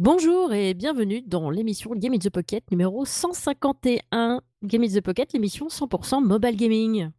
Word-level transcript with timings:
Bonjour 0.00 0.54
et 0.54 0.72
bienvenue 0.72 1.20
dans 1.20 1.50
l'émission 1.50 1.90
Game 1.94 2.14
in 2.14 2.18
the 2.18 2.30
Pocket 2.30 2.64
numéro 2.70 3.04
151. 3.04 4.40
Game 4.64 4.82
in 4.82 4.88
the 4.88 5.02
Pocket, 5.02 5.34
l'émission 5.34 5.66
100% 5.66 6.24
mobile 6.24 6.56
gaming. 6.56 7.10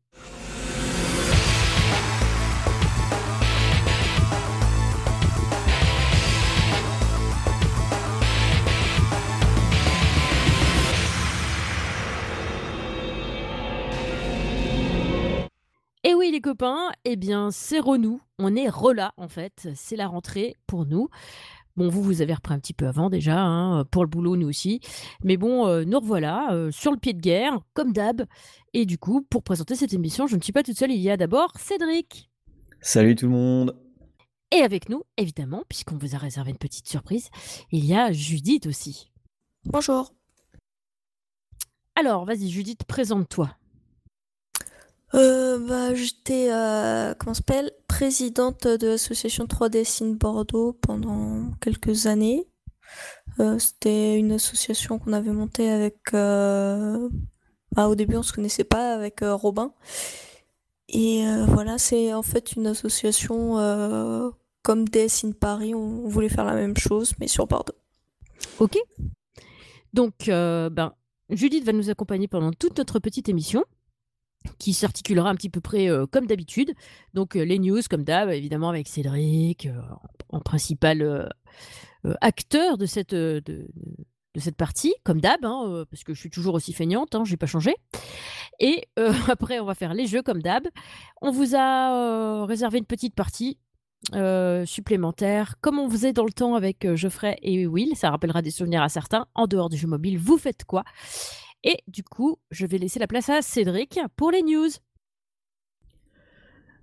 Et 16.04 16.16
oui 16.16 16.32
les 16.32 16.42
copains, 16.42 16.90
eh 17.06 17.16
bien 17.16 17.52
c'est 17.52 17.80
renou, 17.80 18.22
on 18.40 18.56
est 18.56 18.70
rela 18.70 19.14
en 19.18 19.28
fait, 19.28 19.70
c'est 19.76 19.96
la 19.96 20.08
rentrée 20.08 20.56
pour 20.66 20.88
nous. 20.88 21.10
Bon, 21.78 21.90
vous, 21.90 22.02
vous 22.02 22.22
avez 22.22 22.34
repris 22.34 22.54
un 22.54 22.60
petit 22.60 22.74
peu 22.74 22.88
avant 22.88 23.10
déjà, 23.10 23.40
hein, 23.40 23.86
pour 23.86 24.04
le 24.04 24.10
boulot, 24.10 24.36
nous 24.36 24.48
aussi. 24.48 24.82
Mais 25.24 25.38
bon, 25.38 25.68
euh, 25.68 25.84
nous 25.86 26.00
revoilà 26.00 26.54
euh, 26.54 26.72
sur 26.72 26.92
le 26.92 26.98
pied 26.98 27.14
de 27.14 27.22
guerre, 27.22 27.60
comme 27.74 27.94
d'hab. 27.94 28.26
Et 28.74 28.86
du 28.86 28.98
coup, 28.98 29.22
pour 29.22 29.44
présenter 29.44 29.76
cette 29.76 29.94
émission, 29.94 30.28
je 30.28 30.36
ne 30.36 30.42
suis 30.42 30.54
pas 30.54 30.64
toute 30.64 30.78
seule. 30.78 30.92
Il 30.92 31.00
y 31.00 31.10
a 31.10 31.18
d'abord 31.18 31.52
Cédric. 31.58 32.30
Salut 32.82 33.16
tout 33.16 33.26
le 33.26 33.32
monde. 33.32 33.78
Et 34.52 34.62
avec 34.62 34.90
nous, 34.90 35.04
évidemment, 35.18 35.64
puisqu'on 35.70 35.98
vous 35.98 36.14
a 36.14 36.18
réservé 36.18 36.52
une 36.52 36.58
petite 36.58 36.88
surprise, 36.88 37.30
il 37.72 37.86
y 37.86 37.96
a 37.96 38.12
Judith 38.12 38.68
aussi. 38.68 39.10
Bonjour. 39.66 40.14
Alors, 41.96 42.26
vas-y, 42.26 42.50
Judith, 42.50 42.84
présente-toi. 42.86 43.56
Euh, 45.14 45.60
bah, 45.60 45.94
j'étais, 45.94 46.50
euh, 46.52 47.14
présidente 47.88 48.68
de 48.68 48.88
l'association 48.88 49.46
3D 49.46 50.04
in 50.04 50.14
Bordeaux 50.14 50.74
pendant 50.74 51.52
quelques 51.60 52.08
années. 52.08 52.48
Euh, 53.40 53.60
c'était 53.60 54.18
une 54.18 54.32
association 54.34 55.00
qu'on 55.00 55.14
avait 55.14 55.32
montée 55.32 55.70
avec, 55.70 55.98
euh, 56.14 57.10
bah, 57.74 57.88
au 57.88 57.96
début 57.96 58.16
on 58.16 58.24
se 58.24 58.34
connaissait 58.34 58.64
pas 58.64 58.94
avec 58.94 59.20
Robin. 59.22 59.74
Et 60.94 61.24
voilà, 61.48 61.78
c'est 61.78 62.14
en 62.14 62.22
fait 62.22 62.54
une 62.54 62.68
association 62.68 63.56
comme 64.62 64.90
DS 64.90 65.24
in 65.24 65.32
Paris, 65.32 65.74
on 65.74 66.08
voulait 66.08 66.30
faire 66.30 66.44
la 66.44 66.54
même 66.54 66.76
chose 66.76 67.14
mais 67.20 67.28
sur 67.28 67.48
Bordeaux. 67.48 67.76
Ok. 68.60 68.78
Donc, 69.94 70.14
ben, 70.28 70.94
Judith 71.30 71.64
va 71.64 71.72
nous 71.72 71.90
accompagner 71.90 72.28
pendant 72.28 72.52
toute 72.52 72.78
notre 72.78 73.00
petite 73.00 73.30
émission 73.30 73.64
qui 74.58 74.74
s'articulera 74.74 75.30
un 75.30 75.36
petit 75.36 75.50
peu 75.50 75.62
près 75.62 75.90
euh, 75.90 76.06
comme 76.06 76.28
d'habitude. 76.28 76.74
Donc 77.14 77.36
euh, 77.36 77.44
les 77.44 77.60
news 77.60 77.82
comme 77.90 78.04
d'hab, 78.04 78.30
évidemment 78.30 78.70
avec 78.70 78.88
Cédric, 78.88 79.66
euh, 79.66 79.80
en, 80.30 80.40
principal 80.40 81.30
acteur 82.22 82.78
de 82.78 82.86
cette, 82.86 83.14
de, 83.14 83.68
cette 84.36 84.56
partie, 84.56 84.94
comme 85.04 85.22
d'hab, 85.22 85.44
hein, 85.46 85.86
parce 85.90 86.04
que 86.04 86.14
je 86.14 86.20
suis 86.20 86.30
toujours 86.30 86.56
aussi 86.56 86.74
feignante, 86.74 87.14
hein, 87.16 87.24
je 87.26 87.32
n'ai 87.32 87.38
pas 87.38 87.46
changé. 87.46 87.76
Et 88.60 88.88
après, 89.28 89.60
on 89.60 89.66
va 89.66 89.76
faire 89.76 89.94
les 89.94 90.08
jeux 90.08 90.22
comme 90.22 90.42
d'hab. 90.42 90.68
On 91.22 91.32
vous 91.32 91.56
a 91.56 92.46
réservé 92.46 92.80
une 92.80 92.86
petite 92.86 93.14
partie 93.14 93.58
supplémentaire. 94.66 95.56
Comme 95.62 95.80
on 95.80 95.90
faisait 95.90 96.14
dans 96.14 96.26
le 96.26 96.32
temps 96.32 96.56
avec 96.56 96.96
Geoffrey 96.96 97.38
et 97.44 97.68
Will, 97.68 97.96
ça 97.96 98.10
rappellera 98.10 98.42
des 98.42 98.52
souvenirs 98.52 98.82
à 98.82 98.90
certains. 98.90 99.28
En 99.36 99.48
dehors 99.48 99.70
du 99.70 99.78
jeu 99.78 99.88
mobile, 99.88 100.18
vous 100.18 100.38
faites 100.38 100.64
quoi? 100.64 100.84
Et 101.64 101.78
du 101.88 102.04
coup, 102.04 102.38
je 102.50 102.66
vais 102.66 102.78
laisser 102.78 103.00
la 103.00 103.08
place 103.08 103.30
à 103.30 103.42
Cédric 103.42 104.00
pour 104.16 104.32
les 104.32 104.42
news. 104.42 104.70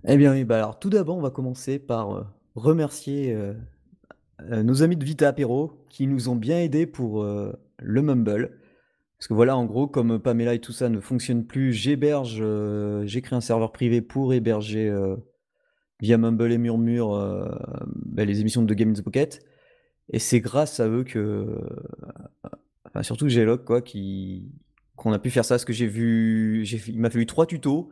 Eh 0.07 0.15
bien 0.15 0.31
oui, 0.31 0.45
bah 0.45 0.57
alors 0.57 0.79
tout 0.79 0.89
d'abord, 0.89 1.17
on 1.17 1.21
va 1.21 1.29
commencer 1.29 1.77
par 1.77 2.15
euh, 2.15 2.23
remercier 2.55 3.33
euh, 3.33 3.53
euh, 4.49 4.63
nos 4.63 4.81
amis 4.81 4.95
de 4.95 5.03
Vita 5.03 5.27
Apéro 5.27 5.85
qui 5.89 6.07
nous 6.07 6.29
ont 6.29 6.35
bien 6.35 6.59
aidés 6.59 6.85
pour 6.85 7.25
le 7.25 8.01
Mumble. 8.01 8.57
Parce 9.17 9.27
que 9.27 9.33
voilà, 9.33 9.57
en 9.57 9.65
gros, 9.65 9.87
comme 9.87 10.17
Pamela 10.17 10.53
et 10.53 10.59
tout 10.59 10.71
ça 10.71 10.87
ne 10.87 11.01
fonctionne 11.01 11.45
plus, 11.45 11.73
j'héberge, 11.73 12.41
j'ai 13.05 13.21
créé 13.21 13.35
un 13.35 13.41
serveur 13.41 13.73
privé 13.73 14.01
pour 14.01 14.33
héberger 14.33 14.95
via 15.99 16.17
Mumble 16.17 16.53
et 16.53 16.57
Murmure 16.57 17.09
bah, 18.05 18.23
les 18.23 18.39
émissions 18.39 18.61
de 18.61 18.73
Game 18.73 18.91
in 18.91 18.93
the 18.93 19.01
Pocket. 19.01 19.45
Et 20.13 20.19
c'est 20.19 20.39
grâce 20.39 20.79
à 20.79 20.87
eux 20.87 21.03
que, 21.03 21.59
enfin, 22.85 23.03
surtout 23.03 23.27
G-Log, 23.27 23.65
quoi, 23.65 23.81
qui, 23.81 24.53
qu'on 24.99 25.13
a 25.13 25.19
pu 25.19 25.29
faire 25.29 25.45
ça, 25.45 25.55
parce 25.55 25.65
que 25.65 25.73
j'ai 25.73 25.87
vu, 25.87 26.65
il 26.87 26.99
m'a 26.99 27.09
fallu 27.09 27.25
trois 27.25 27.45
tutos. 27.45 27.89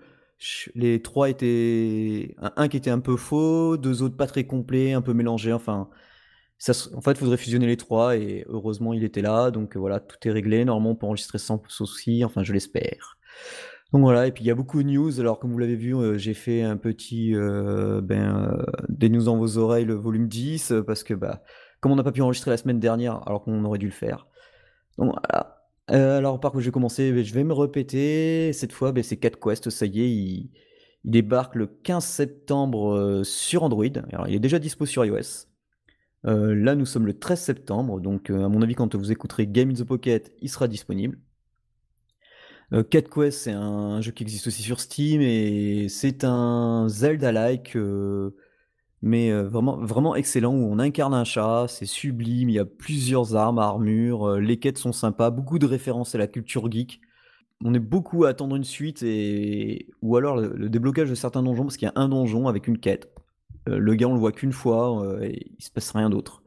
Les 0.76 1.02
trois 1.02 1.30
étaient, 1.30 2.36
un, 2.38 2.68
qui 2.68 2.78
était 2.78 2.92
un 2.92 3.00
peu 3.00 3.18
faux, 3.18 3.78
deux 3.78 4.04
autres 4.04 4.18
pas 4.18 4.28
très 4.28 4.46
complets, 4.46 4.94
un 4.94 5.02
peu 5.02 5.14
mélangés. 5.14 5.54
Enfin, 5.54 5.90
en 6.96 7.02
fait, 7.02 7.12
il 7.12 7.18
faudrait 7.18 7.38
fusionner 7.38 7.68
les 7.68 7.78
trois 7.78 8.18
et 8.18 8.46
heureusement 8.48 8.94
il 8.94 9.04
était 9.04 9.22
là. 9.22 9.52
Donc 9.52 9.78
voilà, 9.78 10.00
tout 10.00 10.18
est 10.28 10.32
réglé. 10.32 10.66
Normalement, 10.66 10.92
on 10.92 10.96
peut 10.96 11.08
enregistrer 11.08 11.40
sans 11.40 11.62
souci. 11.68 12.24
Enfin, 12.24 12.44
je 12.44 12.54
l'espère. 12.54 13.18
Donc 13.94 14.02
voilà, 14.02 14.28
et 14.28 14.32
puis 14.32 14.44
il 14.44 14.48
y 14.48 14.52
a 14.52 14.56
beaucoup 14.56 14.84
de 14.84 14.90
news. 14.90 15.20
Alors, 15.20 15.40
comme 15.40 15.52
vous 15.52 15.60
l'avez 15.60 15.76
vu, 15.76 15.96
euh, 15.96 16.18
j'ai 16.18 16.34
fait 16.34 16.62
un 16.62 16.78
petit 16.78 17.34
euh, 17.36 18.02
ben, 18.02 18.52
euh, 18.52 18.66
des 18.90 19.10
news 19.10 19.24
dans 19.24 19.38
vos 19.38 19.58
oreilles, 19.58 19.86
le 19.86 19.94
volume 19.94 20.28
10, 20.28 20.74
parce 20.86 21.04
que 21.04 21.14
bah, 21.14 21.42
comme 21.80 21.94
on 21.94 21.96
n'a 21.96 22.04
pas 22.04 22.12
pu 22.12 22.22
enregistrer 22.22 22.52
la 22.52 22.58
semaine 22.58 22.80
dernière, 22.80 23.26
alors 23.28 23.44
qu'on 23.44 23.64
aurait 23.64 23.80
dû 23.80 23.86
le 23.86 23.94
faire. 23.94 24.28
Donc 24.98 25.14
voilà, 25.14 25.57
euh, 25.92 26.18
alors, 26.18 26.40
par 26.40 26.52
contre, 26.52 26.62
je 26.62 26.68
vais 26.68 26.72
commencer, 26.74 27.24
je 27.24 27.34
vais 27.34 27.44
me 27.44 27.54
répéter. 27.54 28.52
Cette 28.54 28.74
fois, 28.74 28.92
ben, 28.92 29.04
c'est 29.04 29.18
4 29.18 29.40
Quest, 29.40 29.70
ça 29.70 29.86
y 29.86 30.02
est, 30.02 30.12
il, 30.12 30.50
débarque 31.06 31.56
le 31.56 31.68
15 31.68 32.04
septembre 32.04 32.94
euh, 32.94 33.24
sur 33.24 33.64
Android. 33.64 33.86
Il 33.86 34.36
est 34.36 34.40
déjà 34.40 34.60
dispo 34.60 34.86
sur 34.86 35.06
iOS. 35.06 35.48
Euh, 36.26 36.54
là, 36.56 36.76
nous 36.76 36.86
sommes 36.86 37.06
le 37.06 37.18
13 37.18 37.40
septembre, 37.40 38.02
donc 38.02 38.30
à 38.30 38.50
mon 38.50 38.62
avis, 38.62 38.76
quand 38.76 38.96
vous 38.96 39.12
écouterez 39.12 39.48
Game 39.48 39.70
in 39.70 39.74
the 39.74 39.84
Pocket, 39.84 40.34
il 40.42 40.50
sera 40.50 40.68
disponible. 40.68 41.18
Cat 42.90 43.04
Quest, 43.04 43.44
c'est 43.44 43.54
un 43.54 44.02
jeu 44.02 44.12
qui 44.12 44.24
existe 44.24 44.48
aussi 44.48 44.62
sur 44.62 44.82
Steam 44.82 45.22
et 45.22 45.88
c'est 45.88 46.26
un 46.26 46.90
Zelda-like 46.90 47.78
mais 49.02 49.32
vraiment, 49.32 49.78
vraiment 49.78 50.16
excellent 50.16 50.54
où 50.54 50.72
on 50.72 50.80
incarne 50.80 51.14
un 51.14 51.24
chat, 51.24 51.66
c'est 51.68 51.86
sublime, 51.86 52.50
il 52.50 52.56
y 52.56 52.60
a 52.60 52.66
plusieurs 52.66 53.36
armes, 53.36 53.60
armures, 53.60 54.38
les 54.38 54.58
quêtes 54.58 54.78
sont 54.78 54.92
sympas, 54.92 55.30
beaucoup 55.30 55.60
de 55.60 55.66
références 55.66 56.16
à 56.16 56.18
la 56.18 56.28
culture 56.28 56.70
geek. 56.72 57.02
On 57.64 57.74
est 57.74 57.80
beaucoup 57.80 58.26
à 58.26 58.30
attendre 58.30 58.56
une 58.56 58.64
suite 58.64 59.04
et 59.04 59.90
ou 60.02 60.16
alors 60.16 60.38
le, 60.38 60.70
déblocage 60.70 61.10
de 61.10 61.16
certains 61.16 61.44
donjons 61.44 61.64
parce 61.64 61.78
qu'il 61.78 61.88
y 61.88 61.92
a 61.92 62.00
un 62.00 62.10
donjon 62.10 62.48
avec 62.48 62.68
une 62.68 62.78
quête. 62.78 63.12
le 63.66 63.96
gars 63.96 64.08
on 64.08 64.14
le 64.14 64.20
voit 64.20 64.32
qu'une 64.32 64.52
fois 64.52 65.18
et 65.22 65.48
il 65.58 65.64
se 65.64 65.72
passe 65.72 65.92
rien 65.92 66.10
d'autre. 66.10 66.44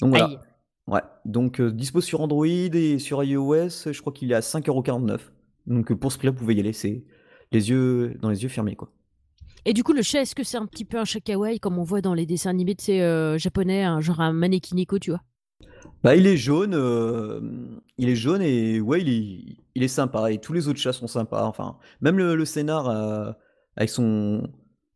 Donc 0.00 0.10
voilà. 0.10 0.40
Ouais. 0.86 1.02
Donc 1.24 1.60
dispo 1.60 2.00
sur 2.00 2.20
Android 2.22 2.46
et 2.46 2.98
sur 2.98 3.22
iOS, 3.22 3.92
je 3.92 4.00
crois 4.00 4.12
qu'il 4.12 4.32
est 4.32 4.34
à 4.34 4.40
5,49€. 4.40 5.20
Donc 5.66 5.92
pour 5.94 6.10
ce 6.10 6.18
prix-là, 6.18 6.32
vous 6.32 6.38
pouvez 6.38 6.54
y 6.54 6.60
aller, 6.60 6.72
c'est 6.72 7.04
les 7.52 7.70
yeux 7.70 8.16
dans 8.20 8.30
les 8.30 8.42
yeux 8.42 8.48
fermés 8.48 8.74
quoi. 8.74 8.90
Et 9.68 9.74
du 9.74 9.84
coup, 9.84 9.92
le 9.92 10.00
chat, 10.00 10.22
est-ce 10.22 10.34
que 10.34 10.44
c'est 10.44 10.56
un 10.56 10.64
petit 10.64 10.86
peu 10.86 10.98
un 10.98 11.04
chat 11.04 11.20
kawaii 11.20 11.60
comme 11.60 11.78
on 11.78 11.82
voit 11.82 12.00
dans 12.00 12.14
les 12.14 12.24
dessins 12.24 12.48
animés 12.48 12.74
de 12.74 12.80
ces 12.80 13.02
euh, 13.02 13.36
japonais, 13.36 13.84
un, 13.84 14.00
genre 14.00 14.22
un 14.22 14.32
manekineko, 14.32 14.98
tu 14.98 15.10
vois? 15.10 15.20
Bah, 16.02 16.16
il 16.16 16.26
est 16.26 16.38
jaune, 16.38 16.72
euh, 16.72 17.38
il 17.98 18.08
est 18.08 18.16
jaune 18.16 18.40
et 18.40 18.80
ouais, 18.80 19.02
il 19.02 19.58
est, 19.74 19.88
sympa. 19.88 20.32
Et 20.32 20.38
tous 20.38 20.54
les 20.54 20.68
autres 20.68 20.78
chats 20.78 20.94
sont 20.94 21.06
sympas. 21.06 21.44
Enfin, 21.44 21.76
même 22.00 22.16
le, 22.16 22.42
scénar 22.46 22.88
euh, 22.88 23.30
avec 23.76 23.90
son, 23.90 24.48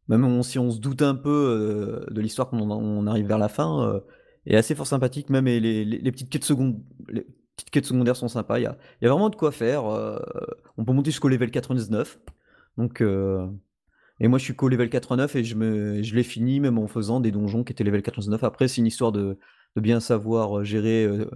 même 0.08 0.42
si 0.42 0.58
on 0.58 0.70
se 0.70 0.78
doute 0.78 1.02
un 1.02 1.16
peu 1.16 2.06
de 2.10 2.20
l'histoire 2.22 2.48
quand 2.48 2.58
on, 2.58 3.06
arrive 3.06 3.26
vers 3.26 3.36
la 3.36 3.50
fin, 3.50 4.00
est 4.46 4.56
assez 4.56 4.74
fort 4.74 4.86
sympathique. 4.86 5.28
Même 5.28 5.44
les, 5.44 6.12
petites 6.12 6.30
quêtes 6.30 6.46
petites 6.46 7.70
quêtes 7.70 7.84
secondaires 7.84 8.16
sont 8.16 8.28
sympas. 8.28 8.58
Il 8.58 8.62
y 8.62 9.04
y 9.04 9.06
a 9.06 9.10
vraiment 9.10 9.28
de 9.28 9.36
quoi 9.36 9.52
faire. 9.52 9.84
on 10.78 10.84
peut 10.86 10.94
monter 10.94 11.10
jusqu'au 11.10 11.28
level 11.28 11.50
99. 11.50 12.18
Donc 12.78 13.02
et 14.22 14.28
moi, 14.28 14.38
je 14.38 14.44
suis 14.44 14.54
qu'au 14.54 14.68
level 14.68 14.88
89 14.88 15.34
et 15.34 15.42
je, 15.42 15.56
me, 15.56 16.00
je 16.00 16.14
l'ai 16.14 16.22
fini 16.22 16.60
même 16.60 16.78
en 16.78 16.86
faisant 16.86 17.18
des 17.18 17.32
donjons 17.32 17.64
qui 17.64 17.72
étaient 17.72 17.82
level 17.82 18.02
89. 18.02 18.44
Après, 18.44 18.68
c'est 18.68 18.80
une 18.80 18.86
histoire 18.86 19.10
de, 19.10 19.36
de 19.74 19.80
bien 19.80 19.98
savoir 19.98 20.60
euh, 20.60 20.64
gérer 20.64 21.04
euh, 21.04 21.28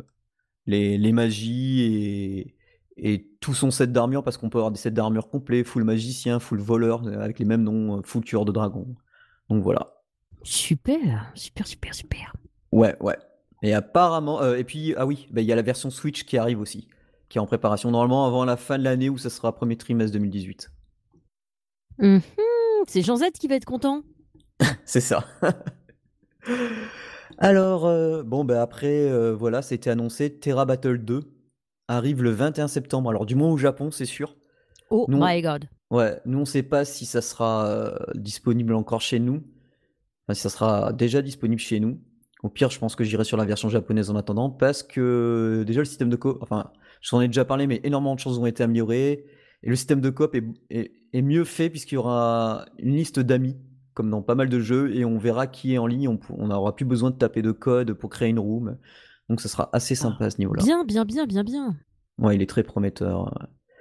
les, 0.66 0.96
les, 0.96 1.10
magies 1.10 1.82
et, 1.82 2.56
et 2.96 3.28
tout 3.40 3.54
son 3.54 3.72
set 3.72 3.90
d'armure 3.90 4.22
parce 4.22 4.36
qu'on 4.36 4.50
peut 4.50 4.58
avoir 4.58 4.70
des 4.70 4.78
sets 4.78 4.92
d'armure 4.92 5.28
complets, 5.28 5.64
full 5.64 5.82
magicien, 5.82 6.38
full 6.38 6.60
voleur, 6.60 7.04
euh, 7.08 7.18
avec 7.18 7.40
les 7.40 7.44
mêmes 7.44 7.64
noms, 7.64 8.02
full 8.04 8.22
tueur 8.22 8.44
de 8.44 8.52
dragon. 8.52 8.94
Donc 9.50 9.64
voilà. 9.64 9.88
Super, 10.44 11.32
super, 11.34 11.66
super, 11.66 11.92
super. 11.92 12.36
Ouais, 12.70 12.94
ouais. 13.00 13.18
Et 13.62 13.74
apparemment, 13.74 14.54
et 14.54 14.62
puis, 14.62 14.94
ah 14.96 15.06
oui, 15.06 15.26
bah, 15.32 15.40
il 15.40 15.48
y 15.48 15.52
a 15.52 15.56
la 15.56 15.62
version 15.62 15.90
Switch 15.90 16.22
qui 16.22 16.38
arrive 16.38 16.60
aussi, 16.60 16.86
qui 17.28 17.38
est 17.38 17.40
en 17.40 17.46
préparation 17.46 17.90
normalement 17.90 18.26
avant 18.26 18.44
la 18.44 18.56
fin 18.56 18.78
de 18.78 18.84
l'année 18.84 19.08
ou 19.08 19.18
ça 19.18 19.28
sera 19.28 19.52
premier 19.56 19.76
trimestre 19.76 20.12
2018. 20.12 20.70
Mmh 21.98 22.18
c'est 22.86 23.02
Jean 23.02 23.16
Z 23.16 23.24
qui 23.38 23.48
va 23.48 23.56
être 23.56 23.64
content. 23.64 24.02
c'est 24.84 25.00
ça. 25.00 25.24
Alors, 27.38 27.86
euh, 27.86 28.22
bon, 28.22 28.44
ben 28.44 28.58
après, 28.58 29.10
euh, 29.10 29.34
voilà, 29.34 29.62
c'était 29.62 29.90
annoncé. 29.90 30.38
Terra 30.38 30.64
Battle 30.64 30.98
2 30.98 31.20
arrive 31.88 32.22
le 32.22 32.30
21 32.30 32.68
septembre. 32.68 33.10
Alors, 33.10 33.26
du 33.26 33.34
moins 33.34 33.50
au 33.50 33.56
Japon, 33.56 33.90
c'est 33.90 34.06
sûr. 34.06 34.36
Oh 34.90 35.06
my 35.08 35.42
god. 35.42 35.68
Ouais, 35.90 36.20
nous, 36.24 36.38
on 36.38 36.44
sait 36.44 36.62
pas 36.62 36.84
si 36.84 37.04
ça 37.04 37.20
sera 37.20 37.68
euh, 37.68 37.96
disponible 38.14 38.74
encore 38.74 39.00
chez 39.00 39.18
nous. 39.18 39.42
Enfin, 40.26 40.34
si 40.34 40.40
ça 40.40 40.48
sera 40.48 40.92
déjà 40.92 41.22
disponible 41.22 41.60
chez 41.60 41.78
nous. 41.80 42.00
Au 42.42 42.48
pire, 42.48 42.70
je 42.70 42.78
pense 42.78 42.96
que 42.96 43.04
j'irai 43.04 43.24
sur 43.24 43.36
la 43.36 43.44
version 43.44 43.68
japonaise 43.68 44.10
en 44.10 44.16
attendant, 44.16 44.50
parce 44.50 44.82
que 44.82 45.64
déjà 45.66 45.80
le 45.80 45.84
système 45.84 46.10
de 46.10 46.16
coop, 46.16 46.38
enfin, 46.42 46.70
je 47.00 47.10
t'en 47.10 47.20
ai 47.20 47.28
déjà 47.28 47.44
parlé, 47.44 47.66
mais 47.66 47.80
énormément 47.82 48.14
de 48.14 48.20
choses 48.20 48.38
ont 48.38 48.46
été 48.46 48.62
améliorées. 48.62 49.24
Et 49.66 49.68
le 49.68 49.74
système 49.74 50.00
de 50.00 50.10
coop 50.10 50.36
est, 50.36 50.92
est, 51.12 51.22
mieux 51.22 51.42
fait 51.42 51.68
puisqu'il 51.68 51.96
y 51.96 51.98
aura 51.98 52.66
une 52.78 52.94
liste 52.94 53.18
d'amis, 53.18 53.56
comme 53.94 54.08
dans 54.10 54.22
pas 54.22 54.36
mal 54.36 54.48
de 54.48 54.60
jeux, 54.60 54.94
et 54.94 55.04
on 55.04 55.18
verra 55.18 55.48
qui 55.48 55.74
est 55.74 55.78
en 55.78 55.88
ligne. 55.88 56.08
On 56.30 56.46
n'aura 56.46 56.76
plus 56.76 56.84
besoin 56.84 57.10
de 57.10 57.16
taper 57.16 57.42
de 57.42 57.50
code 57.50 57.92
pour 57.92 58.08
créer 58.08 58.28
une 58.28 58.38
room. 58.38 58.78
Donc 59.28 59.40
ça 59.40 59.48
sera 59.48 59.68
assez 59.72 59.96
sympa 59.96 60.26
à 60.26 60.30
ce 60.30 60.38
niveau-là. 60.38 60.62
Bien, 60.62 60.84
bien, 60.84 61.04
bien, 61.04 61.26
bien, 61.26 61.42
bien. 61.42 61.76
Ouais, 62.18 62.36
il 62.36 62.42
est 62.42 62.48
très 62.48 62.62
prometteur. 62.62 63.36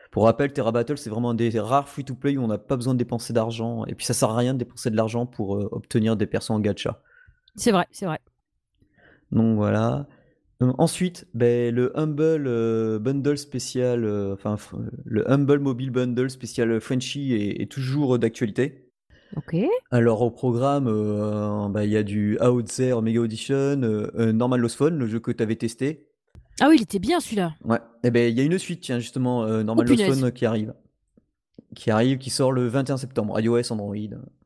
Pour 0.10 0.24
rappel, 0.24 0.54
Terra 0.54 0.72
Battle, 0.72 0.98
c'est 0.98 1.12
vraiment 1.12 1.30
un 1.30 1.36
des 1.36 1.60
rares 1.60 1.88
free-to-play 1.88 2.36
où 2.36 2.42
on 2.42 2.48
n'a 2.48 2.58
pas 2.58 2.78
besoin 2.78 2.96
de 2.96 2.98
dépenser 2.98 3.32
d'argent. 3.32 3.86
Et 3.86 3.94
puis 3.94 4.08
ça 4.08 4.16
sert 4.16 4.32
à 4.32 4.38
rien 4.38 4.54
de 4.54 4.60
dépenser 4.60 4.90
de 4.90 4.96
l'argent 4.96 5.28
pour 5.28 5.56
euh, 5.56 5.70
obtenir 5.72 6.18
des 6.18 6.26
persos 6.26 6.50
en 6.50 6.60
gacha. 6.60 7.00
C'est 7.56 7.72
vrai, 7.72 7.86
c'est 7.92 8.08
vrai. 8.08 8.20
Donc 9.32 9.56
voilà. 9.56 10.08
Euh, 10.62 10.72
ensuite, 10.78 11.28
ben, 11.34 11.74
le 11.74 11.98
Humble 12.00 12.46
euh, 12.48 13.00
Bundle 13.00 13.38
spécial, 13.38 14.06
enfin 14.34 14.58
le 15.04 15.30
Humble 15.30 15.60
Mobile 15.60 15.92
Bundle 15.92 16.30
spécial 16.30 16.80
Frenchy 16.80 17.34
est, 17.34 17.70
toujours 17.70 18.18
d'actualité. 18.20 18.90
Ok. 19.36 19.58
Alors 19.92 20.22
au 20.22 20.32
programme, 20.32 20.86
ben, 21.72 21.84
il 21.84 21.90
y 21.90 21.98
a 21.98 22.04
du 22.04 22.38
Outzer 22.40 23.02
Mega 23.02 23.20
Audition, 23.20 23.76
Normal 24.16 24.62
Lost 24.62 24.78
Phone, 24.78 24.98
le 24.98 25.08
jeu 25.08 25.20
que 25.20 25.32
tu 25.32 25.44
avais 25.44 25.58
testé, 25.58 26.08
ah 26.62 26.68
oui, 26.70 26.76
il 26.78 26.82
était 26.84 27.00
bien 27.00 27.20
celui-là. 27.20 27.54
Ouais. 27.64 27.80
Eh 28.04 28.12
ben, 28.12 28.32
il 28.32 28.38
y 28.38 28.42
a 28.42 28.44
une 28.44 28.58
suite, 28.58 28.82
tiens, 28.82 29.00
justement, 29.00 29.44
euh, 29.44 29.64
Normal 29.64 29.88
Lost 29.88 30.06
Phone 30.06 30.32
qui 30.32 30.46
arrive. 30.46 30.74
Qui 31.76 31.92
arrive, 31.92 32.18
qui 32.18 32.30
sort 32.30 32.52
le 32.52 32.68
21 32.68 32.98
septembre, 32.98 33.40
iOS, 33.40 33.74
Android. 33.74 33.96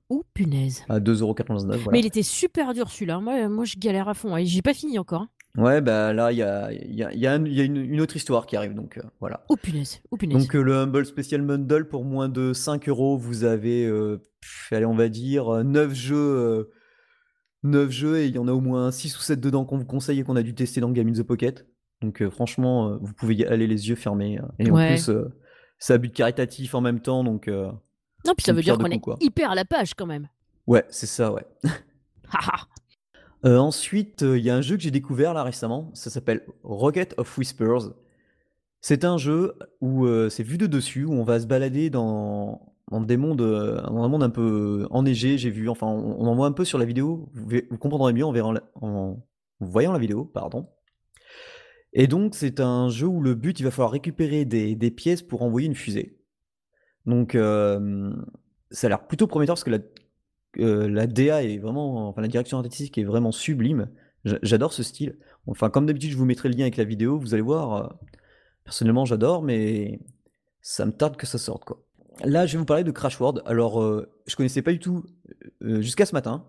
Oh 0.09 0.23
punaise. 0.33 0.83
À 0.89 0.99
2,99€. 0.99 1.65
Voilà. 1.65 1.91
Mais 1.91 1.99
il 1.99 2.05
était 2.07 2.23
super 2.23 2.73
dur 2.73 2.89
celui-là. 2.89 3.19
Moi, 3.19 3.47
moi 3.47 3.63
je 3.65 3.77
galère 3.77 4.09
à 4.09 4.15
fond. 4.15 4.35
Et 4.35 4.45
j'ai 4.45 4.63
pas 4.63 4.73
fini 4.73 4.97
encore. 4.97 5.27
Ouais, 5.57 5.81
bah 5.81 6.13
là, 6.13 6.31
il 6.31 6.37
y 6.37 6.43
a, 6.43 6.71
y 6.71 7.03
a, 7.03 7.11
y 7.11 7.27
a, 7.27 7.35
une, 7.35 8.01
autre 8.01 8.15
histoire 8.15 8.45
qui 8.45 8.55
arrive, 8.55 8.75
donc 8.75 8.97
euh, 8.97 9.01
voilà. 9.19 9.43
Oh 9.49 9.55
punaise, 9.55 9.99
oh 10.11 10.17
punaise. 10.17 10.37
Donc 10.37 10.55
euh, 10.55 10.61
le 10.61 10.75
Humble 10.75 11.05
Special 11.05 11.41
Bundle, 11.41 11.87
pour 11.87 12.05
moins 12.05 12.29
de 12.29 12.53
5 12.53 12.87
euros, 12.87 13.17
vous 13.17 13.43
avez, 13.43 13.85
allez, 14.71 14.85
on 14.85 14.95
va 14.95 15.09
dire, 15.09 15.63
9 15.63 15.93
jeux, 15.93 16.69
9 17.63 17.89
jeux, 17.89 18.19
et 18.19 18.27
il 18.27 18.35
y 18.35 18.37
en 18.37 18.47
a 18.47 18.51
au 18.51 18.61
moins 18.61 18.91
6 18.91 19.17
ou 19.17 19.21
7 19.21 19.39
dedans 19.39 19.65
qu'on 19.65 19.77
vous 19.77 19.85
conseille 19.85 20.19
et 20.19 20.23
qu'on 20.23 20.35
a 20.35 20.43
dû 20.43 20.53
tester 20.53 20.81
dans 20.81 20.91
Game 20.91 21.07
in 21.07 21.13
the 21.13 21.23
Pocket. 21.23 21.65
Donc 22.01 22.21
euh, 22.21 22.29
franchement, 22.29 22.89
euh, 22.89 22.97
vous 23.01 23.13
pouvez 23.13 23.35
y 23.35 23.45
aller 23.45 23.67
les 23.67 23.89
yeux 23.89 23.95
fermés. 23.95 24.39
Euh, 24.39 24.45
et 24.59 24.71
en 24.71 24.75
plus, 24.75 25.11
c'est 25.77 25.93
un 25.93 25.97
but 25.97 26.13
caritatif 26.13 26.75
en 26.75 26.81
même 26.81 27.01
temps, 27.01 27.23
donc. 27.23 27.47
non, 27.47 28.33
puis 28.37 28.45
ça 28.45 28.53
veut 28.53 28.61
dire 28.61 28.77
qu'on 28.77 28.85
est 28.85 29.01
hyper 29.21 29.51
à 29.51 29.55
la 29.55 29.65
page 29.65 29.93
quand 29.93 30.05
même. 30.05 30.27
Ouais, 30.67 30.85
c'est 30.89 31.07
ça, 31.07 31.31
ouais. 31.33 31.45
Ensuite, 33.43 34.21
il 34.21 34.39
y 34.43 34.49
a 34.49 34.55
un 34.55 34.61
jeu 34.61 34.75
que 34.75 34.83
j'ai 34.83 34.91
découvert 34.91 35.33
là 35.33 35.43
récemment. 35.43 35.91
Ça 35.93 36.09
s'appelle 36.09 36.45
Rocket 36.63 37.13
of 37.17 37.37
Whispers. 37.37 37.93
C'est 38.81 39.05
un 39.05 39.17
jeu 39.17 39.55
où 39.81 40.07
c'est 40.29 40.43
vu 40.43 40.57
de 40.57 40.67
dessus, 40.67 41.05
où 41.05 41.13
on 41.13 41.23
va 41.23 41.39
se 41.39 41.47
balader 41.47 41.89
dans, 41.89 42.73
des 42.91 43.17
mondes, 43.17 43.41
un 43.41 44.07
monde 44.07 44.23
un 44.23 44.29
peu 44.29 44.87
enneigé. 44.89 45.37
J'ai 45.37 45.49
vu, 45.49 45.69
enfin, 45.69 45.87
on, 45.87 46.25
en 46.25 46.35
voit 46.35 46.47
un 46.47 46.51
peu 46.51 46.65
sur 46.65 46.77
la 46.77 46.85
vidéo. 46.85 47.29
Vous, 47.33 47.77
comprendrez 47.77 48.13
mieux 48.13 48.25
en, 48.25 48.55
en 48.81 49.23
voyant 49.59 49.91
la 49.91 49.99
vidéo, 49.99 50.25
pardon. 50.25 50.67
Et 51.93 52.07
donc, 52.07 52.35
c'est 52.35 52.59
un 52.59 52.89
jeu 52.89 53.07
où 53.07 53.21
le 53.21 53.33
but, 53.33 53.59
il 53.59 53.63
va 53.63 53.71
falloir 53.71 53.91
récupérer 53.91 54.45
des, 54.45 54.91
pièces 54.91 55.21
pour 55.21 55.41
envoyer 55.41 55.67
une 55.67 55.75
fusée. 55.75 56.19
Donc, 57.05 57.35
euh, 57.35 58.11
ça 58.71 58.87
a 58.87 58.89
l'air 58.89 59.07
plutôt 59.07 59.27
prometteur 59.27 59.55
parce 59.55 59.63
que 59.63 59.71
la, 59.71 59.79
euh, 60.57 60.89
la 60.89 61.07
DA 61.07 61.43
est 61.43 61.57
vraiment, 61.57 62.09
enfin, 62.09 62.21
la 62.21 62.27
direction 62.27 62.57
artistique 62.57 62.97
est 62.97 63.03
vraiment 63.03 63.31
sublime. 63.31 63.89
J'adore 64.25 64.73
ce 64.73 64.83
style. 64.83 65.17
Enfin, 65.47 65.69
comme 65.69 65.85
d'habitude, 65.85 66.11
je 66.11 66.17
vous 66.17 66.25
mettrai 66.25 66.49
le 66.49 66.55
lien 66.55 66.63
avec 66.63 66.77
la 66.77 66.83
vidéo. 66.83 67.19
Vous 67.19 67.33
allez 67.33 67.43
voir. 67.43 67.73
Euh, 67.73 67.87
personnellement, 68.63 69.05
j'adore, 69.05 69.41
mais 69.41 69.99
ça 70.61 70.85
me 70.85 70.91
tarde 70.91 71.17
que 71.17 71.25
ça 71.25 71.37
sorte, 71.37 71.65
quoi. 71.65 71.83
Là, 72.25 72.45
je 72.45 72.53
vais 72.53 72.59
vous 72.59 72.65
parler 72.65 72.83
de 72.83 72.91
Crash 72.91 73.19
World. 73.19 73.41
Alors, 73.45 73.81
je 74.27 74.35
connaissais 74.35 74.61
pas 74.61 74.73
du 74.73 74.79
tout 74.79 75.05
jusqu'à 75.61 76.05
ce 76.05 76.13
matin 76.13 76.45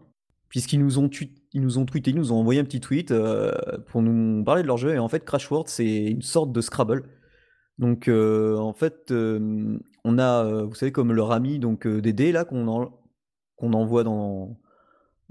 puisqu'ils 0.50 0.80
nous 0.80 0.98
ont 0.98 1.08
ils 1.52 1.62
nous 1.62 1.78
ont 1.78 1.86
tweeté, 1.86 2.10
ils 2.10 2.16
nous 2.16 2.32
ont 2.32 2.36
envoyé 2.36 2.60
un 2.60 2.64
petit 2.64 2.80
tweet 2.80 3.12
euh, 3.12 3.52
pour 3.86 4.02
nous 4.02 4.44
parler 4.44 4.62
de 4.62 4.66
leur 4.66 4.76
jeu. 4.76 4.92
Et 4.94 4.98
en 4.98 5.08
fait, 5.08 5.24
Crash 5.24 5.50
World, 5.50 5.68
c'est 5.68 6.04
une 6.04 6.22
sorte 6.22 6.52
de 6.52 6.60
Scrabble. 6.60 7.04
Donc, 7.78 8.08
euh, 8.08 8.56
en 8.58 8.74
fait, 8.74 9.10
euh, 9.10 9.78
on 10.04 10.18
a, 10.18 10.64
vous 10.64 10.74
savez, 10.74 10.92
comme 10.92 11.12
leur 11.12 11.32
ami, 11.32 11.58
donc 11.58 11.86
des 11.86 12.12
dés 12.12 12.32
là 12.32 12.44
qu'on 12.44 12.92
qu'on 13.60 13.72
envoie 13.74 14.02
dans 14.02 14.58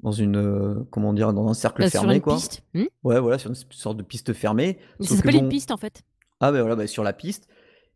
dans 0.02 0.12
une 0.12 0.86
comment 0.92 1.14
dire 1.14 1.34
dans 1.34 1.48
un 1.50 1.54
cercle 1.54 1.82
bah, 1.82 1.90
fermé 1.90 2.22
quoi. 2.22 2.36
Piste. 2.36 2.64
Hmm 2.74 2.86
ouais, 3.04 3.20
voilà, 3.20 3.38
sur 3.38 3.50
une 3.50 3.56
sorte 3.72 3.98
de 3.98 4.04
piste 4.04 4.34
fermée. 4.34 4.80
ça 5.02 5.16
s'appelle 5.16 5.36
une 5.36 5.50
piste 5.50 5.72
en 5.72 5.78
fait. 5.78 6.04
Ah 6.40 6.52
ben 6.52 6.62
voilà, 6.62 6.76
bah, 6.76 6.88
sur 6.88 7.04
la 7.04 7.14
piste. 7.14 7.50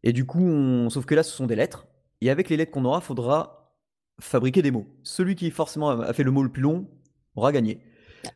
Et 0.03 0.11
du 0.11 0.25
coup, 0.25 0.43
on... 0.43 0.89
sauf 0.89 1.05
que 1.05 1.15
là, 1.15 1.23
ce 1.23 1.31
sont 1.31 1.45
des 1.45 1.55
lettres. 1.55 1.87
Et 2.19 2.29
avec 2.29 2.49
les 2.49 2.57
lettres 2.57 2.71
qu'on 2.71 2.83
aura, 2.83 2.99
faudra 2.99 3.71
fabriquer 4.19 4.61
des 4.61 4.71
mots. 4.71 4.85
Celui 5.03 5.35
qui 5.35 5.49
forcément 5.49 5.91
a 5.91 6.13
fait 6.13 6.23
le 6.23 6.31
mot 6.31 6.43
le 6.43 6.51
plus 6.51 6.61
long 6.61 6.87
aura 7.35 7.51
gagné. 7.51 7.79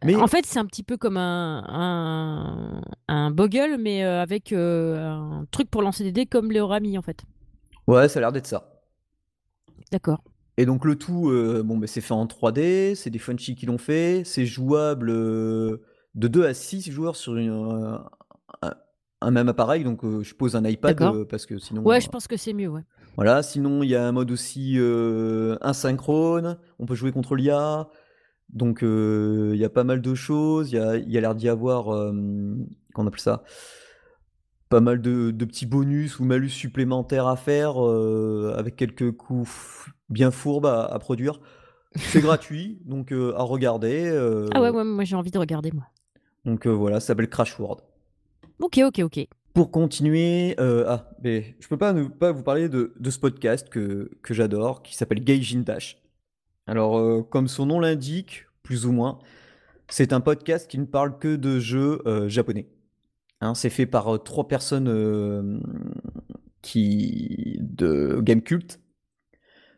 Mais... 0.03 0.15
En 0.15 0.27
fait, 0.27 0.45
c'est 0.45 0.59
un 0.59 0.65
petit 0.65 0.83
peu 0.83 0.97
comme 0.97 1.17
un, 1.17 1.63
un, 1.67 2.81
un 3.07 3.31
bogle, 3.31 3.77
mais 3.79 4.03
euh, 4.03 4.21
avec 4.21 4.51
euh, 4.51 5.09
un 5.09 5.45
truc 5.51 5.69
pour 5.69 5.81
lancer 5.81 6.03
des 6.03 6.11
dés 6.11 6.25
comme 6.25 6.51
les 6.51 6.59
Orami, 6.59 6.97
en 6.97 7.01
fait. 7.01 7.23
Ouais, 7.85 8.09
ça 8.09 8.19
a 8.19 8.21
l'air 8.21 8.31
d'être 8.31 8.47
ça. 8.47 8.81
D'accord. 9.91 10.21
Et 10.57 10.65
donc 10.65 10.85
le 10.85 10.95
tout, 10.95 11.29
euh, 11.29 11.61
bon, 11.63 11.77
bah, 11.77 11.85
c'est 11.85 12.01
fait 12.01 12.13
en 12.13 12.25
3D, 12.25 12.95
c'est 12.95 13.11
des 13.11 13.19
Funchy 13.19 13.55
qui 13.55 13.67
l'ont 13.67 13.77
fait, 13.77 14.23
c'est 14.25 14.47
jouable 14.47 15.11
de 15.11 15.79
2 16.15 16.45
à 16.45 16.53
6 16.55 16.91
joueurs 16.91 17.15
sur 17.15 17.37
une, 17.37 17.99
un, 19.21 19.31
même 19.31 19.49
appareil, 19.49 19.83
donc 19.83 20.01
je 20.03 20.33
pose 20.33 20.55
un 20.55 20.65
iPad 20.65 21.25
parce 21.29 21.45
que 21.45 21.59
sinon. 21.59 21.83
Ouais, 21.83 22.01
je 22.01 22.09
pense 22.09 22.27
que 22.27 22.37
c'est 22.37 22.53
mieux, 22.53 22.69
ouais. 22.69 22.81
Voilà, 23.15 23.43
sinon 23.43 23.83
il 23.83 23.89
y 23.89 23.95
a 23.95 24.07
un 24.07 24.11
mode 24.11 24.31
aussi 24.31 24.79
asynchrone, 25.61 26.57
on 26.79 26.85
peut 26.87 26.95
jouer 26.95 27.11
contre 27.11 27.35
l'IA. 27.35 27.87
Donc 28.49 28.79
il 28.81 29.57
y 29.57 29.65
a 29.65 29.69
pas 29.69 29.83
mal 29.83 30.01
de 30.01 30.15
choses, 30.15 30.71
il 30.71 30.75
y 30.75 30.79
a, 30.79 30.97
y 30.97 31.17
a 31.17 31.21
l'air 31.21 31.35
d'y 31.35 31.49
avoir, 31.49 31.85
qu'on 31.85 33.05
appelle 33.05 33.19
ça 33.19 33.43
Pas 34.69 34.81
mal 34.81 35.01
de, 35.01 35.31
petits 35.45 35.67
bonus 35.67 36.19
ou 36.19 36.25
malus 36.25 36.49
supplémentaires 36.49 37.27
à 37.27 37.35
faire, 37.35 37.77
avec 37.77 38.75
quelques 38.75 39.11
coups 39.11 39.91
bien 40.09 40.31
fourbes 40.31 40.65
à, 40.65 40.97
produire. 40.99 41.39
C'est 41.95 42.21
gratuit, 42.21 42.79
donc 42.85 43.11
à 43.11 43.41
regarder. 43.41 44.09
Ah 44.53 44.61
ouais, 44.61 44.71
moi 44.71 45.03
j'ai 45.03 45.15
envie 45.15 45.31
de 45.31 45.39
regarder 45.39 45.71
moi. 45.71 45.85
Donc 46.45 46.67
voilà, 46.67 46.99
ça 46.99 47.07
s'appelle 47.07 47.29
Crash 47.29 47.59
World. 47.59 47.81
Ok, 48.59 48.79
ok, 48.83 48.99
ok. 48.99 49.27
Pour 49.53 49.71
continuer, 49.71 50.55
ah, 50.59 51.09
mais 51.23 51.55
je 51.59 51.67
peux 51.67 51.77
pas 51.77 51.93
ne 51.93 52.03
pas 52.03 52.31
vous 52.31 52.43
parler 52.43 52.69
de, 52.69 52.93
ce 53.09 53.19
podcast 53.19 53.69
que, 53.69 54.11
que 54.21 54.33
j'adore, 54.33 54.83
qui 54.83 54.95
s'appelle 54.95 55.23
Gaijin 55.23 55.61
Dash. 55.61 55.97
Alors, 56.67 56.99
euh, 56.99 57.23
comme 57.23 57.47
son 57.47 57.65
nom 57.65 57.79
l'indique, 57.79 58.45
plus 58.61 58.85
ou 58.85 58.91
moins, 58.91 59.19
c'est 59.87 60.11
un 60.11 60.19
podcast 60.19 60.69
qui 60.69 60.77
ne 60.77 60.85
parle 60.85 61.17
que 61.17 61.37
de 61.37 61.59
jeux 61.59 62.01
euh, 62.05 62.27
japonais. 62.27 62.67
Hein, 63.39 63.55
c'est 63.55 63.69
fait 63.69 63.85
par 63.85 64.15
euh, 64.15 64.17
trois 64.17 64.47
personnes 64.47 65.61
qui 66.61 67.57
de 67.61 68.19
Game 68.21 68.41
Cult, 68.41 68.81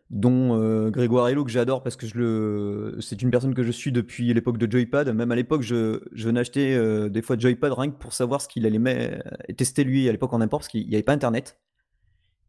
dont 0.09 0.89
Grégoire 0.89 1.29
Hello 1.29 1.43
que 1.43 1.51
j'adore 1.51 1.83
parce 1.83 1.95
que 1.95 2.97
c'est 2.99 3.21
une 3.21 3.29
personne 3.29 3.53
que 3.53 3.63
je 3.63 3.71
suis 3.71 3.91
depuis 3.91 4.33
l'époque 4.33 4.57
de 4.57 4.69
Joypad. 4.69 5.09
Même 5.13 5.31
à 5.31 5.35
l'époque, 5.35 5.61
je, 5.61 6.01
je 6.11 6.25
venais 6.25 6.39
acheter 6.39 7.09
des 7.09 7.21
fois 7.21 7.37
Joypad 7.37 7.73
rien 7.73 7.91
que 7.91 7.97
pour 7.97 8.13
savoir 8.13 8.41
ce 8.41 8.47
qu'il 8.47 8.65
allait 8.65 9.21
tester 9.55 9.83
lui 9.83 10.09
à 10.09 10.11
l'époque 10.11 10.33
en 10.33 10.41
import 10.41 10.61
parce 10.61 10.67
qu'il 10.67 10.87
n'y 10.87 10.95
avait 10.95 11.03
pas 11.03 11.13
internet. 11.13 11.59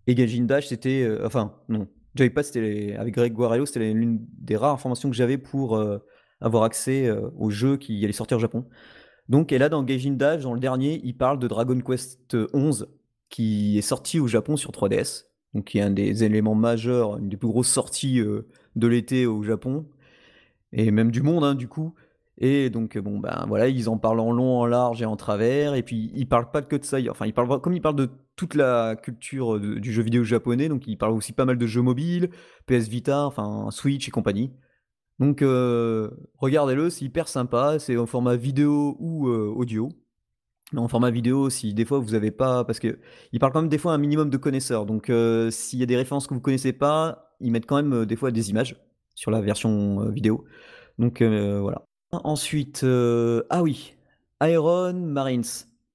Et 0.06 0.14
Gajin 0.14 0.44
Dash, 0.44 0.68
c'était, 0.68 1.06
enfin 1.22 1.54
non, 1.68 1.86
Joypad, 2.14 2.44
c'était 2.44 2.96
avec 2.98 3.14
Greg 3.14 3.32
Guarello, 3.32 3.66
c'était 3.66 3.92
l'une 3.92 4.18
des 4.38 4.56
rares 4.56 4.74
informations 4.74 5.10
que 5.10 5.16
j'avais 5.16 5.38
pour 5.38 5.76
euh, 5.76 5.98
avoir 6.40 6.64
accès 6.64 7.06
euh, 7.06 7.30
aux 7.36 7.50
jeux 7.50 7.76
qui 7.76 8.02
allaient 8.04 8.12
sortir 8.12 8.38
au 8.38 8.40
Japon. 8.40 8.66
Donc, 9.28 9.52
et 9.52 9.58
là, 9.58 9.68
dans 9.68 9.84
Gaijin 9.84 10.14
Dash, 10.14 10.42
dans 10.42 10.54
le 10.54 10.60
dernier, 10.60 11.00
il 11.04 11.16
parle 11.16 11.38
de 11.38 11.46
Dragon 11.46 11.80
Quest 11.80 12.36
11 12.52 12.88
qui 13.28 13.78
est 13.78 13.82
sorti 13.82 14.18
au 14.18 14.26
Japon 14.26 14.56
sur 14.56 14.72
3DS. 14.72 15.26
Donc, 15.54 15.64
qui 15.64 15.78
est 15.78 15.82
un 15.82 15.90
des 15.90 16.24
éléments 16.24 16.54
majeurs, 16.54 17.18
une 17.18 17.28
des 17.28 17.36
plus 17.36 17.48
grosses 17.48 17.68
sorties 17.68 18.20
euh, 18.20 18.46
de 18.76 18.86
l'été 18.86 19.26
au 19.26 19.42
Japon 19.42 19.86
et 20.72 20.90
même 20.90 21.10
du 21.10 21.22
monde, 21.22 21.44
hein, 21.44 21.54
du 21.54 21.68
coup. 21.68 21.94
Et 22.38 22.70
donc, 22.70 22.96
bon, 22.98 23.18
ben 23.18 23.44
voilà, 23.48 23.68
ils 23.68 23.88
en 23.88 23.98
parlent 23.98 24.20
en 24.20 24.32
long, 24.32 24.60
en 24.60 24.66
large 24.66 25.02
et 25.02 25.04
en 25.04 25.16
travers. 25.16 25.74
Et 25.74 25.82
puis, 25.82 26.10
ils 26.14 26.26
parlent 26.26 26.50
pas 26.50 26.62
que 26.62 26.76
de 26.76 26.84
ça. 26.84 26.98
Enfin, 27.10 27.26
ils 27.26 27.34
parlent, 27.34 27.60
comme 27.60 27.74
ils 27.74 27.82
parlent 27.82 27.96
de 27.96 28.08
toute 28.36 28.54
la 28.54 28.96
culture 28.96 29.60
du 29.60 29.92
jeu 29.92 30.02
vidéo 30.02 30.24
japonais, 30.24 30.68
donc 30.68 30.86
ils 30.86 30.96
parlent 30.96 31.12
aussi 31.12 31.32
pas 31.34 31.44
mal 31.44 31.58
de 31.58 31.66
jeux 31.66 31.82
mobiles, 31.82 32.30
PS 32.66 32.88
Vita, 32.88 33.26
enfin 33.26 33.68
Switch 33.70 34.08
et 34.08 34.10
compagnie. 34.10 34.52
Donc, 35.20 35.42
euh, 35.42 36.10
regardez-le, 36.38 36.88
c'est 36.88 37.04
hyper 37.04 37.28
sympa. 37.28 37.78
C'est 37.78 37.96
en 37.98 38.06
format 38.06 38.36
vidéo 38.36 38.96
ou 38.98 39.28
euh, 39.28 39.52
audio. 39.54 39.90
Mais 40.72 40.80
en 40.80 40.88
format 40.88 41.10
vidéo, 41.10 41.50
si 41.50 41.74
des 41.74 41.84
fois 41.84 41.98
vous 41.98 42.14
avez 42.14 42.30
pas, 42.30 42.64
parce 42.64 42.78
que 42.78 42.98
ils 43.32 43.40
parlent 43.40 43.52
quand 43.52 43.62
même 43.62 43.70
des 43.70 43.78
fois 43.78 43.92
un 43.92 43.98
minimum 43.98 44.30
de 44.30 44.36
connaisseurs. 44.36 44.86
Donc, 44.86 45.10
s'il 45.50 45.78
y 45.78 45.82
a 45.82 45.86
des 45.86 45.96
références 45.96 46.26
que 46.26 46.34
vous 46.34 46.40
connaissez 46.40 46.72
pas, 46.72 47.34
ils 47.40 47.50
mettent 47.50 47.66
quand 47.66 47.82
même 47.82 48.06
des 48.06 48.16
fois 48.16 48.30
des 48.30 48.50
images 48.50 48.76
sur 49.14 49.30
la 49.30 49.40
version 49.40 50.08
vidéo. 50.10 50.44
Donc 50.98 51.22
voilà. 51.22 51.82
Ensuite, 52.12 52.82
euh, 52.82 53.44
ah 53.50 53.62
oui, 53.62 53.94
Iron 54.42 54.92
Marines. 54.94 55.44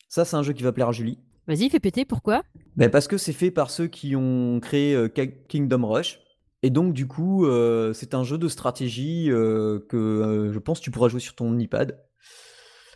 Ça, 0.08 0.24
c'est 0.24 0.38
un 0.38 0.44
jeu 0.44 0.54
qui 0.54 0.64
va 0.64 0.72
plaire 0.72 0.88
à 0.88 0.92
Julie. 0.94 1.20
Vas-y, 1.48 1.70
fais 1.70 1.82
péter, 1.82 2.06
pourquoi? 2.06 2.44
Ben, 2.78 2.90
parce 2.90 3.08
que 3.08 3.18
c'est 3.18 3.34
fait 3.34 3.52
par 3.52 3.70
ceux 3.70 3.88
qui 3.88 4.16
ont 4.16 4.60
créé 4.62 4.96
euh, 4.96 5.10
Kingdom 5.10 5.86
Rush. 5.86 6.20
Et 6.64 6.70
donc, 6.70 6.94
du 6.94 7.06
coup, 7.06 7.46
euh, 7.46 7.92
c'est 7.94 8.14
un 8.14 8.24
jeu 8.24 8.38
de 8.38 8.48
stratégie 8.48 9.30
euh, 9.30 9.80
que 9.90 9.98
euh, 9.98 10.54
je 10.54 10.60
pense 10.60 10.80
que 10.80 10.86
tu 10.86 10.92
pourras 10.92 11.10
jouer 11.10 11.20
sur 11.20 11.36
ton 11.36 11.60
iPad. 11.60 12.00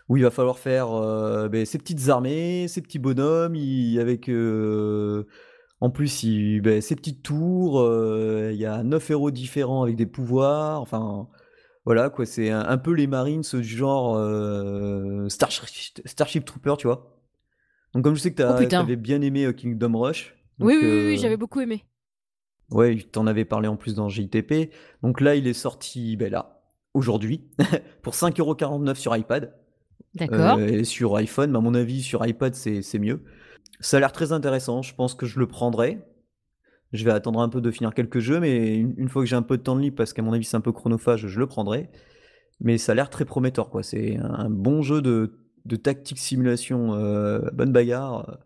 Où 0.10 0.18
il 0.18 0.24
va 0.24 0.32
falloir 0.32 0.58
faire 0.60 0.92
euh, 0.92 1.48
ben, 1.50 1.66
ses 1.66 1.78
petites 1.78 2.10
armées, 2.10 2.68
ses 2.68 2.82
petits 2.82 3.00
bonhommes, 3.00 3.56
il- 3.56 4.00
avec. 4.00 4.28
euh, 4.30 5.25
en 5.82 5.89
plus, 5.92 6.24
il, 6.24 6.62
ben, 6.62 6.82
ses 6.82 6.96
petites 6.96 7.24
tours. 7.24 7.80
euh, 7.80 8.50
Il 8.51 8.60
y 8.60 8.66
a 8.66 8.84
9 8.84 9.10
héros 9.12 9.32
différents 9.32 9.84
avec 9.84 9.96
des 9.96 10.06
pouvoirs. 10.08 10.82
Enfin. 10.82 11.28
Voilà, 11.86 12.10
quoi, 12.10 12.25
c'est 12.25 12.51
un, 12.51 12.60
un 12.60 12.78
peu 12.78 12.92
les 12.92 13.08
Marines 13.08 13.42
du 13.42 13.63
genre 13.63 14.16
Starship, 15.30 16.01
Starship 16.06 16.46
Trooper, 16.46 16.75
tu 16.78 16.88
vois. 16.88 17.18
Donc, 17.94 18.04
comme 18.04 18.16
je 18.16 18.22
sais 18.22 18.34
que 18.34 18.44
Oh, 18.44 18.66
t'avais 18.68 18.96
bien 18.96 19.22
aimé 19.22 19.51
Kingdom 19.56 19.98
Rush. 19.98 20.36
Oui, 20.60 20.74
donc, 20.74 20.84
oui, 20.84 20.89
oui, 20.89 21.06
oui, 21.08 21.18
j'avais 21.18 21.38
beaucoup 21.38 21.62
aimé. 21.62 21.86
Ouais, 22.70 22.98
t'en 23.12 23.25
avais 23.25 23.46
parlé 23.46 23.68
en 23.68 23.75
plus 23.78 23.96
dans 23.96 24.10
JTP. 24.10 24.72
Donc 25.01 25.22
là, 25.22 25.36
il 25.36 25.48
est 25.48 25.54
sorti, 25.54 26.16
ben 26.18 26.32
là, 26.32 26.62
aujourd'hui, 26.94 27.50
pour 28.04 28.13
5,49€ 28.13 28.96
sur 28.96 29.16
iPad. 29.16 29.56
D'accord. 30.15 30.58
Euh, 30.58 30.68
et 30.68 30.84
sur 30.84 31.15
iPhone, 31.15 31.51
mais 31.51 31.58
à 31.58 31.62
mon 31.62 31.74
avis, 31.74 32.01
sur 32.01 32.25
iPad, 32.25 32.56
c'est 32.56 32.82
c'est 32.82 33.00
mieux. 33.00 33.22
Ça 33.79 33.98
a 33.98 34.00
l'air 34.00 34.12
très 34.12 34.32
intéressant, 34.32 34.82
je 34.82 34.94
pense 34.94 35.15
que 35.15 35.25
je 35.25 35.39
le 35.39 35.48
prendrai. 35.48 36.00
Je 36.91 37.06
vais 37.06 37.12
attendre 37.12 37.39
un 37.39 37.50
peu 37.50 37.62
de 37.62 37.70
finir 37.70 37.94
quelques 37.94 38.20
jeux, 38.20 38.39
mais 38.39 38.75
une, 38.75 38.96
une 38.98 39.10
fois 39.10 39.22
que 39.22 39.27
j'ai 39.27 39.36
un 39.36 39.44
peu 39.44 39.58
de 39.58 39.63
temps 39.63 39.75
de 39.75 39.82
libre, 39.82 39.96
parce 39.96 40.13
qu'à 40.13 40.24
mon 40.24 40.34
avis, 40.34 40.44
c'est 40.44 40.58
un 40.58 40.62
peu 40.62 40.72
chronophage, 40.72 41.27
je 41.27 41.39
le 41.39 41.46
prendrai. 41.46 41.89
Mais 42.62 42.77
ça 42.77 42.91
a 42.91 42.96
l'air 42.96 43.10
très 43.10 43.25
prometteur, 43.25 43.70
quoi. 43.70 43.84
C'est 43.84 44.18
un, 44.18 44.50
bon 44.50 44.82
jeu 44.82 45.01
de, 45.01 45.39
de 45.65 45.75
tactique 45.75 46.18
simulation, 46.18 46.94
euh, 46.94 47.39
bonne 47.53 47.72
bagarre. 47.72 48.39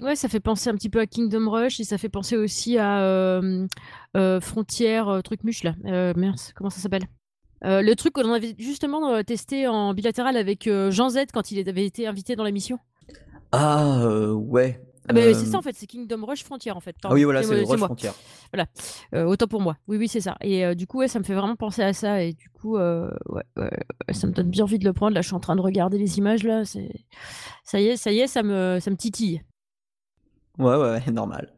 Ouais, 0.00 0.16
ça 0.16 0.28
fait 0.28 0.40
penser 0.40 0.70
un 0.70 0.74
petit 0.74 0.88
peu 0.88 0.98
à 0.98 1.06
Kingdom 1.06 1.48
Rush 1.48 1.78
et 1.78 1.84
ça 1.84 1.98
fait 1.98 2.08
penser 2.08 2.36
aussi 2.36 2.78
à 2.78 3.02
euh, 3.02 3.68
euh, 4.16 4.40
Frontière, 4.40 5.20
truc 5.22 5.44
muche 5.44 5.62
là. 5.62 5.74
Merde, 6.16 6.40
comment 6.56 6.70
ça 6.70 6.80
s'appelle? 6.80 7.06
Euh, 7.64 7.82
Le 7.82 7.96
truc 7.96 8.12
qu'on 8.14 8.32
avait 8.32 8.54
justement 8.58 9.10
euh, 9.14 9.22
testé 9.22 9.66
en 9.66 9.94
bilatéral 9.94 10.36
avec 10.36 10.66
euh, 10.66 10.90
Jean 10.90 11.08
Z 11.08 11.26
quand 11.32 11.50
il 11.50 11.66
avait 11.68 11.86
été 11.86 12.06
invité 12.06 12.36
dans 12.36 12.44
l'émission. 12.44 12.78
Ah, 13.52 14.00
euh, 14.02 14.32
ouais. 14.32 14.80
Ah, 15.08 15.12
Euh, 15.16 15.34
c'est 15.34 15.46
ça 15.46 15.58
en 15.58 15.62
fait, 15.62 15.74
c'est 15.76 15.86
Kingdom 15.86 16.24
Rush 16.24 16.44
Frontière 16.44 16.76
en 16.76 16.80
fait. 16.80 16.96
Ah 17.04 17.12
oui, 17.12 17.24
voilà, 17.24 17.42
c'est 17.42 17.54
Rush 17.62 17.78
moi. 17.78 17.88
Frontier. 17.88 18.10
Euh, 19.14 19.24
autant 19.24 19.46
pour 19.46 19.60
moi. 19.60 19.76
Oui, 19.86 19.96
oui, 19.98 20.08
c'est 20.08 20.20
ça. 20.20 20.36
Et 20.40 20.74
du 20.74 20.86
coup, 20.86 20.98
ouais, 20.98 21.08
ça 21.08 21.18
me 21.18 21.24
fait 21.24 21.34
vraiment 21.34 21.56
penser 21.56 21.82
à 21.82 21.92
ça. 21.92 22.22
Et 22.22 22.32
du 22.32 22.48
coup, 22.48 22.76
ouais, 22.78 23.42
ça 24.12 24.26
me 24.26 24.32
donne 24.32 24.48
bien 24.50 24.64
envie 24.64 24.78
de 24.78 24.84
le 24.84 24.92
prendre. 24.92 25.14
Là, 25.14 25.20
je 25.20 25.26
suis 25.26 25.36
en 25.36 25.40
train 25.40 25.56
de 25.56 25.60
regarder 25.60 25.98
les 25.98 26.18
images 26.18 26.42
là. 26.42 26.64
C'est 26.64 26.90
ça 27.64 27.80
y 27.80 27.86
est, 27.88 27.96
ça 27.96 28.12
y 28.12 28.20
est, 28.20 28.26
ça 28.26 28.42
me, 28.42 28.78
ça 28.80 28.90
me 28.90 28.96
titille. 28.96 29.42
Ouais, 30.58 30.76
ouais, 30.76 30.90
ouais, 30.92 31.02
normal. 31.12 31.52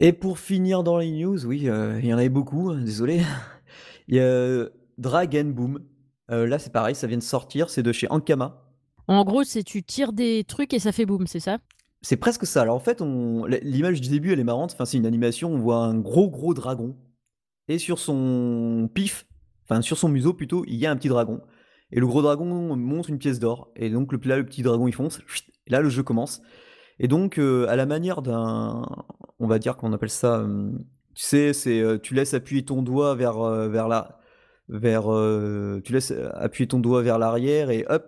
Et 0.00 0.12
pour 0.12 0.38
finir 0.38 0.82
dans 0.82 0.98
les 0.98 1.10
news, 1.10 1.44
oui, 1.46 1.58
il 1.62 2.06
y 2.06 2.14
en 2.14 2.18
avait 2.18 2.28
beaucoup, 2.28 2.70
hein, 2.70 2.80
désolé. 2.82 3.22
Il 4.08 4.16
y 4.16 4.20
a 4.20 4.24
euh, 4.24 4.70
Dragon 4.98 5.44
Boom. 5.44 5.80
Euh, 6.30 6.46
là, 6.46 6.58
c'est 6.58 6.72
pareil, 6.72 6.94
ça 6.94 7.06
vient 7.06 7.18
de 7.18 7.22
sortir, 7.22 7.70
c'est 7.70 7.82
de 7.82 7.92
chez 7.92 8.06
Ankama. 8.10 8.62
En 9.08 9.24
gros, 9.24 9.44
c'est 9.44 9.64
tu 9.64 9.82
tires 9.82 10.12
des 10.12 10.44
trucs 10.44 10.72
et 10.72 10.78
ça 10.78 10.92
fait 10.92 11.06
boum, 11.06 11.26
c'est 11.26 11.40
ça? 11.40 11.58
C'est 12.02 12.16
presque 12.16 12.46
ça. 12.46 12.62
Alors 12.62 12.76
en 12.76 12.80
fait, 12.80 13.02
on... 13.02 13.44
l'image 13.46 14.00
du 14.00 14.08
début, 14.08 14.32
elle 14.32 14.40
est 14.40 14.44
marrante. 14.44 14.72
Enfin, 14.72 14.84
c'est 14.84 14.96
une 14.96 15.06
animation, 15.06 15.52
on 15.52 15.58
voit 15.58 15.78
un 15.78 15.98
gros, 15.98 16.30
gros 16.30 16.54
dragon. 16.54 16.96
Et 17.68 17.78
sur 17.78 17.98
son 17.98 18.90
pif, 18.92 19.26
enfin 19.64 19.82
sur 19.82 19.96
son 19.96 20.08
museau 20.08 20.32
plutôt, 20.32 20.64
il 20.66 20.76
y 20.76 20.86
a 20.86 20.90
un 20.90 20.96
petit 20.96 21.08
dragon. 21.08 21.40
Et 21.90 22.00
le 22.00 22.06
gros 22.06 22.22
dragon 22.22 22.76
montre 22.76 23.10
une 23.10 23.18
pièce 23.18 23.38
d'or. 23.38 23.70
Et 23.76 23.90
donc 23.90 24.12
là, 24.24 24.36
le 24.36 24.46
petit 24.46 24.62
dragon, 24.62 24.88
il 24.88 24.92
fonce. 24.92 25.20
Et 25.66 25.70
là, 25.70 25.80
le 25.80 25.90
jeu 25.90 26.02
commence. 26.02 26.40
Et 26.98 27.08
donc, 27.08 27.38
euh, 27.38 27.66
à 27.68 27.76
la 27.76 27.86
manière 27.86 28.22
d'un, 28.22 28.82
on 29.38 29.46
va 29.46 29.58
dire 29.58 29.76
qu'on 29.76 29.92
appelle 29.92 30.10
ça, 30.10 30.38
euh, 30.38 30.70
tu 31.14 31.24
sais, 31.24 31.52
c'est 31.52 31.80
euh, 31.80 31.98
tu 31.98 32.14
laisses 32.14 32.34
appuyer 32.34 32.64
ton 32.64 32.82
doigt 32.82 33.14
vers 33.14 33.38
euh, 33.38 33.68
vers 33.68 33.88
la, 33.88 34.18
vers, 34.68 35.12
euh, 35.12 35.80
tu 35.84 35.92
laisses 35.92 36.12
appuyer 36.34 36.66
ton 36.66 36.78
doigt 36.78 37.02
vers 37.02 37.18
l'arrière 37.18 37.70
et 37.70 37.84
hop, 37.88 38.04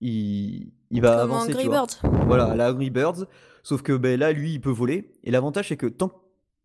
il, 0.00 0.72
il 0.90 1.00
va 1.00 1.12
Comme 1.12 1.20
avancer. 1.20 1.52
Angry 1.52 1.62
tu 1.62 1.68
vois. 1.68 1.86
Birds. 1.86 2.26
Voilà, 2.26 2.54
la 2.54 2.72
Angry 2.72 2.90
Birds. 2.90 3.26
Sauf 3.62 3.82
que 3.82 3.92
ben, 3.96 4.18
là, 4.18 4.32
lui, 4.32 4.54
il 4.54 4.60
peut 4.60 4.70
voler. 4.70 5.12
Et 5.22 5.30
l'avantage, 5.30 5.68
c'est 5.68 5.76
que 5.76 5.86
tant 5.86 6.08
que, 6.08 6.16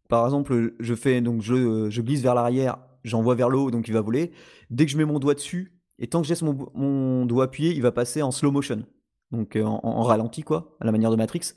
par 0.09 0.25
exemple, 0.25 0.73
je 0.79 0.95
fais 0.95 1.21
donc 1.21 1.41
je, 1.41 1.89
je 1.89 2.01
glisse 2.01 2.21
vers 2.21 2.33
l'arrière, 2.33 2.79
j'envoie 3.03 3.35
vers 3.35 3.49
le 3.49 3.57
haut, 3.57 3.71
donc 3.71 3.87
il 3.87 3.93
va 3.93 4.01
voler. 4.01 4.31
Dès 4.71 4.85
que 4.85 4.91
je 4.91 4.97
mets 4.97 5.05
mon 5.05 5.19
doigt 5.19 5.35
dessus, 5.35 5.73
et 5.99 6.07
tant 6.07 6.21
que 6.21 6.27
je 6.27 6.31
laisse 6.31 6.41
mon, 6.41 6.69
mon 6.73 7.25
doigt 7.25 7.45
appuyé, 7.45 7.71
il 7.73 7.81
va 7.81 7.91
passer 7.91 8.21
en 8.21 8.31
slow 8.31 8.51
motion. 8.51 8.83
Donc 9.31 9.55
euh, 9.55 9.63
en, 9.63 9.79
en 9.83 10.03
ralenti, 10.03 10.41
quoi, 10.41 10.75
à 10.79 10.85
la 10.85 10.91
manière 10.91 11.11
de 11.11 11.15
Matrix. 11.15 11.53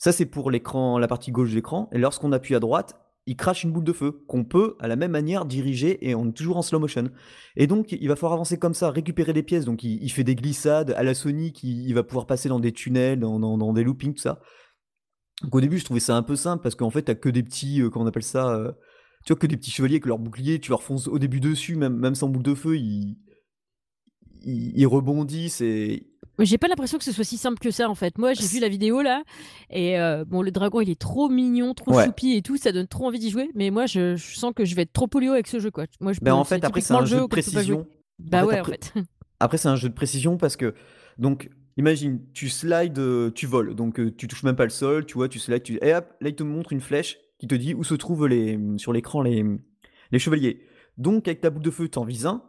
Ça, 0.00 0.12
c'est 0.12 0.24
pour 0.24 0.50
l'écran, 0.50 0.98
la 0.98 1.06
partie 1.06 1.30
gauche 1.30 1.50
de 1.50 1.54
l'écran. 1.54 1.90
Et 1.92 1.98
lorsqu'on 1.98 2.32
appuie 2.32 2.54
à 2.54 2.60
droite, 2.60 2.98
il 3.26 3.36
crache 3.36 3.64
une 3.64 3.70
boule 3.70 3.84
de 3.84 3.92
feu 3.92 4.24
qu'on 4.26 4.44
peut, 4.44 4.76
à 4.80 4.88
la 4.88 4.96
même 4.96 5.10
manière, 5.10 5.44
diriger 5.44 6.08
et 6.08 6.14
on 6.14 6.30
est 6.30 6.32
toujours 6.32 6.56
en 6.56 6.62
slow 6.62 6.80
motion. 6.80 7.10
Et 7.54 7.66
donc, 7.66 7.92
il 7.92 8.08
va 8.08 8.16
falloir 8.16 8.32
avancer 8.32 8.58
comme 8.58 8.72
ça, 8.72 8.90
récupérer 8.90 9.34
des 9.34 9.42
pièces. 9.42 9.66
Donc, 9.66 9.84
il, 9.84 10.08
fait 10.08 10.24
des 10.24 10.34
glissades 10.34 10.92
à 10.96 11.02
la 11.02 11.12
Sonic, 11.12 11.62
il, 11.62 11.92
va 11.92 12.02
pouvoir 12.02 12.26
passer 12.26 12.48
dans 12.48 12.60
des 12.60 12.72
tunnels, 12.72 13.20
dans, 13.20 13.72
des 13.74 13.84
loopings, 13.84 14.14
tout 14.14 14.22
ça. 14.22 14.40
Donc, 15.42 15.54
au 15.54 15.60
début, 15.60 15.76
je 15.76 15.84
trouvais 15.84 16.00
ça 16.00 16.16
un 16.16 16.22
peu 16.22 16.34
simple 16.34 16.62
parce 16.62 16.74
qu'en 16.74 16.90
fait, 16.90 17.02
t'as 17.02 17.14
que 17.14 17.28
des 17.28 17.42
petits, 17.42 17.82
euh, 17.82 17.90
comment 17.90 18.06
on 18.06 18.08
appelle 18.08 18.22
ça, 18.22 18.54
euh, 18.54 18.72
tu 19.26 19.34
vois, 19.34 19.38
que 19.38 19.46
des 19.46 19.58
petits 19.58 19.70
chevaliers 19.70 19.96
avec 19.96 20.06
leur 20.06 20.18
bouclier, 20.18 20.60
tu 20.60 20.70
leur 20.70 20.82
fonces 20.82 21.08
au 21.08 21.18
début 21.18 21.40
dessus, 21.40 21.76
même, 21.76 21.96
même 21.96 22.14
sans 22.14 22.28
boule 22.28 22.42
de 22.42 22.54
feu, 22.54 22.78
ils, 22.78 23.18
ils, 24.42 24.72
ils 24.78 24.86
rebondissent 24.86 25.60
et. 25.60 26.09
Mais 26.40 26.46
J'ai 26.46 26.58
pas 26.58 26.66
l'impression 26.68 26.98
que 26.98 27.04
ce 27.04 27.12
soit 27.12 27.22
si 27.24 27.36
simple 27.36 27.58
que 27.58 27.70
ça 27.70 27.88
en 27.88 27.94
fait. 27.94 28.18
Moi, 28.18 28.32
j'ai 28.34 28.46
vu 28.46 28.58
la 28.58 28.68
vidéo 28.68 29.02
là, 29.02 29.22
et 29.70 29.98
euh, 30.00 30.24
bon, 30.26 30.42
le 30.42 30.50
dragon 30.50 30.80
il 30.80 30.90
est 30.90 30.98
trop 31.00 31.28
mignon, 31.28 31.74
trop 31.74 31.92
Ouais. 31.94 32.04
choupi 32.06 32.32
et 32.34 32.42
tout, 32.42 32.56
ça 32.56 32.72
donne 32.72 32.88
trop 32.88 33.06
envie 33.06 33.18
d'y 33.18 33.30
jouer. 33.30 33.48
Mais 33.54 33.70
moi, 33.70 33.86
je, 33.86 34.16
je 34.16 34.36
sens 34.36 34.52
que 34.56 34.64
je 34.64 34.74
vais 34.74 34.82
être 34.82 34.92
trop 34.92 35.06
polio 35.06 35.32
avec 35.32 35.46
ce 35.46 35.60
jeu 35.60 35.70
quoi. 35.70 35.84
Moi, 36.00 36.12
je 36.12 36.20
Ben, 36.20 36.32
en 36.34 36.42
fait, 36.44 36.64
après, 36.64 36.80
c'est 36.80 36.94
un 36.94 37.04
jeu 37.04 37.20
de 37.20 37.26
précision. 37.26 37.86
Bah 38.18 38.42
En 38.44 38.48
ouais, 38.48 38.58
après- 38.58 38.72
en 38.72 38.74
fait. 38.74 38.94
Après, 39.42 39.56
c'est 39.56 39.68
un 39.68 39.76
jeu 39.76 39.88
de 39.88 39.94
précision 39.94 40.36
parce 40.36 40.56
que, 40.56 40.74
donc, 41.16 41.48
imagine, 41.78 42.20
tu 42.34 42.50
slides, 42.50 42.98
euh, 42.98 43.30
tu 43.30 43.46
voles, 43.46 43.74
donc 43.74 43.98
euh, 43.98 44.10
tu 44.14 44.28
touches 44.28 44.42
même 44.42 44.56
pas 44.56 44.64
le 44.64 44.70
sol, 44.70 45.06
tu 45.06 45.14
vois, 45.14 45.28
tu 45.30 45.38
slides, 45.38 45.62
tu... 45.62 45.78
et 45.80 45.94
hop, 45.94 46.06
là, 46.20 46.28
il 46.28 46.34
te 46.34 46.42
montre 46.42 46.74
une 46.74 46.82
flèche 46.82 47.16
qui 47.38 47.46
te 47.46 47.54
dit 47.54 47.72
où 47.74 47.82
se 47.82 47.94
trouvent 47.94 48.26
les, 48.26 48.58
sur 48.76 48.92
l'écran 48.92 49.22
les, 49.22 49.42
les 50.12 50.18
chevaliers. 50.18 50.62
Donc, 50.98 51.26
avec 51.26 51.40
ta 51.40 51.48
boule 51.48 51.62
de 51.62 51.70
feu, 51.70 51.88
t'en 51.88 52.04
vises 52.04 52.26
un, 52.26 52.42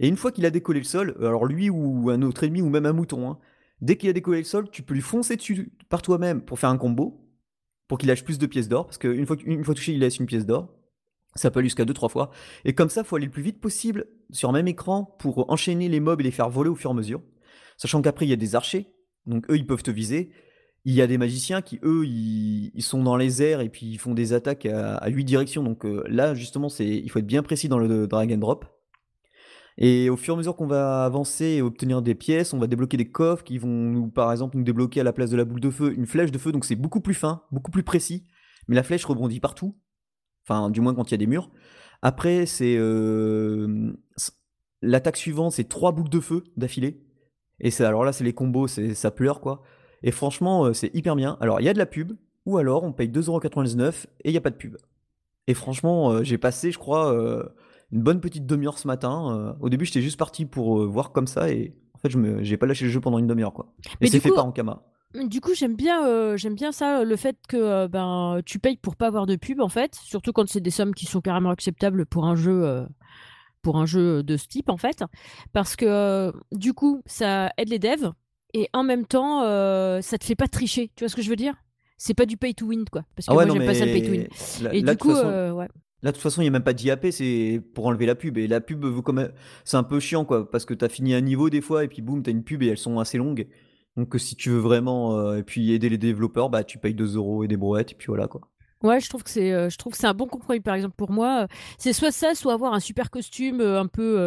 et 0.00 0.08
une 0.08 0.16
fois 0.16 0.32
qu'il 0.32 0.46
a 0.46 0.50
décollé 0.50 0.80
le 0.80 0.84
sol, 0.84 1.14
alors 1.20 1.44
lui 1.44 1.68
ou 1.68 2.08
un 2.08 2.22
autre 2.22 2.42
ennemi 2.42 2.62
ou 2.62 2.70
même 2.70 2.86
un 2.86 2.94
mouton, 2.94 3.30
hein, 3.30 3.38
dès 3.82 3.96
qu'il 3.96 4.08
a 4.08 4.14
décollé 4.14 4.38
le 4.38 4.44
sol, 4.44 4.70
tu 4.70 4.82
peux 4.82 4.94
lui 4.94 5.02
foncer 5.02 5.36
dessus 5.36 5.72
par 5.90 6.00
toi-même 6.00 6.40
pour 6.40 6.58
faire 6.58 6.70
un 6.70 6.78
combo, 6.78 7.28
pour 7.86 7.98
qu'il 7.98 8.08
lâche 8.08 8.24
plus 8.24 8.38
de 8.38 8.46
pièces 8.46 8.68
d'or, 8.68 8.86
parce 8.86 8.96
qu'une 8.96 9.26
fois, 9.26 9.36
touché, 9.74 9.92
il 9.92 10.00
laisse 10.00 10.18
une 10.18 10.26
pièce 10.26 10.46
d'or. 10.46 10.74
Ça 11.36 11.50
peut 11.50 11.60
aller 11.60 11.66
jusqu'à 11.66 11.84
2-3 11.84 12.08
fois. 12.08 12.30
Et 12.64 12.74
comme 12.74 12.88
ça, 12.88 13.04
faut 13.04 13.16
aller 13.16 13.26
le 13.26 13.30
plus 13.30 13.42
vite 13.42 13.60
possible 13.60 14.06
sur 14.30 14.48
un 14.48 14.52
même 14.52 14.68
écran 14.68 15.04
pour 15.18 15.50
enchaîner 15.50 15.88
les 15.88 16.00
mobs 16.00 16.20
et 16.20 16.24
les 16.24 16.30
faire 16.30 16.48
voler 16.48 16.70
au 16.70 16.74
fur 16.74 16.90
et 16.90 16.92
à 16.92 16.96
mesure. 16.96 17.22
Sachant 17.76 18.00
qu'après, 18.00 18.26
il 18.26 18.30
y 18.30 18.32
a 18.32 18.36
des 18.36 18.56
archers. 18.56 18.88
Donc 19.26 19.48
eux, 19.50 19.56
ils 19.56 19.66
peuvent 19.66 19.82
te 19.82 19.90
viser. 19.90 20.30
Il 20.86 20.94
y 20.94 21.02
a 21.02 21.06
des 21.06 21.18
magiciens 21.18 21.62
qui, 21.62 21.78
eux, 21.84 22.04
ils, 22.06 22.82
sont 22.82 23.02
dans 23.02 23.16
les 23.16 23.42
airs 23.42 23.60
et 23.60 23.68
puis 23.68 23.86
ils 23.86 23.98
font 23.98 24.14
des 24.14 24.32
attaques 24.32 24.66
à, 24.66 24.96
à 24.96 25.08
8 25.08 25.24
directions. 25.24 25.62
Donc 25.62 25.84
euh, 25.84 26.02
là, 26.08 26.34
justement, 26.34 26.68
il 26.78 27.08
faut 27.10 27.18
être 27.18 27.26
bien 27.26 27.42
précis 27.42 27.68
dans 27.68 27.78
le 27.78 28.06
drag 28.06 28.32
and 28.32 28.38
drop. 28.38 28.79
Et 29.80 30.10
au 30.10 30.16
fur 30.16 30.34
et 30.34 30.36
à 30.36 30.38
mesure 30.38 30.56
qu'on 30.56 30.66
va 30.66 31.04
avancer 31.04 31.46
et 31.46 31.62
obtenir 31.62 32.02
des 32.02 32.14
pièces, 32.14 32.52
on 32.52 32.58
va 32.58 32.66
débloquer 32.66 32.96
des 32.98 33.10
coffres 33.10 33.44
qui 33.44 33.58
vont 33.58 33.68
nous, 33.68 34.08
par 34.08 34.30
exemple, 34.30 34.56
nous 34.58 34.62
débloquer 34.62 35.00
à 35.00 35.04
la 35.04 35.12
place 35.12 35.30
de 35.30 35.36
la 35.36 35.44
boule 35.44 35.60
de 35.60 35.70
feu 35.70 35.94
une 35.96 36.06
flèche 36.06 36.30
de 36.30 36.38
feu. 36.38 36.52
Donc 36.52 36.64
c'est 36.66 36.76
beaucoup 36.76 37.00
plus 37.00 37.14
fin, 37.14 37.42
beaucoup 37.50 37.70
plus 37.70 37.82
précis. 37.82 38.26
Mais 38.68 38.76
la 38.76 38.82
flèche 38.82 39.04
rebondit 39.06 39.40
partout. 39.40 39.76
Enfin, 40.46 40.70
du 40.70 40.80
moins 40.80 40.94
quand 40.94 41.08
il 41.10 41.12
y 41.12 41.14
a 41.14 41.18
des 41.18 41.26
murs. 41.26 41.50
Après, 42.02 42.46
c'est. 42.46 42.76
euh, 42.78 43.92
L'attaque 44.82 45.16
suivante, 45.16 45.52
c'est 45.52 45.68
trois 45.68 45.92
boucles 45.92 46.10
de 46.10 46.20
feu 46.20 46.44
d'affilée. 46.56 47.02
Et 47.60 47.70
c'est 47.70 47.84
alors 47.84 48.04
là, 48.04 48.12
c'est 48.12 48.24
les 48.24 48.32
combos, 48.32 48.66
c'est 48.68 48.94
ça 48.94 49.10
pleure 49.10 49.40
quoi. 49.40 49.62
Et 50.02 50.10
franchement, 50.10 50.64
euh, 50.66 50.72
c'est 50.72 50.94
hyper 50.94 51.16
bien. 51.16 51.36
Alors, 51.40 51.60
il 51.60 51.64
y 51.64 51.68
a 51.68 51.74
de 51.74 51.78
la 51.78 51.86
pub, 51.86 52.12
ou 52.46 52.56
alors 52.56 52.84
on 52.84 52.92
paye 52.92 53.08
2,99€ 53.08 54.06
et 54.24 54.28
il 54.28 54.32
n'y 54.32 54.38
a 54.38 54.40
pas 54.40 54.50
de 54.50 54.56
pub. 54.56 54.76
Et 55.46 55.54
franchement, 55.54 56.10
euh, 56.12 56.22
j'ai 56.24 56.38
passé, 56.38 56.70
je 56.72 56.78
crois, 56.78 57.12
euh, 57.12 57.44
une 57.92 58.02
bonne 58.02 58.20
petite 58.20 58.46
demi-heure 58.46 58.78
ce 58.78 58.86
matin. 58.86 59.36
Euh, 59.36 59.52
au 59.60 59.68
début, 59.68 59.84
j'étais 59.84 60.00
juste 60.02 60.18
parti 60.18 60.46
pour 60.46 60.80
euh, 60.80 60.86
voir 60.86 61.12
comme 61.12 61.26
ça 61.26 61.50
et 61.50 61.74
en 61.94 61.98
fait, 61.98 62.10
je 62.10 62.18
me, 62.18 62.42
j'ai 62.42 62.56
pas 62.56 62.66
lâché 62.66 62.84
le 62.84 62.90
jeu 62.90 63.00
pendant 63.00 63.18
une 63.18 63.26
demi-heure 63.26 63.52
quoi. 63.52 63.72
Et 63.84 63.88
Mais 64.02 64.06
c'est 64.06 64.18
du 64.18 64.20
fait 64.22 64.28
coup- 64.30 64.34
par 64.36 64.46
Ankama. 64.46 64.82
Du 65.26 65.40
coup, 65.40 65.54
j'aime 65.54 65.74
bien, 65.74 66.06
euh, 66.06 66.36
j'aime 66.36 66.54
bien 66.54 66.70
ça, 66.70 67.02
le 67.02 67.16
fait 67.16 67.36
que 67.48 67.56
euh, 67.56 67.88
ben 67.88 68.40
tu 68.46 68.60
payes 68.60 68.76
pour 68.76 68.94
pas 68.94 69.08
avoir 69.08 69.26
de 69.26 69.34
pub 69.34 69.60
en 69.60 69.68
fait, 69.68 69.96
surtout 69.96 70.32
quand 70.32 70.48
c'est 70.48 70.60
des 70.60 70.70
sommes 70.70 70.94
qui 70.94 71.06
sont 71.06 71.20
carrément 71.20 71.50
acceptables 71.50 72.06
pour 72.06 72.26
un 72.26 72.36
jeu, 72.36 72.64
euh, 72.64 72.86
pour 73.60 73.76
un 73.76 73.86
jeu 73.86 74.22
de 74.22 74.36
ce 74.36 74.46
type 74.46 74.68
en 74.70 74.76
fait, 74.76 75.02
parce 75.52 75.74
que 75.74 76.32
du 76.52 76.74
coup, 76.74 77.02
ça 77.06 77.50
aide 77.56 77.70
les 77.70 77.80
devs 77.80 78.12
et 78.54 78.68
en 78.72 78.84
même 78.84 79.04
temps, 79.04 79.40
ça 80.00 80.16
te 80.16 80.24
fait 80.24 80.36
pas 80.36 80.46
tricher. 80.46 80.92
Tu 80.94 81.02
vois 81.04 81.08
ce 81.08 81.16
que 81.16 81.22
je 81.22 81.28
veux 81.30 81.34
dire? 81.36 81.54
C'est 81.98 82.14
pas 82.14 82.24
du 82.24 82.36
pay 82.36 82.54
to 82.54 82.66
win 82.66 82.84
quoi, 82.90 83.02
parce 83.16 83.26
que 83.26 83.32
Ah 83.32 83.36
ouais, 83.36 83.46
moi 83.46 83.56
j'aime 83.56 83.66
pas 83.66 83.74
ça 83.74 83.84
le 83.86 83.92
pay 83.92 84.02
to 84.04 84.10
win. 84.12 84.28
mais 84.62 84.78
Et 84.78 84.82
du 84.82 84.96
coup, 84.96 85.10
façon, 85.12 85.50
ouais. 85.56 85.68
Là, 86.02 86.12
de 86.12 86.16
toute 86.16 86.22
façon, 86.22 86.40
il 86.40 86.44
n'y 86.44 86.48
a 86.48 86.52
même 86.52 86.62
pas 86.62 86.72
d'IAP, 86.72 87.08
c'est 87.10 87.62
pour 87.74 87.86
enlever 87.86 88.06
la 88.06 88.14
pub. 88.14 88.38
Et 88.38 88.46
la 88.46 88.60
pub, 88.60 88.84
c'est 89.64 89.76
un 89.76 89.82
peu 89.82 90.00
chiant, 90.00 90.24
quoi, 90.24 90.50
parce 90.50 90.64
que 90.64 90.72
tu 90.72 90.84
as 90.84 90.88
fini 90.88 91.14
un 91.14 91.20
niveau 91.20 91.50
des 91.50 91.60
fois, 91.60 91.84
et 91.84 91.88
puis 91.88 92.00
boum, 92.00 92.22
tu 92.22 92.30
as 92.30 92.32
une 92.32 92.42
pub 92.42 92.62
et 92.62 92.68
elles 92.68 92.78
sont 92.78 92.98
assez 92.98 93.18
longues. 93.18 93.46
Donc, 93.96 94.14
si 94.18 94.34
tu 94.36 94.50
veux 94.50 94.58
vraiment 94.58 95.18
euh, 95.18 95.38
et 95.38 95.42
puis 95.42 95.72
aider 95.72 95.88
les 95.88 95.98
développeurs, 95.98 96.48
bah, 96.48 96.64
tu 96.64 96.78
payes 96.78 96.94
2 96.94 97.16
euros 97.16 97.44
et 97.44 97.48
des 97.48 97.56
brouettes, 97.56 97.92
et 97.92 97.94
puis 97.94 98.06
voilà, 98.06 98.28
quoi. 98.28 98.40
Ouais, 98.82 98.98
je 98.98 99.10
trouve 99.10 99.22
que 99.22 99.28
c'est, 99.28 99.52
euh, 99.52 99.68
je 99.68 99.76
trouve 99.76 99.92
que 99.92 99.98
c'est 99.98 100.06
un 100.06 100.14
bon 100.14 100.26
compromis. 100.26 100.60
Par 100.60 100.74
exemple, 100.74 100.94
pour 100.96 101.10
moi, 101.10 101.48
c'est 101.76 101.92
soit 101.92 102.12
ça, 102.12 102.34
soit 102.34 102.54
avoir 102.54 102.72
un 102.72 102.80
super 102.80 103.10
costume 103.10 103.60
euh, 103.60 103.78
un 103.78 103.86
peu, 103.86 104.18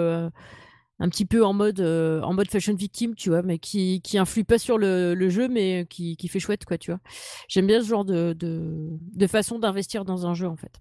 un 0.99 1.09
petit 1.09 1.25
peu 1.25 1.43
en 1.43 1.53
mode, 1.53 1.81
en 1.81 2.33
mode 2.33 2.51
fashion 2.51 2.75
victime, 2.75 3.15
tu 3.15 3.29
vois, 3.29 3.41
mais 3.41 3.57
qui, 3.57 3.99
qui 4.01 4.19
influe 4.19 4.43
pas 4.43 4.59
sur 4.59 4.77
le, 4.77 5.29
jeu, 5.29 5.47
mais 5.47 5.87
qui, 5.89 6.15
fait 6.27 6.39
chouette, 6.39 6.65
quoi, 6.65 6.77
tu 6.77 6.91
vois. 6.91 6.99
J'aime 7.47 7.65
bien 7.65 7.81
ce 7.81 7.87
genre 7.87 8.05
de 8.05 9.27
façon 9.27 9.57
d'investir 9.57 10.05
dans 10.05 10.27
un 10.27 10.35
jeu, 10.35 10.47
en 10.47 10.55
fait. 10.55 10.79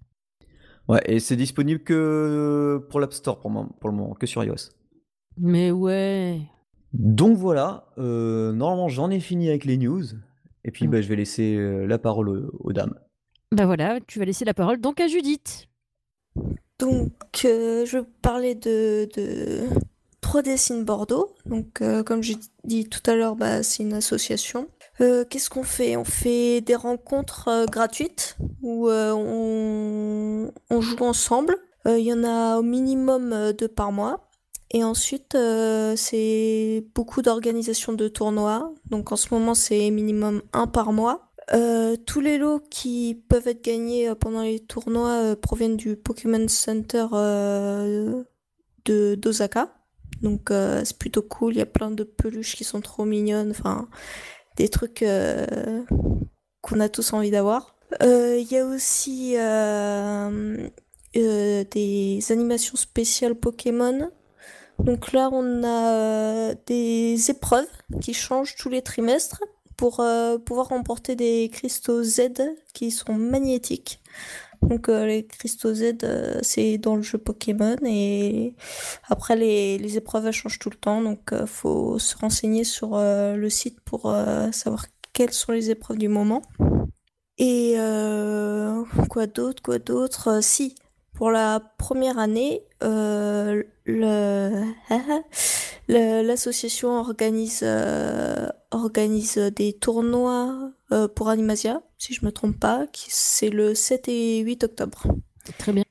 Ouais, 0.89 1.01
et 1.05 1.19
c'est 1.19 1.35
disponible 1.35 1.81
que 1.81 2.85
pour 2.89 2.99
l'App 2.99 3.13
Store 3.13 3.39
pour, 3.39 3.51
pour 3.79 3.89
le 3.89 3.95
moment, 3.95 4.13
que 4.13 4.27
sur 4.27 4.43
iOS. 4.43 4.71
Mais 5.37 5.71
ouais. 5.71 6.41
Donc 6.93 7.37
voilà, 7.37 7.87
euh, 7.97 8.51
normalement 8.51 8.87
j'en 8.87 9.09
ai 9.09 9.19
fini 9.19 9.49
avec 9.49 9.65
les 9.65 9.77
news. 9.77 10.03
Et 10.63 10.71
puis 10.71 10.87
bah, 10.87 11.01
je 11.01 11.07
vais 11.07 11.15
laisser 11.15 11.55
euh, 11.55 11.85
la 11.85 11.97
parole 11.97 12.51
aux, 12.59 12.73
dames. 12.73 12.93
Bah 13.51 13.65
voilà, 13.65 13.99
tu 14.05 14.19
vas 14.19 14.25
laisser 14.25 14.45
la 14.45 14.53
parole 14.53 14.79
donc 14.79 14.99
à 14.99 15.07
Judith. 15.07 15.67
Donc 16.79 17.11
euh, 17.45 17.85
je 17.85 17.97
vais 17.97 18.05
parler 18.21 18.55
de, 18.55 19.09
de 19.15 19.67
3D 20.21 20.71
in 20.71 20.83
Bordeaux. 20.83 21.33
Donc 21.45 21.81
comme 22.05 22.21
j'ai 22.21 22.37
dit 22.63 22.85
tout 22.85 23.09
à 23.09 23.15
l'heure, 23.15 23.35
bah, 23.35 23.63
c'est 23.63 23.83
une 23.83 23.93
association 23.93 24.67
euh, 25.01 25.25
qu'est-ce 25.25 25.49
qu'on 25.49 25.63
fait? 25.63 25.97
On 25.97 26.03
fait 26.03 26.61
des 26.61 26.75
rencontres 26.75 27.47
euh, 27.47 27.65
gratuites 27.65 28.37
où 28.61 28.89
euh, 28.89 29.11
on, 29.11 30.81
joue 30.81 31.03
ensemble? 31.03 31.57
Il 31.85 31.99
y 31.99 32.13
en 32.13 32.23
a 32.23 32.59
au 32.59 32.61
minimum 32.61 33.51
deux 33.57 33.67
par 33.67 33.91
mois. 33.91 34.29
Et 34.71 34.85
ensuite, 34.85 35.37
c'est 35.97 36.85
beaucoup 36.95 37.21
d'organisations 37.21 37.91
de 37.91 38.07
tournois. 38.07 38.73
Donc 38.89 39.11
en 39.11 39.17
ce 39.17 39.33
moment, 39.33 39.53
c'est 39.53 39.91
minimum 39.91 40.41
un 40.53 40.65
par 40.65 40.93
mois. 40.93 41.33
tous 42.05 42.21
les 42.21 42.37
lots 42.37 42.61
qui 42.69 43.21
peuvent 43.27 43.49
être 43.49 43.61
gagnés 43.61 44.13
pendant 44.15 44.43
les 44.43 44.61
tournois 44.61 45.35
proviennent 45.35 45.75
du 45.75 45.97
Pokémon 45.97 46.47
Center 46.47 47.05
de 48.85 49.15
d'Osaka. 49.15 49.73
Donc 50.21 50.51
c'est 50.51 50.97
plutôt 50.97 51.21
cool, 51.21 51.55
il 51.55 51.57
y 51.57 51.61
a 51.61 51.65
plein 51.65 51.91
de 51.91 52.05
peluches 52.05 52.55
qui 52.55 52.63
sont 52.63 52.79
trop 52.79 53.03
mignonnes. 53.03 53.51
Enfin, 53.51 53.89
des 54.55 54.69
trucs 54.69 55.01
euh, 55.01 55.83
qu'on 56.61 56.79
a 56.79 56.89
tous 56.89 57.13
envie 57.13 57.31
d'avoir. 57.31 57.75
Euh, 58.01 58.37
il 58.39 58.51
y 58.51 58.57
a 58.57 58.65
aussi 58.65 59.35
euh, 59.37 60.69
des 61.13 62.19
animations 62.29 62.75
spéciales 62.75 63.35
Pokémon. 63.35 64.09
Donc 64.79 65.13
là, 65.13 65.29
on 65.31 65.63
a 65.63 66.55
des 66.65 67.29
épreuves 67.29 67.67
qui 68.01 68.13
changent 68.13 68.55
tous 68.55 68.69
les 68.69 68.81
trimestres 68.81 69.43
pour 69.77 70.03
pouvoir 70.45 70.69
remporter 70.69 71.15
des 71.15 71.49
cristaux 71.53 72.03
Z 72.03 72.31
qui 72.73 72.89
sont 72.89 73.13
magnétiques. 73.13 74.01
Donc 74.69 74.89
euh, 74.89 75.05
les 75.05 75.25
cristaux 75.25 75.73
Z, 75.73 75.97
euh, 76.03 76.39
c'est 76.41 76.77
dans 76.77 76.95
le 76.95 77.01
jeu 77.01 77.17
Pokémon 77.17 77.75
et 77.85 78.55
après 79.07 79.35
les, 79.35 79.77
les 79.77 79.97
épreuves 79.97 80.27
elles 80.27 80.33
changent 80.33 80.59
tout 80.59 80.69
le 80.69 80.77
temps, 80.77 81.01
donc 81.01 81.33
euh, 81.33 81.45
faut 81.45 81.99
se 81.99 82.15
renseigner 82.17 82.63
sur 82.63 82.97
le 82.97 83.49
site 83.49 83.81
pour 83.81 84.13
savoir 84.51 84.85
quelles 85.11 85.33
sont 85.33 85.51
les 85.51 85.69
épreuves 85.69 85.97
du 85.97 86.07
moment. 86.07 86.41
Et 87.37 87.75
quoi 89.09 89.27
d'autre, 89.27 89.61
quoi 89.61 89.79
d'autre? 89.79 90.41
Si, 90.41 90.75
pour 91.13 91.29
la 91.31 91.59
première 91.77 92.17
année, 92.19 92.63
l'association 95.87 96.89
organise, 96.99 97.65
organise 98.71 99.37
des 99.37 99.73
tournois 99.73 100.72
pour 101.15 101.29
Animasia 101.29 101.81
si 102.03 102.13
je 102.13 102.25
me 102.25 102.33
trompe 102.33 102.59
pas, 102.59 102.85
c'est 103.07 103.49
le 103.49 103.73
7 103.73 104.09
et 104.09 104.39
8 104.39 104.65
octobre. 104.65 105.03
Très 105.57 105.71
bien. 105.71 105.85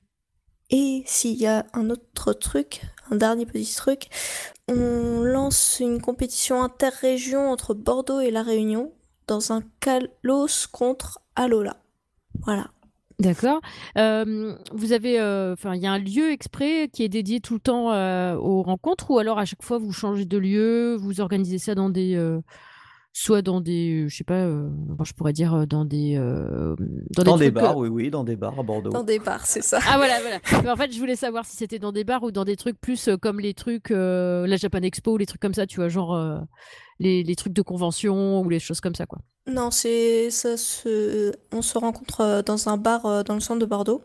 Et 0.68 1.02
s'il 1.06 1.36
y 1.36 1.46
a 1.46 1.64
un 1.72 1.88
autre 1.88 2.34
truc, 2.34 2.82
un 3.10 3.16
dernier 3.16 3.46
petit 3.46 3.74
truc, 3.74 4.08
on 4.68 5.22
lance 5.22 5.78
une 5.80 6.02
compétition 6.02 6.62
interrégion 6.62 7.50
entre 7.50 7.72
Bordeaux 7.72 8.20
et 8.20 8.30
La 8.30 8.42
Réunion 8.42 8.92
dans 9.26 9.52
un 9.52 9.62
Kalos 9.80 10.66
contre 10.70 11.20
Alola. 11.34 11.78
Voilà. 12.40 12.70
D'accord. 13.18 13.62
Euh, 13.96 14.54
vous 14.72 14.92
avez, 14.92 15.18
euh, 15.18 15.54
enfin, 15.54 15.74
il 15.74 15.80
y 15.82 15.86
a 15.86 15.92
un 15.92 15.98
lieu 15.98 16.30
exprès 16.30 16.90
qui 16.92 17.04
est 17.04 17.08
dédié 17.08 17.40
tout 17.40 17.54
le 17.54 17.60
temps 17.60 17.92
euh, 17.92 18.34
aux 18.34 18.62
rencontres, 18.62 19.10
ou 19.10 19.18
alors 19.18 19.38
à 19.38 19.46
chaque 19.46 19.62
fois 19.62 19.78
vous 19.78 19.92
changez 19.92 20.26
de 20.26 20.38
lieu, 20.38 20.96
vous 20.96 21.20
organisez 21.20 21.58
ça 21.58 21.74
dans 21.74 21.88
des 21.88 22.16
soit 23.12 23.42
dans 23.42 23.60
des, 23.60 24.08
je 24.08 24.16
sais 24.16 24.24
pas, 24.24 24.46
euh, 24.46 24.70
je 25.04 25.12
pourrais 25.12 25.32
dire 25.32 25.66
dans 25.66 25.84
des, 25.84 26.16
euh, 26.16 26.74
dans, 27.10 27.36
des, 27.36 27.50
bars, 27.50 27.76
oui, 27.76 27.88
oui, 27.88 28.10
dans 28.10 28.24
des 28.24 28.36
bars 28.36 28.58
à 28.58 28.62
Bordeaux. 28.62 28.90
Dans 28.90 29.02
des 29.02 29.18
bars, 29.18 29.44
c'est 29.46 29.62
ça. 29.62 29.78
Ah 29.86 29.96
voilà, 29.96 30.18
voilà. 30.20 30.72
en 30.72 30.76
fait, 30.76 30.92
je 30.92 30.98
voulais 30.98 31.16
savoir 31.16 31.44
si 31.44 31.56
c'était 31.56 31.78
dans 31.78 31.92
des 31.92 32.04
bars 32.04 32.22
ou 32.22 32.30
dans 32.30 32.44
des 32.44 32.56
trucs 32.56 32.80
plus 32.80 33.10
comme 33.20 33.40
les 33.40 33.54
trucs, 33.54 33.90
la 33.90 34.56
Japan 34.56 34.80
Expo, 34.82 35.16
les 35.16 35.26
trucs 35.26 35.40
comme 35.40 35.54
ça, 35.54 35.66
tu 35.66 35.76
vois, 35.76 35.88
genre 35.88 36.18
les, 36.98 37.22
les, 37.22 37.36
trucs 37.36 37.52
de 37.52 37.62
convention 37.62 38.40
ou 38.40 38.48
les 38.48 38.60
choses 38.60 38.80
comme 38.80 38.94
ça, 38.94 39.06
quoi. 39.06 39.18
Non, 39.46 39.70
c'est 39.70 40.30
ça 40.30 40.56
se, 40.56 41.32
on 41.52 41.62
se 41.62 41.76
rencontre 41.76 42.42
dans 42.46 42.68
un 42.68 42.76
bar 42.76 43.24
dans 43.24 43.34
le 43.34 43.40
centre 43.40 43.60
de 43.60 43.66
Bordeaux. 43.66 44.00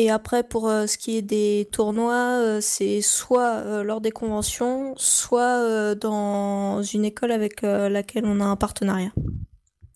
Et 0.00 0.08
après, 0.08 0.42
pour 0.42 0.66
euh, 0.66 0.86
ce 0.86 0.96
qui 0.96 1.18
est 1.18 1.22
des 1.22 1.68
tournois, 1.70 2.40
euh, 2.40 2.60
c'est 2.62 3.02
soit 3.02 3.56
euh, 3.56 3.82
lors 3.82 4.00
des 4.00 4.12
conventions, 4.12 4.94
soit 4.96 5.94
dans 5.94 6.82
une 6.82 7.04
école 7.04 7.30
avec 7.32 7.60
laquelle 7.60 8.24
on 8.24 8.40
a 8.40 8.44
un 8.44 8.56
partenariat. 8.56 9.12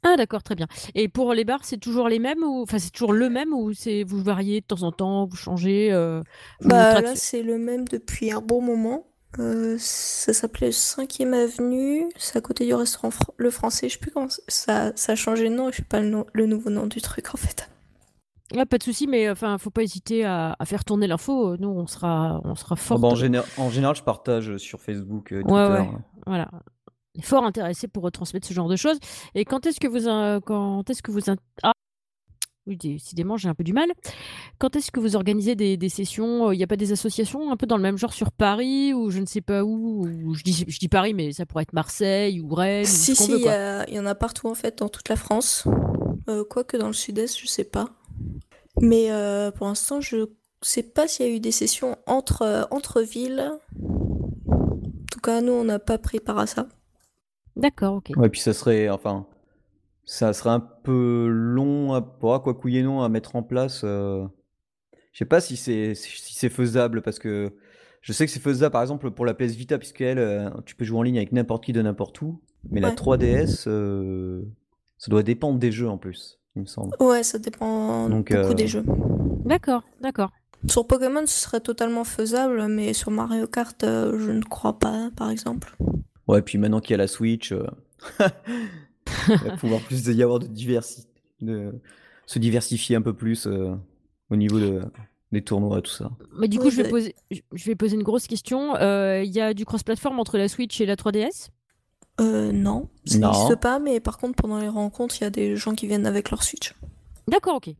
Ah 0.03 0.17
d'accord, 0.19 0.43
très 0.43 0.57
bien. 0.57 0.67
Et 0.95 1.09
pour 1.09 1.33
les 1.33 1.47
bars, 1.47 1.64
c'est 1.64 1.79
toujours 1.79 2.11
les 2.11 2.19
mêmes 2.19 2.43
ou 2.43 2.61
enfin 2.61 2.79
c'est 2.79 2.90
toujours 2.90 3.14
le 3.14 3.31
même 3.31 3.55
ou 3.55 3.73
c'est 3.73 4.05
vous 4.05 4.23
variez 4.23 4.61
de 4.61 4.67
temps 4.67 4.83
en 4.83 4.93
temps, 4.93 5.25
vous 5.25 5.37
changez 5.37 5.90
Bah 6.61 7.01
là 7.01 7.17
c'est 7.17 7.43
le 7.43 7.57
même 7.57 7.88
depuis 7.88 8.31
un 8.31 8.43
bon 8.43 8.61
moment. 8.61 9.07
ça 9.79 10.35
s'appelait 10.35 10.69
5e 10.69 11.33
avenue, 11.33 12.11
c'est 12.19 12.37
à 12.37 12.43
côté 12.43 12.67
du 12.67 12.75
restaurant 12.75 13.09
Le 13.38 13.51
Français, 13.51 13.88
je 13.88 13.95
sais 13.95 13.99
plus 13.99 14.11
comment 14.11 14.29
ça, 14.49 14.93
ça 14.97 15.12
a 15.12 15.14
changé 15.14 15.49
de 15.49 15.55
nom, 15.55 15.71
je 15.71 15.77
sais 15.77 15.83
pas 15.83 16.01
le, 16.01 16.25
le 16.35 16.45
nouveau 16.45 16.69
nom 16.69 16.87
du 16.87 17.01
truc 17.01 17.35
en 17.35 17.38
fait. 17.38 17.71
Ah, 18.57 18.67
pas 18.67 18.79
de 18.79 18.83
souci, 18.83 19.07
mais 19.07 19.29
enfin, 19.31 19.59
faut 19.59 19.71
pas 19.71 19.83
hésiter 19.83 20.25
à, 20.25 20.57
faire 20.64 20.85
tourner 20.85 21.07
l'info. 21.07 21.57
Nous, 21.57 21.69
on 21.69 21.87
sera, 21.87 22.40
on 22.45 22.55
sera 22.55 22.77
fort. 22.77 22.99
Bah, 22.99 23.09
en, 23.09 23.14
général, 23.71 23.97
je 23.97 24.03
partage 24.03 24.57
sur 24.59 24.81
Facebook, 24.81 25.33
euh, 25.33 25.43
Twitter. 25.43 25.55
Ouais, 25.55 25.90
Voilà. 26.27 26.51
Fort 27.23 27.45
intéressé 27.45 27.87
pour 27.87 28.03
retransmettre 28.03 28.47
ce 28.47 28.55
genre 28.55 28.69
de 28.69 28.77
choses. 28.77 28.99
Et 29.35 29.45
quand 29.45 29.67
est-ce 29.67 29.79
que 29.79 29.87
vous, 29.87 30.40
quand 30.40 30.90
est-ce 30.90 31.03
que 31.03 31.12
vous, 31.12 31.21
ah, 31.62 31.73
oui, 32.67 32.79
décidément, 32.79 33.37
j'ai 33.37 33.49
un 33.49 33.55
peu 33.55 33.62
du 33.62 33.75
mal. 33.75 33.88
Quand 34.59 34.75
est-ce 34.75 34.90
que 34.90 34.99
vous 34.99 35.17
organisez 35.17 35.55
des, 35.55 35.88
sessions? 35.88 36.51
Il 36.51 36.57
n'y 36.57 36.64
a 36.64 36.67
pas 36.67 36.77
des 36.77 36.93
associations 36.93 37.53
un 37.53 37.57
peu 37.57 37.67
dans 37.67 37.77
le 37.77 37.83
même 37.83 37.99
genre 37.99 38.14
sur 38.14 38.33
Paris 38.33 38.95
ou 38.95 39.11
je 39.11 39.21
ne 39.21 39.27
sais 39.27 39.43
pas 39.43 39.64
où, 39.64 40.09
je, 40.35 40.43
dis, 40.43 40.64
je 40.67 40.79
dis 40.79 40.88
Paris, 40.88 41.12
mais 41.12 41.33
ça 41.33 41.45
pourrait 41.45 41.62
être 41.62 41.75
Marseille 41.75 42.40
ou 42.40 42.55
Rennes. 42.55 42.87
Si, 42.87 43.14
si, 43.14 43.33
il 43.33 43.95
y, 43.95 43.99
en 43.99 44.07
a 44.07 44.14
partout 44.14 44.49
en 44.49 44.55
fait, 44.55 44.79
dans 44.79 44.88
toute 44.88 45.09
la 45.11 45.17
France. 45.17 45.69
Euh, 46.29 46.43
quoique 46.49 46.79
dans 46.79 46.87
le 46.87 46.95
sud-est, 46.95 47.38
je 47.38 47.47
sais 47.47 47.64
pas. 47.64 47.90
Mais 48.81 49.11
euh, 49.11 49.50
pour 49.50 49.66
l'instant, 49.66 50.00
je 50.00 50.27
sais 50.62 50.83
pas 50.83 51.07
s'il 51.07 51.27
y 51.27 51.29
a 51.29 51.33
eu 51.33 51.40
des 51.40 51.53
sessions 51.53 51.96
entre, 52.07 52.42
euh, 52.42 52.62
entre 52.70 53.03
villes. 53.03 53.53
En 53.81 54.79
tout 55.11 55.20
cas, 55.20 55.40
nous, 55.40 55.53
on 55.53 55.64
n'a 55.64 55.79
pas 55.79 55.98
pris 55.98 56.20
part 56.20 56.38
à 56.38 56.46
ça. 56.46 56.68
D'accord, 57.57 57.94
ok. 57.96 58.12
Ouais, 58.16 58.29
puis 58.29 58.40
ça 58.40 58.53
serait, 58.53 58.88
enfin, 58.88 59.27
ça 60.05 60.33
serait 60.33 60.50
un 60.50 60.61
peu 60.61 61.29
long 61.29 61.92
à, 61.92 62.03
pour 62.03 62.42
quoi 62.42 62.55
couiller 62.55 62.83
non 62.83 63.03
à 63.03 63.09
mettre 63.09 63.37
en 63.37 63.42
place. 63.42 63.83
Euh... 63.85 64.27
Je 65.12 65.18
sais 65.18 65.24
pas 65.24 65.40
si 65.40 65.57
c'est 65.57 65.94
si 65.94 66.35
c'est 66.35 66.48
faisable 66.48 67.00
parce 67.00 67.20
que 67.20 67.53
je 68.00 68.12
sais 68.12 68.27
que 68.27 68.33
c'est 68.33 68.40
faisable 68.40 68.72
par 68.72 68.83
exemple 68.83 69.12
pour 69.12 69.24
la 69.24 69.33
PS 69.33 69.55
Vita 69.55 69.79
puisque 69.79 70.00
elle, 70.00 70.18
euh, 70.18 70.50
tu 70.66 70.74
peux 70.74 70.85
jouer 70.85 70.98
en 70.98 71.03
ligne 71.03 71.18
avec 71.18 71.31
n'importe 71.31 71.64
qui 71.64 71.72
de 71.72 71.81
n'importe 71.81 72.20
où. 72.20 72.42
Mais 72.68 72.81
la 72.81 72.90
3DS, 72.90 73.68
ça 74.98 75.11
doit 75.11 75.22
dépendre 75.22 75.61
des 75.61 75.70
jeux 75.70 75.88
en 75.88 75.98
plus 75.98 76.40
il 76.57 76.62
me 76.62 76.67
semble. 76.67 76.97
Ouais, 77.01 77.23
ça 77.23 77.38
dépend 77.38 78.09
beaucoup 78.09 78.33
euh, 78.33 78.55
des 78.55 78.67
jeux. 78.67 78.85
D'accord, 79.45 79.83
d'accord. 80.01 80.31
Sur 80.69 80.87
Pokémon, 80.87 81.27
ce 81.27 81.40
serait 81.40 81.61
totalement 81.61 82.05
faisable, 82.05 82.69
mais 82.69 82.95
sur 82.95 83.11
Mario 83.11 83.47
Kart, 83.47 83.83
euh, 83.85 84.19
je 84.19 84.31
ne 84.31 84.43
crois 84.43 84.79
pas, 84.79 85.11
par 85.14 85.31
exemple. 85.31 85.77
Ouais, 86.27 86.40
puis 86.40 86.57
maintenant 86.57 86.81
qu'il 86.81 86.93
y 86.93 86.95
a 86.95 86.99
la 86.99 87.07
Switch, 87.07 87.53
euh, 87.53 87.67
il 89.29 89.37
va 89.37 89.57
pouvoir 89.57 89.81
plus 89.83 90.07
y 90.07 90.23
avoir 90.23 90.38
de 90.38 90.47
diversité, 90.47 91.09
de 91.43 91.75
se 92.27 92.38
diversifier 92.38 92.97
un 92.97 93.03
peu 93.03 93.12
plus 93.12 93.47
au 93.47 94.37
niveau 94.37 94.59
de, 94.59 94.81
des 95.33 95.43
tournois, 95.43 95.83
tout 95.83 95.90
ça. 95.90 96.11
Mais 96.38 96.49
du 96.49 96.59
coup, 96.59 96.71
je, 96.71 96.81
vais 96.81 96.88
poser, 96.88 97.14
je 97.31 97.64
vais 97.67 97.75
poser 97.75 97.97
une 97.97 98.03
grosse 98.03 98.27
question. 98.27 98.75
Il 98.79 99.31
y 99.31 99.40
a 99.40 99.53
du 99.53 99.67
cross-platform 99.67 100.19
entre 100.19 100.38
la 100.38 100.49
Switch 100.49 100.81
et 100.81 100.87
la 100.87 100.97
3DS 100.97 101.51
euh, 102.20 102.53
non, 102.53 102.88
ça 103.05 103.18
n'existe 103.18 103.57
pas, 103.57 103.79
mais 103.79 104.00
par 104.00 104.18
contre, 104.18 104.37
pendant 104.37 104.59
les 104.59 104.68
rencontres, 104.68 105.16
il 105.20 105.24
y 105.24 105.27
a 105.27 105.31
des 105.31 105.57
gens 105.57 105.74
qui 105.74 105.87
viennent 105.87 106.07
avec 106.07 106.31
leur 106.31 106.42
Switch. 106.42 106.74
D'accord, 107.27 107.57
ok. 107.57 107.70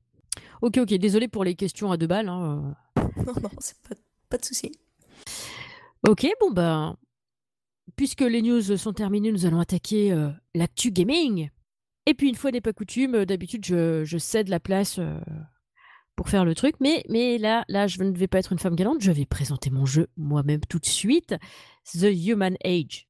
Ok, 0.63 0.79
ok, 0.79 0.95
désolé 0.95 1.29
pour 1.29 1.45
les 1.45 1.55
questions 1.55 1.93
à 1.93 1.97
deux 1.97 2.07
balles. 2.07 2.29
Hein. 2.29 2.75
Non, 3.17 3.33
non, 3.41 3.51
c'est 3.59 3.81
pas, 3.89 3.95
pas 4.29 4.39
de 4.39 4.45
souci. 4.45 4.73
Ok, 6.07 6.27
bon 6.41 6.51
ben, 6.51 6.97
puisque 7.97 8.23
les 8.23 8.43
news 8.43 8.77
sont 8.77 8.93
terminées, 8.93 9.33
nous 9.33 9.47
allons 9.47 9.61
attaquer 9.61 10.13
euh, 10.13 10.31
l'actu 10.55 10.91
gaming. 10.91 11.51
Et 12.07 12.15
puis 12.15 12.29
une 12.29 12.35
fois 12.35 12.51
n'est 12.51 12.61
pas 12.61 12.73
coutume, 12.73 13.15
euh, 13.15 13.25
d'habitude 13.25 13.65
je, 13.65 14.05
je 14.05 14.19
cède 14.19 14.49
la 14.49 14.61
place 14.61 14.99
euh, 14.99 15.19
pour 16.17 16.29
faire 16.29 16.45
le 16.45 16.55
truc, 16.55 16.77
mais, 16.81 17.05
mais 17.09 17.39
là, 17.39 17.65
là, 17.69 17.87
je 17.87 18.03
ne 18.03 18.17
vais 18.17 18.29
pas 18.29 18.39
être 18.39 18.53
une 18.53 18.59
femme 18.59 18.77
galante, 18.77 19.01
je 19.01 19.13
vais 19.13 19.25
présenter 19.25 19.71
mon 19.71 19.87
jeu 19.87 20.09
moi-même 20.17 20.61
tout 20.69 20.79
de 20.79 20.87
suite, 20.87 21.35
The 21.93 22.09
Human 22.13 22.57
Age. 22.65 23.09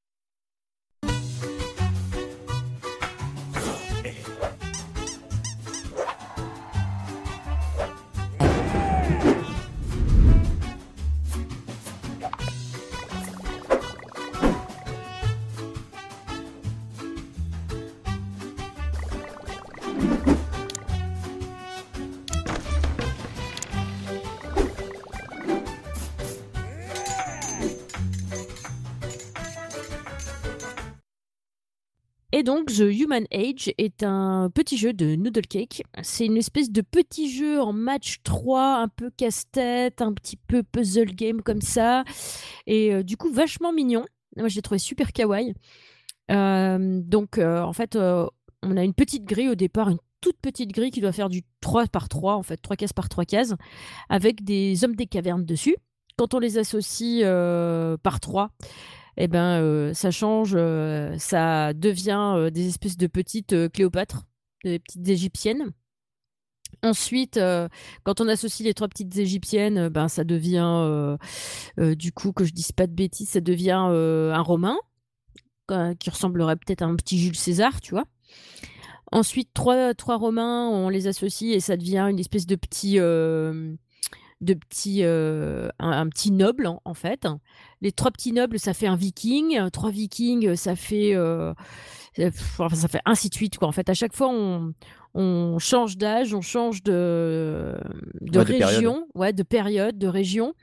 Donc, 32.45 32.67
The 32.67 32.81
Human 32.81 33.25
Age 33.33 33.73
est 33.79 34.03
un 34.03 34.51
petit 34.55 34.77
jeu 34.77 34.93
de 34.93 35.17
Noodle 35.17 35.47
Cake. 35.47 35.83
C'est 36.03 36.27
une 36.27 36.37
espèce 36.37 36.71
de 36.71 36.83
petit 36.83 37.31
jeu 37.31 37.61
en 37.61 37.73
match 37.73 38.19
3, 38.23 38.77
un 38.77 38.89
peu 38.89 39.11
casse-tête, 39.11 40.01
un 40.03 40.13
petit 40.13 40.37
peu 40.37 40.63
puzzle 40.63 41.15
game 41.15 41.43
comme 41.43 41.61
ça. 41.61 42.05
Et 42.67 42.95
euh, 42.95 43.03
du 43.03 43.17
coup, 43.17 43.33
vachement 43.33 43.73
mignon. 43.73 44.05
Moi, 44.37 44.49
je 44.49 44.57
l'ai 44.57 44.63
trouvé 44.63 44.79
super 44.79 45.13
kawaii. 45.13 45.55
Euh, 46.31 47.01
donc, 47.03 47.39
euh, 47.39 47.63
en 47.63 47.73
fait, 47.73 47.97
on 47.97 48.77
a 48.77 48.85
une 48.85 48.95
petite 48.95 49.25
grille 49.25 49.49
au 49.49 49.55
départ, 49.55 49.89
une 49.89 49.99
toute 50.21 50.39
petite 50.41 50.73
grille 50.73 50.91
qui 50.91 51.01
doit 51.01 51.13
faire 51.13 51.29
du 51.29 51.43
3 51.61 51.87
par 51.87 52.09
3, 52.09 52.35
en 52.35 52.43
fait, 52.43 52.59
3 52.59 52.77
cases 52.77 52.93
par 52.93 53.09
3 53.09 53.25
cases, 53.25 53.55
avec 54.09 54.45
des 54.45 54.85
hommes 54.85 54.97
des 54.97 55.07
cavernes 55.07 55.45
dessus. 55.45 55.77
Quand 56.17 56.35
on 56.35 56.39
les 56.39 56.59
associe 56.59 57.25
par 58.03 58.21
3, 58.21 58.51
eh 59.17 59.29
ben, 59.29 59.61
euh, 59.61 59.95
ça 59.95 60.11
change, 60.11 60.55
euh, 60.55 61.17
ça 61.19 61.73
devient 61.73 62.35
euh, 62.37 62.51
des 62.51 62.69
espèces 62.69 62.97
de 62.97 63.07
petites 63.07 63.69
Cléopâtres, 63.71 64.25
des 64.65 64.79
petites 64.79 65.09
égyptiennes. 65.09 65.71
Ensuite, 66.83 67.41
quand 68.03 68.21
on 68.21 68.29
associe 68.29 68.67
les 68.67 68.75
trois 68.75 68.89
petites 68.89 69.17
égyptiennes, 69.17 69.89
ben 69.89 70.09
ça 70.09 70.25
devient, 70.25 71.17
du 71.79 72.13
coup, 72.13 72.33
que 72.33 72.45
je 72.45 72.53
dise 72.53 72.73
pas 72.73 72.87
de 72.87 72.93
bêtises, 72.93 73.31
ça 73.31 73.41
devient 73.41 73.71
un 73.71 74.43
romain 74.43 74.77
qui 75.69 76.11
ressemblerait 76.11 76.57
peut-être 76.57 76.83
à 76.83 76.87
un 76.87 76.97
petit 76.97 77.19
Jules 77.19 77.37
César, 77.37 77.81
tu 77.81 77.93
vois. 77.93 78.05
Ensuite, 79.13 79.51
trois, 79.55 79.95
trois 79.95 80.17
romains, 80.17 80.69
on 80.69 80.91
les 80.91 81.07
associe 81.07 81.55
et 81.55 81.61
ça 81.61 81.77
devient 81.77 82.07
une 82.11 82.19
espèce 82.19 82.45
de 82.45 82.57
petit, 82.57 82.99
de 84.41 84.55
petits, 84.55 85.01
euh, 85.03 85.69
un, 85.79 86.09
petit 86.09 86.31
noble 86.31 86.67
en, 86.67 86.95
fait. 86.95 87.27
Les 87.81 87.93
trois 87.93 88.11
petits 88.11 88.33
nobles, 88.33 88.59
ça 88.59 88.75
fait 88.75 88.87
un 88.87 88.97
viking. 88.97 89.71
Trois 89.71 89.91
vikings, 89.91 90.57
ça 90.57 90.77
fait, 90.77 91.15
euh, 91.15 91.53
ça 92.17 92.89
fait 92.89 93.01
ainsi 93.05 93.29
de 93.29 93.35
suite 93.35 93.59
quoi. 93.59 93.69
En 93.69 93.73
fait, 93.73 93.89
à 93.89 93.95
chaque 93.95 94.15
fois, 94.15 94.29
on, 94.31 94.75
on 95.15 95.59
change 95.59 95.97
d'âge, 95.97 96.35
on 96.35 96.41
change 96.41 96.83
de, 96.83 97.79
de 98.21 98.39
région, 98.39 99.07
de 99.15 99.19
ouais, 99.19 99.33
de 99.33 99.43
période, 99.43 99.99
de 99.99 100.09
région. 100.09 100.55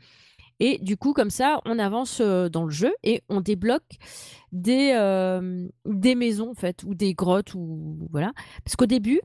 Et 0.60 0.78
du 0.78 0.96
coup, 0.96 1.14
comme 1.14 1.32
ça, 1.32 1.60
on 1.66 1.80
avance 1.80 2.20
euh, 2.22 2.48
dans 2.48 2.66
le 2.66 2.72
jeu 2.72 2.94
et 3.04 3.24
on 3.30 3.42
débloque 3.42 3.98
des, 4.52 4.92
des 5.86 6.16
maisons, 6.16 6.52
en 6.52 6.56
fait, 6.56 6.84
ou 6.84 6.94
des 6.94 7.14
grottes, 7.14 7.56
ou 7.56 8.08
voilà. 8.12 8.34
Parce 8.64 8.76
qu'au 8.76 8.86
début, 8.86 9.22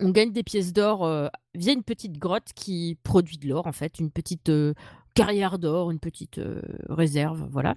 on 0.00 0.10
gagne 0.10 0.32
des 0.32 0.42
pièces 0.42 0.72
d'or 0.72 1.04
euh, 1.04 1.28
via 1.54 1.72
une 1.72 1.82
petite 1.82 2.18
grotte 2.18 2.52
qui 2.54 2.98
produit 3.02 3.38
de 3.38 3.48
l'or, 3.48 3.66
en 3.66 3.72
fait, 3.72 3.98
une 3.98 4.10
petite 4.10 4.48
euh, 4.48 4.74
carrière 5.14 5.58
d'or, 5.58 5.90
une 5.90 6.00
petite 6.00 6.38
euh, 6.38 6.62
réserve, 6.88 7.46
voilà. 7.50 7.76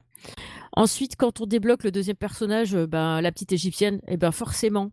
Ensuite, 0.74 1.16
quand 1.16 1.42
on 1.42 1.46
débloque 1.46 1.84
le 1.84 1.92
deuxième 1.92 2.16
personnage, 2.16 2.76
ben, 2.76 3.22
la 3.22 3.32
petite 3.32 3.52
égyptienne, 3.52 3.96
et 4.08 4.14
eh 4.14 4.18
ben 4.18 4.32
forcément, 4.32 4.92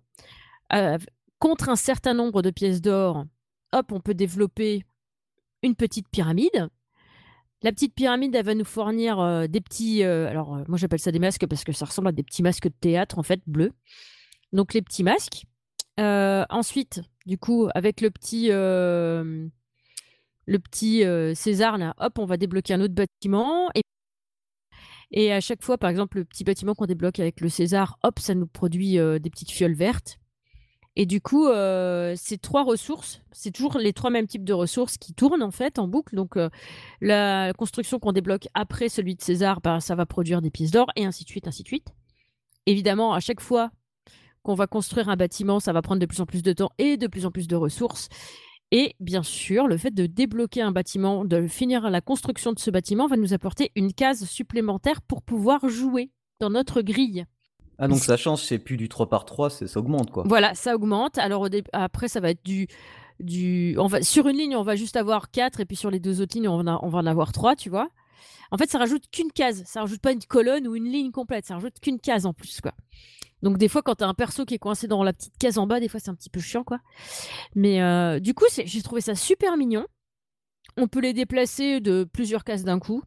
contre 1.39 1.69
un 1.69 1.77
certain 1.77 2.15
nombre 2.15 2.43
de 2.43 2.51
pièces 2.51 2.81
d'or, 2.81 3.25
hop, 3.73 3.93
on 3.93 4.01
peut 4.01 4.15
développer 4.15 4.85
une 5.63 5.75
petite 5.75 6.09
pyramide. 6.09 6.69
La 7.63 7.73
petite 7.73 7.95
pyramide, 7.95 8.35
elle 8.35 8.45
va 8.45 8.55
nous 8.55 8.65
fournir 8.65 9.49
des 9.49 9.61
petits. 9.61 10.03
alors, 10.03 10.65
moi, 10.69 10.77
j'appelle 10.79 10.99
ça 10.99 11.13
des 11.13 11.19
masques 11.19 11.47
parce 11.47 11.65
que 11.65 11.73
ça 11.73 11.87
ressemble 11.87 12.09
à 12.09 12.13
des 12.13 12.23
petits 12.23 12.43
masques 12.43 12.69
de 12.69 12.75
théâtre, 12.79 13.19
en 13.19 13.23
fait, 13.23 13.41
bleus. 13.47 13.73
Donc, 14.53 14.75
les 14.75 14.83
petits 14.83 15.03
masques. 15.03 15.45
ensuite, 15.99 17.03
du 17.27 17.39
coup, 17.39 17.69
avec 17.75 18.01
le 18.01 18.11
petit, 18.11 18.49
euh, 18.51 19.49
euh, 20.49 21.35
César, 21.35 21.79
là, 21.79 21.95
hop, 21.99 22.19
on 22.19 22.27
va 22.27 22.37
débloquer 22.37 22.75
un 22.75 22.81
autre 22.81 22.95
bâtiment. 22.95 23.71
Et, 25.11 25.33
à 25.33 25.41
chaque 25.41 25.63
fois, 25.63 25.79
par 25.79 25.91
exemple, 25.91 26.19
le 26.19 26.25
petit 26.25 26.45
bâtiment 26.45 26.75
qu'on 26.75 26.87
débloque 26.87 27.21
avec 27.21 27.41
le 27.41 27.49
César, 27.49 27.99
hop, 28.03 28.19
ça 28.19 28.35
nous 28.35 28.47
produit 28.47 28.99
euh, 28.99 29.19
des 29.19 29.31
petites 29.31 29.51
fioles 29.51 29.75
vertes. 29.75 30.19
Et 30.97 31.07
du 31.07 31.21
coup, 31.21 31.49
ces 32.15 32.39
trois 32.39 32.63
ressources, 32.63 33.21
c'est 33.33 33.51
toujours 33.51 33.79
les 33.79 33.93
trois 33.93 34.11
mêmes 34.11 34.29
types 34.29 34.45
de 34.45 34.53
ressources 34.53 34.97
qui 34.97 35.13
tournent 35.13 35.43
en 35.43 35.51
fait 35.51 35.81
en 35.81 35.89
boucle. 35.89 36.15
Donc, 36.15 36.39
la 37.01 37.53
construction 37.55 37.99
qu'on 37.99 38.13
débloque 38.13 38.47
après 38.55 38.89
celui 38.89 39.17
de 39.17 39.21
César, 39.21 39.61
bah, 39.61 39.81
ça 39.81 39.97
va 39.97 40.07
produire 40.07 40.41
des 40.41 40.53
pièces 40.53 40.71
d'or 40.71 40.87
et 40.95 41.05
ainsi 41.05 41.25
de 41.25 41.29
suite, 41.29 41.49
ainsi 41.49 41.65
de 41.65 41.67
suite. 41.67 41.89
Évidemment, 42.67 43.13
à 43.13 43.19
chaque 43.19 43.41
fois, 43.41 43.73
qu'on 44.45 44.55
va 44.55 44.69
construire 44.69 45.09
un 45.09 45.17
bâtiment, 45.17 45.59
ça 45.59 45.73
va 45.73 45.83
prendre 45.83 46.01
de 46.01 46.07
plus 46.07 46.21
en 46.21 46.27
plus 46.27 46.43
de 46.43 46.53
temps 46.53 46.71
et 46.79 46.97
de 46.97 47.09
plus 47.09 47.27
en 47.27 47.33
plus 47.33 47.49
de 47.49 47.57
ressources. 47.57 48.09
Et 48.71 48.95
bien 49.01 49.23
sûr, 49.23 49.67
le 49.67 49.77
fait 49.77 49.93
de 49.93 50.07
débloquer 50.07 50.61
un 50.61 50.73
bâtiment, 50.73 51.25
de 51.25 51.47
finir 51.47 51.91
la 51.91 52.01
construction 52.01 52.53
de 52.53 52.59
ce 52.59 52.71
bâtiment, 52.71 53.07
va 53.07 53.17
nous 53.17 53.33
apporter 53.33 53.73
une 53.75 53.93
case 53.93 54.25
supplémentaire 54.25 55.03
pour 55.03 55.23
pouvoir 55.23 55.69
jouer 55.69 56.11
dans 56.41 56.51
notre 56.51 56.83
grille. 56.83 57.25
Ah 57.79 57.89
donc 57.89 57.99
ça 57.99 58.17
change, 58.17 58.43
c'est 58.43 58.59
plus 58.59 58.77
du 58.77 58.89
3 58.89 59.09
par 59.09 59.25
3, 59.25 59.51
ça 59.51 59.81
augmente 59.81 60.11
quoi. 60.11 60.25
Voilà, 60.27 60.55
ça 60.55 60.75
augmente. 60.75 61.19
Alors 61.19 61.49
après, 61.73 62.09
ça 62.09 62.21
va 62.21 62.31
être 62.31 62.45
du... 62.45 62.69
du... 63.21 63.77
On 63.79 63.87
va... 63.87 64.03
Sur 64.03 64.29
une 64.29 64.37
ligne, 64.37 64.57
on 64.57 64.63
va 64.63 64.77
juste 64.77 64.97
avoir 64.97 65.31
4 65.31 65.61
et 65.61 65.65
puis 65.65 65.77
sur 65.77 65.91
les 65.91 66.01
deux 66.01 66.21
autres 66.21 66.37
lignes, 66.37 66.49
on 66.49 66.63
va, 66.63 66.79
on 66.83 66.89
va 66.89 66.99
en 66.99 67.07
avoir 67.07 67.33
3, 67.33 67.57
tu 67.57 67.71
vois. 67.71 67.89
En 68.51 68.59
fait, 68.59 68.71
ça 68.71 68.79
rajoute 68.79 69.05
qu'une 69.11 69.33
case, 69.33 69.65
ça 69.67 69.81
rajoute 69.81 70.01
pas 70.01 70.13
une 70.13 70.23
colonne 70.23 70.69
ou 70.69 70.77
une 70.77 70.89
ligne 70.89 71.11
complète, 71.11 71.47
ça 71.47 71.55
rajoute 71.55 71.81
qu'une 71.81 71.99
case 71.99 72.27
en 72.27 72.33
plus, 72.33 72.61
quoi. 72.61 72.73
Donc 73.45 73.59
des 73.59 73.69
fois, 73.69 73.83
quand 73.83 73.97
tu 73.97 74.05
as 74.05 74.09
un 74.09 74.15
perso 74.15 74.47
qui 74.47 74.55
est 74.55 74.59
coincé 74.59 74.89
dans 74.89 75.05
la 75.05 75.13
petite 75.13 75.37
case 75.37 75.59
en 75.59 75.67
bas, 75.67 75.79
des 75.79 75.89
fois 75.89 76.01
c'est 76.01 76.11
un 76.11 76.15
petit 76.15 76.31
peu 76.31 76.41
chiant, 76.41 76.65
quoi. 76.65 76.81
Mais 77.55 77.83
euh, 77.83 78.19
du 78.19 78.33
coup, 78.33 78.47
j'ai 78.49 78.83
trouvé 78.83 79.03
ça 79.03 79.15
super 79.15 79.59
mignon. 79.59 79.87
On 80.79 80.89
peut 80.89 81.01
les 81.01 81.13
déplacer 81.13 81.79
de 81.81 82.05
plusieurs 82.05 82.43
cases 82.43 82.65
d'un 82.65 82.79
coup, 82.79 83.03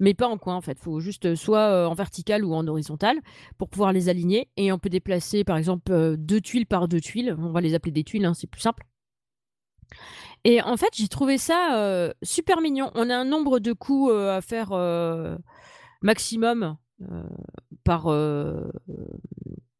mais 0.00 0.14
pas 0.14 0.26
en 0.26 0.36
coin 0.36 0.56
en 0.56 0.60
fait. 0.60 0.80
Faut 0.80 0.98
juste 0.98 1.36
soit 1.36 1.70
euh, 1.70 1.86
en 1.86 1.94
vertical 1.94 2.44
ou 2.44 2.54
en 2.54 2.66
horizontal 2.66 3.20
pour 3.56 3.68
pouvoir 3.68 3.92
les 3.92 4.08
aligner. 4.08 4.50
Et 4.56 4.72
on 4.72 4.80
peut 4.80 4.88
déplacer 4.88 5.44
par 5.44 5.56
exemple 5.56 5.92
euh, 5.92 6.16
deux 6.18 6.40
tuiles 6.40 6.66
par 6.66 6.88
deux 6.88 7.00
tuiles. 7.00 7.36
On 7.38 7.52
va 7.52 7.60
les 7.60 7.74
appeler 7.74 7.92
des 7.92 8.04
tuiles, 8.04 8.24
hein, 8.24 8.34
c'est 8.34 8.50
plus 8.50 8.60
simple. 8.60 8.84
Et 10.42 10.60
en 10.60 10.76
fait, 10.76 10.90
j'ai 10.92 11.08
trouvé 11.08 11.38
ça 11.38 12.12
super 12.22 12.60
mignon. 12.60 12.90
On 12.94 13.10
a 13.10 13.16
un 13.16 13.24
nombre 13.24 13.60
de 13.60 13.72
coups 13.72 14.12
à 14.12 14.40
faire 14.40 14.70
maximum 16.02 16.76
par 17.84 18.08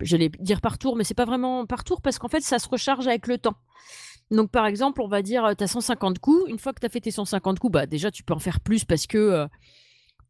j'allais 0.00 0.30
dire 0.40 0.60
par 0.60 0.78
tour, 0.78 0.96
mais 0.96 1.04
c'est 1.04 1.14
pas 1.14 1.24
vraiment 1.24 1.66
par 1.66 1.84
tour 1.84 2.00
parce 2.02 2.18
qu'en 2.18 2.28
fait, 2.28 2.40
ça 2.40 2.58
se 2.58 2.68
recharge 2.68 3.06
avec 3.06 3.26
le 3.26 3.38
temps. 3.38 3.56
Donc, 4.30 4.50
par 4.50 4.66
exemple, 4.66 5.00
on 5.00 5.08
va 5.08 5.22
dire, 5.22 5.54
tu 5.56 5.64
as 5.64 5.68
150 5.68 6.18
coups. 6.18 6.48
Une 6.48 6.58
fois 6.58 6.72
que 6.72 6.80
tu 6.80 6.86
as 6.86 6.90
fait 6.90 7.00
tes 7.00 7.10
150 7.10 7.58
coups, 7.58 7.72
bah, 7.72 7.86
déjà, 7.86 8.10
tu 8.10 8.22
peux 8.22 8.34
en 8.34 8.38
faire 8.38 8.60
plus 8.60 8.84
parce 8.84 9.06
que 9.06 9.18
euh, 9.18 9.46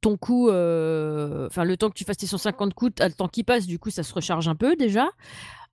ton 0.00 0.16
coup, 0.16 0.48
euh, 0.48 1.46
enfin, 1.46 1.64
le 1.64 1.76
temps 1.76 1.88
que 1.90 1.94
tu 1.94 2.04
fasses 2.04 2.18
tes 2.18 2.26
150 2.26 2.74
coups, 2.74 2.94
tu 2.96 3.02
le 3.02 3.12
temps 3.12 3.28
qui 3.28 3.42
passe, 3.42 3.66
du 3.66 3.78
coup, 3.78 3.90
ça 3.90 4.02
se 4.02 4.14
recharge 4.14 4.48
un 4.48 4.54
peu 4.54 4.76
déjà. 4.76 5.08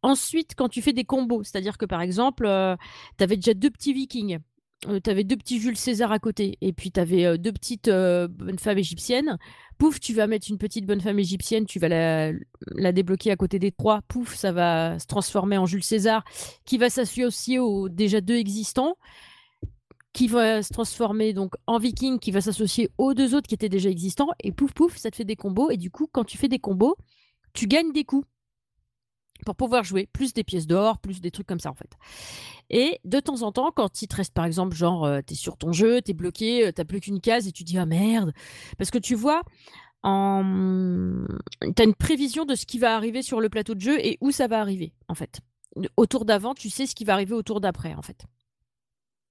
Ensuite, 0.02 0.54
quand 0.56 0.70
tu 0.70 0.82
fais 0.82 0.94
des 0.94 1.06
combos, 1.06 1.44
c'est-à-dire 1.44 1.78
que 1.78 1.86
par 1.86 2.02
exemple, 2.02 2.46
euh, 2.46 2.76
tu 3.18 3.24
avais 3.24 3.38
déjà 3.38 3.54
deux 3.54 3.70
petits 3.70 3.94
vikings 3.94 4.40
euh, 4.88 5.00
tu 5.04 5.10
avais 5.10 5.24
deux 5.24 5.38
petits 5.38 5.60
Jules 5.60 5.78
César 5.78 6.12
à 6.12 6.20
côté, 6.20 6.58
et 6.62 6.74
puis 6.74 6.92
tu 6.92 7.00
avais 7.00 7.26
euh, 7.26 7.38
deux 7.38 7.52
petites 7.52 7.88
euh, 7.88 8.28
bonnes 8.28 8.60
femmes 8.60 8.78
égyptiennes. 8.78 9.38
Pouf, 9.78 10.00
tu 10.00 10.14
vas 10.14 10.28
mettre 10.28 10.48
une 10.50 10.58
petite 10.58 10.86
bonne 10.86 11.02
femme 11.02 11.20
égyptienne, 11.20 11.66
tu 11.66 11.80
vas 11.80 11.90
la, 11.90 12.92
débloquer 12.92 13.32
à 13.32 13.36
côté 13.36 13.60
des 13.60 13.72
trois. 13.72 14.02
Pouf, 14.08 14.36
ça 14.36 14.52
va 14.52 15.00
se 15.00 15.08
transformer 15.08 15.58
en 15.58 15.66
Jules 15.66 15.84
César, 15.84 16.24
qui 16.66 16.78
va 16.78 16.90
s'associer 16.90 17.60
aux 17.60 17.90
déjà 17.90 18.22
deux 18.22 18.36
existants, 18.36 18.96
qui 20.14 20.28
va 20.28 20.64
se 20.64 20.72
transformer 20.72 21.34
donc 21.34 21.56
en 21.68 21.78
viking, 21.78 22.20
qui 22.20 22.32
va 22.32 22.42
s'associer 22.42 22.90
aux 22.98 23.14
deux 23.14 23.36
autres 23.36 23.48
qui 23.48 23.56
étaient 23.56 23.70
déjà 23.70 23.90
existants. 23.90 24.30
Et 24.44 24.52
pouf, 24.52 24.72
pouf, 24.74 24.96
ça 24.98 25.12
te 25.12 25.16
fait 25.16 25.26
des 25.26 25.36
combos. 25.36 25.72
Et 25.72 25.78
du 25.78 25.92
coup, 25.92 26.08
quand 26.12 26.24
tu 26.24 26.38
fais 26.38 26.48
des 26.48 26.60
combos, 26.60 26.96
tu 27.54 27.68
gagnes 27.68 27.92
des 27.92 28.06
coups. 28.06 28.28
pour 29.46 29.56
pouvoir 29.56 29.84
jouer, 29.84 30.08
plus 30.14 30.34
des 30.34 30.46
pièces 30.46 30.68
d'or, 30.68 31.00
plus 31.00 31.20
des 31.20 31.32
trucs 31.32 31.48
comme 31.48 31.60
ça 31.60 31.70
en 31.70 31.76
fait. 31.76 31.90
Et 32.70 33.00
de 33.04 33.20
temps 33.20 33.44
en 33.44 33.52
temps, 33.52 33.72
quand 33.72 34.02
il 34.02 34.08
te 34.08 34.16
reste 34.16 34.34
par 34.34 34.46
exemple, 34.46 34.76
genre, 34.76 35.08
tu 35.28 35.34
es 35.34 35.36
sur 35.36 35.58
ton 35.58 35.72
jeu, 35.72 36.02
tu 36.02 36.12
es 36.12 36.14
bloqué, 36.14 36.72
tu 36.76 36.86
plus 36.86 37.00
qu'une 37.00 37.22
case 37.22 37.48
et 37.48 37.52
tu 37.52 37.64
dis 37.64 37.78
ah 37.78 37.86
merde, 37.86 38.34
parce 38.78 38.92
que 38.92 38.98
tu 38.98 39.16
vois, 39.16 39.44
en... 40.06 40.44
une 40.44 41.96
prévision 41.98 42.46
de 42.46 42.56
ce 42.56 42.66
qui 42.66 42.78
va 42.78 42.96
arriver 42.96 43.24
sur 43.24 43.42
le 43.42 43.50
plateau 43.50 43.74
de 43.74 43.82
jeu 43.82 43.98
et 44.00 44.18
où 44.22 44.32
ça 44.32 44.48
va 44.48 44.60
arriver 44.62 44.94
en 45.08 45.16
fait. 45.16 45.42
Autour 45.98 46.26
d'avant, 46.26 46.54
tu 46.54 46.70
sais 46.70 46.86
ce 46.86 46.96
qui 46.96 47.04
va 47.04 47.14
arriver 47.14 47.34
autour 47.34 47.60
d'après 47.60 47.96
en 47.96 48.02
fait. 48.02 48.26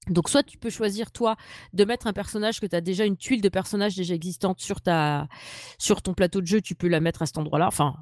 Donc 0.09 0.29
soit 0.29 0.43
tu 0.43 0.59
peux 0.59 0.71
choisir 0.71 1.13
toi 1.13 1.37
de 1.73 1.85
mettre 1.85 2.07
un 2.07 2.13
personnage 2.13 2.61
que 2.61 2.67
tu 2.67 2.77
as 2.77 2.81
déjà 2.81 3.05
une 3.05 3.17
tuile 3.17 3.41
de 3.41 3.49
personnage 3.49 3.97
déjà 3.97 4.15
existante 4.15 4.61
sur 4.61 4.81
ta 4.81 5.29
sur 5.79 6.03
ton 6.03 6.13
plateau 6.13 6.41
de 6.41 6.47
jeu, 6.47 6.61
tu 6.61 6.75
peux 6.75 6.89
la 6.89 7.01
mettre 7.01 7.23
à 7.23 7.27
cet 7.27 7.39
endroit-là. 7.39 7.69
Enfin 7.69 7.95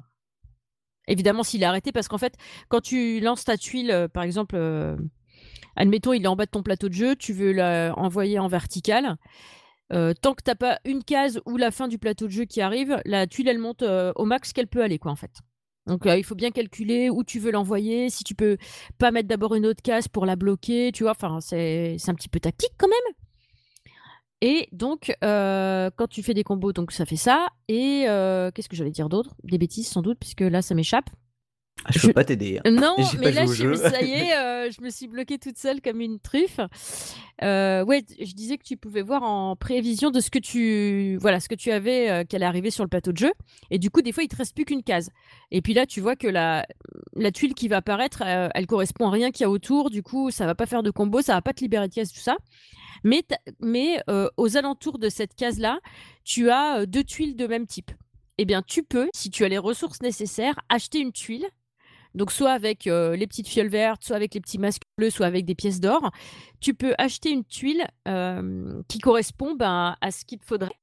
évidemment 1.07 1.43
s'il 1.43 1.61
est 1.63 1.65
arrêté 1.65 1.91
parce 1.91 2.07
qu'en 2.07 2.17
fait 2.17 2.35
quand 2.69 2.81
tu 2.81 3.19
lances 3.19 3.45
ta 3.45 3.57
tuile 3.57 3.91
euh, 3.91 4.07
par 4.07 4.23
exemple 4.23 4.55
euh, 4.55 4.97
admettons 5.75 6.13
il 6.13 6.23
est 6.23 6.27
en 6.27 6.35
bas 6.35 6.45
de 6.45 6.51
ton 6.51 6.63
plateau 6.63 6.89
de 6.89 6.93
jeu, 6.93 7.15
tu 7.15 7.33
veux 7.33 7.53
l'envoyer 7.53 8.39
en 8.39 8.47
vertical. 8.47 9.17
Euh, 9.91 10.13
tant 10.19 10.33
que 10.33 10.41
tu 10.41 10.45
t'as 10.45 10.55
pas 10.55 10.79
une 10.85 11.03
case 11.03 11.41
ou 11.45 11.57
la 11.57 11.69
fin 11.69 11.87
du 11.87 11.99
plateau 11.99 12.25
de 12.25 12.31
jeu 12.31 12.45
qui 12.45 12.61
arrive, 12.61 13.01
la 13.05 13.27
tuile 13.27 13.47
elle 13.49 13.59
monte 13.59 13.83
au 13.83 14.25
max 14.25 14.53
qu'elle 14.53 14.67
peut 14.67 14.81
aller 14.81 14.97
quoi 14.97 15.11
en 15.11 15.15
fait. 15.15 15.31
Donc 15.85 16.03
il 16.05 16.23
faut 16.23 16.35
bien 16.35 16.51
calculer 16.51 17.09
où 17.09 17.23
tu 17.23 17.39
veux 17.39 17.51
l'envoyer, 17.51 18.09
si 18.09 18.23
tu 18.23 18.35
peux 18.35 18.57
pas 18.97 19.11
mettre 19.11 19.27
d'abord 19.27 19.53
une 19.55 19.65
autre 19.65 19.81
case 19.81 20.07
pour 20.07 20.25
la 20.25 20.35
bloquer, 20.35 20.91
tu 20.93 21.03
vois, 21.03 21.11
enfin 21.11 21.39
c'est 21.41 21.97
un 22.07 22.15
petit 22.15 22.29
peu 22.29 22.39
tactique 22.39 22.73
quand 22.77 22.87
même. 22.87 23.15
Et 24.41 24.67
donc 24.71 25.13
quand 25.21 26.07
tu 26.09 26.23
fais 26.23 26.33
des 26.33 26.43
combos, 26.43 26.73
donc 26.73 26.91
ça 26.91 27.05
fait 27.05 27.17
ça. 27.17 27.47
Et 27.67 28.05
qu'est-ce 28.55 28.69
que 28.69 28.75
j'allais 28.75 28.91
dire 28.91 29.09
d'autre? 29.09 29.35
Des 29.43 29.57
bêtises 29.57 29.87
sans 29.87 30.01
doute, 30.01 30.17
puisque 30.19 30.41
là 30.41 30.61
ça 30.61 30.73
m'échappe. 30.73 31.09
Ah, 31.85 31.89
je, 31.91 32.07
peux 32.07 32.13
pas 32.13 32.23
t'aider. 32.23 32.59
Hein. 32.63 32.71
Non, 32.71 32.95
mais 33.19 33.31
là, 33.31 33.45
je, 33.45 33.73
ça 33.75 34.01
y 34.01 34.11
est, 34.11 34.35
euh, 34.35 34.71
je 34.71 34.81
me 34.81 34.89
suis 34.89 35.07
bloquée 35.07 35.37
toute 35.37 35.57
seule 35.57 35.81
comme 35.81 36.01
une 36.01 36.19
truffe. 36.19 36.59
Euh, 37.41 37.83
ouais, 37.83 38.03
je 38.19 38.33
disais 38.33 38.57
que 38.57 38.63
tu 38.63 38.77
pouvais 38.77 39.01
voir 39.01 39.23
en 39.23 39.55
prévision 39.55 40.09
de 40.11 40.19
ce 40.19 40.29
que 40.29 40.39
tu, 40.39 41.17
voilà, 41.19 41.39
ce 41.39 41.49
que 41.49 41.55
tu 41.55 41.71
avais, 41.71 42.09
euh, 42.09 42.23
qu'elle 42.23 42.43
arrivée 42.43 42.71
sur 42.71 42.83
le 42.83 42.89
plateau 42.89 43.11
de 43.11 43.17
jeu. 43.17 43.33
Et 43.69 43.79
du 43.79 43.89
coup, 43.89 44.01
des 44.01 44.11
fois, 44.11 44.23
il 44.23 44.27
te 44.27 44.35
reste 44.35 44.55
plus 44.55 44.65
qu'une 44.65 44.83
case. 44.83 45.09
Et 45.51 45.61
puis 45.61 45.73
là, 45.73 45.85
tu 45.85 45.99
vois 45.99 46.15
que 46.15 46.27
la, 46.27 46.65
la 47.15 47.31
tuile 47.31 47.53
qui 47.53 47.67
va 47.67 47.77
apparaître, 47.77 48.21
elle 48.21 48.67
correspond 48.67 49.07
à 49.07 49.11
rien 49.11 49.31
qu'il 49.31 49.43
y 49.43 49.45
a 49.45 49.49
autour. 49.49 49.89
Du 49.89 50.03
coup, 50.03 50.31
ça 50.31 50.45
va 50.45 50.55
pas 50.55 50.65
faire 50.65 50.83
de 50.83 50.91
combo, 50.91 51.21
ça 51.21 51.33
va 51.33 51.41
pas 51.41 51.53
te 51.53 51.61
libérer 51.61 51.87
de 51.87 51.93
case, 51.93 52.11
tout 52.11 52.19
ça. 52.19 52.37
Mais, 53.03 53.23
mais 53.59 54.01
aux 54.37 54.57
alentours 54.57 54.99
de 54.99 55.09
cette 55.09 55.35
case-là, 55.35 55.79
tu 56.23 56.49
as 56.49 56.85
deux 56.85 57.03
tuiles 57.03 57.35
de 57.35 57.47
même 57.47 57.67
type. 57.67 57.91
Eh 58.37 58.45
bien, 58.45 58.63
tu 58.63 58.83
peux, 58.83 59.09
si 59.13 59.29
tu 59.29 59.43
as 59.43 59.49
les 59.49 59.59
ressources 59.59 60.01
nécessaires, 60.01 60.59
acheter 60.69 60.99
une 60.99 61.11
tuile 61.11 61.45
donc 62.15 62.31
soit 62.31 62.51
avec 62.51 62.87
euh, 62.87 63.15
les 63.15 63.27
petites 63.27 63.47
fioles 63.47 63.67
vertes, 63.67 64.03
soit 64.03 64.15
avec 64.15 64.33
les 64.33 64.41
petits 64.41 64.59
masques 64.59 64.83
bleus, 64.97 65.09
soit 65.09 65.25
avec 65.25 65.45
des 65.45 65.55
pièces 65.55 65.79
d'or. 65.79 66.11
Tu 66.59 66.73
peux 66.73 66.93
acheter 66.97 67.31
une 67.31 67.43
tuile 67.43 67.87
euh, 68.07 68.81
qui 68.87 68.99
correspond 68.99 69.55
ben, 69.55 69.95
à 69.99 70.11
ce 70.11 70.25
qu'il 70.25 70.39
te 70.39 70.45
faudrait 70.45 70.79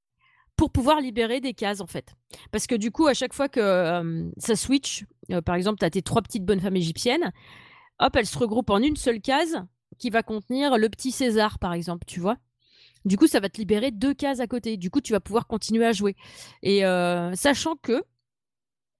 pour 0.56 0.70
pouvoir 0.70 1.00
libérer 1.00 1.40
des 1.40 1.54
cases 1.54 1.80
en 1.80 1.86
fait. 1.86 2.14
Parce 2.50 2.66
que 2.66 2.74
du 2.74 2.90
coup, 2.90 3.06
à 3.06 3.14
chaque 3.14 3.32
fois 3.32 3.48
que 3.48 3.60
euh, 3.60 4.30
ça 4.36 4.56
switch, 4.56 5.04
par 5.44 5.54
exemple, 5.54 5.78
tu 5.78 5.84
as 5.84 5.90
tes 5.90 6.02
trois 6.02 6.22
petites 6.22 6.44
bonnes 6.44 6.60
femmes 6.60 6.76
égyptiennes, 6.76 7.32
hop, 8.00 8.16
elles 8.16 8.26
se 8.26 8.38
regroupent 8.38 8.70
en 8.70 8.82
une 8.82 8.96
seule 8.96 9.20
case 9.20 9.62
qui 9.98 10.10
va 10.10 10.22
contenir 10.22 10.76
le 10.76 10.88
petit 10.88 11.12
César, 11.12 11.58
par 11.58 11.72
exemple, 11.72 12.04
tu 12.06 12.20
vois. 12.20 12.36
Du 13.06 13.16
coup, 13.16 13.26
ça 13.26 13.40
va 13.40 13.48
te 13.48 13.56
libérer 13.56 13.90
deux 13.90 14.12
cases 14.12 14.40
à 14.40 14.46
côté. 14.46 14.76
Du 14.76 14.90
coup, 14.90 15.00
tu 15.00 15.12
vas 15.12 15.20
pouvoir 15.20 15.46
continuer 15.46 15.86
à 15.86 15.92
jouer. 15.92 16.14
Et 16.62 16.80
sachant 17.34 17.76
que 17.76 18.02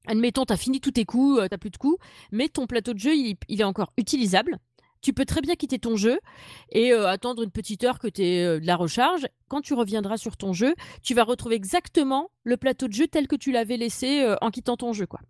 admettons, 0.07 0.45
tu 0.45 0.53
as 0.53 0.57
fini 0.57 0.81
tous 0.81 0.93
tes 0.93 1.05
coups, 1.05 1.41
euh, 1.41 1.49
tu 1.51 1.59
plus 1.59 1.71
de 1.71 1.77
coups, 1.77 1.99
mais 2.33 2.49
ton 2.49 2.67
plateau 2.67 2.95
de 2.95 2.99
jeu, 2.99 3.15
il, 3.15 3.37
est 3.49 3.65
encore 3.65 3.93
utilisable. 3.97 4.59
Tu 5.03 5.15
peux 5.15 5.25
très 5.25 5.41
bien 5.41 5.55
quitter 5.55 5.79
ton 5.79 5.97
jeu 5.97 6.21
et 6.73 6.93
euh, 6.93 7.09
attendre 7.09 7.43
une 7.43 7.51
petite 7.51 7.85
heure 7.85 7.99
que 7.99 8.09
tu 8.09 8.23
aies 8.23 8.45
euh, 8.45 8.61
de 8.61 8.67
la 8.67 8.77
recharge. 8.77 9.27
Quand 9.49 9.63
tu 9.63 9.73
reviendras 9.73 10.19
sur 10.19 10.37
ton 10.37 10.53
jeu, 10.53 10.75
tu 11.03 11.15
vas 11.15 11.25
retrouver 11.25 11.55
exactement 11.55 12.31
le 12.45 12.59
plateau 12.59 12.87
de 12.87 12.93
jeu 12.93 13.07
tel 13.07 13.27
que 13.27 13.37
tu 13.37 13.51
l'avais 13.51 13.79
laissé 13.79 14.35
en 14.41 14.51
quittant 14.51 14.77
ton 14.77 14.93
jeu. 14.93 15.07
quoi. 15.07 15.21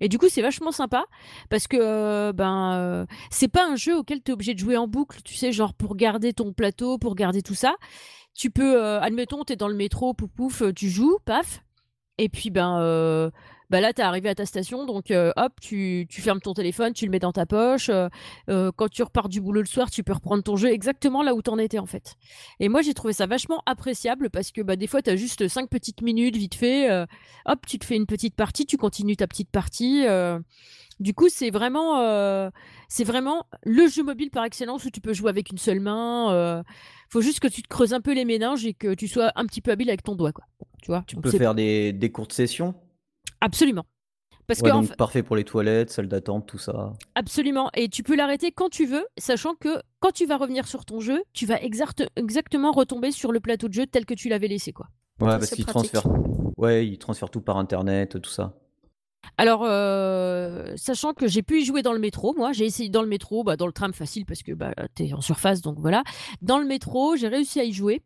Et 0.00 0.08
du 0.08 0.18
coup, 0.18 0.28
c'est 0.28 0.42
vachement 0.42 0.72
sympa 0.72 1.04
parce 1.50 1.68
que 1.68 2.32
ben 2.32 3.06
c'est 3.30 3.48
pas 3.48 3.66
un 3.66 3.76
jeu 3.76 3.96
auquel 3.96 4.22
tu 4.22 4.30
es 4.30 4.34
obligé 4.34 4.54
de 4.54 4.58
jouer 4.58 4.76
en 4.76 4.88
boucle, 4.88 5.20
tu 5.22 5.34
sais, 5.34 5.52
genre 5.52 5.74
pour 5.74 5.94
garder 5.94 6.32
ton 6.32 6.52
plateau, 6.52 6.98
pour 6.98 7.14
garder 7.14 7.42
tout 7.42 7.54
ça. 7.54 7.76
Tu 8.34 8.50
peux, 8.50 8.82
admettons, 8.82 9.44
tu 9.44 9.52
es 9.52 9.56
dans 9.56 9.68
le 9.68 9.74
métro, 9.76 10.12
pouf 10.12 10.30
pouf, 10.30 10.62
tu 10.74 10.88
joues, 10.88 11.18
paf. 11.24 11.62
Et 12.18 12.28
puis, 12.28 12.50
ben, 12.50 13.30
bah 13.68 13.80
là, 13.80 13.92
tu 13.92 14.00
es 14.00 14.04
arrivé 14.04 14.28
à 14.28 14.34
ta 14.34 14.46
station, 14.46 14.84
donc 14.86 15.10
euh, 15.10 15.32
hop, 15.36 15.52
tu, 15.60 16.06
fermes 16.10 16.40
ton 16.40 16.54
téléphone, 16.54 16.92
tu 16.92 17.04
le 17.04 17.10
mets 17.10 17.18
dans 17.18 17.32
ta 17.32 17.46
poche. 17.46 17.88
Euh, 17.88 18.08
euh, 18.48 18.70
quand 18.74 18.88
tu 18.88 19.02
repars 19.02 19.28
du 19.28 19.40
boulot 19.40 19.60
le 19.60 19.66
soir, 19.66 19.90
tu 19.90 20.04
peux 20.04 20.12
reprendre 20.12 20.42
ton 20.42 20.56
jeu 20.56 20.70
exactement 20.70 21.22
là 21.22 21.34
où 21.34 21.42
tu 21.42 21.50
en 21.50 21.58
étais 21.58 21.78
en 21.78 21.86
fait. 21.86 22.14
Et 22.60 22.68
moi, 22.68 22.82
j'ai 22.82 22.94
trouvé 22.94 23.12
ça 23.12 23.26
vachement 23.26 23.62
appréciable 23.66 24.30
parce 24.30 24.52
que 24.52 24.60
bah, 24.60 24.76
des 24.76 24.86
fois, 24.86 25.02
tu 25.02 25.10
as 25.10 25.16
juste 25.16 25.48
cinq 25.48 25.68
petites 25.68 26.02
minutes 26.02 26.36
vite 26.36 26.54
fait. 26.54 26.88
hop, 27.46 27.66
tu 27.66 27.78
te 27.78 27.84
fais 27.84 27.96
une 27.96 28.06
petite 28.06 28.36
partie, 28.36 28.66
tu 28.66 28.76
continues 28.76 29.16
ta 29.16 29.26
petite 29.26 29.50
partie. 29.50 30.04
Du 30.98 31.12
coup, 31.12 31.28
c'est 31.28 31.50
vraiment, 31.50 32.50
c'est 32.88 33.04
vraiment 33.04 33.46
le 33.64 33.88
jeu 33.88 34.04
mobile 34.04 34.30
par 34.30 34.44
excellence 34.44 34.84
où 34.84 34.90
tu 34.90 35.00
peux 35.00 35.12
jouer 35.12 35.30
avec 35.30 35.50
une 35.50 35.58
seule 35.58 35.80
main. 35.80 36.62
faut 37.08 37.20
juste 37.20 37.40
que 37.40 37.48
tu 37.48 37.62
te 37.62 37.68
creuses 37.68 37.94
un 37.94 38.00
peu 38.00 38.14
les 38.14 38.24
méninges 38.24 38.64
et 38.64 38.74
que 38.74 38.94
tu 38.94 39.08
sois 39.08 39.32
un 39.34 39.44
petit 39.46 39.60
peu 39.60 39.72
habile 39.72 39.88
avec 39.88 40.04
ton 40.04 40.14
doigt, 40.14 40.32
quoi. 40.32 40.44
Tu 40.82 40.92
vois. 40.92 41.02
Tu 41.08 41.16
peux 41.16 41.30
faire 41.32 41.54
des, 41.54 41.92
des 41.92 42.12
courtes 42.12 42.32
sessions? 42.32 42.76
Absolument. 43.40 43.86
Parce 44.46 44.62
que 44.62 44.68
donc 44.68 44.96
parfait 44.96 45.24
pour 45.24 45.34
les 45.34 45.44
toilettes, 45.44 45.90
salle 45.90 46.06
d'attente, 46.06 46.46
tout 46.46 46.58
ça. 46.58 46.92
Absolument. 47.16 47.68
Et 47.74 47.88
tu 47.88 48.02
peux 48.02 48.14
l'arrêter 48.14 48.52
quand 48.52 48.68
tu 48.68 48.86
veux, 48.86 49.04
sachant 49.18 49.54
que 49.54 49.82
quand 49.98 50.12
tu 50.12 50.24
vas 50.24 50.36
revenir 50.36 50.68
sur 50.68 50.84
ton 50.84 51.00
jeu, 51.00 51.24
tu 51.32 51.46
vas 51.46 51.60
exactement 51.60 52.70
retomber 52.70 53.10
sur 53.10 53.32
le 53.32 53.40
plateau 53.40 53.68
de 53.68 53.72
jeu 53.72 53.86
tel 53.86 54.06
que 54.06 54.14
tu 54.14 54.28
l'avais 54.28 54.48
laissé, 54.48 54.72
quoi. 54.72 54.86
Ouais, 55.20 55.28
parce 55.28 55.50
qu'il 55.50 55.66
transfère. 55.66 56.06
Ouais, 56.56 56.86
il 56.86 56.98
transfère 56.98 57.30
tout 57.30 57.40
par 57.40 57.56
internet, 57.56 58.20
tout 58.20 58.30
ça. 58.30 58.54
Alors, 59.38 59.64
euh, 59.64 60.72
sachant 60.76 61.12
que 61.12 61.26
j'ai 61.26 61.42
pu 61.42 61.60
y 61.60 61.64
jouer 61.64 61.82
dans 61.82 61.92
le 61.92 61.98
métro, 61.98 62.32
moi, 62.36 62.52
j'ai 62.52 62.64
essayé 62.64 62.88
dans 62.88 63.02
le 63.02 63.08
métro, 63.08 63.42
bah, 63.42 63.56
dans 63.56 63.66
le 63.66 63.72
tram 63.72 63.92
facile 63.92 64.24
parce 64.24 64.42
que 64.42 64.52
bah, 64.52 64.72
t'es 64.94 65.12
en 65.12 65.20
surface, 65.20 65.60
donc 65.60 65.78
voilà. 65.78 66.04
Dans 66.42 66.58
le 66.58 66.66
métro, 66.66 67.16
j'ai 67.16 67.28
réussi 67.28 67.58
à 67.58 67.64
y 67.64 67.72
jouer. 67.72 68.02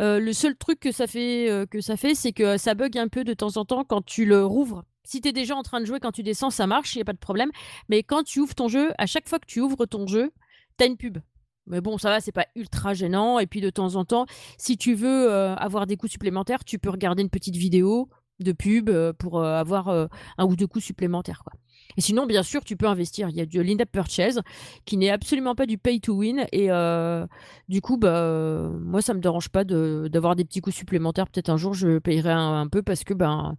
Euh, 0.00 0.18
le 0.18 0.32
seul 0.32 0.56
truc 0.56 0.80
que 0.80 0.92
ça 0.92 1.06
fait, 1.06 1.48
euh, 1.48 1.66
c'est 2.14 2.32
que 2.32 2.56
ça 2.56 2.74
bug 2.74 2.98
un 2.98 3.08
peu 3.08 3.24
de 3.24 3.34
temps 3.34 3.56
en 3.56 3.64
temps 3.64 3.84
quand 3.84 4.04
tu 4.04 4.24
le 4.24 4.44
rouvres. 4.44 4.84
Si 5.04 5.20
tu 5.20 5.28
es 5.28 5.32
déjà 5.32 5.54
en 5.54 5.62
train 5.62 5.80
de 5.80 5.84
jouer, 5.84 6.00
quand 6.00 6.12
tu 6.12 6.22
descends, 6.22 6.50
ça 6.50 6.66
marche, 6.66 6.94
il 6.94 6.98
n'y 6.98 7.02
a 7.02 7.04
pas 7.04 7.12
de 7.12 7.18
problème. 7.18 7.50
Mais 7.88 8.02
quand 8.02 8.22
tu 8.24 8.40
ouvres 8.40 8.54
ton 8.54 8.68
jeu, 8.68 8.92
à 8.98 9.06
chaque 9.06 9.28
fois 9.28 9.38
que 9.38 9.46
tu 9.46 9.60
ouvres 9.60 9.86
ton 9.86 10.06
jeu, 10.06 10.32
tu 10.78 10.84
as 10.84 10.86
une 10.86 10.96
pub. 10.96 11.18
Mais 11.66 11.80
bon, 11.80 11.98
ça 11.98 12.10
va, 12.10 12.20
c'est 12.20 12.32
pas 12.32 12.46
ultra 12.56 12.94
gênant. 12.94 13.38
Et 13.38 13.46
puis 13.46 13.60
de 13.60 13.70
temps 13.70 13.96
en 13.96 14.04
temps, 14.04 14.26
si 14.58 14.76
tu 14.76 14.94
veux 14.94 15.30
euh, 15.30 15.54
avoir 15.56 15.86
des 15.86 15.96
coups 15.96 16.12
supplémentaires, 16.12 16.64
tu 16.64 16.78
peux 16.78 16.90
regarder 16.90 17.22
une 17.22 17.30
petite 17.30 17.56
vidéo 17.56 18.08
de 18.44 18.52
pub 18.52 18.90
pour 19.18 19.42
avoir 19.42 19.88
un 19.88 20.44
ou 20.44 20.54
deux 20.54 20.66
coups 20.66 20.84
supplémentaires. 20.84 21.42
Quoi. 21.44 21.54
Et 21.96 22.00
sinon, 22.00 22.26
bien 22.26 22.42
sûr, 22.42 22.64
tu 22.64 22.76
peux 22.76 22.86
investir. 22.86 23.28
Il 23.28 23.36
y 23.36 23.40
a 23.40 23.46
du 23.46 23.60
in-app 23.60 23.90
purchase 23.90 24.40
qui 24.84 24.96
n'est 24.96 25.10
absolument 25.10 25.54
pas 25.54 25.66
du 25.66 25.78
pay 25.78 26.00
to 26.00 26.14
win. 26.14 26.46
Et 26.52 26.70
euh, 26.70 27.26
du 27.68 27.80
coup, 27.80 27.96
bah, 27.96 28.70
moi, 28.80 29.00
ça 29.02 29.14
me 29.14 29.20
dérange 29.20 29.48
pas 29.48 29.64
d'avoir 29.64 30.36
des 30.36 30.44
petits 30.44 30.60
coups 30.60 30.76
supplémentaires. 30.76 31.28
Peut-être 31.28 31.50
un 31.50 31.56
jour, 31.56 31.74
je 31.74 31.98
payerai 31.98 32.32
un, 32.32 32.66
peu 32.68 32.82
parce 32.82 33.04
que, 33.04 33.14
ben, 33.14 33.56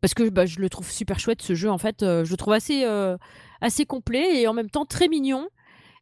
parce 0.00 0.14
que 0.14 0.28
bah, 0.28 0.46
je 0.46 0.60
le 0.60 0.68
trouve 0.68 0.90
super 0.90 1.18
chouette 1.18 1.42
ce 1.42 1.54
jeu. 1.54 1.70
En 1.70 1.78
fait, 1.78 2.02
euh, 2.02 2.24
je 2.24 2.30
le 2.30 2.36
trouve 2.36 2.54
assez, 2.54 2.84
euh, 2.84 3.16
assez 3.60 3.86
complet 3.86 4.42
et 4.42 4.48
en 4.48 4.52
même 4.52 4.70
temps 4.70 4.84
très 4.84 5.08
mignon. 5.08 5.48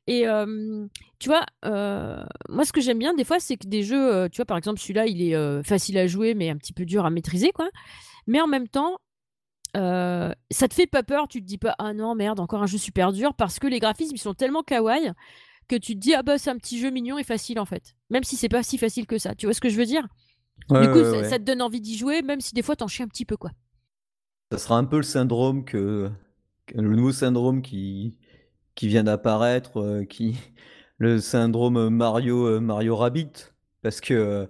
Et 0.07 0.25
tu 1.19 1.29
vois, 1.29 1.47
moi, 1.63 2.65
ce 2.65 2.73
que 2.73 2.81
j'aime 2.81 2.99
bien 2.99 3.15
des 3.15 3.25
fois, 3.25 3.41
c'est 3.41 3.57
que 3.57 3.67
des 3.67 3.83
jeux, 3.83 4.29
tu 4.31 4.37
vois, 4.37 4.45
par 4.47 4.59
exemple, 4.59 4.81
celui-là, 4.81 5.07
il 5.07 5.23
est 5.23 5.63
facile 5.63 5.99
à 5.99 6.07
jouer, 6.07 6.35
mais 6.35 6.51
un 6.51 6.57
petit 6.57 6.73
peu 6.73 6.85
dur 6.85 7.05
à 7.07 7.11
maîtriser, 7.11 7.53
quoi. 7.53 7.69
Mais 8.27 8.41
en 8.41 8.47
même 8.47 8.69
temps, 8.69 8.99
ça 9.75 10.69
te 10.69 10.75
fait 10.75 10.87
pas 10.87 11.03
peur, 11.03 11.27
tu 11.29 11.41
te 11.41 11.47
dis 11.47 11.59
pas 11.59 11.75
ah 11.79 11.93
non 11.93 12.15
merde 12.15 12.39
encore 12.39 12.63
un 12.63 12.67
jeu 12.67 12.79
super 12.79 13.13
dur 13.13 13.35
parce 13.35 13.59
que 13.59 13.67
les 13.67 13.81
graphismes 13.81 14.15
ils 14.15 14.21
sont 14.21 14.35
tellement 14.35 14.63
kawaii 14.63 15.11
que 15.67 15.75
tu 15.75 15.95
te 15.95 15.99
dis 15.99 16.15
ah 16.15 16.23
bah 16.23 16.39
c'est 16.39 16.51
un 16.51 16.59
petit 16.59 16.79
jeu 16.79 16.91
mignon 16.91 17.19
et 17.19 17.25
facile 17.25 17.59
en 17.59 17.65
fait, 17.65 17.97
même 18.09 18.23
si 18.23 18.37
c'est 18.37 18.49
pas 18.49 18.63
si 18.63 18.79
facile 18.79 19.07
que 19.07 19.19
ça. 19.19 19.35
Tu 19.35 19.47
vois 19.47 19.53
ce 19.53 19.61
que 19.61 19.69
je 19.69 19.77
veux 19.77 19.85
dire? 19.85 20.07
Du 20.71 20.91
coup 20.93 21.03
ça, 21.25 21.39
te 21.39 21.43
donne 21.43 21.61
envie 21.61 21.81
d'y 21.81 21.97
jouer 21.97 22.23
même 22.23 22.41
si 22.41 22.55
des 22.55 22.63
fois 22.63 22.77
t'en 22.77 22.87
chies 22.87 23.03
un 23.03 23.09
petit 23.09 23.25
peu 23.25 23.37
quoi. 23.37 23.51
Ça 24.53 24.59
sera 24.59 24.79
un 24.79 24.85
peu 24.85 24.99
le 24.99 25.03
syndrome 25.03 25.65
que, 25.65 26.09
le 26.73 26.97
nouveau 26.97 27.11
syndrome 27.11 27.61
qui 27.61 28.15
qui 28.75 28.89
vient 28.89 29.05
d'apparaître, 29.05 29.81
euh, 29.81 30.05
qui 30.05 30.37
le 30.99 31.21
syndrome 31.21 31.89
Mario 31.91 32.47
euh, 32.47 32.61
Mario 32.61 32.97
Rabbit 32.97 33.53
parce 33.83 34.01
que 34.01 34.49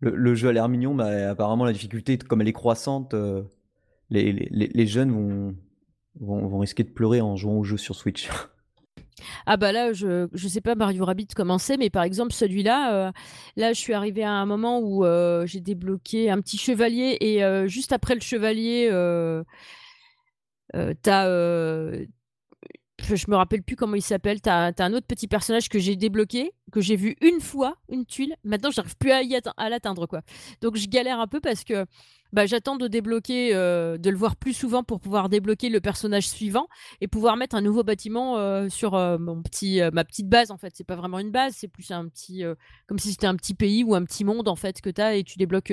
le, 0.00 0.34
jeu 0.34 0.48
a 0.48 0.52
l'air 0.52 0.68
mignon 0.68 0.94
mais 0.94 1.24
apparemment 1.24 1.64
la 1.64 1.72
difficulté 1.72 2.16
comme 2.18 2.40
elle 2.40 2.48
est 2.48 2.52
croissante 2.52 3.14
les, 4.12 4.86
jeunes 4.86 5.10
vont, 5.10 5.54
vont, 6.48 6.58
risquer 6.58 6.84
de 6.84 6.90
pleurer 6.90 7.20
en 7.20 7.36
jouant 7.36 7.58
au 7.58 7.64
jeu 7.64 7.76
sur 7.76 7.94
Switch. 7.94 8.28
Ah 9.46 9.56
bah 9.56 9.72
là, 9.72 9.92
je 9.92 10.26
ne 10.32 10.48
sais 10.48 10.60
pas 10.60 10.74
Mario 10.74 11.04
Rabbit 11.04 11.28
comment 11.36 11.58
c'est, 11.58 11.76
mais 11.76 11.90
par 11.90 12.02
exemple 12.02 12.32
celui-là, 12.32 12.94
euh, 12.94 13.12
là 13.56 13.72
je 13.72 13.78
suis 13.78 13.92
arrivée 13.92 14.24
à 14.24 14.32
un 14.32 14.46
moment 14.46 14.80
où 14.80 15.04
euh, 15.04 15.46
j'ai 15.46 15.60
débloqué 15.60 16.30
un 16.30 16.40
petit 16.40 16.58
chevalier 16.58 17.18
et 17.20 17.44
euh, 17.44 17.68
juste 17.68 17.92
après 17.92 18.14
le 18.14 18.20
chevalier, 18.20 18.88
t'as 21.02 21.26
je 23.02 23.30
me 23.30 23.36
rappelle 23.36 23.62
plus 23.62 23.76
comment 23.76 23.94
il 23.94 24.02
s'appelle. 24.02 24.40
T'as 24.40 24.72
as 24.76 24.84
un 24.84 24.92
autre 24.92 25.06
petit 25.06 25.28
personnage 25.28 25.68
que 25.68 25.78
j'ai 25.78 25.96
débloqué, 25.96 26.52
que 26.70 26.80
j'ai 26.80 26.96
vu 26.96 27.16
une 27.20 27.40
fois, 27.40 27.76
une 27.88 28.06
tuile. 28.06 28.34
Maintenant, 28.44 28.70
j'arrive 28.70 28.96
plus 28.96 29.10
à, 29.10 29.68
l'atteindre, 29.68 30.06
quoi. 30.06 30.22
Donc, 30.60 30.76
je 30.76 30.88
galère 30.88 31.20
un 31.20 31.26
peu 31.26 31.40
parce 31.40 31.64
que 31.64 31.86
bah, 32.32 32.46
j'attends 32.46 32.76
de 32.76 32.88
débloquer, 32.88 33.54
euh, 33.54 33.98
de 33.98 34.08
le 34.08 34.16
voir 34.16 34.36
plus 34.36 34.54
souvent 34.54 34.82
pour 34.82 35.00
pouvoir 35.00 35.28
débloquer 35.28 35.68
le 35.68 35.80
personnage 35.80 36.28
suivant 36.28 36.66
et 37.00 37.08
pouvoir 37.08 37.36
mettre 37.36 37.56
un 37.56 37.60
nouveau 37.60 37.82
bâtiment 37.82 38.38
euh, 38.38 38.68
sur 38.68 38.94
euh, 38.94 39.18
ma 39.18 40.04
petite 40.04 40.28
base. 40.28 40.50
En 40.50 40.56
fait, 40.56 40.72
c'est 40.74 40.86
pas 40.86 40.96
vraiment 40.96 41.18
une 41.18 41.30
base, 41.30 41.54
c'est 41.56 41.68
plus 41.68 41.90
un 41.90 42.08
petit, 42.08 42.42
comme 42.86 42.98
si 42.98 43.10
c'était 43.12 43.26
un 43.26 43.36
petit 43.36 43.54
pays 43.54 43.84
ou 43.84 43.94
un 43.94 44.04
petit 44.04 44.24
monde 44.24 44.48
en 44.48 44.56
fait 44.56 44.80
que 44.80 44.90
tu 44.90 45.00
as 45.00 45.16
et 45.16 45.24
tu 45.24 45.38
débloques 45.38 45.72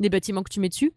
des 0.00 0.08
bâtiments 0.08 0.42
que 0.42 0.52
tu 0.52 0.60
mets 0.60 0.68
dessus. 0.68 0.92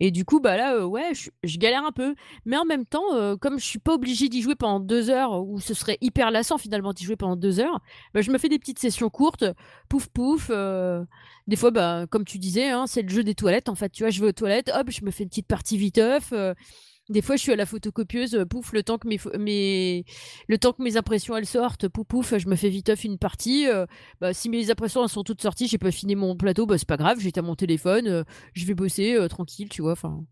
Et 0.00 0.10
du 0.10 0.24
coup, 0.24 0.40
bah 0.40 0.56
là, 0.56 0.76
euh, 0.76 0.84
ouais, 0.84 1.12
je, 1.14 1.58
galère 1.58 1.84
un 1.84 1.92
peu. 1.92 2.14
Mais 2.46 2.56
en 2.56 2.64
même 2.64 2.86
temps, 2.86 3.14
euh, 3.14 3.36
comme 3.36 3.58
je 3.58 3.64
suis 3.64 3.78
pas 3.78 3.94
obligée 3.94 4.28
d'y 4.30 4.40
jouer 4.40 4.54
pendant 4.54 4.80
deux 4.80 5.10
heures, 5.10 5.44
ou 5.46 5.60
ce 5.60 5.74
serait 5.74 5.98
hyper 6.00 6.30
lassant 6.30 6.56
finalement 6.56 6.94
d'y 6.94 7.04
jouer 7.04 7.16
pendant 7.16 7.36
deux 7.36 7.60
heures, 7.60 7.80
bah, 8.14 8.22
je 8.22 8.30
me 8.30 8.38
fais 8.38 8.48
des 8.48 8.58
petites 8.58 8.78
sessions 8.78 9.10
courtes, 9.10 9.44
pouf 9.90 10.08
pouf. 10.08 10.48
Euh, 10.50 11.04
des 11.46 11.56
fois, 11.56 11.70
bah, 11.70 12.06
comme 12.08 12.24
tu 12.24 12.38
disais, 12.38 12.70
hein, 12.70 12.86
c'est 12.86 13.02
le 13.02 13.08
jeu 13.10 13.22
des 13.22 13.34
toilettes. 13.34 13.68
En 13.68 13.74
fait, 13.74 13.90
tu 13.90 14.02
vois, 14.02 14.10
je 14.10 14.20
vais 14.20 14.28
aux 14.28 14.32
toilettes, 14.32 14.70
hop, 14.74 14.90
je 14.90 15.04
me 15.04 15.10
fais 15.10 15.24
une 15.24 15.28
petite 15.28 15.46
partie 15.46 15.76
viteuf. 15.76 16.32
Des 17.10 17.22
fois, 17.22 17.34
je 17.34 17.42
suis 17.42 17.52
à 17.52 17.56
la 17.56 17.66
photocopieuse, 17.66 18.36
euh, 18.36 18.46
pouf, 18.46 18.72
le 18.72 18.84
temps 18.84 18.96
que 18.96 19.08
mes, 19.08 20.04
impressions 20.96 21.36
elles 21.36 21.44
sortent, 21.44 21.88
pouf, 21.88 22.06
pouf, 22.06 22.38
je 22.38 22.48
me 22.48 22.54
fais 22.54 22.68
vite 22.68 22.88
off 22.88 23.02
une 23.02 23.18
partie. 23.18 23.66
Euh, 23.66 23.84
bah, 24.20 24.32
si 24.32 24.48
mes 24.48 24.70
impressions 24.70 25.02
elles 25.02 25.08
sont 25.08 25.24
toutes 25.24 25.42
sorties, 25.42 25.66
j'ai 25.66 25.76
pas 25.76 25.90
fini 25.90 26.14
mon 26.14 26.36
plateau, 26.36 26.66
bah, 26.66 26.78
c'est 26.78 26.86
pas 26.86 26.96
grave, 26.96 27.18
j'étais 27.18 27.40
à 27.40 27.42
mon 27.42 27.56
téléphone, 27.56 28.06
euh, 28.06 28.22
je 28.54 28.64
vais 28.64 28.74
bosser 28.74 29.18
tranquille, 29.28 29.68
tu 29.68 29.82
vois. 29.82 29.92
Enfin, 29.92 30.24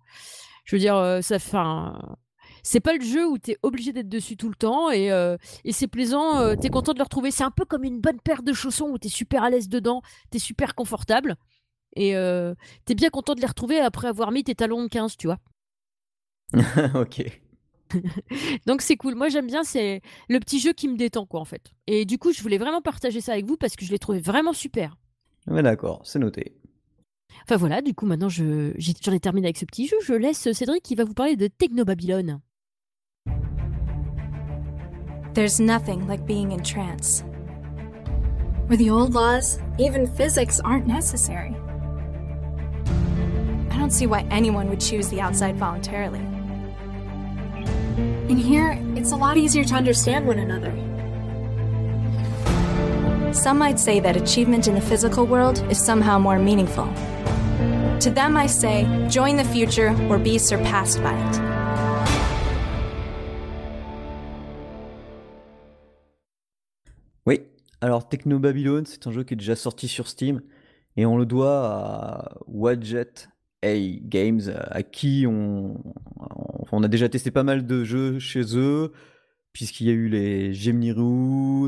je 0.64 0.76
veux 0.76 0.80
dire, 0.80 1.18
ça, 1.20 1.34
enfin, 1.34 1.98
c'est 2.62 2.78
pas 2.78 2.94
le 2.94 3.04
jeu 3.04 3.26
où 3.26 3.38
tu 3.38 3.50
es 3.50 3.58
obligé 3.62 3.92
d'être 3.92 4.08
dessus 4.08 4.36
tout 4.36 4.48
le 4.48 4.54
temps 4.54 4.88
et, 4.92 5.10
c'est 5.72 5.88
plaisant, 5.88 6.54
tu 6.54 6.68
es 6.68 6.70
content 6.70 6.92
de 6.92 6.98
le 6.98 7.04
retrouver. 7.04 7.32
C'est 7.32 7.44
un 7.44 7.50
peu 7.50 7.64
comme 7.64 7.82
une 7.82 8.00
bonne 8.00 8.20
paire 8.20 8.44
de 8.44 8.52
chaussons 8.52 8.90
où 8.90 8.98
tu 8.98 9.08
es 9.08 9.10
super 9.10 9.42
à 9.42 9.50
l'aise 9.50 9.68
dedans, 9.68 10.00
tu 10.30 10.36
es 10.36 10.40
super 10.40 10.76
confortable 10.76 11.34
et 11.96 12.14
tu 12.86 12.94
bien 12.94 13.10
content 13.10 13.34
de 13.34 13.40
les 13.40 13.48
retrouver 13.48 13.80
après 13.80 14.06
avoir 14.06 14.30
mis 14.30 14.44
tes 14.44 14.54
talons 14.54 14.84
de 14.84 14.88
15, 14.88 15.16
tu 15.16 15.26
vois. 15.26 15.40
ok. 16.94 17.40
Donc 18.66 18.82
c'est 18.82 18.96
cool. 18.96 19.14
Moi 19.14 19.28
j'aime 19.28 19.46
bien, 19.46 19.64
c'est 19.64 20.02
le 20.28 20.38
petit 20.40 20.60
jeu 20.60 20.72
qui 20.72 20.88
me 20.88 20.96
détend 20.96 21.26
quoi 21.26 21.40
en 21.40 21.44
fait. 21.44 21.72
Et 21.86 22.04
du 22.04 22.18
coup 22.18 22.32
je 22.32 22.42
voulais 22.42 22.58
vraiment 22.58 22.82
partager 22.82 23.20
ça 23.20 23.32
avec 23.32 23.46
vous 23.46 23.56
parce 23.56 23.76
que 23.76 23.84
je 23.84 23.90
l'ai 23.90 23.98
trouvé 23.98 24.20
vraiment 24.20 24.52
super. 24.52 24.96
Ouais 25.46 25.62
d'accord, 25.62 26.00
c'est 26.04 26.18
noté. 26.18 26.54
Enfin 27.44 27.56
voilà, 27.56 27.80
du 27.80 27.94
coup 27.94 28.06
maintenant 28.06 28.28
je, 28.28 28.72
j'en 28.76 29.12
ai 29.12 29.20
terminé 29.20 29.46
avec 29.46 29.56
ce 29.56 29.64
petit 29.64 29.86
jeu. 29.86 29.96
Je 30.04 30.14
laisse 30.14 30.52
Cédric 30.52 30.82
qui 30.82 30.94
va 30.94 31.04
vous 31.04 31.14
parler 31.14 31.36
de 31.36 31.46
Techno 31.46 31.84
Babylon. 31.84 32.40
There's 35.34 35.60
nothing 35.60 36.06
like 36.08 36.26
being 36.26 36.52
in 36.52 36.62
trance. 36.62 37.22
Where 38.66 38.76
the 38.76 38.90
old 38.90 39.14
laws, 39.14 39.58
even 39.78 40.06
physics, 40.06 40.60
aren't 40.60 40.86
necessary. 40.86 41.54
I 43.70 43.78
don't 43.78 43.92
see 43.92 44.06
why 44.06 44.26
anyone 44.30 44.68
would 44.68 44.80
choose 44.80 45.08
the 45.08 45.20
outside 45.20 45.56
voluntarily. 45.56 46.37
In 48.28 48.36
here, 48.36 48.78
it's 48.94 49.12
a 49.12 49.16
lot 49.16 49.36
easier 49.36 49.64
to 49.64 49.74
understand 49.74 50.26
one 50.26 50.38
another. 50.38 50.72
Some 53.32 53.58
might 53.58 53.78
say 53.78 54.00
that 54.00 54.16
achievement 54.16 54.66
in 54.66 54.74
the 54.74 54.80
physical 54.80 55.26
world 55.26 55.64
is 55.70 55.78
somehow 55.78 56.18
more 56.18 56.38
meaningful. 56.38 56.88
To 58.00 58.10
them, 58.10 58.36
I 58.36 58.46
say, 58.46 58.86
join 59.08 59.36
the 59.36 59.44
future 59.44 59.94
or 60.08 60.18
be 60.18 60.38
surpassed 60.38 61.02
by 61.02 61.14
it. 61.14 61.40
Oui, 67.26 67.40
alors 67.80 68.08
Techno 68.08 68.38
Babylon, 68.38 68.84
c'est 68.86 69.06
un 69.06 69.12
jeu 69.12 69.24
qui 69.24 69.34
est 69.34 69.36
déjà 69.36 69.56
sorti 69.56 69.88
sur 69.88 70.08
Steam 70.08 70.40
et 70.96 71.06
on 71.06 71.16
le 71.16 71.26
doit 71.26 71.66
à 71.66 72.38
Wadjet 72.46 73.28
A 73.62 73.76
Games, 74.02 74.42
à 74.70 74.82
qui 74.82 75.26
on, 75.28 75.74
on 76.72 76.82
a 76.82 76.88
déjà 76.88 77.08
testé 77.08 77.30
pas 77.30 77.42
mal 77.42 77.66
de 77.66 77.84
jeux 77.84 78.18
chez 78.18 78.56
eux, 78.56 78.92
puisqu'il 79.52 79.86
y 79.86 79.90
a 79.90 79.94
eu 79.94 80.08
les 80.08 80.52
Gemini 80.52 80.92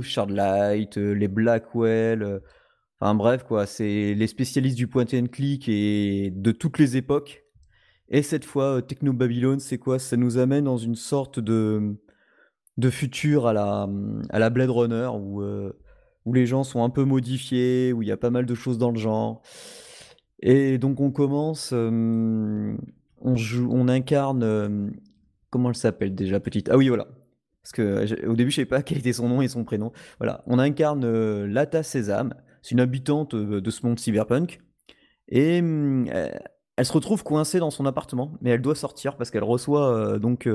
Shardlight, 0.02 0.98
euh, 0.98 1.12
les 1.12 1.28
Blackwell. 1.28 2.22
Euh, 2.22 2.40
enfin 3.00 3.14
bref, 3.14 3.44
quoi, 3.44 3.66
c'est 3.66 4.14
les 4.14 4.26
spécialistes 4.26 4.76
du 4.76 4.86
point 4.86 5.06
and 5.12 5.26
click 5.32 5.68
et 5.68 6.30
de 6.34 6.52
toutes 6.52 6.78
les 6.78 6.96
époques. 6.96 7.44
Et 8.08 8.22
cette 8.22 8.44
fois, 8.44 8.76
euh, 8.76 8.80
Techno 8.80 9.12
Babylon, 9.12 9.58
c'est 9.58 9.78
quoi? 9.78 9.98
Ça 9.98 10.16
nous 10.16 10.38
amène 10.38 10.64
dans 10.64 10.76
une 10.78 10.96
sorte 10.96 11.40
de, 11.40 11.96
de 12.76 12.90
futur 12.90 13.46
à 13.46 13.52
la, 13.52 13.88
à 14.30 14.38
la 14.38 14.50
Blade 14.50 14.70
Runner, 14.70 15.08
où, 15.14 15.42
où 16.24 16.32
les 16.32 16.46
gens 16.46 16.64
sont 16.64 16.84
un 16.84 16.90
peu 16.90 17.04
modifiés, 17.04 17.92
où 17.92 18.02
il 18.02 18.08
y 18.08 18.12
a 18.12 18.16
pas 18.16 18.30
mal 18.30 18.46
de 18.46 18.54
choses 18.54 18.78
dans 18.78 18.90
le 18.90 18.98
genre. 18.98 19.42
Et 20.42 20.78
donc 20.78 21.00
on 21.00 21.10
commence 21.10 21.74
on 23.20 23.88
incarne. 23.88 24.42
Euh, 24.42 24.90
comment 25.50 25.70
elle 25.70 25.76
s'appelle 25.76 26.14
déjà, 26.14 26.40
petite? 26.40 26.68
Ah 26.68 26.76
oui, 26.76 26.88
voilà. 26.88 27.08
Parce 27.62 27.72
que 27.72 28.26
au 28.26 28.34
début, 28.34 28.50
je 28.50 28.60
ne 28.60 28.66
savais 28.66 28.66
pas 28.66 28.82
quel 28.84 28.98
était 28.98 29.12
son 29.12 29.28
nom 29.28 29.42
et 29.42 29.48
son 29.48 29.64
prénom. 29.64 29.92
Voilà, 30.18 30.42
on 30.46 30.58
incarne 30.58 31.04
euh, 31.04 31.46
Lata 31.46 31.82
Sésame. 31.82 32.34
C'est 32.62 32.72
une 32.72 32.80
habitante 32.80 33.34
euh, 33.34 33.60
de 33.60 33.70
ce 33.70 33.86
monde 33.86 33.98
cyberpunk. 33.98 34.60
Et 35.28 35.58
elle 35.58 36.84
se 36.84 36.92
retrouve 36.92 37.22
coincée 37.22 37.60
dans 37.60 37.70
son 37.70 37.86
appartement, 37.86 38.36
mais 38.40 38.50
elle 38.50 38.62
doit 38.62 38.74
sortir 38.74 39.16
parce 39.16 39.30
qu'elle 39.30 39.44
reçoit 39.44 40.18
donc. 40.18 40.48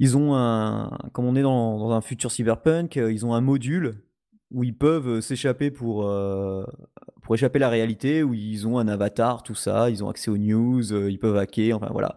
ils 0.00 0.16
ont 0.16 0.34
un. 0.34 0.98
Comme 1.12 1.26
on 1.26 1.36
est 1.36 1.42
dans 1.42 1.92
un 1.92 2.00
futur 2.00 2.32
cyberpunk, 2.32 2.96
ils 2.96 3.24
ont 3.24 3.34
un 3.34 3.40
module 3.40 4.02
où 4.50 4.64
ils 4.64 4.76
peuvent 4.76 5.20
s'échapper 5.20 5.70
pour, 5.70 6.10
pour 7.22 7.34
échapper 7.34 7.58
à 7.58 7.60
la 7.60 7.68
réalité, 7.68 8.22
où 8.22 8.34
ils 8.34 8.66
ont 8.66 8.78
un 8.78 8.88
avatar, 8.88 9.42
tout 9.42 9.54
ça, 9.54 9.90
ils 9.90 10.02
ont 10.04 10.08
accès 10.08 10.30
aux 10.30 10.38
news, 10.38 10.92
ils 10.92 11.18
peuvent 11.18 11.36
hacker, 11.36 11.76
enfin 11.76 11.88
voilà. 11.90 12.16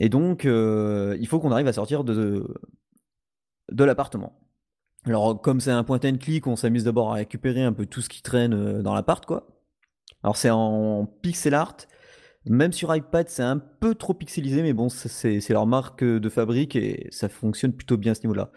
Et 0.00 0.08
donc, 0.08 0.44
il 0.44 1.26
faut 1.28 1.40
qu'on 1.40 1.52
arrive 1.52 1.66
à 1.66 1.72
sortir 1.72 2.04
de, 2.04 2.46
de 3.70 3.84
l'appartement. 3.84 4.38
Alors, 5.04 5.40
comme 5.40 5.60
c'est 5.60 5.70
un 5.70 5.84
point 5.84 6.00
and 6.04 6.16
click, 6.18 6.46
on 6.46 6.56
s'amuse 6.56 6.84
d'abord 6.84 7.12
à 7.12 7.14
récupérer 7.16 7.62
un 7.62 7.72
peu 7.72 7.86
tout 7.86 8.00
ce 8.00 8.08
qui 8.08 8.22
traîne 8.22 8.82
dans 8.82 8.94
l'appart, 8.94 9.26
quoi. 9.26 9.48
Alors, 10.22 10.36
c'est 10.36 10.50
en 10.50 11.06
pixel 11.06 11.54
art. 11.54 11.76
Même 12.46 12.72
sur 12.72 12.94
iPad, 12.94 13.28
c'est 13.28 13.42
un 13.42 13.58
peu 13.58 13.94
trop 13.94 14.12
pixelisé, 14.12 14.62
mais 14.62 14.74
bon, 14.74 14.88
c'est 14.88 15.48
leur 15.50 15.66
marque 15.66 16.04
de 16.04 16.28
fabrique 16.28 16.76
et 16.76 17.08
ça 17.10 17.28
fonctionne 17.28 17.72
plutôt 17.72 17.96
bien 17.96 18.12
à 18.12 18.14
ce 18.14 18.22
niveau-là. 18.22 18.50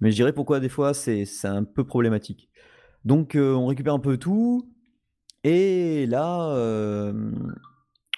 Mais 0.00 0.10
je 0.10 0.16
dirais 0.16 0.32
pourquoi 0.32 0.60
des 0.60 0.68
fois 0.68 0.92
c'est 0.92 1.24
un 1.44 1.64
peu 1.64 1.84
problématique. 1.84 2.50
Donc 3.04 3.34
euh, 3.34 3.54
on 3.54 3.66
récupère 3.66 3.94
un 3.94 3.98
peu 3.98 4.18
tout. 4.18 4.73
Et 5.44 6.06
là, 6.06 7.12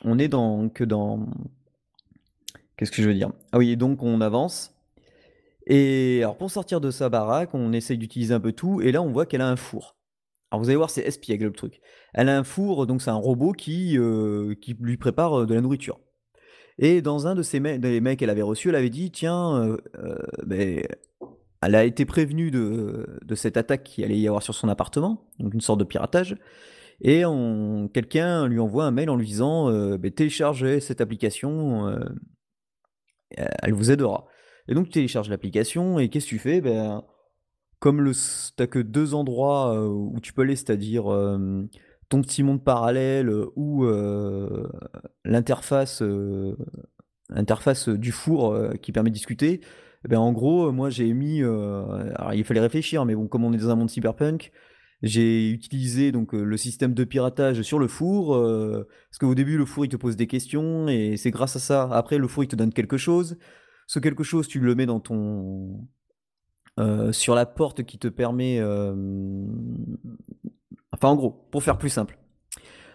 on 0.04 0.18
est 0.18 0.28
dans 0.28 0.68
que 0.68 0.84
dans. 0.84 1.26
Qu'est-ce 2.76 2.90
que 2.90 3.02
je 3.02 3.08
veux 3.08 3.14
dire? 3.14 3.32
Ah 3.52 3.58
oui, 3.58 3.76
donc 3.76 4.02
on 4.02 4.20
avance. 4.20 4.72
Et 5.66 6.20
alors 6.22 6.36
pour 6.36 6.50
sortir 6.50 6.80
de 6.80 6.90
sa 6.90 7.08
baraque, 7.08 7.54
on 7.54 7.72
essaye 7.72 7.98
d'utiliser 7.98 8.34
un 8.34 8.40
peu 8.40 8.52
tout. 8.52 8.80
Et 8.80 8.92
là, 8.92 9.02
on 9.02 9.10
voit 9.10 9.26
qu'elle 9.26 9.40
a 9.40 9.48
un 9.48 9.56
four. 9.56 9.96
Alors 10.50 10.62
vous 10.62 10.68
allez 10.68 10.76
voir, 10.76 10.90
c'est 10.90 11.02
espiègle 11.02 11.46
le 11.46 11.52
truc. 11.52 11.80
Elle 12.14 12.28
a 12.28 12.38
un 12.38 12.44
four, 12.44 12.86
donc 12.86 13.02
c'est 13.02 13.10
un 13.10 13.14
robot 13.14 13.52
qui, 13.52 13.98
qui 14.60 14.76
lui 14.78 14.96
prépare 14.96 15.46
de 15.46 15.54
la 15.54 15.60
nourriture. 15.60 15.98
Et 16.78 17.02
dans 17.02 17.26
un 17.26 17.34
de 17.34 17.42
ces 17.42 17.58
des 17.58 18.00
mecs 18.00 18.18
qu'elle 18.18 18.30
avait 18.30 18.42
reçu, 18.42 18.68
elle 18.68 18.76
avait 18.76 18.90
dit 18.90 19.10
Tiens, 19.10 19.76
ben, 20.44 20.82
elle 21.62 21.74
a 21.74 21.84
été 21.84 22.04
prévenue 22.04 22.50
de, 22.50 23.34
cette 23.34 23.56
attaque 23.56 23.82
qui 23.82 24.04
allait 24.04 24.18
y 24.18 24.28
avoir 24.28 24.42
sur 24.42 24.54
son 24.54 24.68
appartement, 24.68 25.24
donc 25.38 25.54
une 25.54 25.60
sorte 25.60 25.80
de 25.80 25.84
piratage. 25.84 26.36
Et 27.00 27.22
quelqu'un 27.92 28.46
lui 28.48 28.58
envoie 28.58 28.84
un 28.84 28.90
mail 28.90 29.10
en 29.10 29.16
lui 29.16 29.26
disant 29.26 29.70
euh, 29.70 29.98
bah, 29.98 30.10
téléchargez 30.10 30.80
cette 30.80 31.00
application, 31.00 31.88
euh, 31.88 31.98
elle 33.62 33.74
vous 33.74 33.90
aidera. 33.90 34.26
Et 34.68 34.74
donc 34.74 34.86
tu 34.86 34.92
télécharges 34.92 35.28
l'application 35.28 35.98
et 35.98 36.08
qu'est-ce 36.08 36.26
que 36.26 36.30
tu 36.30 36.38
fais? 36.38 36.60
Ben, 36.60 37.02
Comme 37.78 38.10
tu 38.10 38.18
n'as 38.58 38.66
que 38.66 38.78
deux 38.78 39.14
endroits 39.14 39.74
euh, 39.74 39.86
où 39.86 40.18
tu 40.20 40.32
peux 40.32 40.42
aller, 40.42 40.56
c'est-à-dire 40.56 41.04
ton 42.08 42.22
petit 42.22 42.42
monde 42.42 42.64
parallèle 42.64 43.30
ou 43.56 43.86
l'interface 45.24 46.02
du 47.88 48.12
four 48.12 48.56
qui 48.80 48.92
permet 48.92 49.10
de 49.10 49.14
discuter, 49.14 49.60
ben, 50.08 50.18
en 50.18 50.32
gros, 50.32 50.70
moi 50.72 50.90
j'ai 50.90 51.12
mis. 51.12 51.42
Euh, 51.42 52.12
alors 52.14 52.34
il 52.34 52.44
fallait 52.44 52.60
réfléchir, 52.60 53.04
mais 53.04 53.14
bon, 53.14 53.26
comme 53.26 53.44
on 53.44 53.52
est 53.52 53.58
dans 53.58 53.70
un 53.70 53.76
monde 53.76 53.90
cyberpunk, 53.90 54.52
j'ai 55.02 55.50
utilisé 55.50 56.10
donc 56.10 56.34
euh, 56.34 56.42
le 56.42 56.56
système 56.56 56.94
de 56.94 57.04
piratage 57.04 57.62
sur 57.62 57.78
le 57.78 57.88
four. 57.88 58.34
Euh, 58.34 58.88
parce 59.10 59.18
qu'au 59.18 59.34
début, 59.34 59.58
le 59.58 59.66
four 59.66 59.84
il 59.84 59.88
te 59.88 59.96
pose 59.96 60.16
des 60.16 60.26
questions 60.26 60.88
et 60.88 61.16
c'est 61.16 61.30
grâce 61.30 61.56
à 61.56 61.58
ça. 61.58 61.88
Après, 61.92 62.18
le 62.18 62.28
four 62.28 62.44
il 62.44 62.48
te 62.48 62.56
donne 62.56 62.72
quelque 62.72 62.96
chose. 62.96 63.36
Ce 63.86 63.98
quelque 63.98 64.24
chose, 64.24 64.48
tu 64.48 64.60
le 64.60 64.74
mets 64.74 64.86
dans 64.86 65.00
ton. 65.00 65.86
sur 67.12 67.34
la 67.34 67.46
porte 67.46 67.84
qui 67.84 67.98
te 67.98 68.08
permet. 68.08 68.60
Enfin, 70.92 71.08
en 71.08 71.16
gros, 71.16 71.48
pour 71.50 71.62
faire 71.62 71.78
plus 71.78 71.90
simple. 71.90 72.18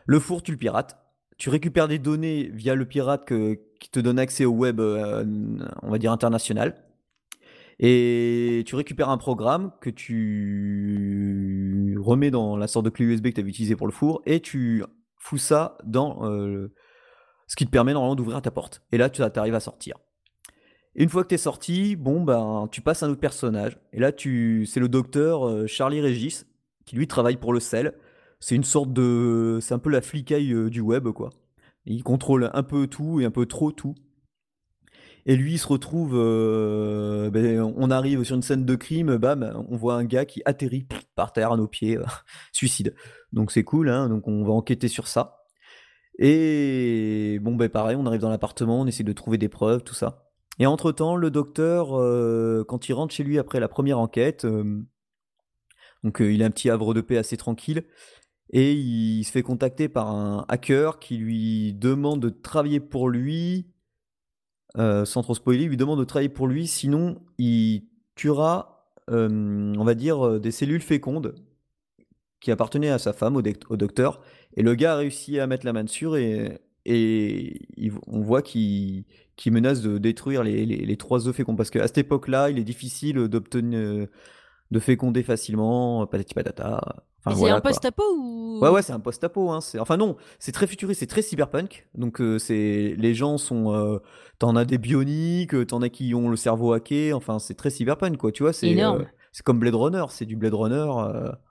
Le 0.06 0.20
four, 0.20 0.44
tu 0.44 0.52
le 0.52 0.58
pirates. 0.58 0.98
Tu 1.38 1.50
récupères 1.50 1.88
des 1.88 2.00
données 2.00 2.50
via 2.54 2.76
le 2.76 2.86
pirate 2.86 3.26
qui 3.26 3.90
te 3.90 4.00
donne 4.00 4.20
accès 4.20 4.46
au 4.46 4.52
web, 4.52 4.80
on 4.80 5.90
va 5.90 5.98
dire 5.98 6.12
international. 6.12 6.76
Et 7.84 8.64
tu 8.68 8.76
récupères 8.76 9.10
un 9.10 9.18
programme 9.18 9.72
que 9.82 9.90
tu 9.90 11.18
remets 12.00 12.30
dans 12.30 12.56
la 12.56 12.68
sorte 12.68 12.86
de 12.86 12.92
clé 12.92 13.06
USB 13.06 13.30
que 13.30 13.34
tu 13.34 13.42
avais 13.42 13.50
utilisé 13.50 13.76
pour 13.76 13.88
le 13.88 13.92
four 13.92 14.22
et 14.28 14.40
tu 14.40 14.84
fous 15.18 15.40
ça 15.40 15.80
dans 15.84 16.22
ce 17.48 17.56
qui 17.56 17.66
te 17.66 17.72
permet 17.72 17.94
normalement 17.94 18.16
d'ouvrir 18.16 18.40
ta 18.44 18.52
porte. 18.52 18.84
Et 18.92 19.00
là, 19.00 19.10
tu 19.10 19.24
arrives 19.24 19.56
à 19.56 19.60
sortir. 19.60 19.98
Une 20.94 21.10
fois 21.10 21.24
que 21.24 21.30
tu 21.30 21.36
es 21.36 21.40
sorti, 21.40 21.96
bon, 21.96 22.22
ben, 22.22 22.68
tu 22.72 22.82
passes 22.82 23.02
à 23.02 23.08
un 23.08 23.10
autre 23.10 23.20
personnage. 23.20 23.80
Et 23.94 24.00
là, 24.00 24.12
tu, 24.12 24.68
c'est 24.68 24.80
le 24.80 24.88
docteur 24.88 25.68
Charlie 25.68 26.02
Régis 26.02 26.46
qui 26.86 26.96
lui 26.96 27.08
travaille 27.08 27.38
pour 27.38 27.52
le 27.52 27.60
sel. 27.60 27.96
C'est 28.40 28.56
une 28.56 28.64
sorte 28.64 28.94
de. 28.94 29.58
C'est 29.60 29.74
un 29.74 29.80
peu 29.80 29.90
la 29.90 30.02
flicaille 30.02 30.70
du 30.70 30.82
web, 30.82 31.10
quoi. 31.10 31.32
Il 31.86 32.04
contrôle 32.04 32.52
un 32.54 32.64
peu 32.64 32.86
tout 32.86 33.20
et 33.22 33.26
un 33.26 33.32
peu 33.32 33.48
trop 33.48 33.72
tout. 33.72 33.96
Et 35.26 35.36
lui, 35.36 35.54
il 35.54 35.60
se 35.60 35.68
retrouve, 35.68 36.14
euh, 36.16 37.30
ben, 37.30 37.62
on 37.62 37.92
arrive 37.92 38.24
sur 38.24 38.36
une 38.36 38.42
scène 38.42 38.66
de 38.66 38.76
crime, 38.76 39.18
bam, 39.18 39.66
on 39.70 39.78
voit 39.78 39.96
un 39.96 40.04
gars 40.04 40.26
qui 40.26 40.42
atterrit 40.46 40.88
par 41.16 41.32
terre 41.34 41.52
à 41.52 41.58
nos 41.58 41.68
pieds, 41.68 41.98
suicide. 42.52 42.96
Donc 43.32 43.52
c'est 43.52 43.64
cool, 43.64 43.90
hein, 43.90 44.10
donc 44.10 44.28
on 44.28 44.44
va 44.44 44.52
enquêter 44.52 44.88
sur 44.88 45.08
ça. 45.08 45.38
Et 46.18 47.40
bon, 47.42 47.56
ben 47.56 47.70
pareil, 47.70 47.96
on 47.96 48.06
arrive 48.06 48.22
dans 48.22 48.30
l'appartement, 48.30 48.82
on 48.82 48.88
essaie 48.88 49.04
de 49.04 49.14
trouver 49.14 49.38
des 49.38 49.50
preuves, 49.50 49.84
tout 49.84 49.94
ça. 49.94 50.28
Et 50.60 50.66
entre-temps, 50.66 51.16
le 51.16 51.32
docteur, 51.32 51.98
euh, 52.00 52.64
quand 52.68 52.90
il 52.90 52.94
rentre 52.94 53.14
chez 53.14 53.24
lui 53.24 53.40
après 53.40 53.60
la 53.60 53.68
première 53.68 54.00
enquête, 54.00 54.46
euh, 54.46 54.82
donc 56.04 56.20
il 56.20 56.42
a 56.44 56.46
un 56.46 56.52
petit 56.52 56.70
havre 56.70 56.94
de 56.94 57.02
paix 57.02 57.18
assez 57.18 57.38
tranquille, 57.38 57.84
et 58.52 58.74
il 58.74 59.24
se 59.24 59.32
fait 59.32 59.44
contacter 59.44 59.88
par 59.88 60.10
un 60.10 60.46
hacker 60.50 61.00
qui 61.00 61.18
lui 61.18 61.74
demande 61.74 62.22
de 62.22 62.30
travailler 62.30 62.80
pour 62.80 63.10
lui 63.10 63.72
euh, 64.78 65.06
sans 65.06 65.22
trop 65.22 65.36
spoiler, 65.36 65.64
il 65.64 65.70
lui 65.70 65.78
demande 65.78 66.00
de 66.00 66.06
travailler 66.06 66.30
pour 66.30 66.48
lui, 66.48 66.68
sinon 66.68 67.22
il 67.38 67.88
tuera, 68.16 68.88
euh, 69.10 69.74
on 69.78 69.84
va 69.84 69.96
dire, 69.96 70.26
euh, 70.26 70.40
des 70.40 70.52
cellules 70.52 70.82
fécondes 70.82 71.36
qui 72.40 72.52
appartenaient 72.52 72.90
à 72.90 72.98
sa 72.98 73.14
femme, 73.14 73.36
au, 73.36 73.78
docteur. 73.78 74.22
Et 74.56 74.64
le 74.64 74.74
gars 74.76 74.94
a 74.94 74.98
réussi 74.98 75.40
à 75.40 75.48
mettre 75.48 75.66
la 75.66 75.74
main 75.74 75.84
dessus 75.84 76.08
et, 76.18 76.60
on 78.08 78.22
voit 78.22 78.42
qu'il 78.42 79.06
menace 79.48 79.82
de 79.82 80.00
détruire 80.00 80.44
les, 80.44 80.98
trois 80.98 81.28
œufs 81.28 81.36
féconds. 81.36 81.56
Parce 81.56 81.70
qu'à 81.70 81.86
cette 81.86 82.00
époque-là, 82.00 82.50
il 82.50 82.58
est 82.58 82.64
difficile 82.64 83.28
d'obtenir, 83.28 84.08
de 84.72 84.80
féconder 84.80 85.22
facilement, 85.22 86.08
patati 86.08 86.34
patata 86.34 87.06
c'est 87.30 87.50
un 87.50 87.62
post-apo 87.62 88.04
ou 88.18 88.60
Ouais, 88.62 88.70
ouais, 88.70 88.82
c'est 88.82 88.94
un 88.94 89.00
post-apo. 89.00 89.50
Hein. 89.52 89.60
Enfin 89.80 89.98
non, 89.98 90.18
c'est 90.40 90.52
très 90.52 90.68
futuriste, 90.68 91.00
c'est 91.00 91.08
très 91.08 91.22
cyberpunk. 91.22 91.88
Donc 91.96 92.22
euh, 92.22 92.38
c'est 92.40 92.96
les 92.98 93.14
gens 93.14 93.38
sont, 93.38 93.74
euh, 93.74 93.98
t'en 94.40 94.56
as 94.56 94.66
des 94.66 94.78
bioniques, 94.78 95.56
euh, 95.56 95.66
t'en 95.66 95.82
as 95.82 95.90
qui 95.90 96.14
ont 96.14 96.30
le 96.30 96.36
cerveau 96.36 96.74
hacké. 96.74 97.14
Enfin, 97.14 97.40
c'est 97.40 97.56
très 97.56 97.70
cyberpunk, 97.70 98.18
quoi. 98.18 98.32
Tu 98.32 98.44
vois, 98.44 98.54
c'est 98.54 98.76
c'est 99.34 99.44
comme 99.44 99.60
Blade 99.60 99.76
Runner, 99.76 100.04
c'est 100.10 100.26
du 100.26 100.36
Blade 100.36 100.54
Runner. 100.54 100.86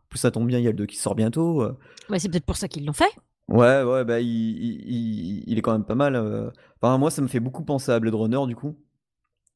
plus 0.08 0.18
ça 0.18 0.30
tombe 0.30 0.46
bien, 0.46 0.58
il 0.58 0.64
y 0.64 0.68
a 0.68 0.70
le 0.70 0.76
2 0.76 0.86
qui 0.86 0.96
sort 0.96 1.14
bientôt. 1.14 1.64
Ouais, 2.10 2.18
c'est 2.18 2.28
peut-être 2.28 2.44
pour 2.44 2.56
ça 2.56 2.68
qu'ils 2.68 2.84
l'ont 2.84 2.92
fait. 2.92 3.10
Ouais, 3.48 3.82
ouais, 3.82 4.04
bah 4.04 4.20
il, 4.20 4.28
il, 4.28 5.44
il, 5.46 5.58
est 5.58 5.62
quand 5.62 5.72
même 5.72 5.84
pas 5.84 5.94
mal. 5.94 6.52
Enfin, 6.80 6.98
moi, 6.98 7.10
ça 7.10 7.22
me 7.22 7.26
fait 7.26 7.40
beaucoup 7.40 7.64
penser 7.64 7.90
à 7.90 7.98
Blade 7.98 8.14
Runner, 8.14 8.46
du 8.46 8.54
coup. 8.54 8.76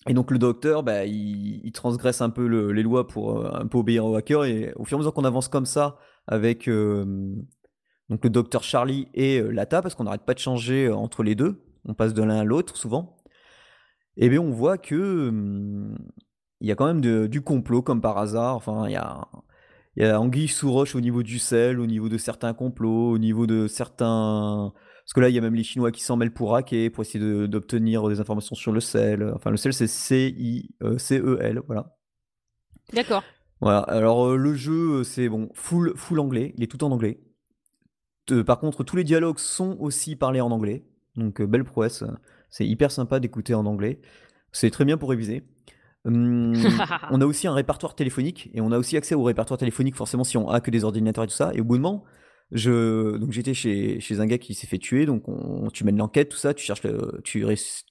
Et 0.06 0.14
donc 0.14 0.30
le 0.30 0.38
docteur, 0.38 0.82
bah, 0.82 1.06
il, 1.06 1.72
transgresse 1.72 2.20
un 2.20 2.30
peu 2.30 2.46
les 2.70 2.82
lois 2.82 3.06
pour 3.06 3.40
euh, 3.40 3.50
un 3.54 3.66
peu 3.66 3.78
obéir 3.78 4.04
au 4.04 4.14
hacker. 4.16 4.44
Et 4.44 4.72
au 4.76 4.84
fur 4.84 4.96
et 4.96 4.98
à 4.98 5.00
mesure 5.00 5.14
qu'on 5.14 5.24
avance 5.24 5.48
comme 5.48 5.66
ça 5.66 5.96
avec 6.26 6.68
euh, 6.68 7.34
donc 8.10 8.22
le 8.22 8.30
docteur 8.30 8.62
Charlie 8.62 9.08
et 9.14 9.40
euh, 9.40 9.50
Lata, 9.50 9.80
parce 9.82 9.94
qu'on 9.94 10.04
n'arrête 10.04 10.24
pas 10.24 10.34
de 10.34 10.38
changer 10.38 10.90
entre 10.90 11.22
les 11.22 11.34
deux, 11.34 11.62
on 11.86 11.94
passe 11.94 12.14
de 12.14 12.22
l'un 12.22 12.40
à 12.40 12.44
l'autre 12.44 12.76
souvent. 12.76 13.16
Et 14.16 14.26
eh 14.26 14.28
bien 14.28 14.40
on 14.40 14.50
voit 14.50 14.78
que 14.78 15.32
il 16.60 16.68
y 16.68 16.72
a 16.72 16.76
quand 16.76 16.86
même 16.86 17.28
du 17.28 17.42
complot 17.42 17.82
comme 17.82 18.00
par 18.00 18.18
hasard. 18.18 18.56
Enfin, 18.56 18.86
il 18.86 18.92
y 18.92 18.96
a, 18.96 19.26
il 19.96 20.04
y 20.04 20.06
a 20.06 20.20
anguille 20.20 20.48
sous 20.48 20.70
roche 20.72 20.94
au 20.94 21.00
niveau 21.00 21.22
du 21.22 21.38
sel, 21.38 21.80
au 21.80 21.86
niveau 21.86 22.08
de 22.08 22.18
certains 22.18 22.54
complots, 22.54 23.10
au 23.10 23.18
niveau 23.18 23.46
de 23.46 23.66
certains 23.66 24.72
parce 25.04 25.12
que 25.12 25.20
là, 25.20 25.28
il 25.28 25.34
y 25.34 25.38
a 25.38 25.42
même 25.42 25.54
les 25.54 25.62
Chinois 25.62 25.92
qui 25.92 26.02
s'en 26.02 26.16
mêlent 26.16 26.32
pour 26.32 26.56
hacker, 26.56 26.90
pour 26.90 27.02
essayer 27.02 27.46
d'obtenir 27.46 28.08
des 28.08 28.20
informations 28.20 28.56
sur 28.56 28.72
le 28.72 28.80
sel. 28.80 29.30
Enfin, 29.34 29.50
le 29.50 29.58
sel, 29.58 29.74
c'est 29.74 29.86
C-I-C-E-L, 29.86 31.60
voilà. 31.66 31.94
D'accord. 32.94 33.22
Voilà. 33.60 33.80
Alors, 33.80 34.26
euh, 34.26 34.36
le 34.36 34.54
jeu, 34.54 35.00
euh, 35.00 35.04
c'est 35.04 35.28
bon, 35.28 35.50
full, 35.52 35.92
full 35.94 36.20
anglais. 36.20 36.54
Il 36.56 36.64
est 36.64 36.68
tout 36.68 36.82
en 36.84 36.90
anglais. 36.90 37.20
par 38.46 38.58
contre, 38.58 38.82
tous 38.82 38.96
les 38.96 39.04
dialogues 39.04 39.38
sont 39.38 39.76
aussi 39.78 40.16
parlés 40.16 40.40
en 40.40 40.50
anglais. 40.50 40.86
Donc, 41.16 41.42
euh, 41.42 41.46
belle 41.46 41.64
prouesse. 41.64 42.02
C'est 42.48 42.66
hyper 42.66 42.90
sympa 42.90 43.20
d'écouter 43.20 43.54
en 43.54 43.66
anglais. 43.66 44.00
C'est 44.52 44.70
très 44.70 44.86
bien 44.86 44.96
pour 44.96 45.10
réviser. 45.10 45.42
Hum, 46.06 46.54
on 47.10 47.20
a 47.20 47.26
aussi 47.26 47.46
un 47.46 47.54
répertoire 47.54 47.94
téléphonique 47.94 48.50
et 48.54 48.62
on 48.62 48.72
a 48.72 48.78
aussi 48.78 48.96
accès 48.96 49.14
au 49.14 49.22
répertoire 49.22 49.58
téléphonique 49.58 49.96
forcément 49.96 50.24
si 50.24 50.36
on 50.36 50.48
a 50.50 50.60
que 50.60 50.70
des 50.70 50.84
ordinateurs 50.84 51.24
et 51.24 51.26
tout 51.26 51.34
ça. 51.34 51.52
Et 51.54 51.60
au 51.60 51.64
bout 51.64 51.76
de 51.76 51.82
moment, 51.82 52.04
je, 52.52 53.16
donc 53.16 53.32
j'étais 53.32 53.54
chez, 53.54 54.00
chez 54.00 54.20
un 54.20 54.26
gars 54.26 54.38
qui 54.38 54.54
s'est 54.54 54.66
fait 54.66 54.78
tuer, 54.78 55.06
donc 55.06 55.28
on, 55.28 55.68
tu 55.70 55.84
mènes 55.84 55.96
l'enquête, 55.96 56.28
tout 56.28 56.36
ça, 56.36 56.54
tu 56.54 56.64
cherches 56.64 56.82
le, 56.82 57.20
tu, 57.24 57.44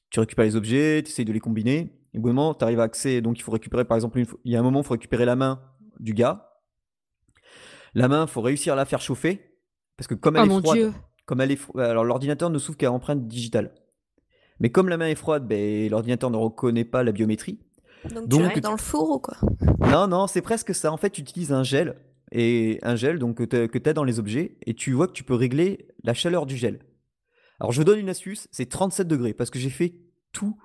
tu 0.09 0.19
récupères 0.19 0.45
les 0.45 0.55
objets, 0.55 1.01
tu 1.03 1.11
essayes 1.11 1.25
de 1.25 1.33
les 1.33 1.39
combiner. 1.39 1.99
Et 2.13 2.19
au 2.19 2.21
bout 2.21 2.27
moment, 2.27 2.53
tu 2.53 2.63
arrives 2.63 2.79
à 2.79 2.83
accès, 2.83 3.21
donc 3.21 3.39
il 3.39 3.41
faut 3.41 3.51
récupérer 3.51 3.85
par 3.85 3.97
exemple, 3.97 4.21
il 4.43 4.51
y 4.51 4.55
a 4.55 4.59
un 4.59 4.63
moment, 4.63 4.81
il 4.81 4.85
faut 4.85 4.93
récupérer 4.93 5.25
la 5.25 5.35
main 5.35 5.61
du 5.99 6.13
gars. 6.13 6.49
La 7.95 8.07
main, 8.07 8.25
il 8.25 8.29
faut 8.29 8.41
réussir 8.41 8.73
à 8.73 8.75
la 8.75 8.85
faire 8.85 9.01
chauffer, 9.01 9.41
parce 9.97 10.07
que 10.07 10.15
comme 10.15 10.35
elle 10.35 10.49
oh 10.51 10.59
est 10.59 10.61
froide, 10.61 10.93
comme 11.25 11.41
elle 11.41 11.51
est 11.51 11.77
alors 11.77 12.03
l'ordinateur 12.03 12.49
ne 12.49 12.57
s'ouvre 12.57 12.77
qu'à 12.77 12.91
empreinte 12.91 13.27
digitale. 13.27 13.73
Mais 14.59 14.71
comme 14.71 14.87
la 14.87 14.97
main 14.97 15.07
est 15.07 15.15
froide, 15.15 15.47
ben, 15.47 15.89
l'ordinateur 15.89 16.29
ne 16.29 16.37
reconnaît 16.37 16.85
pas 16.85 17.03
la 17.03 17.11
biométrie. 17.11 17.59
Donc, 18.13 18.27
donc 18.27 18.53
tu 18.53 18.61
dans 18.61 18.71
le 18.71 18.77
four 18.77 19.09
ou 19.09 19.19
quoi? 19.19 19.37
Non, 19.79 20.07
non, 20.07 20.27
c'est 20.27 20.41
presque 20.41 20.75
ça. 20.75 20.91
En 20.91 20.97
fait, 20.97 21.09
tu 21.09 21.21
utilises 21.21 21.51
un 21.51 21.63
gel 21.63 21.95
et 22.33 22.79
un 22.81 22.95
gel 22.95 23.19
donc 23.19 23.37
que 23.37 23.77
tu 23.77 23.89
as 23.89 23.93
dans 23.93 24.03
les 24.03 24.19
objets 24.19 24.57
et 24.65 24.73
tu 24.73 24.91
vois 24.91 25.07
que 25.07 25.13
tu 25.13 25.23
peux 25.23 25.35
régler 25.35 25.87
la 26.03 26.13
chaleur 26.13 26.45
du 26.45 26.57
gel. 26.57 26.79
Alors 27.59 27.71
je 27.71 27.83
donne 27.83 27.99
une 27.99 28.09
astuce, 28.09 28.47
c'est 28.51 28.67
37 28.67 29.07
degrés 29.07 29.33
parce 29.33 29.51
que 29.51 29.59
j'ai 29.59 29.69
fait 29.69 29.95
tout 30.31 30.57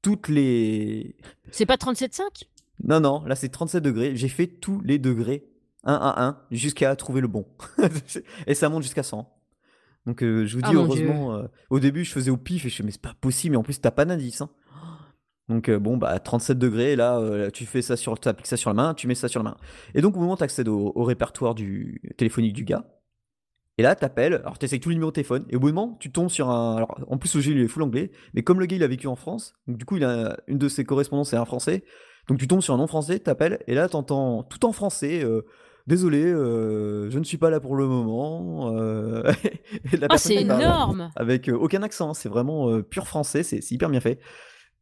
toutes 0.00 0.28
les 0.28 1.16
C'est 1.50 1.66
pas 1.66 1.74
37,5 1.74 2.44
Non 2.84 3.00
non, 3.00 3.24
là 3.26 3.34
c'est 3.34 3.48
37 3.48 3.82
degrés, 3.82 4.14
j'ai 4.14 4.28
fait 4.28 4.46
tous 4.46 4.80
les 4.82 4.98
degrés 4.98 5.44
1 5.82 5.92
à 5.92 6.24
1 6.24 6.40
jusqu'à 6.52 6.94
trouver 6.94 7.20
le 7.20 7.28
bon. 7.28 7.44
et 8.46 8.54
ça 8.54 8.68
monte 8.68 8.84
jusqu'à 8.84 9.02
100. 9.02 9.28
Donc 10.06 10.22
euh, 10.22 10.46
je 10.46 10.54
vous 10.54 10.62
dis 10.62 10.70
ah, 10.70 10.74
heureusement 10.74 11.34
euh, 11.34 11.48
au 11.68 11.80
début 11.80 12.04
je 12.04 12.12
faisais 12.12 12.30
au 12.30 12.36
pif 12.36 12.64
et 12.64 12.68
je 12.68 12.82
me 12.82 12.86
mais 12.86 12.92
c'est 12.92 13.02
pas 13.02 13.14
possible 13.20 13.52
mais 13.52 13.58
en 13.58 13.64
plus 13.64 13.80
t'as 13.80 13.90
pas 13.90 14.04
d'indice 14.04 14.40
hein. 14.40 14.50
Donc 15.48 15.68
euh, 15.68 15.78
bon, 15.78 15.96
bah 15.96 16.18
37 16.18 16.58
degrés, 16.58 16.94
là, 16.94 17.18
euh, 17.18 17.50
tu 17.50 17.64
fais 17.64 17.80
ça 17.80 17.96
sur, 17.96 18.20
tu 18.20 18.28
appliques 18.28 18.46
ça 18.46 18.56
sur 18.56 18.70
la 18.70 18.74
main, 18.74 18.94
tu 18.94 19.06
mets 19.06 19.14
ça 19.14 19.28
sur 19.28 19.42
la 19.42 19.50
main. 19.50 19.56
Et 19.94 20.02
donc 20.02 20.16
au 20.16 20.20
moment 20.20 20.34
où 20.34 20.36
tu 20.36 20.44
accèdes 20.44 20.68
au, 20.68 20.92
répertoire 21.02 21.54
du 21.54 22.02
téléphonique 22.18 22.52
du 22.52 22.64
gars, 22.64 22.84
et 23.78 23.82
là 23.82 23.94
t'appelles, 23.94 24.34
alors 24.34 24.58
tu 24.58 24.66
essayes 24.66 24.80
tous 24.80 24.90
les 24.90 24.96
numéros 24.96 25.10
de 25.10 25.14
téléphone, 25.14 25.46
et 25.48 25.56
au 25.56 25.60
bout 25.60 25.68
d'un 25.68 25.74
moment, 25.74 25.96
tu 26.00 26.12
tombes 26.12 26.28
sur 26.28 26.50
un. 26.50 26.76
Alors 26.76 26.98
en 27.08 27.16
plus, 27.16 27.34
il 27.34 27.58
est 27.58 27.68
full 27.68 27.82
anglais, 27.82 28.10
mais 28.34 28.42
comme 28.42 28.60
le 28.60 28.66
gars 28.66 28.76
il 28.76 28.82
a 28.82 28.88
vécu 28.88 29.06
en 29.06 29.16
France, 29.16 29.54
donc 29.66 29.78
du 29.78 29.84
coup, 29.84 29.96
il 29.96 30.04
a 30.04 30.36
une 30.48 30.58
de 30.58 30.68
ses 30.68 30.84
correspondants, 30.84 31.24
c'est 31.24 31.36
un 31.36 31.46
français, 31.46 31.84
donc 32.28 32.38
tu 32.38 32.46
tombes 32.46 32.60
sur 32.60 32.74
un 32.74 32.78
nom 32.78 32.86
français, 32.86 33.18
t'appelles, 33.18 33.60
et 33.66 33.74
là 33.74 33.88
t'entends 33.88 34.42
tout 34.42 34.66
en 34.66 34.72
français. 34.72 35.24
Euh, 35.24 35.46
désolé, 35.86 36.24
je 36.24 37.18
ne 37.18 37.24
suis 37.24 37.38
pas 37.38 37.48
là 37.48 37.60
pour 37.60 37.74
le 37.74 37.86
moment. 37.86 38.70
ah, 40.10 40.18
c'est 40.18 40.34
énorme 40.34 41.10
Avec 41.16 41.48
aucun 41.48 41.82
accent, 41.82 42.12
c'est 42.12 42.28
vraiment 42.28 42.82
pur 42.82 43.06
français, 43.06 43.42
c'est 43.42 43.70
hyper 43.70 43.88
bien 43.88 44.00
fait. 44.00 44.20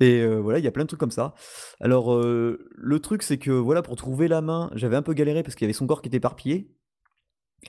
Et 0.00 0.26
voilà, 0.26 0.58
il 0.58 0.64
y 0.64 0.68
a 0.68 0.72
plein 0.72 0.84
de 0.84 0.88
trucs 0.88 1.00
comme 1.00 1.10
ça. 1.10 1.34
Alors, 1.80 2.14
le 2.20 2.98
truc, 3.00 3.22
c'est 3.22 3.38
que 3.38 3.50
voilà, 3.50 3.82
pour 3.82 3.96
trouver 3.96 4.28
la 4.28 4.40
main, 4.40 4.70
j'avais 4.74 4.96
un 4.96 5.02
peu 5.02 5.14
galéré 5.14 5.42
parce 5.42 5.54
qu'il 5.54 5.64
y 5.64 5.66
avait 5.66 5.72
son 5.72 5.86
corps 5.86 6.02
qui 6.02 6.08
était 6.08 6.18
éparpillé. 6.18 6.70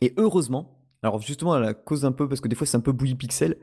Et 0.01 0.13
heureusement, 0.17 0.84
alors 1.03 1.21
justement, 1.21 1.53
à 1.53 1.59
la 1.59 1.73
cause 1.73 2.05
un 2.05 2.11
peu, 2.11 2.28
parce 2.28 2.41
que 2.41 2.47
des 2.47 2.55
fois 2.55 2.67
c'est 2.67 2.78
un 2.78 2.82
peu 2.82 2.91
bouilli 2.91 3.15
pixel, 3.15 3.57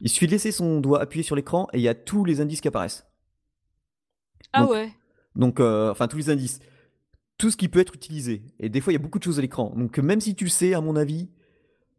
il 0.00 0.08
suffit 0.08 0.26
de 0.26 0.32
laisser 0.32 0.52
son 0.52 0.80
doigt 0.80 1.00
appuyé 1.00 1.22
sur 1.22 1.36
l'écran 1.36 1.68
et 1.72 1.78
il 1.78 1.82
y 1.82 1.88
a 1.88 1.94
tous 1.94 2.24
les 2.24 2.40
indices 2.40 2.60
qui 2.60 2.68
apparaissent. 2.68 3.06
Ah 4.52 4.66
ouais 4.66 4.92
Donc, 5.36 5.60
enfin, 5.60 6.08
tous 6.08 6.16
les 6.16 6.30
indices. 6.30 6.60
Tout 7.36 7.50
ce 7.50 7.56
qui 7.56 7.68
peut 7.68 7.78
être 7.78 7.94
utilisé. 7.94 8.42
Et 8.58 8.68
des 8.68 8.80
fois, 8.80 8.92
il 8.92 8.96
y 8.96 8.98
a 8.98 9.02
beaucoup 9.02 9.18
de 9.18 9.24
choses 9.24 9.38
à 9.38 9.42
l'écran. 9.42 9.72
Donc, 9.76 9.98
même 9.98 10.20
si 10.20 10.34
tu 10.34 10.44
le 10.44 10.50
sais, 10.50 10.74
à 10.74 10.80
mon 10.80 10.96
avis, 10.96 11.28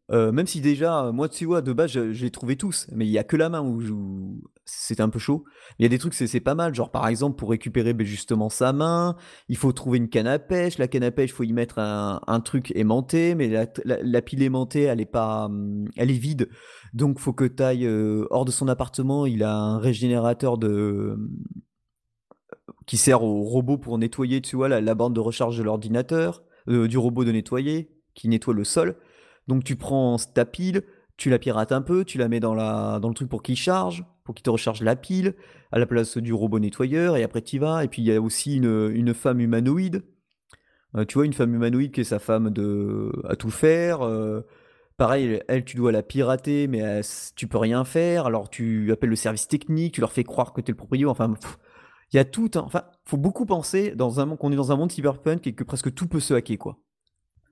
même 0.10 0.48
si 0.48 0.62
déjà, 0.62 1.12
moi, 1.12 1.30
tu 1.30 1.46
vois, 1.46 1.62
de 1.62 1.74
base, 1.74 2.12
j'ai 2.12 2.32
trouvé 2.32 2.56
tous, 2.56 2.88
mais 2.92 3.06
il 3.06 3.12
y 3.12 3.18
a 3.18 3.24
que 3.24 3.38
la 3.38 3.50
main 3.50 3.62
où, 3.62 3.80
je 3.82 3.94
c'était 4.70 5.02
un 5.02 5.10
peu 5.10 5.20
chaud. 5.20 5.44
Il 5.78 5.84
y 5.84 5.86
a 5.86 5.90
des 5.90 5.98
trucs, 5.98 6.14
c'est 6.14 6.40
pas 6.40 6.56
mal. 6.56 6.74
Genre, 6.74 6.92
par 6.92 7.08
exemple, 7.08 7.38
pour 7.38 7.50
récupérer 7.50 7.94
ben, 7.94 8.06
justement 8.06 8.50
sa 8.50 8.74
main, 8.74 9.16
il 9.48 9.58
faut 9.58 9.72
trouver 9.72 9.98
une 9.98 10.10
canne 10.10 10.28
à 10.28 10.40
pêche. 10.40 10.78
La 10.78 10.88
canne 10.88 11.04
à 11.04 11.12
pêche, 11.12 11.32
il 11.32 11.34
faut 11.34 11.44
y 11.44 11.54
mettre 11.54 11.80
un, 11.80 12.40
truc 12.42 12.72
aimanté, 12.76 13.36
mais 13.36 13.50
la, 13.86 14.22
pile 14.22 14.44
aimantée, 14.44 14.84
elle 14.84 15.02
est 15.02 15.06
pas, 15.06 15.46
hum, 15.46 15.86
elle 15.96 16.12
est 16.12 16.14
vide. 16.14 16.50
Donc, 16.94 17.20
faut 17.20 17.34
que 17.34 17.46
tu 17.46 17.64
ailles 17.64 17.86
euh, 17.86 18.26
hors 18.30 18.46
de 18.46 18.52
son 18.52 18.68
appartement. 18.68 19.26
Il 19.26 19.44
a 19.44 19.56
un 19.56 19.80
régénérateur 19.80 20.58
de 20.58 21.18
qui 22.86 22.98
sert 22.98 23.24
au 23.24 23.44
robot 23.44 23.78
pour 23.78 23.98
nettoyer, 24.00 24.42
tu 24.42 24.56
vois, 24.56 24.68
la, 24.68 24.96
bande 24.96 25.14
de 25.14 25.20
recharge 25.20 25.58
de 25.58 25.64
l'ordinateur, 25.64 26.44
euh, 26.68 26.88
du 26.88 26.98
robot 26.98 27.24
de 27.24 27.32
nettoyer, 27.32 27.92
qui 28.16 28.28
nettoie 28.28 28.54
le 28.54 28.64
sol. 28.64 28.96
Donc, 29.50 29.66
tu 29.66 29.76
prends 29.76 30.16
ta 30.18 30.46
pile, 30.46 30.84
tu 31.18 31.30
la 31.30 31.40
pirates 31.40 31.74
un 31.74 31.82
peu, 31.82 32.06
tu 32.06 32.18
la 32.18 32.30
mets 32.30 32.40
dans, 32.40 32.54
le 32.54 33.14
truc 33.14 33.28
pour 33.28 33.44
qu'il 33.44 33.58
charge 33.58 34.06
pour 34.24 34.36
qu'il 34.36 34.44
te 34.44 34.52
recharge 34.52 34.84
la 34.84 34.96
pile 34.96 35.34
à 35.72 35.80
la 35.80 35.88
place 35.88 36.20
du 36.20 36.34
robot 36.34 36.60
nettoyeur, 36.60 37.18
et 37.18 37.24
après 37.24 37.42
tu 37.42 37.58
vas. 37.58 37.84
Et 37.84 37.88
puis 37.88 38.04
il 38.04 38.06
y 38.06 38.14
a 38.14 38.22
aussi 38.22 38.58
une, 38.58 39.14
femme 39.16 39.40
humanoïde. 39.40 40.04
Euh, 40.96 41.04
tu 41.04 41.16
vois, 41.16 41.26
une 41.26 41.34
femme 41.34 41.56
humanoïde 41.56 41.92
qui 41.92 42.02
est 42.02 42.04
sa 42.04 42.20
femme 42.20 42.52
de 42.52 43.12
à 43.28 43.36
tout 43.36 43.50
faire. 43.50 44.04
euh, 44.04 44.42
pareil, 44.98 45.42
elle, 45.48 45.66
tu 45.66 45.78
dois 45.78 45.92
la 45.92 46.04
pirater, 46.04 46.68
mais 46.68 46.78
elle- 46.78 47.04
tu 47.36 47.48
peux 47.48 47.58
rien 47.58 47.84
faire. 47.86 48.28
Alors 48.28 48.52
tu 48.52 48.92
appelles 48.92 49.10
le 49.10 49.16
service 49.16 49.48
technique, 49.48 49.96
tu 49.96 50.02
leur 50.02 50.12
fais 50.12 50.24
croire 50.24 50.54
que 50.54 50.62
tu 50.62 50.70
es 50.70 50.74
le 50.74 50.78
propriétaire. 50.78 51.10
Enfin, 51.10 51.34
il 52.14 52.18
y 52.18 52.20
a 52.20 52.26
tout. 52.26 52.52
un- 52.54 52.60
Enfin, 52.60 52.84
faut 53.06 53.18
beaucoup 53.18 53.48
penser 53.48 53.96
dans 53.96 54.20
un 54.20 54.28
monde 54.28 54.38
qu'on 54.38 54.52
est 54.52 54.56
dans 54.56 54.72
un 54.72 54.76
monde 54.76 54.92
cyberpunk 54.92 55.48
et 55.48 55.56
que 55.56 55.64
presque 55.64 55.92
tout 55.96 56.08
peut 56.08 56.20
se 56.20 56.36
hacker, 56.36 56.60
quoi. 56.60 56.78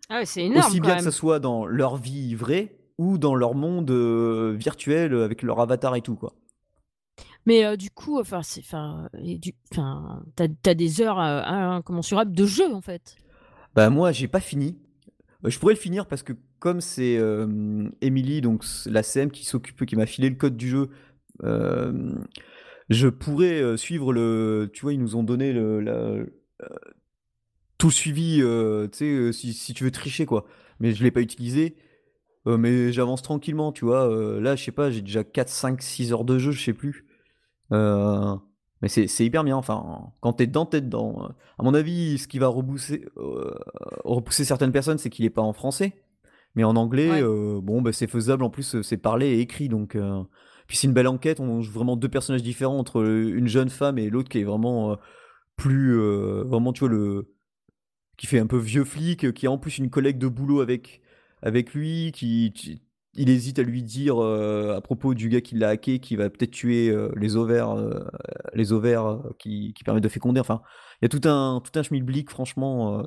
Ah 0.09 0.19
ouais, 0.19 0.25
c'est 0.25 0.45
énorme 0.45 0.67
Aussi 0.67 0.77
quand 0.79 0.83
bien 0.87 0.95
même. 0.95 1.05
que 1.05 1.11
ça 1.11 1.17
soit 1.17 1.39
dans 1.39 1.65
leur 1.65 1.97
vie 1.97 2.33
vraie 2.35 2.77
ou 2.97 3.17
dans 3.17 3.35
leur 3.35 3.55
monde 3.55 3.91
euh, 3.91 4.55
virtuel 4.57 5.13
euh, 5.13 5.25
avec 5.25 5.41
leur 5.41 5.59
avatar 5.59 5.95
et 5.95 6.01
tout, 6.01 6.15
quoi. 6.15 6.33
Mais 7.45 7.65
euh, 7.65 7.75
du 7.75 7.89
coup, 7.91 8.19
enfin, 8.19 8.41
c'est, 8.41 8.61
enfin, 8.61 9.09
et 9.21 9.37
du, 9.37 9.53
enfin, 9.71 10.23
t'as, 10.35 10.47
t'as 10.61 10.73
des 10.73 11.01
heures 11.01 11.19
euh, 11.19 11.41
incommensurables 11.43 12.33
de 12.35 12.45
jeu 12.45 12.73
en 12.73 12.81
fait. 12.81 13.15
Bah 13.75 13.89
moi, 13.89 14.11
j'ai 14.11 14.27
pas 14.27 14.39
fini. 14.39 14.77
Je 15.43 15.57
pourrais 15.59 15.75
le 15.75 15.79
finir 15.79 16.07
parce 16.07 16.23
que 16.23 16.33
comme 16.59 16.81
c'est 16.81 17.19
Emily, 18.01 18.41
donc 18.41 18.65
la 18.87 19.03
CM 19.03 19.29
qui 19.29 19.45
s'occupe, 19.45 19.85
qui 19.85 19.95
m'a 19.95 20.07
filé 20.07 20.29
le 20.29 20.35
code 20.35 20.57
du 20.57 20.67
jeu, 20.67 20.89
je 21.43 23.07
pourrais 23.07 23.77
suivre 23.77 24.11
le. 24.13 24.69
Tu 24.73 24.81
vois, 24.81 24.93
ils 24.93 24.99
nous 24.99 25.15
ont 25.15 25.21
donné 25.23 25.53
le, 25.53 25.79
la- 25.79 26.25
tout 27.77 27.91
suivi, 27.91 28.39
euh, 28.41 28.87
tu 28.87 28.97
sais, 28.99 29.05
euh, 29.05 29.31
si, 29.31 29.53
si 29.53 29.73
tu 29.73 29.83
veux 29.83 29.91
tricher 29.91 30.25
quoi. 30.25 30.45
Mais 30.79 30.93
je 30.93 31.03
l'ai 31.03 31.11
pas 31.11 31.21
utilisé. 31.21 31.75
Euh, 32.47 32.57
mais 32.57 32.91
j'avance 32.93 33.21
tranquillement, 33.21 33.71
tu 33.71 33.85
vois. 33.85 34.07
Là, 34.39 34.55
je 34.55 34.63
sais 34.63 34.71
pas, 34.71 34.89
j'ai 34.89 35.01
déjà 35.01 35.23
4, 35.23 35.49
5, 35.49 35.81
6 35.81 36.13
heures 36.13 36.23
de 36.23 36.37
jeu, 36.39 36.51
je 36.51 36.63
sais 36.63 36.73
plus. 36.73 37.05
Mais 38.81 38.89
c'est 38.89 39.25
hyper 39.25 39.43
bien. 39.43 39.57
Enfin, 39.57 40.11
quand 40.21 40.33
t'es 40.33 40.47
dedans, 40.47 40.65
t'es 40.65 40.81
dedans. 40.81 41.29
À 41.57 41.63
mon 41.63 41.73
avis, 41.73 42.19
ce 42.19 42.27
qui 42.27 42.37
va 42.39 42.47
repousser, 42.47 43.05
euh, 43.17 43.53
repousser 44.05 44.45
certaines 44.45 44.71
personnes, 44.71 44.97
c'est 44.99 45.09
qu'il 45.09 45.25
est 45.25 45.29
pas 45.31 45.41
en 45.41 45.51
français. 45.53 45.93
Mais 46.55 46.63
en 46.63 46.75
anglais, 46.75 47.23
Ouais. 47.23 47.59
bon, 47.61 47.81
bah, 47.81 47.91
c'est 47.91 48.07
faisable. 48.07 48.43
En 48.43 48.49
plus, 48.49 48.81
c'est 48.81 48.97
parlé 48.97 49.27
et 49.27 49.39
écrit. 49.41 49.67
Donc, 49.67 49.97
Puis 50.67 50.77
c'est 50.77 50.87
une 50.87 50.93
belle 50.93 51.07
enquête. 51.07 51.39
On 51.39 51.61
joue 51.61 51.73
vraiment 51.73 51.95
deux 51.97 52.09
personnages 52.09 52.43
différents 52.43 52.77
entre 52.77 53.03
une 53.03 53.47
jeune 53.47 53.69
femme 53.69 53.97
et 53.97 54.09
l'autre 54.09 54.29
qui 54.29 54.39
est 54.39 54.43
vraiment 54.43 54.97
plus. 55.55 55.97
vraiment, 56.45 56.71
tu 56.71 56.81
vois, 56.81 56.89
le. 56.89 57.33
Qui 58.17 58.27
fait 58.27 58.39
un 58.39 58.47
peu 58.47 58.57
vieux 58.57 58.83
flic, 58.83 59.25
euh, 59.25 59.31
qui 59.31 59.47
a 59.47 59.51
en 59.51 59.57
plus 59.57 59.77
une 59.77 59.89
collègue 59.89 60.17
de 60.17 60.27
boulot 60.27 60.61
avec, 60.61 61.01
lui, 61.73 62.11
qui. 62.13 62.81
il 63.13 63.29
hésite 63.29 63.59
à 63.59 63.63
lui 63.63 63.83
dire 63.83 64.21
euh, 64.21 64.75
à 64.75 64.81
propos 64.81 65.13
du 65.13 65.29
gars 65.29 65.41
qui 65.41 65.55
l'a 65.55 65.69
hacké, 65.69 65.99
qui 65.99 66.15
va 66.15 66.29
peut-être 66.29 66.51
tuer 66.51 66.89
euh, 66.89 67.11
les 67.15 67.35
ovaires, 67.35 67.75
les 68.53 68.73
ovaires 68.73 69.21
qui, 69.39 69.73
qui 69.73 69.83
permettent 69.83 70.03
de 70.03 70.09
féconder. 70.09 70.39
Enfin, 70.39 70.61
il 71.01 71.05
y 71.05 71.07
a 71.07 71.09
tout 71.09 71.27
un, 71.27 71.61
tout 71.61 71.77
un 71.79 71.83
schmilblick, 71.83 72.29
franchement, 72.29 73.03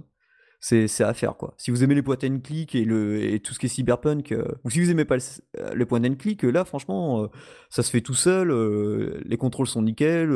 c'est 0.62 1.02
à 1.02 1.14
faire, 1.14 1.36
quoi. 1.36 1.54
Si 1.56 1.70
vous 1.70 1.82
aimez 1.82 1.94
les 1.94 2.02
point 2.02 2.18
and 2.22 2.40
click 2.44 2.74
et, 2.74 2.84
le, 2.84 3.22
et 3.22 3.40
tout 3.40 3.54
ce 3.54 3.58
qui 3.58 3.66
est 3.66 3.70
cyberpunk, 3.70 4.32
euh, 4.32 4.44
ou 4.62 4.70
si 4.70 4.78
vous 4.78 4.90
aimez 4.90 5.06
pas 5.06 5.16
le, 5.16 5.22
euh, 5.58 5.72
le 5.72 5.86
point 5.86 6.04
and 6.04 6.16
click, 6.16 6.42
là, 6.42 6.66
franchement, 6.66 7.24
euh, 7.24 7.26
ça 7.70 7.82
se 7.82 7.90
fait 7.90 8.02
tout 8.02 8.14
seul, 8.14 8.50
euh, 8.50 9.20
les 9.24 9.38
contrôles 9.38 9.66
sont 9.66 9.80
nickel, 9.80 10.30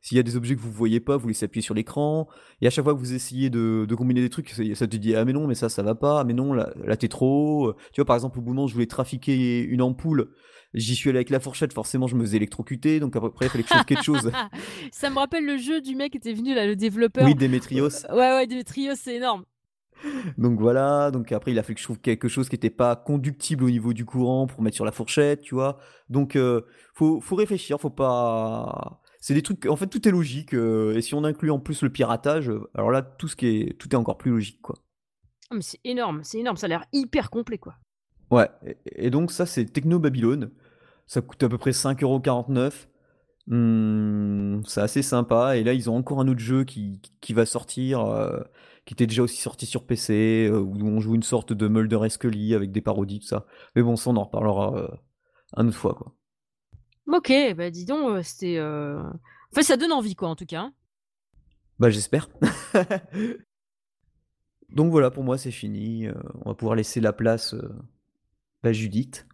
s'il 0.00 0.16
y 0.16 0.20
a 0.20 0.22
des 0.22 0.36
objets 0.36 0.56
que 0.56 0.60
vous 0.60 0.72
voyez 0.72 0.98
pas, 0.98 1.18
vous 1.18 1.28
laissez 1.28 1.44
appuyer 1.44 1.62
sur 1.62 1.74
l'écran, 1.74 2.26
et 2.62 2.66
à 2.66 2.70
chaque 2.70 2.84
fois 2.84 2.94
que 2.94 2.98
vous 2.98 3.12
essayez 3.12 3.50
de, 3.50 3.84
de 3.86 3.94
combiner 3.94 4.22
des 4.22 4.30
trucs, 4.30 4.48
ça 4.48 4.86
te 4.86 4.96
dit, 4.96 5.14
ah 5.14 5.26
mais 5.26 5.34
non, 5.34 5.46
mais 5.46 5.54
ça, 5.54 5.68
ça 5.68 5.82
va 5.82 5.94
pas, 5.94 6.20
ah 6.20 6.24
mais 6.24 6.32
non, 6.34 6.54
là, 6.54 6.72
là 6.82 6.96
t'es 6.96 7.08
trop... 7.08 7.68
haut. 7.68 7.74
Tu 7.92 8.00
vois, 8.00 8.06
par 8.06 8.16
exemple, 8.16 8.38
au 8.38 8.42
bout 8.42 8.54
moment, 8.54 8.66
je 8.66 8.72
voulais 8.72 8.86
trafiquer 8.86 9.60
une 9.60 9.82
ampoule, 9.82 10.30
j'y 10.72 10.94
suis 10.94 11.10
allé 11.10 11.18
avec 11.18 11.28
la 11.28 11.38
fourchette, 11.40 11.74
forcément, 11.74 12.06
je 12.06 12.16
me 12.16 12.24
faisais 12.24 12.38
électrocuter, 12.38 12.98
donc 12.98 13.14
après, 13.14 13.46
il 13.46 13.48
fallait 13.50 13.62
que 13.64 13.68
je 13.68 13.74
fasse 13.74 13.84
quelque 13.84 14.02
chose. 14.04 14.32
Ça 14.90 15.10
me 15.10 15.16
rappelle 15.16 15.44
le 15.44 15.58
jeu 15.58 15.82
du 15.82 15.94
mec 15.94 16.12
qui 16.12 16.18
était 16.18 16.32
venu 16.32 16.54
là, 16.54 16.66
le 16.66 16.76
développeur. 16.76 17.26
Oui, 17.26 17.34
Demetrios. 17.34 18.06
Ouais, 18.10 18.16
ouais, 18.16 18.46
Demetrios, 18.46 18.94
c'est 18.96 19.16
énorme. 19.16 19.44
Donc 20.38 20.60
voilà, 20.60 21.10
donc 21.10 21.32
après 21.32 21.52
il 21.52 21.58
a 21.58 21.62
fallu 21.62 21.74
que 21.74 21.80
je 21.80 21.86
trouve 21.86 22.00
quelque 22.00 22.28
chose 22.28 22.48
qui 22.48 22.54
n'était 22.54 22.70
pas 22.70 22.96
conductible 22.96 23.64
au 23.64 23.70
niveau 23.70 23.92
du 23.92 24.04
courant 24.04 24.46
pour 24.46 24.62
mettre 24.62 24.76
sur 24.76 24.84
la 24.84 24.92
fourchette, 24.92 25.40
tu 25.40 25.54
vois. 25.54 25.78
Donc 26.10 26.36
euh, 26.36 26.62
faut, 26.94 27.20
faut 27.20 27.36
réfléchir, 27.36 27.80
faut 27.80 27.90
pas. 27.90 29.00
C'est 29.20 29.34
des 29.34 29.42
trucs, 29.42 29.66
en 29.66 29.76
fait 29.76 29.86
tout 29.86 30.06
est 30.06 30.10
logique, 30.10 30.54
euh, 30.54 30.94
et 30.94 31.02
si 31.02 31.14
on 31.14 31.24
inclut 31.24 31.50
en 31.50 31.58
plus 31.58 31.82
le 31.82 31.90
piratage, 31.90 32.48
euh, 32.48 32.68
alors 32.74 32.90
là 32.90 33.02
tout 33.02 33.28
ce 33.28 33.36
qui 33.36 33.46
est, 33.48 33.78
tout 33.78 33.88
est 33.90 33.96
encore 33.96 34.18
plus 34.18 34.30
logique, 34.30 34.60
quoi. 34.62 34.76
Ah, 35.50 35.54
mais 35.54 35.62
c'est 35.62 35.80
énorme, 35.84 36.20
c'est 36.22 36.38
énorme, 36.38 36.56
ça 36.56 36.66
a 36.66 36.68
l'air 36.68 36.84
hyper 36.92 37.30
complet 37.30 37.58
quoi. 37.58 37.76
Ouais, 38.30 38.48
et, 38.66 39.06
et 39.06 39.10
donc 39.10 39.30
ça 39.32 39.46
c'est 39.46 39.64
Techno 39.64 39.98
Babylone, 39.98 40.50
ça 41.06 41.22
coûte 41.22 41.42
à 41.42 41.48
peu 41.48 41.58
près 41.58 41.70
5,49€. 41.70 42.86
Hum, 43.48 44.62
c'est 44.66 44.80
assez 44.80 45.02
sympa, 45.02 45.56
et 45.56 45.62
là 45.62 45.72
ils 45.72 45.88
ont 45.88 45.96
encore 45.96 46.20
un 46.20 46.26
autre 46.26 46.40
jeu 46.40 46.64
qui, 46.64 47.00
qui 47.20 47.32
va 47.32 47.46
sortir, 47.46 48.00
euh, 48.00 48.40
qui 48.86 48.94
était 48.94 49.06
déjà 49.06 49.22
aussi 49.22 49.40
sorti 49.42 49.66
sur 49.66 49.84
PC, 49.84 50.48
euh, 50.50 50.58
où 50.60 50.74
on 50.86 51.00
joue 51.00 51.14
une 51.14 51.22
sorte 51.22 51.52
de 51.52 51.68
Mulder 51.68 52.00
et 52.06 52.08
Scully 52.08 52.54
avec 52.54 52.72
des 52.72 52.80
parodies, 52.80 53.20
tout 53.20 53.26
ça. 53.26 53.44
Mais 53.74 53.82
bon, 53.82 53.96
ça 53.96 54.08
on 54.10 54.16
en 54.16 54.24
reparlera 54.24 54.74
euh, 54.76 54.88
une 55.58 55.68
autre 55.68 55.76
fois, 55.76 55.94
quoi. 55.94 56.14
Ok, 57.12 57.32
bah 57.56 57.70
dis 57.70 57.84
donc, 57.84 58.08
euh, 58.10 58.22
c'était. 58.22 58.56
euh, 58.58 59.00
En 59.02 59.54
fait, 59.54 59.62
ça 59.62 59.76
donne 59.76 59.92
envie 59.92 60.14
quoi 60.16 60.28
en 60.28 60.36
tout 60.36 60.46
cas. 60.46 60.62
hein. 60.62 60.72
Bah 61.78 61.90
j'espère. 61.90 62.28
Donc 64.70 64.90
voilà, 64.90 65.10
pour 65.10 65.22
moi 65.24 65.38
c'est 65.38 65.50
fini, 65.52 66.08
on 66.44 66.50
va 66.50 66.54
pouvoir 66.54 66.74
laisser 66.74 67.00
la 67.00 67.12
place 67.12 67.54
à 68.62 68.72
Judith. 68.72 69.26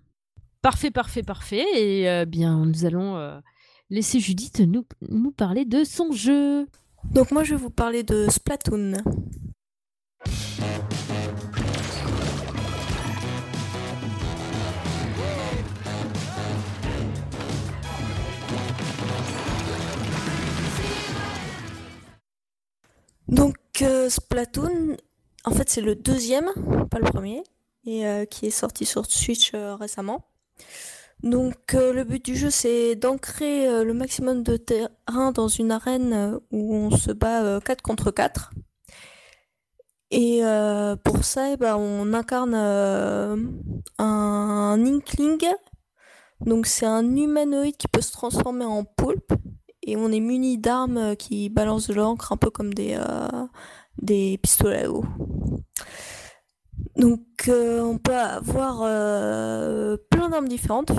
Parfait, 0.60 0.90
parfait, 0.90 1.22
parfait. 1.22 1.64
Et 1.76 2.26
bien, 2.26 2.64
nous 2.66 2.84
allons 2.84 3.40
laisser 3.90 4.20
Judith 4.20 4.60
nous, 4.60 4.86
nous 5.08 5.32
parler 5.32 5.64
de 5.64 5.84
son 5.84 6.12
jeu. 6.12 6.66
Donc 7.04 7.30
moi 7.30 7.44
je 7.44 7.54
vais 7.54 7.60
vous 7.60 7.70
parler 7.70 8.02
de 8.02 8.26
Splatoon. 8.30 8.94
Donc 23.28 23.56
euh, 23.80 24.10
Splatoon, 24.10 24.96
en 25.44 25.50
fait 25.52 25.70
c'est 25.70 25.80
le 25.80 25.94
deuxième, 25.94 26.50
pas 26.90 26.98
le 26.98 27.10
premier, 27.10 27.42
et 27.86 28.06
euh, 28.06 28.24
qui 28.26 28.46
est 28.46 28.50
sorti 28.50 28.84
sur 28.84 29.06
Switch 29.06 29.52
euh, 29.54 29.74
récemment. 29.74 30.24
Donc 31.22 31.74
euh, 31.74 31.92
le 31.92 32.04
but 32.04 32.24
du 32.24 32.36
jeu 32.36 32.50
c'est 32.50 32.96
d'ancrer 32.96 33.68
euh, 33.68 33.84
le 33.84 33.94
maximum 33.94 34.42
de 34.42 34.56
terrain 34.56 35.30
dans 35.32 35.46
une 35.46 35.70
arène 35.70 36.12
euh, 36.12 36.38
où 36.50 36.74
on 36.74 36.90
se 36.90 37.12
bat 37.12 37.44
euh, 37.44 37.60
4 37.60 37.80
contre 37.82 38.10
4. 38.10 38.50
Et 40.14 40.42
pour 41.04 41.24
ça, 41.24 41.52
eh 41.52 41.56
ben, 41.56 41.74
on 41.76 42.12
incarne 42.12 42.54
un 42.54 43.38
Inkling. 44.84 45.38
Donc 46.42 46.66
c'est 46.66 46.84
un 46.84 47.16
humanoïde 47.16 47.78
qui 47.78 47.88
peut 47.88 48.02
se 48.02 48.12
transformer 48.12 48.66
en 48.66 48.84
poulpe. 48.84 49.32
Et 49.82 49.96
on 49.96 50.12
est 50.12 50.20
muni 50.20 50.58
d'armes 50.58 51.16
qui 51.16 51.48
balancent 51.48 51.88
de 51.88 51.94
l'encre 51.94 52.32
un 52.32 52.36
peu 52.36 52.50
comme 52.50 52.74
des 52.74 54.38
pistolets 54.42 54.84
à 54.84 54.90
eau. 54.90 55.02
Donc 56.96 57.20
euh, 57.48 57.80
on 57.80 57.98
peut 57.98 58.14
avoir 58.16 58.80
euh, 58.82 59.96
plein 60.10 60.28
d'armes 60.28 60.48
différentes. 60.48 60.92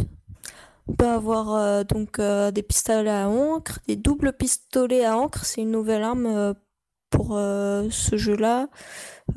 On 0.87 0.95
peut 0.95 1.07
avoir 1.07 1.53
euh, 1.53 1.83
donc 1.83 2.19
des 2.19 2.63
pistolets 2.63 3.09
à 3.09 3.29
encre, 3.29 3.79
des 3.87 3.95
doubles 3.95 4.33
pistolets 4.33 5.05
à 5.05 5.17
encre, 5.17 5.45
c'est 5.45 5.61
une 5.61 5.71
nouvelle 5.71 6.03
arme 6.03 6.55
pour 7.09 7.29
ce 7.37 8.17
jeu-là. 8.17 8.67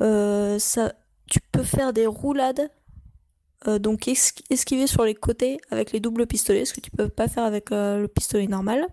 Ça, 0.01 0.93
tu 1.27 1.39
peux 1.51 1.63
faire 1.63 1.93
des 1.93 2.05
roulades, 2.07 2.69
donc 3.65 4.07
es- 4.07 4.33
esquiver 4.49 4.87
sur 4.87 5.05
les 5.05 5.15
côtés 5.15 5.59
avec 5.71 5.91
les 5.93 5.99
doubles 5.99 6.27
pistolets, 6.27 6.65
ce 6.65 6.73
que 6.73 6.81
tu 6.81 6.91
peux 6.91 7.07
pas 7.07 7.27
faire 7.29 7.43
avec 7.43 7.69
le 7.69 8.07
pistolet 8.07 8.47
normal. 8.47 8.87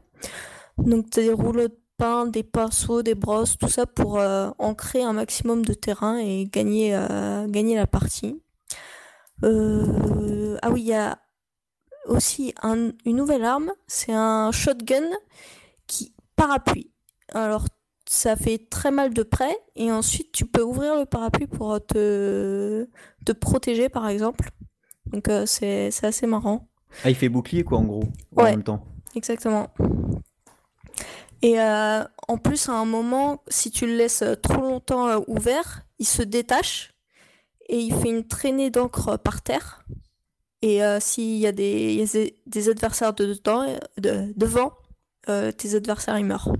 Donc 0.78 1.10
tu 1.10 1.20
as 1.20 1.22
des 1.24 1.32
rouleaux 1.32 1.68
des 2.30 2.42
pinceaux, 2.42 3.02
des 3.02 3.14
brosses, 3.14 3.57
tout 3.59 3.68
ça 3.68 3.86
pour 3.86 4.18
euh, 4.18 4.50
ancrer 4.59 5.02
un 5.02 5.12
maximum 5.12 5.64
de 5.64 5.74
terrain 5.74 6.18
et 6.18 6.44
gagner, 6.46 6.94
euh, 6.94 7.46
gagner 7.48 7.76
la 7.76 7.86
partie. 7.86 8.40
Euh, 9.44 10.57
ah 10.62 10.70
oui, 10.70 10.82
il 10.82 10.86
y 10.88 10.94
a 10.94 11.18
aussi 12.07 12.55
un- 12.62 12.92
une 13.05 13.16
nouvelle 13.16 13.44
arme, 13.44 13.72
c'est 13.86 14.12
un 14.12 14.52
shotgun 14.52 15.05
qui 15.86 16.14
parapluie. 16.36 16.90
Alors 17.32 17.64
ça 18.07 18.36
fait 18.36 18.59
très 18.70 18.90
mal 18.90 19.14
de 19.14 19.22
près 19.22 19.57
et 19.76 19.90
ensuite 19.90 20.30
tu 20.32 20.44
peux 20.46 20.62
ouvrir 20.62 20.96
le 20.98 21.07
parapluie 21.07 21.46
pour 21.46 21.84
te, 21.84 22.86
te 23.24 23.32
protéger 23.32 23.88
par 23.88 24.09
exemple. 24.09 24.50
Donc 25.07 25.28
euh, 25.28 25.46
c'est 25.46 25.90
assez 26.02 26.26
marrant. 26.26 26.68
Ah, 27.02 27.11
il 27.11 27.16
fait 27.16 27.28
bouclier 27.28 27.64
quoi 27.64 27.78
en 27.78 27.84
gros, 27.84 28.05
en 28.36 28.44
même 28.44 28.62
temps. 28.62 28.84
Exactement. 29.16 29.68
Et 31.45 31.61
euh, 31.61 32.03
en 32.26 32.38
plus, 32.38 32.70
à 32.70 32.72
un 32.72 32.86
moment, 32.86 33.42
si 33.49 33.70
tu 33.70 33.86
le 33.86 33.97
laisses 33.97 34.22
euh, 34.22 34.34
trop 34.34 34.62
longtemps 34.62 35.09
euh, 35.09 35.18
ouvert, 35.28 35.82
il 35.99 36.07
se 36.07 36.22
détache 36.22 36.95
et 37.68 37.76
il 37.76 37.95
fait 37.95 38.09
une 38.09 38.26
traînée 38.26 38.70
d'encre 38.70 39.18
par 39.18 39.42
terre. 39.42 39.84
Et 40.62 40.80
s'il 40.99 41.36
y 41.36 41.47
a 41.47 41.53
des, 41.53 42.32
des, 42.47 42.68
adversaires 42.70 43.12
dedans, 43.12 43.66
de, 43.99 44.32
devant, 44.34 44.72
tes 45.26 45.74
adversaires 45.74 46.18
ils 46.18 46.24
meurent. 46.24 46.55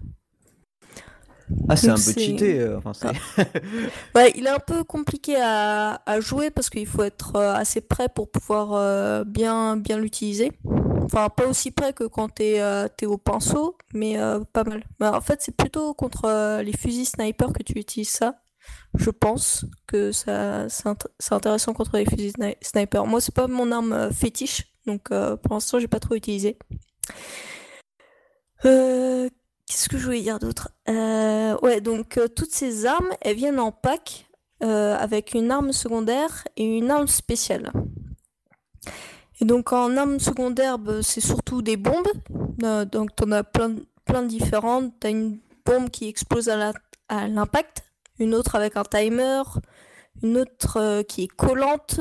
Ah, 1.71 1.77
c'est 1.77 1.89
un 1.89 1.95
peu 1.95 2.13
cheaté. 2.13 2.69
Ah. 2.85 3.13
ouais, 4.15 4.33
il 4.37 4.47
est 4.47 4.51
un 4.51 4.59
peu 4.59 4.85
compliqué 4.85 5.37
à, 5.41 6.03
à 6.05 6.21
jouer 6.21 6.51
parce 6.51 6.69
qu'il 6.69 6.87
faut 6.87 7.03
être 7.03 7.37
assez 7.37 7.81
prêt 7.81 8.11
pour 8.15 8.31
pouvoir 8.31 9.25
bien, 9.25 9.79
bien 9.79 9.97
l'utiliser. 9.97 10.53
Enfin, 11.05 11.29
pas 11.29 11.47
aussi 11.47 11.71
près 11.71 11.93
que 11.93 12.05
quand 12.05 12.29
t'es 12.29 12.55
es 12.57 13.07
au 13.07 13.19
pinceau, 13.19 13.77
mais 13.93 14.17
pas 14.53 14.65
mal. 14.65 14.85
Bah, 14.99 15.13
en 15.17 15.21
fait, 15.21 15.41
c'est 15.43 15.57
plutôt 15.57 15.95
contre 15.95 16.61
les 16.63 16.73
fusils 16.77 17.07
sniper 17.07 17.53
que 17.53 17.63
tu 17.63 17.79
utilises 17.79 18.11
ça. 18.11 18.41
Je 18.95 19.11
pense 19.11 19.67
que 19.87 20.11
ça 20.13 20.69
c'est 20.69 21.33
intéressant 21.33 21.75
contre 21.75 21.99
les 21.99 22.07
fusils 22.07 22.33
sniper. 22.63 23.07
Moi, 23.07 23.21
c'est 23.21 23.35
pas 23.35 23.47
mon 23.47 23.71
arme 23.73 24.11
fétiche, 24.13 24.65
donc 24.87 25.09
pour 25.11 25.55
l'instant, 25.55 25.79
j'ai 25.79 25.89
pas 25.89 26.01
trop 26.01 26.15
utilisé. 26.15 26.59
Euh, 28.65 29.29
Qu'est-ce 29.67 29.89
que 29.89 29.99
je 29.99 30.05
voulais 30.05 30.21
dire 30.21 30.39
d'autre? 30.39 30.71
Euh, 30.89 31.57
Ouais, 31.63 31.81
donc 31.81 32.19
euh, 32.19 32.29
toutes 32.29 32.53
ces 32.53 32.87
armes, 32.87 33.11
elles 33.21 33.37
viennent 33.37 33.61
en 33.61 33.73
pack 33.73 34.27
euh, 34.63 34.95
avec 34.97 35.35
une 35.35 35.51
arme 35.51 35.73
secondaire 35.73 36.45
et 36.57 36.65
une 36.65 36.91
arme 36.91 37.09
spéciale. 37.09 37.73
Donc 39.45 39.73
en 39.73 39.97
arme 39.97 40.19
secondaire, 40.19 40.79
bah, 40.79 41.03
c'est 41.03 41.21
surtout 41.21 41.63
des 41.63 41.77
bombes. 41.77 42.09
donc 42.91 43.15
tu 43.17 43.25
en 43.25 43.33
as 43.33 43.45
plein, 43.45 43.77
plein 44.05 44.23
de 44.23 44.29
différentes. 44.29 44.93
Tu 45.01 45.07
as 45.07 45.11
une 45.11 45.39
bombe 45.65 45.91
qui 45.91 46.09
explose 46.09 46.49
à 46.49 47.29
l'impact, 47.29 47.85
une 48.19 48.35
autre 48.35 48.55
avec 48.55 48.77
un 48.77 48.85
timer, 48.85 49.43
une 50.23 50.39
autre 50.39 51.03
qui 51.03 51.25
est 51.25 51.29
collante. 51.29 52.01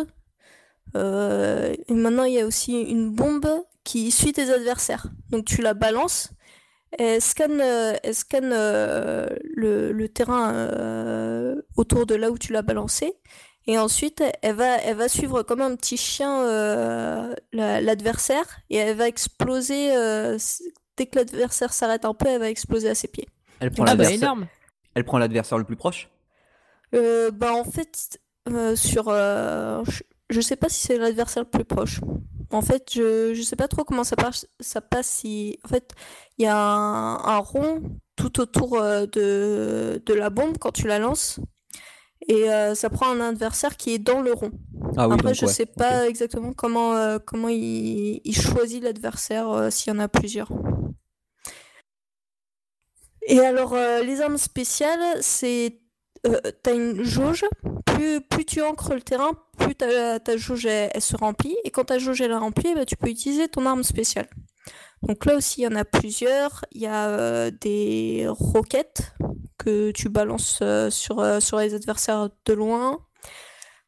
et 0.95 1.93
maintenant, 1.93 2.23
il 2.23 2.33
y 2.33 2.39
a 2.39 2.45
aussi 2.45 2.81
une 2.81 3.11
bombe 3.11 3.47
qui 3.83 4.11
suit 4.11 4.33
tes 4.33 4.49
adversaires. 4.49 5.07
Donc 5.29 5.45
tu 5.45 5.61
la 5.61 5.73
balances 5.73 6.29
elle 6.99 7.21
scanne, 7.21 7.61
euh, 7.61 7.95
euh, 8.33 9.27
le, 9.55 10.07
terrain 10.07 10.53
euh, 10.53 11.61
autour 11.75 12.05
de 12.05 12.15
là 12.15 12.29
où 12.31 12.37
tu 12.37 12.53
l'as 12.53 12.61
balancé. 12.61 13.13
Et 13.67 13.77
ensuite, 13.77 14.23
elle 14.41 14.55
va, 14.55 14.77
elle 14.77 14.97
va 14.97 15.07
suivre 15.07 15.43
comme 15.43 15.61
un 15.61 15.75
petit 15.75 15.97
chien 15.97 16.43
l'adversaire 17.53 18.45
et 18.69 18.77
elle 18.77 18.97
va 18.97 19.07
exploser. 19.07 19.89
dès 20.97 21.05
que 21.05 21.17
l'adversaire 21.17 21.71
s'arrête 21.73 22.05
un 22.05 22.13
peu, 22.13 22.27
elle 22.27 22.39
va 22.39 22.49
exploser 22.49 22.89
à 22.89 22.95
ses 22.95 23.07
pieds. 23.07 23.27
Elle 23.59 23.71
prend 23.71 23.83
ah 23.83 23.95
bah, 23.95 24.03
l'adversaire. 24.03 24.35
Elle 24.95 25.05
prend 25.05 25.17
l'adversaire 25.17 25.57
le 25.57 25.63
plus 25.63 25.77
proche? 25.77 26.09
bah 26.91 27.53
en 27.53 27.63
fait, 27.63 28.19
sur, 28.75 29.05
je, 29.09 30.03
je 30.29 30.41
sais 30.41 30.55
pas 30.55 30.69
si 30.69 30.81
c'est 30.81 30.97
l'adversaire 30.97 31.43
le 31.43 31.49
plus 31.49 31.65
proche. 31.65 32.01
En 32.53 32.61
fait, 32.61 32.91
je 32.93 33.29
ne 33.29 33.43
sais 33.43 33.55
pas 33.55 33.67
trop 33.67 33.83
comment 33.83 34.03
ça 34.03 34.15
passe. 34.15 34.47
Ça 34.59 34.81
passe 34.81 35.07
si, 35.07 35.57
en 35.65 35.67
fait, 35.67 35.93
il 36.37 36.45
y 36.45 36.47
a 36.47 36.57
un, 36.57 37.37
rond 37.39 37.81
tout 38.15 38.39
autour 38.39 38.77
euh, 38.77 39.05
de, 39.07 40.01
de, 40.05 40.13
la 40.13 40.29
bombe 40.29 40.57
quand 40.59 40.71
tu 40.71 40.87
la 40.87 40.99
lances. 40.99 41.39
Et 42.27 42.49
euh, 42.49 42.73
ça 42.75 42.89
prend 42.89 43.09
un 43.09 43.19
adversaire 43.21 43.75
qui 43.77 43.93
est 43.93 43.99
dans 43.99 44.21
le 44.21 44.33
rond. 44.33 44.51
Ah 44.97 45.07
Après, 45.11 45.33
je 45.33 45.45
ne 45.45 45.49
sais 45.49 45.65
pas 45.65 46.07
exactement 46.07 46.53
comment, 46.53 46.95
euh, 46.95 47.17
comment 47.23 47.49
il, 47.49 48.21
il 48.23 48.35
choisit 48.35 48.81
l'adversaire 48.83 49.71
s'il 49.71 49.93
y 49.93 49.95
en 49.95 49.99
a 49.99 50.07
plusieurs. 50.07 50.49
Et 53.27 53.39
alors, 53.39 53.75
les 53.75 54.21
armes 54.21 54.37
spéciales, 54.37 55.17
c'est 55.21 55.79
euh, 56.25 56.39
tu 56.63 56.69
as 56.69 56.73
une 56.73 57.03
jauge, 57.03 57.43
plus, 57.85 58.21
plus 58.21 58.45
tu 58.45 58.61
ancres 58.61 58.93
le 58.93 59.01
terrain, 59.01 59.31
plus 59.57 59.75
ta, 59.75 60.19
ta 60.19 60.37
jauge 60.37 60.65
elle, 60.65 61.01
se 61.01 61.17
remplit, 61.17 61.57
et 61.65 61.71
quand 61.71 61.85
ta 61.85 61.99
jauge 61.99 62.21
elle 62.21 62.31
est 62.31 62.35
remplie, 62.35 62.73
bah, 62.75 62.85
tu 62.85 62.95
peux 62.95 63.09
utiliser 63.09 63.49
ton 63.49 63.65
arme 63.65 63.83
spéciale. 63.83 64.27
Donc 65.03 65.25
là 65.25 65.35
aussi, 65.35 65.61
il 65.61 65.63
y 65.65 65.67
en 65.67 65.75
a 65.75 65.85
plusieurs. 65.85 66.65
Il 66.71 66.81
y 66.81 66.87
a 66.87 67.09
euh, 67.09 67.51
des 67.51 68.25
roquettes 68.27 69.13
que 69.57 69.91
tu 69.91 70.09
balances 70.09 70.59
euh, 70.61 70.89
sur, 70.89 71.41
sur 71.41 71.59
les 71.59 71.73
adversaires 71.73 72.29
de 72.45 72.53
loin. 72.53 72.99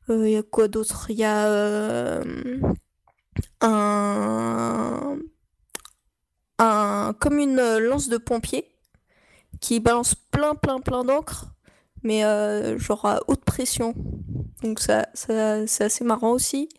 Il 0.09 0.30
y 0.30 0.38
a 0.38 0.43
quoi 0.43 0.68
d'autre? 0.68 1.07
Il 1.09 1.18
y 1.18 1.24
a 1.24 2.22
un, 3.61 5.18
comme 7.20 7.39
une 7.39 7.78
lance 7.80 8.07
de 8.09 8.18
pompier 8.18 8.72
qui 9.61 9.80
balance 9.80 10.16
plein, 10.16 10.55
plein, 10.55 10.80
plein 10.80 11.03
d'encre 11.03 11.55
mais 12.05 12.24
euh, 12.24 12.78
genre 12.78 13.05
à 13.05 13.20
haute 13.28 13.43
pression. 13.43 13.93
Donc 14.63 14.80
ça 14.80 15.07
c'est 15.13 15.84
assez 15.84 16.03
marrant 16.03 16.32
aussi. 16.32 16.70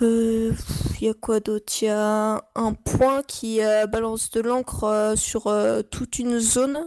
Il 0.00 0.06
euh, 0.06 0.52
y 1.00 1.08
a 1.08 1.14
quoi 1.14 1.40
d'autre? 1.40 1.72
Il 1.82 1.86
y 1.86 1.88
a 1.88 2.42
un 2.54 2.72
point 2.72 3.22
qui 3.22 3.62
euh, 3.62 3.86
balance 3.86 4.30
de 4.30 4.40
l'encre 4.40 5.14
sur 5.16 5.52
toute 5.90 6.18
une 6.18 6.38
zone 6.38 6.86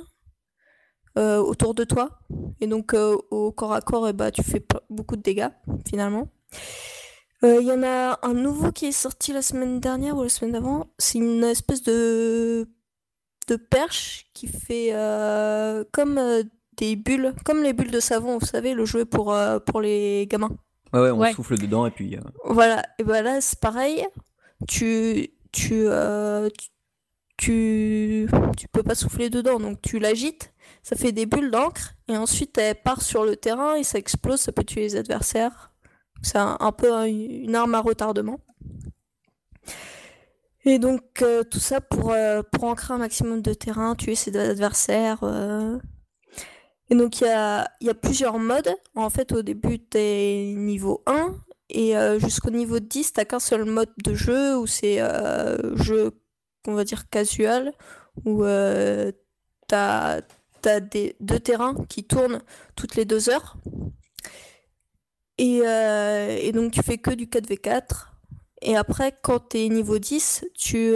autour 1.16 1.74
de 1.74 1.84
toi. 1.84 2.20
Et 2.62 2.68
donc 2.68 2.94
au 2.94 3.52
corps 3.52 3.74
à 3.74 3.82
corps, 3.82 4.08
et 4.08 4.12
eh 4.12 4.14
bah, 4.14 4.32
tu 4.32 4.44
fais 4.44 4.66
beaucoup 4.90 5.18
de 5.18 5.22
dégâts 5.22 5.50
finalement. 5.88 6.30
Il 7.44 7.64
y 7.64 7.72
en 7.72 7.84
a 7.84 8.20
un 8.22 8.34
nouveau 8.34 8.72
qui 8.72 8.86
est 8.86 8.92
sorti 8.92 9.34
la 9.34 9.42
semaine 9.42 9.80
dernière 9.80 10.16
ou 10.16 10.24
la 10.24 10.30
semaine 10.30 10.54
d'avant. 10.54 10.88
C'est 11.00 11.18
une 11.18 11.44
espèce 11.44 11.84
de, 11.84 12.70
de 13.48 13.56
perche 13.56 14.28
qui 14.34 14.48
fait 14.48 14.92
comme 15.92 16.20
des 16.78 16.96
bulles, 16.96 17.34
comme 17.46 17.64
les 17.64 17.74
bulles 17.74 17.92
de 17.92 18.00
savon, 18.00 18.38
vous 18.40 18.46
savez, 18.46 18.74
le 18.74 18.86
jouet 18.86 19.06
pour, 19.06 19.34
euh, 19.34 19.60
pour 19.60 19.82
les 19.82 20.28
gamins. 20.28 20.56
Ouais, 20.94 21.00
ouais, 21.00 21.12
on 21.12 21.34
souffle 21.34 21.58
dedans 21.58 21.86
et 21.86 21.92
puis. 21.92 22.18
Euh, 22.18 22.22
voilà, 22.46 22.84
et 23.00 23.04
ben 23.04 23.22
là, 23.22 23.42
c'est 23.42 23.60
pareil. 23.60 24.06
Tu. 24.68 25.30
Tu, 25.54 25.84
euh, 25.86 26.48
tu, 27.36 28.30
tu, 28.56 28.68
peux 28.70 28.84
pas 28.84 28.96
souffler 28.96 29.30
dedans, 29.30 29.60
donc 29.60 29.82
tu 29.82 30.00
l'agites, 30.00 30.54
ça 30.82 30.96
fait 30.96 31.12
des 31.12 31.26
bulles 31.26 31.52
d'encre, 31.52 31.94
et 32.08 32.16
ensuite 32.16 32.58
elle 32.58 32.76
part 32.76 33.02
sur 33.02 33.26
le 33.26 33.36
terrain 33.36 33.76
et 33.76 33.84
ça 33.84 33.98
explose, 33.98 34.40
ça 34.40 34.54
peut 34.54 34.64
tuer 34.64 34.80
les 34.80 34.96
adversaires. 34.96 35.74
C'est 36.22 36.38
un, 36.38 36.72
peu 36.72 37.06
une 37.06 37.54
arme 37.54 37.76
à 37.76 37.82
retardement. 37.82 38.40
Et 40.64 40.80
donc 40.80 41.22
tout 41.50 41.60
ça 41.60 41.82
pour, 41.82 42.16
pour 42.54 42.64
ancrer 42.64 42.94
un 42.94 43.00
maximum 43.00 43.42
de 43.42 43.54
terrain, 43.54 43.94
tuer 43.96 44.16
ses 44.16 44.38
adversaires, 44.38 45.20
et 46.92 46.96
donc 46.96 47.22
il 47.22 47.24
y 47.24 47.30
a, 47.30 47.72
y 47.80 47.90
a, 47.90 47.94
plusieurs 47.94 48.38
modes. 48.38 48.70
En 48.96 49.10
fait, 49.10 49.32
au 49.32 49.42
début, 49.42 49.80
tu 49.80 49.98
es 49.98 50.54
niveau 50.58 51.02
1 51.08 51.34
et 51.70 51.96
euh, 51.96 52.20
jusqu'au 52.20 52.50
niveau 52.50 52.80
10, 52.80 53.14
t'as 53.14 53.24
qu'un 53.24 53.40
seul 53.40 53.64
mode 53.64 53.90
de 54.04 54.14
jeu 54.14 54.58
où 54.58 54.68
c'est 54.68 55.00
euh, 55.00 55.74
jeu, 55.78 56.12
va 56.68 56.84
dire, 56.84 57.10
casual, 57.10 57.72
où 58.26 58.44
euh, 58.44 59.14
t'as 59.68 60.20
as 60.66 60.80
des, 60.82 61.16
deux 61.22 61.40
terrains 61.40 61.76
qui 61.88 62.04
tournent 62.04 62.42
toutes 62.76 62.96
les 62.96 63.06
deux 63.06 63.30
heures. 63.30 63.56
Et, 65.38 65.62
euh, 65.66 66.38
et 66.42 66.52
donc 66.52 66.74
tu 66.74 66.84
fais 66.84 66.98
que 66.98 67.12
du 67.12 67.28
4v4. 67.28 68.08
Et 68.64 68.76
après, 68.76 69.18
quand 69.24 69.50
tu 69.50 69.60
es 69.60 69.70
niveau 69.70 69.98
10, 69.98 70.46
tu 70.56 70.94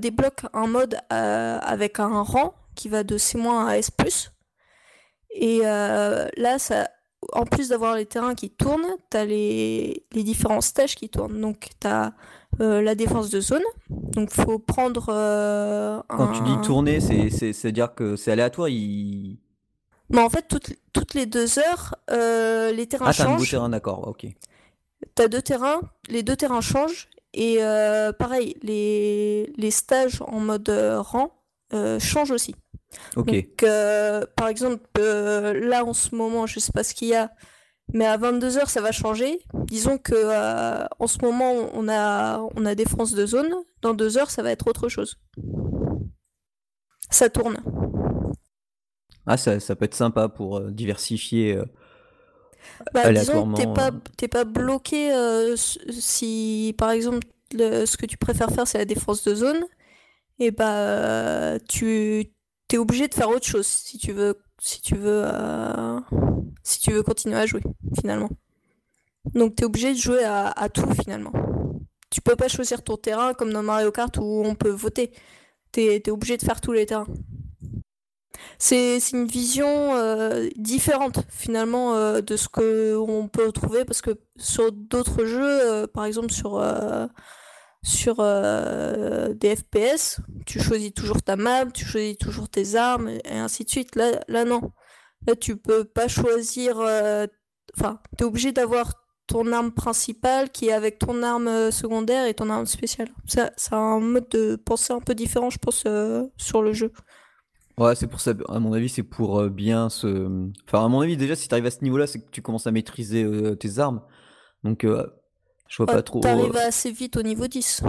débloques 0.00 0.46
un 0.54 0.66
mode 0.66 0.96
avec 1.10 2.00
un 2.00 2.22
rang 2.22 2.54
qui 2.74 2.88
va 2.88 3.04
de 3.04 3.18
C- 3.18 3.38
à 3.46 3.78
S+. 3.78 3.90
Et 5.34 5.60
euh, 5.64 6.28
là, 6.36 6.58
ça, 6.58 6.88
en 7.32 7.44
plus 7.44 7.68
d'avoir 7.70 7.96
les 7.96 8.06
terrains 8.06 8.34
qui 8.34 8.50
tournent, 8.50 8.86
tu 9.10 9.16
as 9.16 9.24
les, 9.24 10.06
les, 10.12 10.22
différents 10.22 10.60
stages 10.60 10.94
qui 10.94 11.08
tournent. 11.08 11.40
Donc, 11.40 11.70
tu 11.80 11.88
as 11.88 12.14
euh, 12.60 12.80
la 12.80 12.94
défense 12.94 13.30
de 13.30 13.40
zone. 13.40 13.62
Donc, 13.90 14.30
faut 14.30 14.60
prendre. 14.60 15.06
Euh, 15.08 16.00
Quand 16.08 16.32
tu 16.32 16.42
dis 16.44 16.56
tourner, 16.62 17.00
c'est-à-dire 17.00 17.94
que 17.94 18.16
c'est 18.16 18.30
aléatoire 18.30 18.68
il... 18.68 19.38
Mais 20.10 20.20
en 20.20 20.28
fait, 20.30 20.46
toutes, 20.48 20.72
toutes 20.92 21.14
les 21.14 21.26
deux 21.26 21.58
heures, 21.58 21.96
les 22.08 22.86
terrains 22.86 23.10
changent. 23.10 23.20
Ah, 23.20 23.24
t'as 23.24 23.42
un 23.42 23.44
terrain, 23.46 23.68
d'accord, 23.70 24.06
ok. 24.06 24.26
T'as 25.14 25.28
deux 25.28 25.42
terrains, 25.42 25.80
les 26.08 26.22
deux 26.22 26.36
terrains 26.36 26.60
changent. 26.60 27.08
Et 27.32 27.58
pareil, 28.18 28.54
les, 28.62 29.52
les 29.56 29.70
stages 29.72 30.22
en 30.28 30.38
mode 30.38 30.68
rang 30.68 31.32
changent 31.98 32.30
aussi. 32.30 32.54
Donc, 33.16 33.62
euh, 33.62 34.24
par 34.36 34.48
exemple, 34.48 34.82
euh, 34.98 35.52
là 35.68 35.84
en 35.84 35.92
ce 35.92 36.14
moment, 36.14 36.46
je 36.46 36.58
sais 36.60 36.72
pas 36.72 36.84
ce 36.84 36.94
qu'il 36.94 37.08
y 37.08 37.14
a, 37.14 37.30
mais 37.92 38.06
à 38.06 38.16
22h 38.16 38.68
ça 38.68 38.80
va 38.80 38.92
changer. 38.92 39.40
Disons 39.66 39.98
que 39.98 40.14
euh, 40.14 40.84
en 40.98 41.06
ce 41.06 41.18
moment 41.22 41.52
on 41.72 41.88
a, 41.88 42.40
on 42.56 42.66
a 42.66 42.74
défense 42.74 43.12
de 43.12 43.26
zone, 43.26 43.52
dans 43.82 43.94
deux 43.94 44.18
heures 44.18 44.30
ça 44.30 44.42
va 44.42 44.50
être 44.50 44.66
autre 44.66 44.88
chose. 44.88 45.18
Ça 47.10 47.28
tourne. 47.28 47.58
Ah, 49.26 49.36
ça, 49.36 49.60
ça 49.60 49.76
peut 49.76 49.84
être 49.84 49.94
sympa 49.94 50.28
pour 50.28 50.60
diversifier. 50.60 51.58
Bah, 52.92 53.12
disons 53.12 53.52
que 53.52 53.60
t'es 54.16 54.28
pas, 54.28 54.44
pas 54.44 54.44
bloqué 54.44 55.12
si 55.56 56.74
par 56.78 56.90
exemple 56.90 57.26
ce 57.52 57.96
que 57.96 58.06
tu 58.06 58.16
préfères 58.16 58.50
faire 58.50 58.66
c'est 58.66 58.78
la 58.78 58.84
défense 58.84 59.22
de 59.24 59.34
zone 59.34 59.64
et 60.38 60.50
bah 60.50 61.58
tu 61.68 62.33
t'es 62.68 62.78
obligé 62.78 63.08
de 63.08 63.14
faire 63.14 63.28
autre 63.28 63.46
chose 63.46 63.66
si 63.66 63.98
tu 63.98 64.12
veux, 64.12 64.38
si 64.58 64.80
tu 64.80 64.96
veux, 64.96 65.22
euh, 65.26 66.00
si 66.62 66.80
tu 66.80 66.92
veux 66.92 67.02
continuer 67.02 67.36
à 67.36 67.46
jouer 67.46 67.62
finalement. 67.96 68.30
Donc 69.34 69.56
t'es 69.56 69.64
obligé 69.64 69.92
de 69.92 69.98
jouer 69.98 70.24
à, 70.24 70.68
tout 70.72 70.86
finalement. 70.94 71.32
peux 72.24 72.36
pas 72.36 72.48
choisir 72.48 72.82
ton 72.82 72.96
terrain 72.96 73.34
comme 73.34 73.52
dans 73.52 73.62
Mario 73.62 73.90
Kart 73.90 74.16
où 74.18 74.42
on 74.44 74.54
peut 74.54 74.70
voter. 74.70 75.12
Tu 75.72 75.80
es, 75.80 76.10
obligé 76.10 76.36
de 76.36 76.42
faire 76.42 76.60
tous 76.60 76.72
les 76.72 76.86
terrains. 76.86 77.06
C'est 78.58 78.98
une 79.12 79.26
vision 79.26 79.94
euh, 79.94 80.48
différente 80.56 81.20
finalement 81.28 81.94
euh, 81.96 82.20
de 82.20 82.36
ce 82.36 82.48
qu'on 82.48 83.28
peut 83.28 83.50
trouver 83.52 83.84
parce 83.84 84.00
que 84.00 84.10
sur 84.36 84.70
d'autres 84.72 85.24
jeux, 85.24 85.86
par 85.88 86.04
exemple 86.04 86.30
sur, 86.32 86.62
sur 87.84 88.16
des 88.16 89.56
FPS, 89.56 90.20
tu 90.46 90.58
choisis 90.58 90.92
toujours 90.92 91.22
ta 91.22 91.36
map, 91.36 91.66
tu 91.66 91.84
choisis 91.84 92.18
toujours 92.18 92.48
tes 92.48 92.74
armes 92.74 93.08
et 93.08 93.38
ainsi 93.38 93.64
de 93.64 93.70
suite. 93.70 93.94
Là, 93.94 94.20
là 94.26 94.44
non. 94.44 94.72
Là, 95.26 95.36
tu 95.36 95.56
peux 95.56 95.84
pas 95.84 96.08
choisir. 96.08 96.78
Enfin, 97.76 98.00
tu 98.16 98.24
es 98.24 98.26
obligé 98.26 98.52
d'avoir 98.52 98.94
ton 99.26 99.52
arme 99.52 99.72
principale 99.72 100.50
qui 100.50 100.68
est 100.68 100.72
avec 100.72 100.98
ton 100.98 101.22
arme 101.22 101.70
secondaire 101.70 102.26
et 102.26 102.34
ton 102.34 102.50
arme 102.50 102.66
spéciale. 102.66 103.08
Ça, 103.26 103.52
ça 103.56 103.76
a 103.76 103.78
un 103.78 104.00
mode 104.00 104.28
de 104.30 104.56
pensée 104.56 104.92
un 104.92 105.00
peu 105.00 105.14
différent, 105.14 105.50
je 105.50 105.58
pense, 105.58 105.84
sur 106.38 106.62
le 106.62 106.72
jeu. 106.72 106.90
Ouais, 107.76 107.96
c'est 107.96 108.06
pour 108.06 108.20
ça, 108.20 108.34
à 108.48 108.60
mon 108.60 108.72
avis, 108.72 108.88
c'est 108.88 109.02
pour 109.02 109.40
euh, 109.40 109.48
bien 109.48 109.88
se. 109.88 110.50
Enfin, 110.66 110.84
à 110.84 110.88
mon 110.88 111.00
avis, 111.00 111.16
déjà, 111.16 111.34
si 111.34 111.48
tu 111.48 111.54
arrives 111.54 111.66
à 111.66 111.72
ce 111.72 111.82
niveau-là, 111.82 112.06
c'est 112.06 112.20
que 112.20 112.30
tu 112.30 112.40
commences 112.40 112.68
à 112.68 112.70
maîtriser 112.70 113.24
euh, 113.24 113.56
tes 113.56 113.80
armes. 113.80 114.00
Donc, 114.62 114.84
euh, 114.84 115.06
je 115.74 115.82
vois 115.82 115.92
pas 115.92 116.02
trop. 116.02 116.20
T'arrives 116.20 116.56
assez 116.56 116.92
vite 116.92 117.16
au 117.16 117.22
niveau 117.22 117.48
10. 117.48 117.82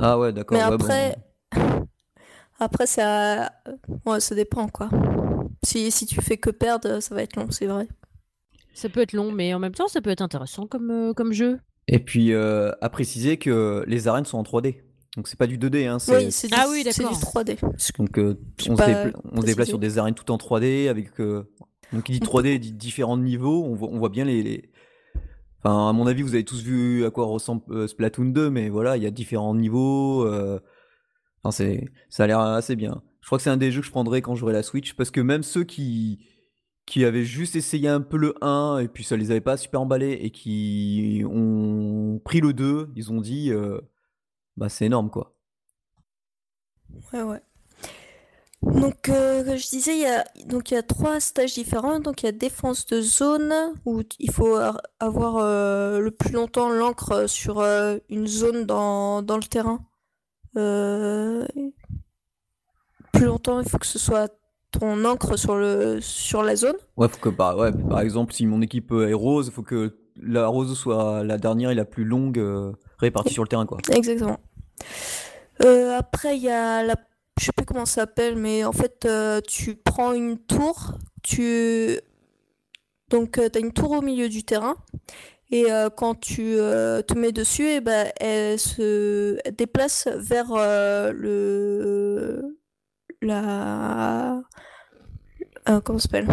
Ah 0.00 0.16
ouais, 0.16 0.32
d'accord. 0.32 0.56
Mais 0.56 0.62
après, 0.62 1.16
après 2.60 2.86
ça, 2.86 3.50
ouais, 4.06 4.20
ça 4.20 4.36
dépend 4.36 4.68
quoi. 4.68 4.88
Si, 5.64 5.90
si 5.90 6.06
tu 6.06 6.20
fais 6.22 6.36
que 6.36 6.50
perdre, 6.50 7.00
ça 7.00 7.14
va 7.16 7.22
être 7.22 7.34
long, 7.34 7.50
c'est 7.50 7.66
vrai. 7.66 7.88
Ça 8.74 8.88
peut 8.88 9.00
être 9.00 9.12
long, 9.12 9.32
mais 9.32 9.52
en 9.54 9.58
même 9.58 9.74
temps, 9.74 9.88
ça 9.88 10.00
peut 10.00 10.10
être 10.10 10.22
intéressant 10.22 10.66
comme, 10.66 11.12
comme 11.16 11.32
jeu. 11.32 11.58
Et 11.88 11.98
puis, 11.98 12.32
à 12.32 12.88
préciser 12.90 13.38
que 13.38 13.84
les 13.88 14.06
arènes 14.06 14.24
sont 14.24 14.38
en 14.38 14.44
3D. 14.44 14.76
Donc 15.16 15.28
c'est 15.28 15.38
pas 15.38 15.46
du 15.46 15.58
2D, 15.58 15.86
hein, 15.86 15.98
c'est 15.98 16.16
oui, 16.16 16.50
ah 16.52 16.66
oui, 16.70 16.84
du 16.84 16.90
3D. 16.90 17.58
Donc 17.98 18.18
euh, 18.18 18.40
on, 18.66 18.76
se 19.42 19.46
déplace 19.46 19.68
sur 19.68 19.78
des 19.78 19.98
arènes 19.98 20.14
tout 20.14 20.30
en 20.30 20.38
3D 20.38 20.88
avec 20.88 21.20
euh, 21.20 21.52
donc 21.92 22.08
il 22.08 22.18
dit 22.18 22.26
3D, 22.26 22.54
il 22.54 22.60
dit 22.60 22.72
différents 22.72 23.18
niveaux. 23.18 23.62
On 23.62 23.74
voit, 23.74 23.90
on 23.90 23.98
voit 23.98 24.08
bien 24.08 24.24
les, 24.24 24.70
Enfin, 25.64 25.88
à 25.88 25.92
mon 25.92 26.06
avis, 26.06 26.22
vous 26.22 26.34
avez 26.34 26.44
tous 26.44 26.62
vu 26.62 27.04
à 27.04 27.10
quoi 27.10 27.26
ressemble 27.26 27.62
euh, 27.70 27.86
Splatoon 27.86 28.26
2, 28.26 28.50
mais 28.50 28.68
voilà, 28.68 28.96
il 28.96 29.02
y 29.02 29.06
a 29.06 29.10
différents 29.10 29.54
niveaux. 29.54 30.26
Enfin, 31.42 31.50
c'est, 31.52 31.90
ça 32.08 32.24
a 32.24 32.26
l'air 32.26 32.40
assez 32.40 32.76
bien. 32.76 33.02
Je 33.20 33.26
crois 33.26 33.38
que 33.38 33.44
c'est 33.44 33.50
un 33.50 33.56
des 33.56 33.70
jeux 33.70 33.80
que 33.80 33.86
je 33.86 33.92
prendrais 33.92 34.22
quand 34.22 34.34
j'aurai 34.34 34.52
la 34.52 34.62
Switch, 34.62 34.94
parce 34.94 35.10
que 35.10 35.20
même 35.20 35.42
ceux 35.42 35.64
qui 35.64 36.26
qui 36.84 37.04
avaient 37.04 37.24
juste 37.24 37.54
essayé 37.54 37.88
un 37.88 38.00
peu 38.00 38.16
le 38.16 38.34
1 38.42 38.78
et 38.78 38.88
puis 38.88 39.04
ça 39.04 39.16
les 39.16 39.30
avait 39.30 39.40
pas 39.40 39.56
super 39.56 39.80
emballés 39.80 40.18
et 40.20 40.30
qui 40.30 41.22
ont 41.24 42.20
pris 42.24 42.40
le 42.40 42.52
2, 42.52 42.90
ils 42.96 43.12
ont 43.12 43.20
dit 43.20 43.52
bah 44.56 44.68
c'est 44.68 44.86
énorme 44.86 45.08
quoi. 45.10 45.36
Ouais 47.12 47.22
ouais. 47.22 47.40
Donc 48.62 49.08
euh, 49.08 49.56
je 49.56 49.68
disais 49.68 49.96
il 49.96 50.02
y 50.02 50.06
a 50.06 50.24
donc 50.46 50.70
il 50.70 50.74
y 50.74 50.76
a 50.76 50.82
trois 50.82 51.18
stages 51.18 51.54
différents 51.54 51.98
donc 51.98 52.22
il 52.22 52.26
y 52.26 52.28
a 52.28 52.32
défense 52.32 52.86
de 52.86 53.00
zone 53.00 53.52
où 53.84 54.02
il 54.20 54.30
faut 54.30 54.56
avoir 55.00 55.38
euh, 55.38 55.98
le 55.98 56.10
plus 56.12 56.32
longtemps 56.32 56.70
l'encre 56.70 57.28
sur 57.28 57.58
euh, 57.58 57.98
une 58.08 58.28
zone 58.28 58.64
dans, 58.64 59.22
dans 59.22 59.36
le 59.36 59.42
terrain. 59.42 59.80
plus 63.12 63.24
longtemps 63.26 63.60
il 63.60 63.68
faut 63.68 63.78
que 63.78 63.86
ce 63.86 63.98
soit 63.98 64.32
ton 64.70 65.04
encre 65.04 65.36
sur 65.36 65.56
le 65.56 66.00
sur 66.00 66.44
la 66.44 66.54
zone. 66.54 66.76
Ouais 66.96 67.08
faut 67.08 67.18
que 67.18 67.30
par 67.30 67.58
ouais, 67.58 67.72
par 67.72 68.00
exemple 68.00 68.32
si 68.32 68.46
mon 68.46 68.62
équipe 68.62 68.92
est 68.92 69.12
rose 69.12 69.48
il 69.48 69.52
faut 69.52 69.62
que 69.62 69.98
la 70.22 70.46
rose 70.46 70.78
soit 70.78 71.24
la 71.24 71.36
dernière 71.36 71.70
et 71.70 71.74
la 71.74 71.84
plus 71.84 72.04
longue 72.04 72.74
répartis 72.98 73.34
sur 73.34 73.42
le 73.42 73.48
terrain, 73.48 73.66
quoi. 73.66 73.78
Exactement. 73.90 74.38
Euh, 75.64 75.96
après, 75.98 76.36
il 76.36 76.42
y 76.42 76.50
a 76.50 76.82
la. 76.82 76.96
Je 77.42 77.46
sais 77.46 77.52
plus 77.52 77.66
comment 77.66 77.86
ça 77.86 78.02
s'appelle, 78.02 78.36
mais 78.36 78.62
en 78.64 78.70
fait, 78.70 79.04
euh, 79.04 79.40
tu 79.40 79.74
prends 79.74 80.12
une 80.12 80.38
tour, 80.38 80.92
tu. 81.24 81.98
Donc, 83.08 83.36
euh, 83.36 83.48
tu 83.50 83.58
as 83.58 83.60
une 83.60 83.72
tour 83.72 83.90
au 83.90 84.00
milieu 84.00 84.28
du 84.28 84.44
terrain. 84.44 84.76
Et 85.50 85.66
quand 85.96 86.14
tu 86.14 86.54
te 86.54 87.18
mets 87.18 87.32
dessus, 87.32 87.64
et 87.64 87.74
eh 87.74 87.80
ben, 87.80 88.12
elle 88.20 88.60
se 88.60 89.36
déplace 89.50 90.06
vers 90.14 90.54
le. 91.12 92.56
La. 93.20 94.40
comment 95.84 95.98
ça 95.98 96.04
s'appelle? 96.04 96.28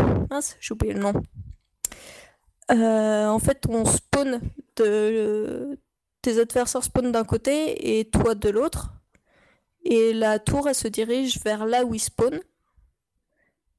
J'ai 0.62 0.74
oublié 0.74 0.94
le 0.94 1.00
nom. 1.00 1.14
en 2.70 3.40
fait, 3.40 3.66
on 3.68 3.84
spawn 3.84 4.40
de, 4.76 5.80
tes 6.22 6.40
adversaires 6.40 6.84
spawnent 6.84 7.12
d'un 7.12 7.24
côté 7.24 8.00
et 8.00 8.06
toi 8.06 8.36
de 8.36 8.50
l'autre. 8.50 8.99
Et 9.86 10.14
la 10.14 10.40
tour, 10.40 10.68
elle 10.68 10.76
se 10.76 10.88
dirige 10.88 11.40
vers 11.44 11.66
là 11.66 11.84
où 11.84 11.94
ils 11.94 12.00
spawnent. 12.00 12.42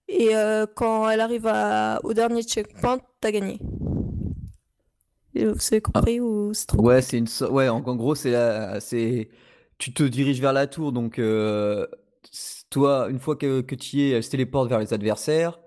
Et 0.09 0.35
euh, 0.35 0.67
quand 0.75 1.09
elle 1.09 1.21
arrive 1.21 1.51
au 2.03 2.13
dernier 2.15 2.43
checkpoint, 2.43 2.99
t'as 3.21 3.31
gagné. 3.31 3.59
vous 5.35 5.43
avez 5.43 5.81
compris 5.81 6.19
ah. 6.19 6.23
ou 6.23 6.53
c'est 6.53 6.67
trop 6.67 6.83
Ouais, 6.83 7.01
c'est 7.01 7.19
une 7.19 7.29
ouais, 7.51 7.69
en, 7.69 7.81
gros 7.81 8.17
c'est 8.17 8.35
c'est 8.81 9.29
tu 9.79 9.95
te 9.95 10.03
diriges 10.03 10.41
vers 10.41 10.53
la 10.53 10.67
tour 10.67 10.93
donc 10.93 11.19
euh, 11.19 11.87
toi 12.71 13.09
une 13.09 13.21
fois 13.21 13.37
que, 13.37 13.61
que 13.61 13.75
tu 13.77 13.97
y 13.97 14.03
es, 14.03 14.11
elle 14.11 14.25
se 14.25 14.31
téléporte 14.31 14.69
vers 14.69 14.81
les 14.81 14.93
adversaires. 14.93 15.61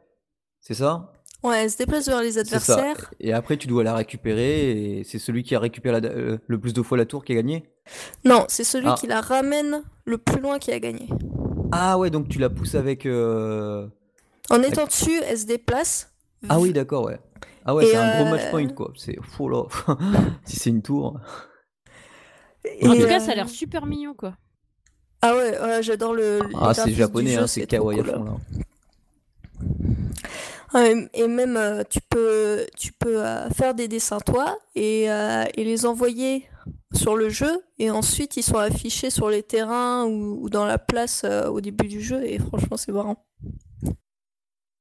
C'est 0.60 0.74
ça? 0.74 1.14
Ouais, 1.44 1.64
elle 1.64 1.72
se 1.72 1.78
déplace 1.78 2.08
vers 2.08 2.22
les 2.22 2.38
adversaires. 2.38 3.14
Et 3.20 3.34
après, 3.34 3.58
tu 3.58 3.68
dois 3.68 3.84
la 3.84 3.96
récupérer. 3.96 4.72
Et 4.72 5.04
c'est 5.04 5.20
celui 5.20 5.44
qui 5.44 5.56
a 5.56 5.60
récupéré 5.60 6.00
euh, 6.06 6.38
le 6.48 6.60
plus 6.60 6.74
de 6.74 6.82
fois 6.82 6.98
la 6.98 7.06
tour 7.06 7.26
qui 7.26 7.34
a 7.34 7.36
gagné? 7.36 7.66
Non, 8.24 8.46
c'est 8.48 8.64
celui 8.64 8.88
ah. 8.88 8.96
qui 8.98 9.08
la 9.08 9.20
ramène 9.20 9.84
le 10.06 10.18
plus 10.18 10.40
loin 10.40 10.58
qui 10.58 10.72
a 10.72 10.80
gagné. 10.80 11.10
Ah 11.74 11.98
ouais, 11.98 12.10
donc 12.10 12.30
tu 12.30 12.40
la 12.40 12.50
pousses 12.50 12.76
avec. 12.76 13.06
Euh, 13.06 13.88
en 14.50 14.62
étant 14.62 14.86
dessus, 14.86 15.20
elle 15.28 15.38
se 15.38 15.46
déplace. 15.46 16.14
Ah 16.48 16.60
oui, 16.60 16.72
d'accord, 16.72 17.06
ouais. 17.06 17.20
Ah 17.66 17.76
ouais, 17.76 17.88
c'est 17.88 17.96
un 17.96 18.22
gros 18.22 18.32
match 18.32 18.50
point, 18.50 18.66
euh, 18.66 18.74
quoi. 18.74 18.94
C'est 18.96 19.18
fou 19.22 19.50
là. 19.50 19.64
si 20.46 20.58
c'est 20.58 20.70
une 20.70 20.82
tour. 20.82 21.20
en 22.84 22.96
tout 22.96 23.08
cas, 23.08 23.20
ça 23.20 23.32
a 23.32 23.36
l'air 23.36 23.50
super 23.50 23.86
mignon, 23.86 24.14
quoi. 24.14 24.38
Ah 25.22 25.36
ouais, 25.36 25.84
j'adore 25.84 26.14
le. 26.14 26.40
Ah, 26.56 26.74
c'est 26.74 26.92
japonais, 26.92 27.36
hein, 27.36 27.48
c'est 27.48 27.66
kawaii 27.66 28.00
à 28.00 28.04
fond 28.04 28.24
là 28.24 28.38
et 30.76 31.28
même 31.28 31.58
euh, 31.58 31.84
tu 31.88 32.00
peux, 32.10 32.66
tu 32.78 32.92
peux 32.94 33.24
euh, 33.24 33.50
faire 33.52 33.76
des 33.76 33.88
dessins 33.88 34.20
toi 34.20 34.58
et, 34.76 35.12
euh, 35.12 35.46
et, 35.56 35.64
les 35.64 35.86
envoyer 35.86 36.48
sur 36.94 37.16
le 37.16 37.30
jeu 37.30 37.62
et 37.78 37.92
ensuite 37.92 38.38
ils 38.38 38.44
sont 38.44 38.58
affichés 38.58 39.10
sur 39.10 39.30
les 39.30 39.44
terrains 39.44 40.06
ou, 40.06 40.50
dans 40.50 40.66
la 40.66 40.78
place 40.78 41.26
au 41.26 41.62
début 41.62 41.88
du 41.88 42.02
jeu 42.02 42.26
et 42.26 42.40
franchement 42.40 42.78
c'est 42.78 42.92
marrant. 42.92 43.26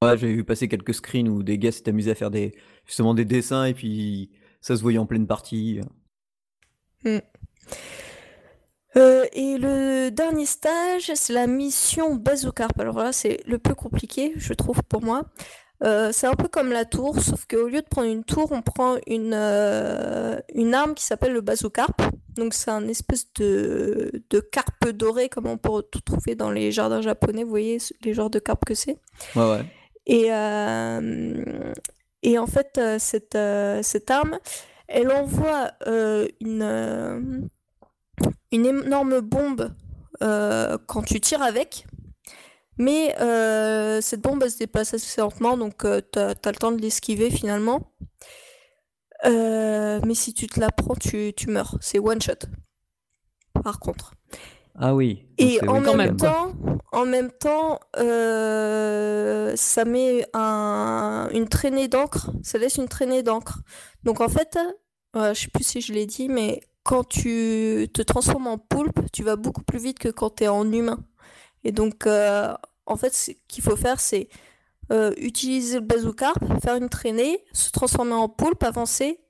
Ouais, 0.03 0.19
j'ai 0.19 0.33
vu 0.33 0.45
passer 0.45 0.67
quelques 0.67 0.95
screens 0.95 1.29
où 1.29 1.43
des 1.43 1.59
gars 1.59 1.73
s'étaient 1.73 1.91
amusés 1.91 2.11
à 2.11 2.15
faire 2.15 2.31
des, 2.31 2.55
justement 2.87 3.15
des 3.15 3.25
dessins 3.25 3.67
et 3.67 3.75
puis 3.75 4.31
ça 4.61 4.77
se 4.77 4.83
voyait 4.83 4.99
en 4.99 5.07
pleine 5.07 5.27
partie. 5.27 5.81
Hmm. 7.05 7.19
et 8.95 9.59
le 9.59 10.11
dernier 10.11 10.47
stage, 10.47 11.11
c'est 11.15 11.33
la 11.33 11.47
mission 11.47 12.15
Bazookarp. 12.15 12.79
Alors 12.79 12.99
là, 12.99 13.13
c'est 13.13 13.41
le 13.47 13.59
plus 13.59 13.75
compliqué, 13.75 14.33
je 14.37 14.55
trouve, 14.55 14.83
pour 14.85 15.03
moi. 15.03 15.25
Euh, 15.85 16.11
c'est 16.13 16.29
un 16.29 16.35
peu 16.35 16.47
comme 16.47 16.71
la 16.71 16.85
tour, 16.85 17.21
sauf 17.21 17.45
qu'au 17.47 17.67
lieu 17.67 17.83
de 17.83 17.87
prendre 17.89 18.09
une 18.09 18.23
tour, 18.23 18.53
on 18.53 18.63
prend 18.63 18.99
une, 19.07 19.35
euh, 19.35 20.39
une 20.55 20.75
arme 20.75 20.95
qui 20.95 21.05
s'appelle 21.05 21.33
le 21.33 21.41
bazookarp. 21.41 22.01
Donc 22.37 22.55
c'est 22.55 22.71
un 22.71 22.87
espèce 22.87 23.33
de, 23.35 24.25
de 24.31 24.41
carpe 24.41 24.89
doré, 24.91 25.29
comme 25.29 25.47
on 25.47 25.59
peut 25.59 25.83
tout 25.91 26.01
trouver 26.01 26.37
dans 26.37 26.51
les 26.51 26.71
jardins 26.71 27.03
japonais, 27.03 27.43
vous 27.43 27.51
voyez 27.51 27.79
les 28.03 28.15
genres 28.15 28.31
de 28.31 28.39
carpe 28.39 28.65
que 28.65 28.75
c'est. 28.75 28.97
Ouais, 29.35 29.51
ouais. 29.51 29.65
Et, 30.07 30.33
euh, 30.33 31.73
et 32.23 32.39
en 32.39 32.47
fait, 32.47 32.81
cette, 32.99 33.37
cette 33.83 34.11
arme, 34.11 34.39
elle 34.87 35.11
envoie 35.11 35.73
une, 36.41 37.49
une 38.53 38.67
énorme 38.67 39.21
bombe 39.21 39.73
quand 40.21 41.03
tu 41.05 41.21
tires 41.21 41.43
avec. 41.43 41.87
Mais 42.83 43.15
euh, 43.21 44.01
cette 44.01 44.23
bombe, 44.23 44.43
elle 44.43 44.51
se 44.51 44.59
déplace 44.59 44.93
assez 44.93 45.21
lentement, 45.21 45.57
donc 45.57 45.85
euh, 45.85 46.01
tu 46.13 46.19
as, 46.19 46.35
le 46.45 46.57
temps 46.57 46.73
de 46.73 46.83
l'esquiver 46.83 47.31
finalement. 47.31 47.93
Euh, 49.25 50.01
mais 50.05 50.15
si 50.15 50.35
tu 50.35 50.49
te 50.49 50.59
la 50.59 50.71
prends, 50.71 50.97
tu, 50.97 51.33
meurs. 51.47 51.79
C'est 51.81 52.01
one 52.01 52.21
shot. 52.21 52.49
Par 53.63 53.79
contre. 53.79 54.15
Ah 54.77 54.97
oui. 54.97 55.25
Et 55.39 55.61
en 55.69 55.81
même, 55.95 56.17
temps, 56.17 56.55
en 56.91 57.07
même 57.07 57.31
temps, 57.31 57.79
ça 57.95 59.85
met 59.85 60.27
une 60.35 61.47
traînée 61.49 61.87
d'encre. 61.87 62.33
Ça 62.43 62.59
laisse 62.59 62.79
une 62.79 62.89
traînée 62.89 63.23
d'encre. 63.23 63.61
Donc 64.03 64.21
en 64.21 64.29
fait, 64.29 64.59
je 65.15 65.35
sais 65.35 65.49
plus 65.55 65.63
si 65.63 65.81
je 65.83 65.93
l'ai 65.93 66.07
dit, 66.07 66.29
mais 66.29 66.63
quand 66.83 67.05
tu 67.05 67.89
te 67.95 68.03
transformes 68.03 68.49
en 68.49 68.59
poulpe, 68.59 68.99
tu 69.13 69.23
vas 69.23 69.37
beaucoup 69.37 69.63
plus 69.63 69.79
vite 69.79 70.01
que 70.01 70.09
quand 70.09 70.31
tu 70.37 70.45
es 70.45 70.49
en 70.49 70.73
humain. 70.73 70.99
Et 71.65 71.73
donc, 71.73 72.07
euh, 72.07 72.55
en 72.87 72.97
fait, 72.97 73.15
ce 73.15 73.31
qu'il 73.49 73.63
faut 73.63 73.77
faire, 73.77 74.01
c'est 74.01 74.29
euh, 74.93 75.13
utiliser 75.17 75.77
le 75.81 75.87
bazookarp, 75.87 76.39
faire 76.63 76.77
une 76.77 76.89
traînée, 76.89 77.45
se 77.53 77.71
transformer 77.71 78.13
en 78.15 78.29
poulpe, 78.29 78.63
avancer, 78.63 79.21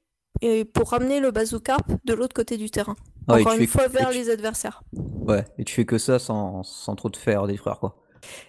et 0.41 0.65
pour 0.65 0.91
ramener 0.91 1.21
le 1.21 1.31
bazookarp 1.31 1.87
de 2.05 2.15
l'autre 2.15 2.35
côté 2.35 2.57
du 2.57 2.71
terrain. 2.71 2.97
Ah 3.29 3.35
Encore 3.35 3.55
une 3.55 3.67
fois 3.67 3.89
vers 3.89 4.11
tu 4.11 4.17
les 4.19 4.31
adversaires. 4.31 4.83
ouais, 4.93 5.45
et 5.59 5.65
tu 5.65 5.75
fais 5.75 5.85
que 5.87 5.99
ça 5.99 6.19
sans 6.19 6.63
sans 6.65 6.97
trop 6.97 7.11
te 7.11 7.19
faire 7.19 7.47
détruire, 7.47 7.79
quoi. 7.79 7.97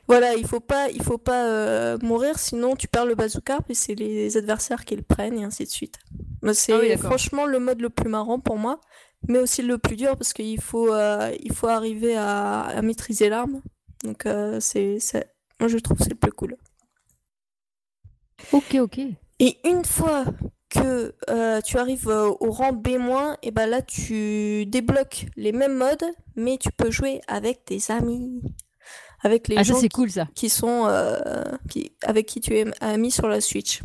Voilà, 0.08 0.36
il 0.36 0.46
faut 0.48 0.60
pas, 0.60 0.90
il 0.90 1.02
faut 1.02 1.18
pas 1.18 1.48
euh, 1.48 1.98
mourir, 2.02 2.38
sinon 2.38 2.76
tu 2.76 2.88
perds 2.88 3.06
le 3.08 3.16
bazooka 3.16 3.60
et 3.70 3.74
c'est 3.74 3.96
les 3.96 4.38
adversaires 4.38 4.86
qui 4.86 4.96
le 4.96 5.02
prennent 5.02 5.38
et 5.40 5.44
ainsi 5.44 5.64
de 5.66 5.70
suite. 5.70 5.98
Ah 6.44 6.48
oui, 6.48 6.54
C'est 6.56 6.90
d'accord. 6.90 7.06
franchement 7.06 7.46
le 7.46 7.60
mode 7.60 7.82
le 7.82 7.90
plus 7.90 8.10
marrant 8.10 8.40
pour 8.40 8.58
moi, 8.58 8.80
mais 9.28 9.40
aussi 9.40 9.62
le 9.64 9.78
plus 9.78 9.96
dur 9.96 10.16
parce 10.18 10.34
qu'il 10.34 10.62
faut, 10.62 10.94
euh, 10.94 11.32
il 11.42 11.54
faut 11.54 11.68
arriver 11.68 12.16
à, 12.16 12.62
à 12.62 12.82
maîtriser 12.82 13.30
l'arme. 13.30 13.62
Donc 14.04 14.26
euh, 14.26 14.60
c'est, 14.60 15.00
c'est- 15.00 15.34
moi 15.60 15.68
je 15.70 15.78
trouve 15.78 15.98
que 15.98 16.04
c'est 16.04 16.10
le 16.12 16.16
plus 16.16 16.32
cool. 16.32 16.58
Ok, 18.52 18.76
ok. 18.80 18.98
Et 19.40 19.58
une 19.68 19.84
fois 19.86 20.26
que 20.70 21.14
euh, 21.30 21.62
tu 21.62 21.78
arrives 21.78 22.08
euh, 22.10 22.30
au 22.40 22.52
rang 22.52 22.72
B-, 22.74 23.36
et 23.44 23.52
ben 23.52 23.68
là 23.68 23.82
tu 23.82 24.66
débloques 24.66 25.26
les 25.36 25.52
mêmes 25.52 25.78
modes, 25.78 26.04
mais 26.36 26.58
tu 26.58 26.70
peux 26.72 26.92
jouer 26.92 27.22
avec 27.28 27.66
tes 27.66 27.80
amis, 27.90 28.42
avec 29.24 29.48
les 29.50 29.64
Ah, 29.64 29.64
ça 29.64 29.74
gens 29.74 29.76
c'est 29.76 29.90
qui, 29.90 29.90
cool 29.90 30.12
ça. 30.12 30.28
qui 30.36 30.50
sont 30.50 30.88
euh, 30.88 31.44
qui, 31.70 31.94
avec 32.04 32.28
qui 32.28 32.42
tu 32.42 32.56
es 32.58 32.66
ami 32.82 33.12
sur 33.12 33.28
la 33.28 33.42
Switch. 33.42 33.82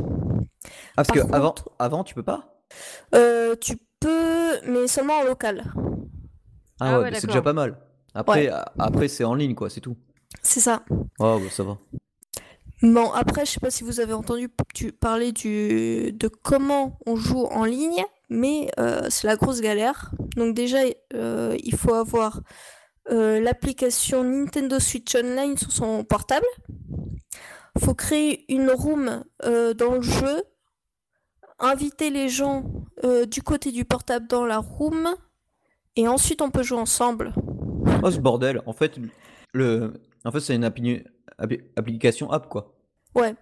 Ah, 0.91 0.97
parce 0.97 1.07
Par 1.07 1.17
que 1.19 1.19
avant 1.31 1.55
contre, 1.55 1.71
avant, 1.79 2.03
tu 2.03 2.13
peux 2.15 2.23
pas? 2.23 2.61
euh, 3.15 3.55
tu 3.59 3.77
peux, 3.99 4.59
mais 4.65 4.87
seulement 4.87 5.19
en 5.19 5.23
local. 5.23 5.63
Ah 6.79 6.91
Ah 6.91 6.99
ouais, 6.99 7.05
ouais, 7.09 7.13
c'est 7.15 7.27
déjà 7.27 7.41
pas 7.41 7.53
mal. 7.53 7.77
Après 8.13 8.49
après 8.77 9.07
c'est 9.07 9.23
en 9.23 9.35
ligne, 9.35 9.55
quoi, 9.55 9.69
c'est 9.69 9.81
tout. 9.81 9.97
C'est 10.41 10.59
ça. 10.59 10.83
Oh, 11.19 11.39
bah, 11.39 11.49
ça 11.51 11.63
va. 11.63 11.77
Bon, 12.81 13.11
après, 13.11 13.45
je 13.45 13.51
sais 13.51 13.59
pas 13.59 13.71
si 13.71 13.83
vous 13.83 13.99
avez 13.99 14.13
entendu 14.13 14.49
parler 14.99 15.33
du, 15.33 16.13
de 16.13 16.27
comment 16.29 16.97
on 17.05 17.17
joue 17.17 17.43
en 17.43 17.65
ligne, 17.65 18.03
mais 18.29 18.71
euh, 18.79 19.07
c'est 19.09 19.27
la 19.27 19.35
grosse 19.35 19.59
galère. 19.59 20.11
Donc 20.37 20.55
déjà, 20.55 20.77
euh, 21.13 21.57
il 21.61 21.75
faut 21.75 21.93
avoir 21.93 22.41
euh, 23.11 23.41
l'application 23.41 24.23
Nintendo 24.23 24.79
Switch 24.79 25.13
Online 25.13 25.57
sur 25.57 25.73
son 25.73 26.05
portable. 26.05 26.45
faut 27.77 27.95
créer 27.95 28.45
une 28.51 28.69
room 28.71 29.23
dans 29.43 29.93
le 29.95 30.01
jeu, 30.01 30.43
inviter 31.59 32.09
les 32.11 32.29
gens 32.29 32.63
du 33.29 33.41
côté 33.41 33.73
du 33.73 33.83
portable 33.83 34.27
dans 34.27 34.45
la 34.45 34.59
room, 34.59 35.15
et 35.97 36.07
ensuite 36.07 36.41
on 36.41 36.49
peut 36.49 36.63
jouer 36.63 36.79
ensemble. 36.79 37.33
Oh, 38.03 38.09
ce 38.09 38.19
bordel. 38.19 38.61
En 38.65 38.73
fait, 38.73 38.97
le 39.53 39.93
en 40.25 40.31
fait, 40.31 40.39
c'est 40.39 40.55
une 40.55 40.63
appli 40.63 41.03
appli 41.37 41.59
application 41.75 42.31
app, 42.31 42.49
quoi. 42.49 42.75
Ouais. 43.15 43.35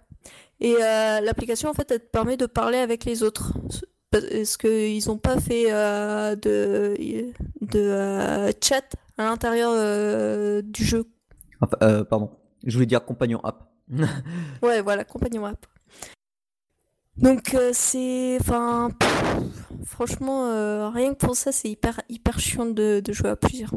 Et 0.60 0.74
euh, 0.74 1.20
l'application, 1.20 1.68
en 1.68 1.74
fait, 1.74 1.90
elle 1.90 2.00
te 2.00 2.10
permet 2.10 2.36
de 2.36 2.46
parler 2.46 2.78
avec 2.78 3.04
les 3.04 3.22
autres. 3.22 3.52
Parce 4.10 4.56
qu'ils 4.56 5.06
n'ont 5.06 5.18
pas 5.18 5.38
fait 5.38 5.66
euh, 5.70 6.34
de, 6.34 6.96
de 7.60 7.78
euh, 7.78 8.50
chat 8.62 8.84
à 9.18 9.24
l'intérieur 9.24 10.62
du 10.62 10.84
jeu? 10.84 11.04
Enfin, 11.60 12.04
pardon. 12.04 12.30
Je 12.64 12.74
voulais 12.74 12.86
dire 12.86 13.04
compagnon 13.04 13.40
app. 13.40 13.70
Ouais, 14.62 14.80
voilà, 14.82 15.04
compagnon 15.04 15.44
app. 15.44 15.66
Donc 17.16 17.56
c'est, 17.72 18.38
enfin, 18.40 18.90
franchement, 19.84 20.90
rien 20.90 21.12
que 21.12 21.18
pour 21.18 21.36
ça, 21.36 21.52
c'est 21.52 21.68
hyper, 21.68 22.00
hyper 22.08 22.38
chiant 22.38 22.66
de, 22.66 23.00
de 23.04 23.12
jouer 23.12 23.30
à 23.30 23.36
plusieurs. 23.36 23.72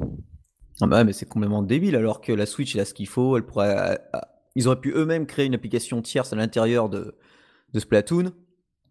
Ah 0.81 0.87
bah, 0.87 0.97
ouais, 0.97 1.03
mais 1.03 1.13
c'est 1.13 1.27
complètement 1.27 1.61
débile 1.61 1.95
alors 1.95 2.21
que 2.21 2.31
la 2.31 2.45
Switch, 2.45 2.75
elle 2.75 2.81
a 2.81 2.85
ce 2.85 2.93
qu'il 2.93 3.07
faut, 3.07 3.37
elle 3.37 3.45
pourrait 3.45 3.99
euh, 4.15 4.19
ils 4.55 4.67
auraient 4.67 4.81
pu 4.81 4.91
eux-mêmes 4.93 5.25
créer 5.25 5.45
une 5.45 5.53
application 5.55 6.01
tierce 6.01 6.33
à 6.33 6.35
l'intérieur 6.35 6.89
de 6.89 7.15
de 7.73 7.79
Splatoon 7.79 8.33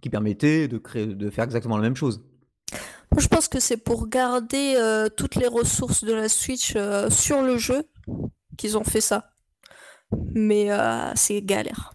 qui 0.00 0.08
permettait 0.08 0.68
de 0.68 0.78
créer 0.78 1.06
de 1.06 1.30
faire 1.30 1.44
exactement 1.44 1.76
la 1.76 1.82
même 1.82 1.96
chose. 1.96 2.22
Moi, 3.12 3.20
je 3.20 3.28
pense 3.28 3.48
que 3.48 3.58
c'est 3.58 3.76
pour 3.76 4.08
garder 4.08 4.74
euh, 4.76 5.08
toutes 5.08 5.34
les 5.34 5.48
ressources 5.48 6.04
de 6.04 6.14
la 6.14 6.28
Switch 6.28 6.74
euh, 6.76 7.10
sur 7.10 7.42
le 7.42 7.58
jeu 7.58 7.84
qu'ils 8.56 8.78
ont 8.78 8.84
fait 8.84 9.00
ça. 9.00 9.32
Mais 10.34 10.70
euh, 10.70 11.12
c'est 11.16 11.42
galère. 11.42 11.92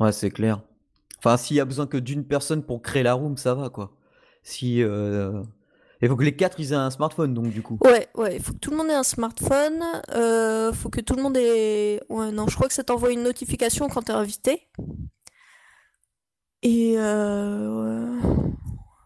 Ouais, 0.00 0.12
c'est 0.12 0.30
clair. 0.30 0.62
Enfin, 1.18 1.36
s'il 1.36 1.56
y 1.56 1.60
a 1.60 1.64
besoin 1.64 1.86
que 1.86 1.96
d'une 1.96 2.24
personne 2.24 2.62
pour 2.62 2.82
créer 2.82 3.02
la 3.02 3.14
room, 3.14 3.36
ça 3.36 3.54
va 3.54 3.70
quoi. 3.70 3.96
Si 4.42 4.82
euh, 4.82 5.42
il 6.02 6.08
faut 6.08 6.16
que 6.16 6.24
les 6.24 6.36
quatre 6.36 6.60
ils 6.60 6.72
aient 6.72 6.76
un 6.76 6.90
smartphone 6.90 7.34
donc 7.34 7.48
du 7.48 7.62
coup. 7.62 7.78
Ouais, 7.82 8.08
ouais, 8.14 8.36
il 8.36 8.42
faut 8.42 8.52
que 8.52 8.58
tout 8.58 8.70
le 8.70 8.76
monde 8.76 8.88
ait 8.88 8.94
un 8.94 9.02
smartphone. 9.02 9.82
Euh, 10.14 10.72
faut 10.72 10.90
que 10.90 11.00
tout 11.00 11.14
le 11.14 11.22
monde 11.22 11.36
ait. 11.36 12.00
Ouais, 12.08 12.30
non, 12.30 12.46
je 12.48 12.54
crois 12.54 12.68
que 12.68 12.74
ça 12.74 12.84
t'envoie 12.84 13.12
une 13.12 13.22
notification 13.22 13.88
quand 13.88 14.02
t'es 14.02 14.12
invité. 14.12 14.68
Et 16.62 16.94
euh... 16.96 18.18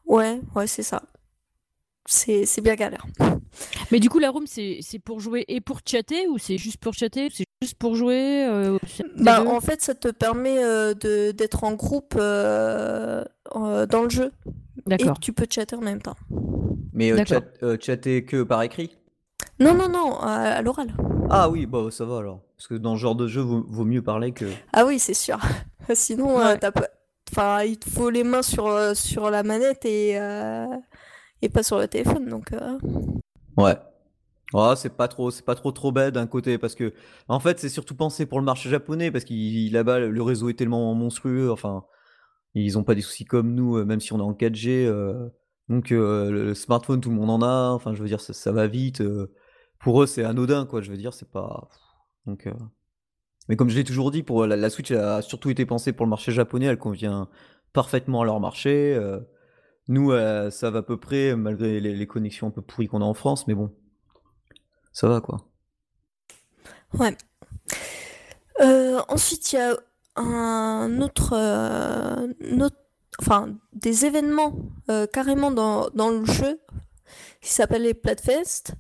ouais, 0.07 0.41
ouais, 0.55 0.67
c'est 0.67 0.83
ça. 0.83 1.03
C'est 2.07 2.47
c'est 2.47 2.63
bien 2.63 2.75
galère. 2.75 3.05
Mais 3.91 4.01
du 4.01 4.09
coup, 4.09 4.19
la 4.19 4.31
room, 4.31 4.47
c'est 4.47 4.79
c'est 4.81 4.99
pour 4.99 5.21
jouer 5.21 5.45
et 5.49 5.61
pour 5.61 5.81
chatter 5.85 6.27
ou 6.29 6.39
c'est 6.39 6.57
juste 6.57 6.79
pour 6.79 6.95
chatter? 6.95 7.29
C'est 7.31 7.45
juste 7.63 7.75
pour 7.75 7.97
jouer 7.97 8.47
euh, 8.47 8.79
Bah, 9.19 9.45
en 9.45 9.61
fait, 9.61 9.83
ça 9.83 9.95
te 9.95 10.09
permet 10.09 10.63
euh, 10.63 10.95
de 10.95 11.33
d'être 11.33 11.65
en 11.65 11.73
groupe 11.73 12.15
euh, 12.17 13.25
euh, 13.57 13.87
dans 13.87 14.05
le 14.05 14.11
jeu 14.11 14.33
et 14.91 15.11
tu 15.21 15.33
peux 15.33 15.47
chatter 15.49 15.77
en 15.77 15.81
même 15.81 16.03
temps. 16.03 16.17
Mais 16.93 17.13
euh, 17.13 17.25
chat, 17.25 17.43
euh, 17.63 17.77
chatter 17.81 18.25
que 18.25 18.43
par 18.43 18.63
écrit? 18.63 18.97
Non, 19.61 19.75
non, 19.75 19.89
non, 19.89 20.19
à, 20.21 20.33
à 20.57 20.63
l'oral. 20.63 20.89
Ah 21.31 21.51
oui, 21.51 21.67
bah 21.67 21.89
ça 21.91 22.05
va 22.05 22.19
alors. 22.19 22.41
Parce 22.57 22.69
que 22.69 22.75
dans 22.75 22.97
ce 22.97 23.01
genre 23.01 23.15
de 23.15 23.27
jeu, 23.27 23.41
vaut, 23.41 23.65
vaut 23.69 23.85
mieux 23.85 24.03
parler 24.03 24.33
que. 24.33 24.47
Ah 24.73 24.85
oui, 24.87 24.99
c'est 24.99 25.15
sûr. 25.15 25.39
Sinon, 25.95 26.41
euh, 26.41 26.55
Ouais. 26.55 26.59
t'as 26.59 26.73
pas... 26.73 26.89
enfin, 27.31 27.63
il 27.63 27.79
te 27.79 27.89
faut 27.89 28.11
les 28.11 28.25
mains 28.25 28.43
sur, 28.43 28.67
euh, 28.67 28.95
sur 28.95 29.31
la 29.31 29.43
manette 29.43 29.85
et, 29.85 30.19
euh, 30.19 30.67
et 31.43 31.49
pas 31.49 31.63
sur 31.63 31.79
le 31.79 31.89
téléphone. 31.89 32.29
Donc, 32.29 32.53
euh, 32.53 32.79
Ouais. 33.57 33.77
Ah, 34.55 34.75
c'est 34.77 34.97
pas 34.97 35.09
trop, 35.09 35.31
c'est 35.31 35.45
pas 35.45 35.55
trop 35.55 35.73
trop 35.73 35.93
bête 35.93 36.15
d'un 36.15 36.27
côté 36.27 36.57
parce 36.57 36.75
que 36.75 36.95
en 37.29 37.39
fait 37.39 37.59
c'est 37.61 37.69
surtout 37.69 37.95
pensé 37.95 38.25
pour 38.25 38.39
le 38.39 38.47
marché 38.47 38.71
japonais 38.71 39.11
parce 39.11 39.25
qu'il 39.25 39.73
là-bas 39.73 39.99
le 40.01 40.23
réseau 40.23 40.49
est 40.49 40.55
tellement 40.55 40.95
monstrueux. 40.95 41.51
Enfin, 41.53 41.85
ils 42.55 42.79
ont 42.79 42.85
pas 42.85 42.95
des 42.95 43.03
soucis 43.03 43.25
comme 43.25 43.55
nous, 43.55 43.77
euh, 43.77 43.85
même 43.85 44.01
si 44.01 44.13
on 44.13 44.19
est 44.19 44.23
en 44.23 44.33
4G. 44.33 44.87
euh, 44.87 45.29
donc 45.69 45.93
euh, 45.93 46.31
le 46.31 46.55
smartphone 46.55 47.01
tout 47.01 47.11
le 47.11 47.17
monde 47.17 47.31
en 47.31 47.43
a. 47.43 47.71
Enfin, 47.71 47.95
je 47.95 48.03
veux 48.03 48.09
dire 48.09 48.21
ça, 48.21 48.53
va 48.53 48.67
vite. 48.67 49.03
pour 49.79 50.03
eux 50.03 50.07
c'est 50.07 50.25
anodin 50.25 50.67
quoi. 50.67 50.81
Je 50.81 50.91
veux 50.91 50.97
dire 50.97 51.15
c'est 51.15 51.31
pas. 51.31 51.69
Donc. 52.27 52.49
Mais 53.49 53.57
comme 53.57 53.71
je 53.71 53.77
l'ai 53.77 53.85
toujours 53.85 54.11
dit, 54.11 54.23
pour 54.23 54.47
la, 54.47 54.71
Switch 54.71 54.91
a 54.91 55.23
surtout 55.23 55.49
été 55.49 55.65
pensée 55.65 55.93
pour 55.93 56.05
le 56.05 56.11
marché 56.11 56.33
japonais. 56.33 56.67
Elle 56.67 56.79
convient 56.79 57.29
parfaitement 57.73 58.23
à 58.23 58.25
leur 58.25 58.41
marché. 58.41 58.99
nous, 59.89 60.11
ça 60.51 60.71
va 60.71 60.81
à 60.81 60.83
peu 60.83 60.99
près, 60.99 61.35
malgré 61.37 61.81
les, 61.81 62.07
connexions 62.07 62.49
un 62.49 62.51
peu 62.51 62.63
pourries 62.63 62.89
qu'on 62.89 63.01
a 63.01 63.07
en 63.07 63.15
France, 63.15 63.47
mais 63.47 63.55
bon, 63.55 63.75
ça 64.93 65.09
va 65.09 65.21
quoi. 65.23 65.39
ouais. 66.99 67.17
Ensuite, 69.09 69.53
il 69.53 69.57
y 69.57 69.59
a 69.59 69.77
un 70.19 71.01
autre, 71.01 71.33
euh, 71.33 72.27
un 72.53 72.61
autre- 72.61 72.77
enfin, 73.21 73.57
des 73.73 74.05
événements 74.05 74.55
euh, 74.91 75.07
carrément 75.07 75.51
dans, 75.51 75.89
dans 75.91 76.11
le 76.11 76.25
jeu 76.25 76.61
qui 77.41 77.51
s'appellent 77.51 77.83
les 77.83 77.95
Platfest. 77.95 78.73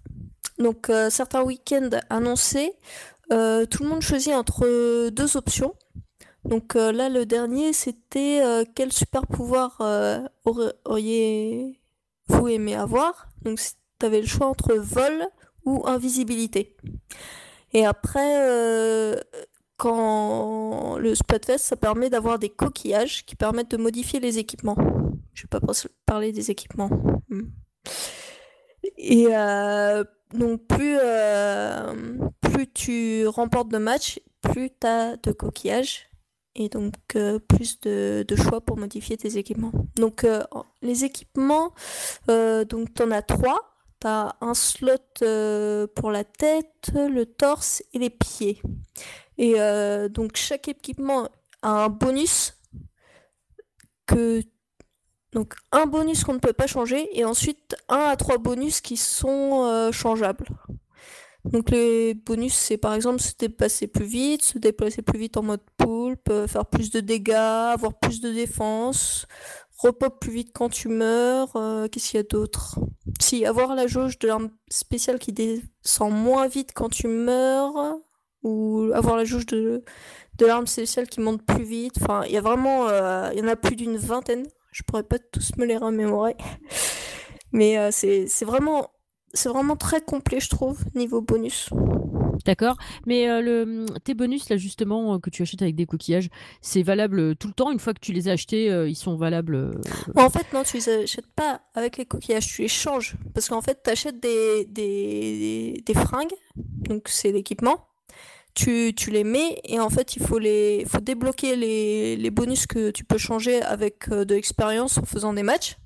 Donc, 0.58 0.90
euh, 0.90 1.10
certains 1.10 1.42
week-ends 1.42 1.90
annoncés, 2.10 2.72
tout 3.30 3.82
le 3.82 3.88
monde 3.88 4.02
choisit 4.02 4.32
entre 4.34 5.08
deux 5.10 5.36
options. 5.36 5.74
Donc 6.44 6.74
là, 6.74 7.08
le 7.10 7.26
dernier, 7.26 7.72
c'était 7.74 8.42
quel 8.74 8.90
super 8.90 9.26
pouvoir 9.26 9.82
auriez-vous 10.86 12.48
aimé 12.48 12.74
avoir? 12.74 13.28
Donc, 13.42 13.60
tu 14.00 14.06
avais 14.06 14.22
le 14.22 14.26
choix 14.26 14.46
entre 14.46 14.74
vol 14.74 15.26
ou 15.66 15.86
invisibilité. 15.86 16.74
Et 17.74 17.84
après, 17.84 19.22
quand 19.78 20.98
le 20.98 21.14
Splatfest, 21.14 21.58
ça 21.58 21.76
permet 21.76 22.10
d'avoir 22.10 22.38
des 22.38 22.50
coquillages 22.50 23.24
qui 23.24 23.36
permettent 23.36 23.70
de 23.70 23.76
modifier 23.76 24.20
les 24.20 24.38
équipements. 24.38 24.76
Je 25.32 25.44
vais 25.44 25.48
pas 25.48 25.60
parler 26.04 26.32
des 26.32 26.50
équipements. 26.50 26.90
Hmm. 27.30 27.44
Et 28.96 29.28
euh, 29.30 30.04
donc, 30.34 30.66
plus, 30.66 30.98
euh, 31.00 31.94
plus 32.40 32.66
tu 32.72 33.26
remportes 33.28 33.68
de 33.68 33.78
matchs, 33.78 34.20
plus 34.42 34.70
tu 34.70 34.86
as 34.86 35.16
de 35.16 35.32
coquillages. 35.32 36.08
Et 36.56 36.68
donc, 36.68 36.94
euh, 37.14 37.38
plus 37.38 37.78
de, 37.80 38.24
de 38.26 38.36
choix 38.36 38.60
pour 38.60 38.76
modifier 38.76 39.16
tes 39.16 39.38
équipements. 39.38 39.72
Donc, 39.94 40.26
les 40.82 41.04
équipements, 41.04 41.72
donc 42.26 42.94
tu 42.94 43.02
en 43.02 43.10
as 43.12 43.22
trois. 43.22 43.74
Tu 44.00 44.06
as 44.06 44.36
un 44.40 44.54
slot 44.54 44.96
pour 45.94 46.10
la 46.10 46.24
tête, 46.24 46.90
le 46.94 47.24
torse 47.26 47.82
et 47.92 47.98
les 48.00 48.10
pieds. 48.10 48.60
Et 49.38 49.54
euh, 49.56 50.08
donc, 50.08 50.36
chaque 50.36 50.68
équipement 50.68 51.28
a 51.62 51.84
un 51.84 51.88
bonus 51.88 52.54
que 54.06 54.42
donc 55.32 55.54
un 55.72 55.86
bonus 55.86 56.24
qu'on 56.24 56.34
ne 56.34 56.38
peut 56.38 56.54
pas 56.54 56.66
changer 56.66 57.08
et 57.18 57.24
ensuite 57.24 57.76
un 57.88 57.98
à 57.98 58.16
trois 58.16 58.38
bonus 58.38 58.80
qui 58.80 58.96
sont 58.96 59.64
euh, 59.64 59.92
changeables. 59.92 60.46
Donc 61.44 61.70
les 61.70 62.14
bonus 62.14 62.54
c'est 62.54 62.78
par 62.78 62.94
exemple 62.94 63.20
se 63.20 63.32
déplacer 63.38 63.86
plus 63.86 64.06
vite, 64.06 64.42
se 64.42 64.58
déplacer 64.58 65.02
plus 65.02 65.18
vite 65.18 65.36
en 65.36 65.42
mode 65.42 65.60
poulpe, 65.76 66.30
euh, 66.30 66.46
faire 66.46 66.64
plus 66.64 66.90
de 66.90 67.00
dégâts, 67.00 67.32
avoir 67.32 67.98
plus 67.98 68.20
de 68.22 68.32
défense, 68.32 69.26
repop 69.76 70.18
plus 70.18 70.32
vite 70.32 70.50
quand 70.54 70.70
tu 70.70 70.88
meurs. 70.88 71.52
Qu'est-ce 71.90 72.10
qu'il 72.10 72.16
y 72.16 72.20
a 72.20 72.22
d'autre? 72.22 72.78
Si, 73.20 73.44
avoir 73.44 73.74
la 73.74 73.86
jauge 73.86 74.18
de 74.18 74.28
l'arme 74.28 74.50
spéciale 74.70 75.18
qui 75.18 75.32
descend 75.32 76.12
moins 76.12 76.48
vite 76.48 76.72
quand 76.74 76.88
tu 76.88 77.06
meurs. 77.06 78.00
Ou 78.48 78.90
avoir 78.94 79.16
la 79.16 79.24
jauge 79.24 79.46
de, 79.46 79.84
de 80.38 80.46
l'arme 80.46 80.66
spéciale 80.66 81.06
qui 81.08 81.20
monte 81.20 81.42
plus 81.44 81.64
vite. 81.64 81.96
Enfin, 82.00 82.22
il 82.26 82.32
y 82.32 82.38
a 82.38 82.40
vraiment. 82.40 82.88
euh, 82.88 83.30
il 83.34 83.38
y 83.40 83.42
en 83.42 83.48
a 83.48 83.56
plus 83.56 83.76
d'une 83.76 83.96
vingtaine. 83.98 84.46
Je 84.72 84.82
pourrais 84.82 85.02
pas 85.02 85.18
tous 85.18 85.50
me 85.58 85.64
les 85.66 85.76
remémorer. 85.76 86.36
Mais 87.52 87.78
euh, 87.78 87.90
c'est 87.90 88.44
vraiment. 88.44 88.90
C'est 89.34 89.50
vraiment 89.50 89.76
très 89.76 90.00
complet, 90.00 90.40
je 90.40 90.48
trouve, 90.48 90.82
niveau 90.94 91.20
bonus. 91.20 91.68
D'accord. 92.46 92.76
Mais 93.04 93.28
euh, 93.28 93.42
le, 93.42 93.84
tes 94.02 94.14
bonus, 94.14 94.48
là, 94.48 94.56
justement, 94.56 95.14
euh, 95.14 95.18
que 95.18 95.28
tu 95.28 95.42
achètes 95.42 95.60
avec 95.60 95.74
des 95.74 95.84
coquillages, 95.84 96.30
c'est 96.62 96.82
valable 96.82 97.36
tout 97.36 97.48
le 97.48 97.52
temps? 97.52 97.70
Une 97.70 97.78
fois 97.78 97.92
que 97.92 98.00
tu 98.00 98.14
les 98.14 98.28
as 98.28 98.32
achetés, 98.32 98.68
ils 98.88 98.96
sont 98.96 99.16
valables. 99.16 99.78
en 100.16 100.30
fait, 100.30 100.50
non, 100.54 100.62
tu 100.62 100.78
les 100.78 100.88
achètes 100.88 101.30
pas 101.36 101.60
avec 101.74 101.98
les 101.98 102.06
coquillages, 102.06 102.46
tu 102.46 102.62
les 102.62 102.68
changes. 102.68 103.16
Parce 103.34 103.48
qu'en 103.50 103.60
fait, 103.60 103.82
tu 103.84 103.90
achètes 103.90 104.18
des, 104.18 104.64
des, 104.64 105.82
des 105.84 105.94
fringues, 105.94 106.34
donc 106.56 107.08
c'est 107.08 107.32
l'équipement. 107.32 107.86
Tu, 108.58 108.92
tu 108.92 109.12
les 109.12 109.22
mets 109.22 109.60
et 109.62 109.78
en 109.78 109.88
fait, 109.88 110.16
il 110.16 110.22
faut, 110.26 110.40
les, 110.40 110.84
faut 110.88 110.98
débloquer 110.98 111.54
les, 111.54 112.16
les 112.16 112.30
bonus 112.30 112.66
que 112.66 112.90
tu 112.90 113.04
peux 113.04 113.16
changer 113.16 113.62
avec 113.62 114.08
euh, 114.10 114.24
de 114.24 114.34
l'expérience 114.34 114.98
en 114.98 115.04
faisant 115.04 115.32
des 115.32 115.44
matchs. 115.44 115.76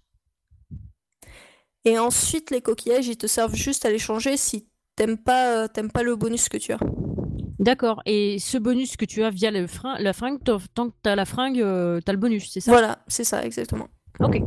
Et 1.84 1.98
ensuite, 1.98 2.50
les 2.50 2.62
coquillages, 2.62 3.08
ils 3.08 3.18
te 3.18 3.26
servent 3.26 3.54
juste 3.54 3.84
à 3.84 3.90
les 3.90 3.98
changer 3.98 4.38
si 4.38 4.68
t'aimes 4.96 5.18
pas, 5.18 5.64
euh, 5.64 5.68
t'aimes 5.68 5.90
pas 5.90 6.02
le 6.02 6.16
bonus 6.16 6.48
que 6.48 6.56
tu 6.56 6.72
as. 6.72 6.78
D'accord. 7.58 8.00
Et 8.06 8.38
ce 8.38 8.56
bonus 8.56 8.96
que 8.96 9.04
tu 9.04 9.22
as 9.22 9.28
via 9.28 9.50
le 9.50 9.66
la 9.98 10.12
fringue, 10.14 10.42
tant 10.42 10.88
que 10.88 10.94
tu 11.04 11.10
as 11.10 11.14
la 11.14 11.26
fringue, 11.26 11.60
euh, 11.60 12.00
tu 12.02 12.08
as 12.08 12.14
le 12.14 12.18
bonus, 12.18 12.50
c'est 12.50 12.60
ça? 12.60 12.70
Voilà, 12.70 13.00
c'est 13.06 13.24
ça, 13.24 13.44
exactement. 13.44 13.88
Ok. 14.18 14.40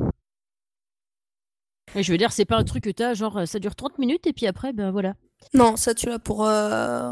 Et 1.93 2.01
je 2.01 2.11
veux 2.11 2.17
dire, 2.17 2.31
c'est 2.31 2.45
pas 2.45 2.57
un 2.57 2.63
truc 2.63 2.85
que 2.85 2.89
tu 2.89 3.03
as, 3.03 3.13
genre, 3.13 3.47
ça 3.47 3.59
dure 3.59 3.75
30 3.75 3.99
minutes 3.99 4.25
et 4.25 4.33
puis 4.33 4.47
après, 4.47 4.73
ben 4.73 4.89
voilà. 4.89 5.13
Non, 5.53 5.75
ça 5.75 5.93
tu 5.93 6.07
l'as 6.07 6.17
pour, 6.17 6.47
euh, 6.47 7.11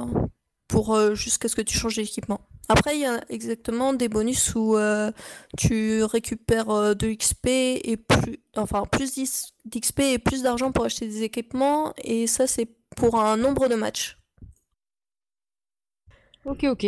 pour 0.74 0.95
euh, 0.95 1.13
jusqu'à 1.13 1.47
ce 1.49 1.55
que 1.55 1.61
tu 1.61 1.78
changes 1.78 1.97
d'équipement. 1.97 2.41
Après, 2.67 2.95
il 2.95 3.01
y 3.01 3.05
a 3.05 3.24
exactement 3.30 3.93
des 3.93 4.09
bonus 4.09 4.55
où 4.55 4.76
euh, 4.76 5.11
tu 5.55 6.03
récupères 6.03 6.71
euh, 6.71 6.95
de 6.95 7.13
XP 7.13 7.45
et 7.47 7.95
plus, 7.95 8.39
enfin 8.55 8.84
plus 8.91 9.13
d'X- 9.13 9.53
d'XP 9.65 9.99
et 9.99 10.17
plus 10.17 10.41
d'argent 10.41 10.71
pour 10.71 10.86
acheter 10.86 11.07
des 11.07 11.21
équipements. 11.21 11.93
Et 12.03 12.26
ça, 12.26 12.47
c'est 12.47 12.67
pour 12.95 13.19
un 13.19 13.38
nombre 13.38 13.67
de 13.67 13.76
matchs. 13.76 14.17
Ok, 16.45 16.63
ok. 16.63 16.84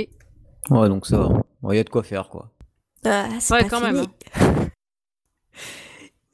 Ouais, 0.71 0.89
donc 0.89 1.05
ça 1.05 1.19
va. 1.19 1.43
Il 1.71 1.75
y 1.75 1.79
a 1.79 1.83
de 1.83 1.89
quoi 1.89 2.01
faire, 2.01 2.29
quoi. 2.29 2.49
Ah, 3.05 3.29
c'est 3.39 3.53
Ouais, 3.53 3.61
pas 3.63 3.69
quand 3.69 3.81
fini. 3.85 3.93
même. 3.93 4.05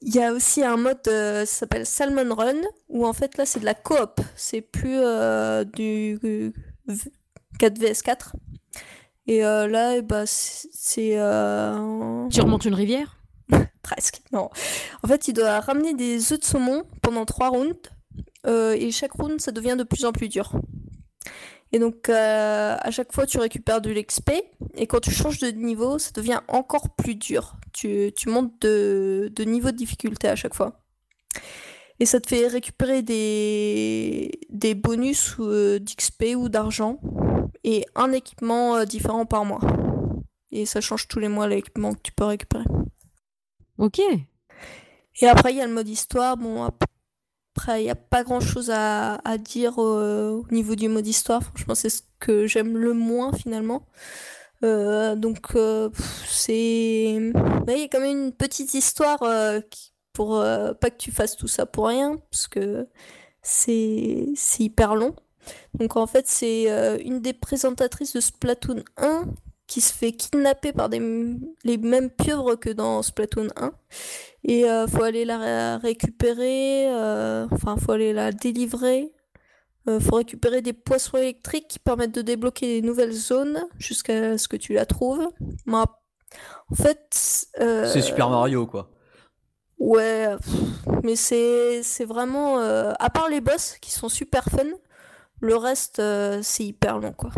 Il 0.03 0.15
y 0.15 0.19
a 0.23 0.31
aussi 0.31 0.63
un 0.63 0.77
mode 0.77 1.01
euh, 1.09 1.45
ça 1.45 1.59
s'appelle 1.59 1.85
Salmon 1.85 2.33
Run 2.33 2.61
où 2.89 3.05
en 3.05 3.13
fait 3.13 3.37
là 3.37 3.45
c'est 3.45 3.59
de 3.59 3.65
la 3.65 3.75
coop. 3.75 4.19
C'est 4.35 4.61
plus 4.61 4.97
euh, 4.97 5.63
du 5.63 6.17
4 7.59 7.77
vs 7.79 8.01
4. 8.03 8.35
Et 9.27 9.45
euh, 9.45 9.67
là, 9.67 10.01
bah, 10.01 10.23
c'est 10.25 11.17
euh, 11.17 12.27
Tu 12.29 12.41
remontes 12.41 12.65
une 12.65 12.73
rivière? 12.73 13.17
Presque. 13.83 14.21
Non. 14.31 14.49
En 15.03 15.07
fait, 15.07 15.27
il 15.27 15.33
doit 15.33 15.59
ramener 15.59 15.93
des 15.93 16.33
œufs 16.33 16.39
de 16.39 16.45
saumon 16.45 16.83
pendant 17.01 17.25
3 17.25 17.49
rounds. 17.49 17.89
euh, 18.47 18.73
et 18.73 18.91
chaque 18.91 19.13
round, 19.13 19.39
ça 19.39 19.51
devient 19.51 19.75
de 19.77 19.83
plus 19.83 20.05
en 20.05 20.11
plus 20.11 20.27
dur. 20.29 20.53
Et 21.71 21.79
donc, 21.79 22.09
à 22.09 22.91
chaque 22.91 23.13
fois, 23.13 23.25
tu 23.25 23.37
récupères 23.37 23.79
de 23.79 23.91
l'XP. 23.91 24.31
Et 24.75 24.87
quand 24.87 24.99
tu 24.99 25.11
changes 25.11 25.39
de 25.39 25.51
niveau, 25.51 25.99
ça 25.99 26.11
devient 26.13 26.41
encore 26.49 26.95
plus 26.95 27.15
dur. 27.15 27.55
Tu, 27.71 28.11
tu 28.17 28.27
montes 28.27 28.51
de, 28.61 29.31
de 29.33 29.43
niveau 29.45 29.71
de 29.71 29.77
difficulté 29.77 30.27
à 30.27 30.35
chaque 30.35 30.53
fois. 30.53 30.81
Et 32.01 32.07
ça 32.07 32.19
te 32.19 32.27
fait 32.27 32.47
récupérer 32.47 33.03
des, 33.03 34.31
des 34.49 34.73
bonus 34.73 35.35
euh, 35.39 35.77
d'XP 35.77 36.35
ou 36.35 36.49
d'argent. 36.49 36.99
Et 37.63 37.85
un 37.93 38.11
équipement 38.11 38.75
euh, 38.75 38.85
différent 38.85 39.27
par 39.27 39.45
mois. 39.45 39.59
Et 40.51 40.65
ça 40.65 40.81
change 40.81 41.07
tous 41.07 41.19
les 41.19 41.27
mois 41.27 41.47
l'équipement 41.47 41.93
que 41.93 41.99
tu 42.01 42.11
peux 42.11 42.23
récupérer. 42.23 42.63
Ok. 43.77 43.99
Et 43.99 45.27
après, 45.27 45.51
il 45.53 45.57
y 45.57 45.61
a 45.61 45.67
le 45.67 45.73
mode 45.73 45.87
histoire. 45.87 46.37
Bon, 46.37 46.63
après, 46.63 47.81
il 47.81 47.83
n'y 47.83 47.91
a 47.91 47.95
pas 47.95 48.23
grand 48.23 48.39
chose 48.39 48.71
à, 48.71 49.21
à 49.23 49.37
dire 49.37 49.75
euh, 49.77 50.41
au 50.41 50.47
niveau 50.51 50.73
du 50.73 50.87
mode 50.89 51.05
histoire. 51.05 51.43
Franchement, 51.43 51.75
c'est 51.75 51.89
ce 51.91 52.01
que 52.17 52.47
j'aime 52.47 52.77
le 52.77 52.93
moins 52.93 53.31
finalement. 53.31 53.85
Donc, 54.63 55.55
c'est. 56.27 57.31
Mais 57.67 57.75
il 57.75 57.81
y 57.81 57.83
a 57.83 57.87
quand 57.91 57.99
même 57.99 58.25
une 58.25 58.33
petite 58.33 58.73
histoire 58.73 59.19
qui- 59.69 59.90
pour 60.13 60.37
euh, 60.37 60.73
pas 60.73 60.89
que 60.89 60.97
tu 60.97 61.11
fasses 61.11 61.35
tout 61.35 61.47
ça 61.47 61.65
pour 61.65 61.87
rien, 61.87 62.17
parce 62.31 62.47
que 62.47 62.87
c'est 63.41 64.27
hyper 64.59 64.95
long. 64.95 65.15
Donc, 65.73 65.95
en 65.97 66.07
fait, 66.07 66.27
c'est 66.27 66.71
euh, 66.71 66.97
une 67.03 67.19
des 67.21 67.33
présentatrices 67.33 68.13
de 68.13 68.19
Splatoon 68.19 68.83
1 68.97 69.25
qui 69.67 69.81
se 69.81 69.93
fait 69.93 70.11
kidnapper 70.11 70.73
par 70.73 70.89
des, 70.89 70.99
les 71.63 71.77
mêmes 71.77 72.09
pieuvres 72.09 72.55
que 72.55 72.69
dans 72.69 73.01
Splatoon 73.01 73.47
1. 73.55 73.71
Et 74.43 74.65
euh, 74.69 74.85
faut 74.87 75.03
aller 75.03 75.23
la 75.25 75.37
ré- 75.37 75.81
récupérer, 75.81 76.87
euh, 76.93 77.47
enfin 77.51 77.77
faut 77.77 77.93
aller 77.93 78.13
la 78.13 78.31
délivrer. 78.31 79.11
Faut 79.99 80.17
récupérer 80.17 80.61
des 80.61 80.73
poissons 80.73 81.17
électriques 81.17 81.67
qui 81.67 81.79
permettent 81.79 82.13
de 82.13 82.21
débloquer 82.21 82.81
des 82.81 82.87
nouvelles 82.87 83.13
zones 83.13 83.63
jusqu'à 83.79 84.37
ce 84.37 84.47
que 84.47 84.55
tu 84.55 84.73
la 84.73 84.85
trouves. 84.85 85.27
En 86.69 86.75
fait, 86.75 86.99
C'est 87.87 88.01
Super 88.01 88.29
Mario, 88.29 88.67
quoi. 88.67 88.91
Ouais, 89.81 90.27
mais 91.01 91.15
c'est 91.15 91.81
c'est 91.81 92.05
vraiment 92.05 92.59
euh, 92.59 92.93
à 92.99 93.09
part 93.09 93.29
les 93.29 93.41
boss 93.41 93.77
qui 93.81 93.89
sont 93.89 94.09
super 94.09 94.43
fun, 94.45 94.67
le 95.39 95.55
reste 95.55 95.97
euh, 95.97 96.39
c'est 96.43 96.63
hyper 96.63 96.99
long 96.99 97.13
quoi. 97.13 97.31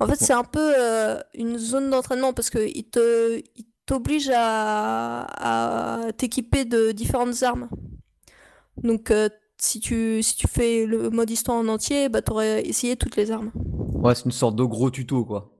En 0.00 0.06
fait, 0.06 0.16
c'est 0.16 0.34
un 0.34 0.44
peu 0.44 0.74
euh, 0.78 1.18
une 1.32 1.56
zone 1.56 1.88
d'entraînement 1.88 2.34
parce 2.34 2.50
que 2.50 2.58
il 2.58 2.84
te 2.84 3.40
il 3.56 3.64
t'oblige 3.86 4.30
à, 4.34 6.02
à 6.02 6.12
t'équiper 6.12 6.66
de 6.66 6.92
différentes 6.92 7.42
armes. 7.42 7.70
Donc 8.76 9.10
si 9.56 9.80
tu 9.80 10.22
si 10.22 10.36
tu 10.36 10.46
fais 10.46 10.84
le 10.84 11.08
mode 11.08 11.30
histoire 11.30 11.56
en 11.56 11.68
entier, 11.68 12.10
bah 12.10 12.20
t'aurais 12.20 12.66
essayé 12.66 12.96
toutes 12.96 13.16
les 13.16 13.30
armes. 13.30 13.50
Ouais, 13.54 14.14
c'est 14.14 14.26
une 14.26 14.30
sorte 14.30 14.56
de 14.56 14.64
gros 14.64 14.90
tuto, 14.90 15.24
quoi. 15.24 15.50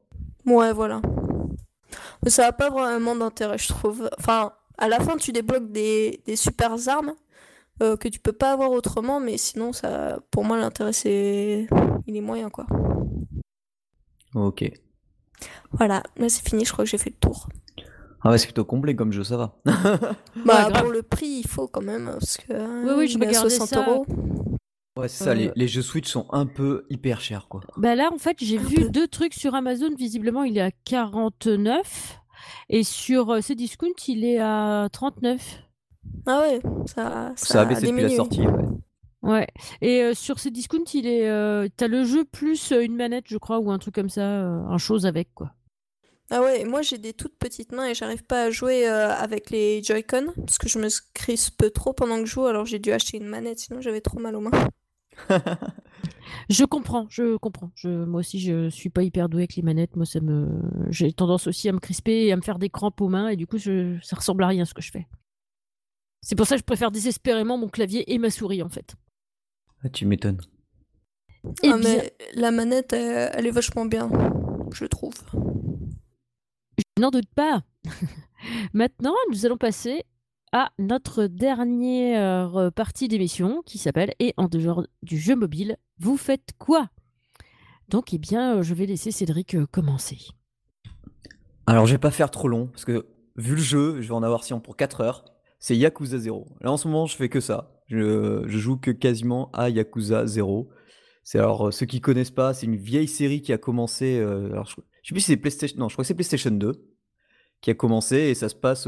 Ouais, 0.45 0.75
voilà. 0.75 1.01
Mais 2.23 2.29
ça 2.29 2.43
n'a 2.43 2.53
pas 2.53 2.69
vraiment 2.69 3.17
d'intérêt, 3.17 3.57
je 3.57 3.69
trouve. 3.69 4.11
Enfin, 4.19 4.53
à 4.79 4.89
la 4.89 5.01
fin, 5.01 5.17
tu 5.17 5.33
débloques 5.33 5.71
des, 5.71 6.21
des 6.27 6.37
super 6.37 6.77
armes 6.89 7.15
euh, 7.83 7.97
que 7.97 8.09
tu 8.09 8.19
peux 8.21 8.33
pas 8.33 8.53
avoir 8.53 8.71
autrement, 8.73 9.21
mais 9.21 9.37
sinon, 9.39 9.73
ça, 9.73 10.19
pour 10.31 10.45
moi, 10.45 10.57
l'intérêt, 10.59 10.93
c'est. 10.93 11.67
Il 12.07 12.17
est 12.17 12.21
moyen, 12.21 12.49
quoi. 12.51 12.67
Ok. 14.35 14.71
Voilà, 15.73 16.03
là, 16.17 16.29
c'est 16.29 16.47
fini, 16.49 16.65
je 16.65 16.73
crois 16.73 16.85
que 16.85 16.91
j'ai 16.91 16.99
fait 16.99 17.11
le 17.11 17.17
tour. 17.17 17.49
Ah 18.23 18.31
ouais, 18.31 18.39
c'est 18.39 18.47
plutôt 18.47 18.65
complet 18.65 18.97
comme 18.97 19.13
jeu, 19.13 19.23
ça 19.23 19.37
va. 19.37 19.57
Bah, 20.45 20.71
pour 20.81 20.91
le 20.91 21.03
prix, 21.03 21.41
il 21.45 21.47
faut 21.47 21.69
quand 21.69 21.83
même, 21.83 22.07
parce 22.19 22.37
que. 22.37 22.53
Oui, 22.85 22.93
oui, 22.99 23.09
je 23.09 23.15
regardais 23.19 23.39
60 23.51 23.69
ça. 23.69 23.87
euros. 23.89 24.07
Ouais, 24.97 25.07
c'est 25.07 25.23
ça, 25.25 25.31
Euh. 25.31 25.35
les, 25.35 25.53
les 25.55 25.69
jeux 25.69 25.83
Switch 25.83 26.09
sont 26.09 26.27
un 26.33 26.47
peu 26.47 26.85
hyper 26.91 27.21
chers, 27.21 27.47
quoi. 27.47 27.61
Bah 27.77 27.95
là, 27.95 28.11
en 28.13 28.19
fait, 28.19 28.37
j'ai 28.41 28.59
vu 28.59 28.77
peu. 28.87 28.89
deux 28.91 29.07
trucs 29.07 29.35
sur 29.35 29.55
Amazon. 29.55 29.91
Visiblement, 29.97 30.43
il 30.43 30.59
est 30.59 30.63
à 30.63 30.73
49. 30.85 32.18
Et 32.69 32.83
sur 32.85 33.31
euh, 33.31 33.41
Cdiscount, 33.41 33.95
il 34.09 34.25
est 34.25 34.39
à 34.39 34.89
39. 34.93 35.63
Ah 36.27 36.41
ouais, 36.41 36.61
ça, 36.87 37.33
ça, 37.37 37.47
Ça 37.47 37.61
a 37.63 37.65
baissé 37.65 37.87
depuis 37.87 38.03
la 38.03 38.09
sortie, 38.17 38.47
ouais. 38.47 38.65
Ouais. 39.23 39.47
Et 39.81 40.03
euh, 40.03 40.15
sur 40.15 40.39
Cdiscount, 40.39 40.85
il 40.95 41.07
est. 41.07 41.29
euh, 41.29 41.69
T'as 41.77 41.89
le 41.89 42.05
jeu 42.05 42.25
plus 42.25 42.71
une 42.73 42.95
manette, 42.97 43.25
je 43.29 43.37
crois, 43.37 43.59
ou 43.59 43.71
un 43.71 43.79
truc 43.79 43.95
comme 43.95 44.09
ça, 44.09 44.23
euh, 44.23 44.61
un 44.69 44.79
chose 44.79 45.07
avec, 45.07 45.35
quoi. 45.35 45.53
Ah 46.31 46.43
ouais, 46.43 46.65
moi 46.67 46.83
j'ai 46.83 46.99
des 46.99 47.15
toutes 47.15 47.39
petites 47.39 47.73
mains 47.73 47.87
et 47.87 47.95
j'arrive 47.95 48.23
pas 48.23 48.43
à 48.43 48.51
jouer 48.51 48.87
euh, 48.87 49.11
avec 49.15 49.49
les 49.49 49.83
Joy-Con 49.83 50.35
parce 50.37 50.59
que 50.59 50.69
je 50.69 50.79
me 50.79 50.89
crispe 51.15 51.73
trop 51.73 51.95
pendant 51.95 52.17
que 52.19 52.27
je 52.27 52.33
joue 52.33 52.45
alors 52.45 52.67
j'ai 52.67 52.79
dû 52.79 52.93
acheter 52.93 53.17
une 53.17 53.27
manette 53.29 53.61
sinon 53.61 53.81
j'avais 53.81 54.03
trop 54.03 54.19
mal 54.19 54.37
aux 54.37 54.41
mains. 54.43 54.51
Je 56.51 56.65
comprends, 56.65 57.07
je 57.11 57.37
comprends. 57.37 57.71
Je, 57.75 57.89
moi 57.89 58.21
aussi, 58.21 58.41
je 58.41 58.71
suis 58.71 58.89
pas 58.89 59.03
hyper 59.03 59.29
douée 59.29 59.43
avec 59.43 59.57
les 59.57 59.63
manettes. 59.63 59.97
Moi, 59.97 60.07
ça 60.07 60.21
me, 60.21 60.49
j'ai 60.91 61.13
tendance 61.13 61.47
aussi 61.47 61.69
à 61.69 61.73
me 61.73 61.79
crisper 61.79 62.27
et 62.27 62.33
à 62.33 62.37
me 62.37 62.43
faire 62.43 62.59
des 62.59 62.71
crampes 62.71 63.01
aux 63.01 63.09
mains, 63.09 63.29
et 63.29 63.37
du 63.37 63.47
coup, 63.47 63.59
je, 63.59 63.99
ça 64.03 64.17
ressemble 64.17 64.45
à 64.45 64.47
rien 64.47 64.65
ce 64.65 64.73
que 64.73 64.81
je 64.81 64.91
fais. 64.91 65.07
C'est 66.23 66.37
pour 66.37 66.47
ça 66.47 66.55
que 66.55 66.61
je 66.61 66.65
préfère 66.65 66.91
désespérément 66.91 67.59
mon 67.59 67.69
clavier 67.69 68.13
et 68.13 68.19
ma 68.19 68.31
souris, 68.31 68.63
en 68.63 68.69
fait. 68.69 68.97
Ah, 69.85 69.89
tu 69.91 70.07
m'étonnes. 70.07 70.41
Eh 71.63 71.69
Ah, 71.71 71.77
bien, 71.77 71.79
mais 71.79 72.15
la 72.35 72.51
manette 72.51 72.93
elle, 72.93 73.31
elle 73.35 73.47
est 73.47 73.51
vachement 73.51 73.85
bien, 73.85 74.11
je 74.73 74.85
trouve. 74.87 75.15
je 76.79 77.03
n'en 77.03 77.11
doute 77.11 77.29
pas. 77.35 77.63
Maintenant, 78.73 79.15
nous 79.31 79.45
allons 79.47 79.57
passer 79.59 80.03
à 80.53 80.71
notre 80.79 81.25
dernière 81.25 82.57
euh, 82.57 82.71
partie 82.71 83.09
d'émission 83.09 83.63
qui 83.65 83.79
s'appelle 83.79 84.15
Et 84.19 84.35
en 84.37 84.47
dehors 84.47 84.87
du 85.03 85.19
jeu 85.19 85.37
mobile, 85.37 85.77
vous 85.99 86.17
faites 86.17 86.53
quoi? 86.59 86.89
Donc, 87.89 88.13
eh 88.13 88.19
bien, 88.19 88.57
euh, 88.57 88.63
je 88.63 88.75
vais 88.75 88.87
laisser 88.87 89.11
Cédric 89.11 89.55
euh, 89.55 89.67
commencer. 89.67 90.19
Alors, 91.67 91.87
je 91.87 91.93
vais 91.93 91.99
pas 91.99 92.11
faire 92.11 92.31
trop 92.31 92.49
long, 92.49 92.69
parce 92.69 92.85
que 92.85 93.07
vu 93.37 93.55
le 93.55 93.61
jeu, 93.61 94.01
je 94.01 94.09
vais 94.09 94.15
en 94.15 94.23
avoir 94.23 94.45
si 94.45 94.55
pour 94.61 94.77
4 94.77 95.01
heures. 95.01 95.25
C'est 95.59 95.77
Yakuza 95.77 96.19
0. 96.19 96.47
Là 96.61 96.71
en 96.71 96.77
ce 96.77 96.87
moment, 96.87 97.07
je 97.07 97.17
fais 97.17 97.29
que 97.29 97.41
ça. 97.41 97.75
Je, 97.89 98.47
joue 98.47 98.77
que 98.77 98.91
quasiment 98.91 99.51
à 99.53 99.71
Yakuza 99.71 100.27
0. 100.27 100.69
C'est 101.25 101.39
alors 101.39 101.73
ceux 101.73 101.85
qui 101.85 102.01
connaissent 102.01 102.31
pas, 102.31 102.55
c'est 102.55 102.67
une 102.67 102.77
vieille 102.77 103.09
série 103.09 103.43
qui 103.43 103.53
a 103.53 103.59
commencé. 103.59 104.19
je, 104.21 104.75
je 105.03 105.09
sais 105.09 105.15
plus 105.15 105.21
si 105.21 105.27
c'est 105.33 105.37
PlayStation. 105.37 105.77
Non, 105.79 105.89
je 105.89 105.95
crois 105.95 106.05
c'est 106.05 106.15
PlayStation 106.15 106.53
2 106.53 106.73
qui 107.61 107.71
a 107.71 107.75
commencé 107.75 108.17
et 108.17 108.35
ça 108.35 108.49
se 108.49 108.55
passe 108.55 108.87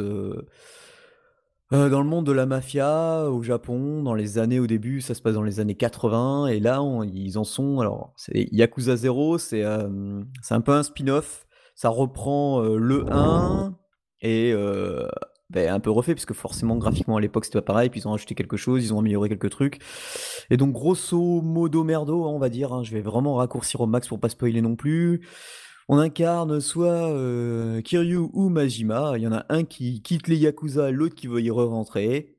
euh, 1.73 1.89
dans 1.89 2.01
le 2.01 2.09
monde 2.09 2.27
de 2.27 2.33
la 2.33 2.47
mafia 2.47 3.25
au 3.31 3.43
Japon, 3.43 4.03
dans 4.03 4.14
les 4.14 4.39
années 4.39 4.59
au 4.59 4.66
début, 4.66 5.01
ça 5.01 5.14
se 5.14 5.23
passe 5.23 5.35
dans 5.35 5.43
les 5.43 5.61
années 5.61 5.77
80 5.77 6.49
et 6.49 6.61
là 6.61 6.83
ils 7.12 7.39
en 7.39 7.45
sont. 7.45 7.81
Alors 7.81 8.12
c'est 8.16 8.49
Yakuza 8.53 8.97
0, 8.97 9.39
c'est 9.39 9.64
euh, 9.64 10.23
c'est 10.43 10.55
un 10.55 10.61
peu 10.61 10.73
un 10.73 10.83
spin-off. 10.83 11.47
Ça 11.75 11.89
reprend 11.89 12.61
le 12.61 13.07
1 13.11 13.75
et 14.21 14.55
ben, 15.51 15.68
un 15.68 15.81
peu 15.81 15.91
refait 15.91 16.14
puisque 16.14 16.33
forcément 16.33 16.77
graphiquement 16.77 17.16
à 17.16 17.21
l'époque 17.21 17.45
c'était 17.45 17.59
pas 17.59 17.73
pareil. 17.73 17.91
Puis 17.91 18.01
ils 18.01 18.09
ont 18.09 18.14
ajouté 18.14 18.35
quelque 18.35 18.57
chose, 18.57 18.85
ils 18.85 18.95
ont 18.95 18.99
amélioré 18.99 19.29
quelques 19.29 19.51
trucs. 19.51 19.79
Et 20.51 20.57
donc 20.57 20.73
grosso 20.73 21.41
modo 21.43 21.83
merdo, 21.85 22.25
on 22.25 22.39
va 22.39 22.49
dire. 22.49 22.73
Hein, 22.73 22.83
je 22.85 22.93
vais 22.93 23.01
vraiment 23.01 23.35
raccourcir 23.35 23.81
au 23.81 23.87
max 23.87 24.07
pour 24.07 24.21
pas 24.21 24.29
spoiler 24.29 24.62
non 24.62 24.77
plus 24.77 25.23
on 25.89 25.99
incarne 25.99 26.61
soit 26.61 27.11
euh, 27.11 27.81
Kiryu 27.81 28.28
ou 28.33 28.49
Majima. 28.49 29.14
Il 29.16 29.22
y 29.22 29.26
en 29.26 29.33
a 29.33 29.45
un 29.49 29.64
qui 29.64 30.03
quitte 30.03 30.28
les 30.28 30.37
Yakuza, 30.37 30.91
l'autre 30.91 31.14
qui 31.14 31.26
veut 31.26 31.41
y 31.41 31.51
re-rentrer. 31.51 32.37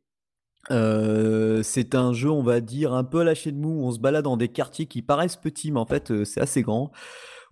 Euh, 0.70 1.64
c'est 1.64 1.96
un 1.96 2.14
jeu, 2.14 2.30
on 2.30 2.44
va 2.44 2.62
dire, 2.62 2.94
un 2.94 3.04
peu 3.04 3.24
la 3.24 3.34
de 3.34 3.52
mou. 3.52 3.84
On 3.84 3.92
se 3.92 4.00
balade 4.00 4.24
dans 4.24 4.38
des 4.38 4.48
quartiers 4.48 4.86
qui 4.86 5.02
paraissent 5.02 5.36
petits, 5.36 5.72
mais 5.72 5.80
en 5.80 5.86
fait, 5.86 6.12
euh, 6.12 6.24
c'est 6.24 6.40
assez 6.40 6.62
grand. 6.62 6.92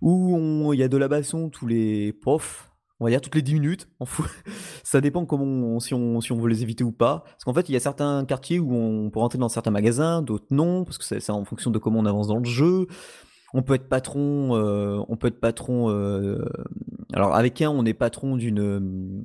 Où 0.00 0.72
il 0.72 0.80
y 0.80 0.82
a 0.82 0.88
de 0.88 0.96
la 0.96 1.08
basson 1.08 1.50
tous 1.50 1.66
les 1.66 2.14
profs, 2.14 2.70
on 3.00 3.04
va 3.04 3.10
dire 3.10 3.20
toutes 3.20 3.34
les 3.34 3.42
10 3.42 3.54
minutes. 3.54 3.88
Ça 4.84 5.00
dépend 5.02 5.26
comment 5.26 5.80
si, 5.80 5.92
on, 5.92 6.20
si 6.22 6.32
on 6.32 6.38
veut 6.38 6.48
les 6.48 6.62
éviter 6.62 6.84
ou 6.84 6.92
pas. 6.92 7.24
Parce 7.26 7.44
qu'en 7.44 7.52
fait, 7.52 7.68
il 7.68 7.72
y 7.72 7.76
a 7.76 7.80
certains 7.80 8.24
quartiers 8.24 8.58
où 8.58 8.74
on 8.74 9.10
peut 9.10 9.18
rentrer 9.18 9.38
dans 9.38 9.50
certains 9.50 9.70
magasins, 9.70 10.22
d'autres 10.22 10.46
non, 10.50 10.84
parce 10.84 10.96
que 10.96 11.04
c'est 11.04 11.30
en 11.30 11.44
fonction 11.44 11.70
de 11.70 11.78
comment 11.78 11.98
on 11.98 12.06
avance 12.06 12.28
dans 12.28 12.38
le 12.38 12.44
jeu 12.44 12.86
on 13.52 13.62
peut 13.62 13.74
être 13.74 13.88
patron, 13.88 14.56
euh, 14.56 15.02
on 15.08 15.16
peut 15.16 15.28
être 15.28 15.40
patron. 15.40 15.90
Euh, 15.90 16.44
alors 17.12 17.34
avec 17.34 17.60
un, 17.62 17.70
on 17.70 17.84
est 17.84 17.94
patron 17.94 18.36
d'une, 18.36 19.24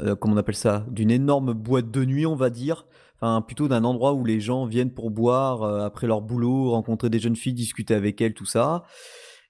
euh, 0.00 0.14
comment 0.16 0.34
on 0.34 0.38
appelle 0.38 0.54
ça, 0.54 0.86
d'une 0.90 1.10
énorme 1.10 1.52
boîte 1.52 1.90
de 1.90 2.04
nuit, 2.04 2.26
on 2.26 2.36
va 2.36 2.50
dire. 2.50 2.86
Enfin, 3.16 3.40
plutôt 3.40 3.68
d'un 3.68 3.84
endroit 3.84 4.14
où 4.14 4.24
les 4.24 4.40
gens 4.40 4.66
viennent 4.66 4.92
pour 4.92 5.10
boire 5.10 5.62
après 5.62 6.08
leur 6.08 6.22
boulot, 6.22 6.70
rencontrer 6.70 7.08
des 7.08 7.20
jeunes 7.20 7.36
filles, 7.36 7.54
discuter 7.54 7.94
avec 7.94 8.20
elles, 8.20 8.34
tout 8.34 8.46
ça. 8.46 8.82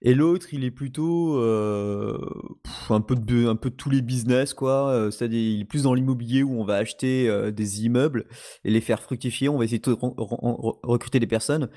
Et 0.02 0.14
l'autre, 0.14 0.48
il 0.52 0.64
est 0.64 0.70
plutôt 0.70 1.38
un 1.38 3.00
peu 3.00 3.14
de 3.14 3.46
un 3.48 3.56
peu 3.56 3.70
de 3.70 3.74
tous 3.74 3.88
les 3.88 4.02
business, 4.02 4.52
quoi. 4.52 5.08
C'est-à-dire, 5.10 5.40
il 5.40 5.60
est 5.62 5.64
plus 5.64 5.84
dans 5.84 5.94
l'immobilier 5.94 6.42
où 6.42 6.60
on 6.60 6.64
va 6.64 6.74
acheter 6.74 7.50
des 7.50 7.86
immeubles 7.86 8.26
et 8.64 8.70
les 8.70 8.82
faire 8.82 9.00
fructifier. 9.00 9.48
On 9.48 9.56
va 9.56 9.64
essayer 9.64 9.78
de 9.78 9.96
recruter 9.98 11.18
des 11.18 11.26
personnes. 11.26 11.70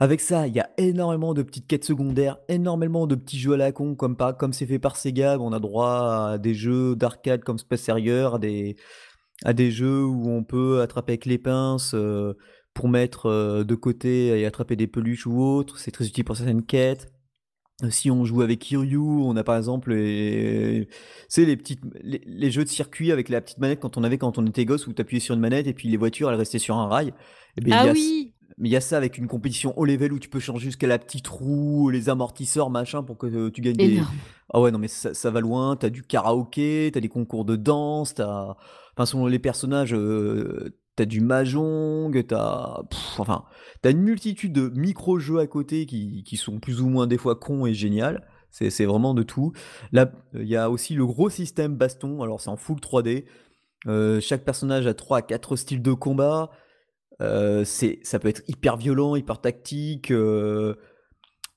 Avec 0.00 0.20
ça, 0.20 0.46
il 0.46 0.54
y 0.54 0.60
a 0.60 0.70
énormément 0.76 1.34
de 1.34 1.42
petites 1.42 1.66
quêtes 1.66 1.84
secondaires, 1.84 2.38
énormément 2.48 3.08
de 3.08 3.16
petits 3.16 3.38
jeux 3.38 3.54
à 3.54 3.56
la 3.56 3.72
con, 3.72 3.96
comme, 3.96 4.16
comme 4.38 4.52
c'est 4.52 4.66
fait 4.66 4.78
par 4.78 4.96
Sega. 4.96 5.38
On 5.40 5.52
a 5.52 5.58
droit 5.58 6.30
à 6.32 6.38
des 6.38 6.54
jeux 6.54 6.94
d'arcade 6.94 7.42
comme 7.42 7.58
Space 7.58 7.88
Harrier, 7.88 8.28
à 8.32 8.38
des, 8.38 8.76
à 9.44 9.52
des 9.52 9.72
jeux 9.72 10.04
où 10.04 10.30
on 10.30 10.44
peut 10.44 10.82
attraper 10.82 11.12
avec 11.12 11.26
les 11.26 11.38
pinces 11.38 11.94
euh, 11.94 12.34
pour 12.74 12.88
mettre 12.88 13.26
euh, 13.26 13.64
de 13.64 13.74
côté 13.74 14.38
et 14.38 14.46
attraper 14.46 14.76
des 14.76 14.86
peluches 14.86 15.26
ou 15.26 15.42
autres. 15.42 15.78
C'est 15.78 15.90
très 15.90 16.06
utile 16.06 16.24
pour 16.24 16.36
certaines 16.36 16.64
quêtes. 16.64 17.12
Si 17.90 18.10
on 18.10 18.24
joue 18.24 18.42
avec 18.42 18.60
Kiryu, 18.60 18.98
on 18.98 19.36
a 19.36 19.44
par 19.44 19.56
exemple 19.56 19.94
les, 19.94 20.88
les, 21.36 21.56
petites, 21.56 21.80
les, 22.02 22.50
jeux 22.50 22.64
de 22.64 22.68
circuit 22.68 23.12
avec 23.12 23.28
la 23.28 23.40
petite 23.40 23.58
manette 23.58 23.78
quand 23.78 23.96
on 23.96 24.02
avait 24.02 24.18
quand 24.18 24.36
on 24.36 24.44
était 24.46 24.64
gosse 24.64 24.88
où 24.88 24.92
tu 24.92 25.00
appuyais 25.00 25.20
sur 25.20 25.36
une 25.36 25.40
manette 25.40 25.68
et 25.68 25.74
puis 25.74 25.88
les 25.88 25.96
voitures 25.96 26.28
elles 26.28 26.36
restaient 26.36 26.58
sur 26.58 26.76
un 26.76 26.88
rail. 26.88 27.08
Et 27.08 27.12
eh 27.58 27.60
bien, 27.60 27.76
ah 27.78 27.92
oui 27.92 28.34
mais 28.58 28.68
il 28.68 28.72
y 28.72 28.76
a 28.76 28.80
ça 28.80 28.96
avec 28.96 29.18
une 29.18 29.28
compétition 29.28 29.72
haut 29.78 29.84
level 29.84 30.12
où 30.12 30.18
tu 30.18 30.28
peux 30.28 30.40
changer 30.40 30.66
jusqu'à 30.66 30.86
la 30.86 30.98
petite 30.98 31.28
roue, 31.28 31.90
les 31.90 32.08
amortisseurs, 32.08 32.70
machin, 32.70 33.02
pour 33.02 33.16
que 33.16 33.26
euh, 33.26 33.50
tu 33.50 33.60
gagnes 33.60 33.76
des. 33.76 34.02
Ah 34.52 34.60
ouais, 34.60 34.70
non, 34.70 34.78
mais 34.78 34.88
ça, 34.88 35.30
va 35.30 35.40
loin. 35.40 35.76
T'as 35.76 35.90
du 35.90 36.02
karaoké, 36.02 36.90
t'as 36.92 37.00
des 37.00 37.08
concours 37.08 37.44
de 37.44 37.56
danse, 37.56 38.14
t'as. 38.14 38.56
Enfin, 38.96 39.06
selon 39.06 39.26
les 39.26 39.38
personnages, 39.38 39.94
euh, 39.94 40.74
t'as 40.96 41.04
du 41.04 41.20
mahjong, 41.20 42.24
t'as. 42.26 42.82
enfin, 43.18 43.44
t'as 43.82 43.90
une 43.90 44.00
multitude 44.00 44.52
de 44.52 44.70
micro-jeux 44.74 45.38
à 45.38 45.46
côté 45.46 45.86
qui, 45.86 46.24
qui, 46.24 46.36
sont 46.36 46.58
plus 46.58 46.80
ou 46.80 46.88
moins 46.88 47.06
des 47.06 47.18
fois 47.18 47.36
cons 47.36 47.66
et 47.66 47.74
génial. 47.74 48.26
C'est 48.50 48.86
vraiment 48.86 49.14
de 49.14 49.22
tout. 49.22 49.52
Là, 49.92 50.10
il 50.34 50.48
y 50.48 50.56
a 50.56 50.70
aussi 50.70 50.94
le 50.94 51.06
gros 51.06 51.30
système 51.30 51.76
baston. 51.76 52.22
Alors, 52.22 52.40
c'est 52.40 52.48
en 52.48 52.56
full 52.56 52.78
3D. 52.78 53.26
Euh, 53.86 54.20
chaque 54.20 54.44
personnage 54.44 54.86
a 54.86 54.94
3 54.94 55.18
à 55.18 55.22
4 55.22 55.54
styles 55.54 55.82
de 55.82 55.92
combat. 55.92 56.50
Euh, 57.20 57.64
c'est, 57.64 57.98
ça 58.02 58.18
peut 58.18 58.28
être 58.28 58.42
hyper 58.48 58.76
violent, 58.76 59.16
hyper 59.16 59.40
tactique. 59.40 60.10
Euh, 60.10 60.74